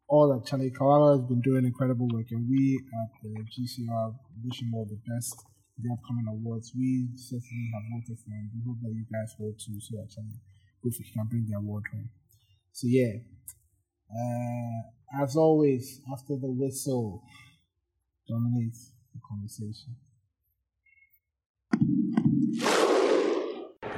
All 0.07 0.31
that 0.31 0.47
Charlie 0.47 0.71
Kawala 0.71 1.19
has 1.19 1.27
been 1.27 1.41
doing 1.41 1.65
incredible 1.65 2.07
work, 2.13 2.27
and 2.31 2.47
we 2.47 2.79
at 2.79 3.11
the 3.23 3.43
GCR 3.43 4.15
wish 4.45 4.61
him 4.61 4.73
all 4.73 4.85
the 4.85 4.99
best 5.11 5.35
in 5.77 5.83
the 5.83 5.93
upcoming 5.93 6.25
awards. 6.29 6.71
We 6.77 7.09
certainly 7.15 7.69
have 7.73 7.83
voted 7.91 8.17
for 8.23 8.31
him. 8.31 8.51
We 8.55 8.61
hope 8.65 8.79
that 8.83 8.93
you 8.95 9.05
guys 9.11 9.35
will 9.37 9.53
too, 9.53 9.81
so 9.81 9.97
that 9.97 10.09
Charlie 10.13 10.39
hopefully 10.83 11.05
he 11.05 11.11
can 11.11 11.27
bring 11.27 11.45
the 11.49 11.57
award 11.57 11.83
home. 11.91 12.09
So 12.71 12.87
yeah, 12.87 13.19
uh, 14.07 15.23
as 15.23 15.35
always, 15.35 15.99
after 16.11 16.37
the 16.39 16.51
whistle 16.51 17.23
dominates 18.27 18.91
the 19.13 19.19
conversation. 19.27 19.95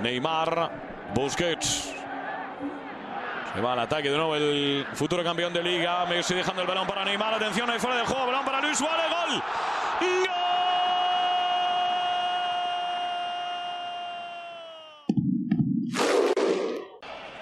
Neymar, 0.01 0.71
Busquets. 1.13 1.93
Se 3.53 3.61
va 3.61 3.73
al 3.73 3.79
ataque 3.79 4.09
de 4.09 4.17
nuevo 4.17 4.35
el 4.35 4.85
futuro 4.93 5.23
campeón 5.23 5.51
de 5.51 5.63
liga. 5.63 6.05
Messi 6.05 6.33
dejando 6.33 6.61
el 6.61 6.67
balón 6.67 6.87
para 6.87 7.03
Neymar. 7.03 7.33
Atención 7.33 7.69
ahí 7.69 7.79
fuera 7.79 7.97
del 7.97 8.05
juego. 8.05 8.27
Balón 8.27 8.45
para 8.45 8.61
Luis 8.61 8.77
Suárez. 8.77 9.05
Gol. 9.09 9.43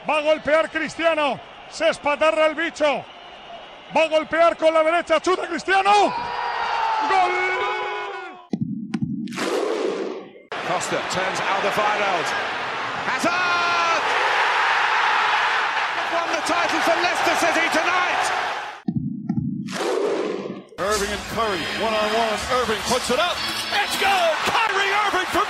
Va 0.10 0.18
a 0.18 0.22
golpear 0.22 0.70
Cristiano. 0.70 1.40
Se 1.70 1.90
espatarra 1.90 2.48
el 2.48 2.56
bicho. 2.56 3.04
Va 3.96 4.02
a 4.04 4.08
golpear 4.08 4.56
con 4.56 4.74
la 4.74 4.82
derecha. 4.84 5.20
Chuta 5.20 5.48
Cristiano. 5.48 5.92
Gol. 5.92 7.47
Costa 10.78 11.02
turns 11.10 11.40
Alderweireld. 11.42 12.28
Hazard! 13.10 14.04
Won 16.14 16.30
the 16.38 16.44
title 16.46 16.82
for 16.86 16.98
Leicester 17.02 17.36
City 17.42 17.66
tonight. 17.74 18.26
Irving 20.78 21.10
and 21.10 21.24
Curry, 21.34 21.66
one 21.82 21.98
on 21.98 22.10
one. 22.14 22.38
Irving 22.62 22.78
puts 22.94 23.10
it 23.10 23.18
up. 23.18 23.34
It's 23.74 23.98
good. 23.98 24.34
Kyrie 24.54 24.94
Irving 25.02 25.26
from 25.34 25.50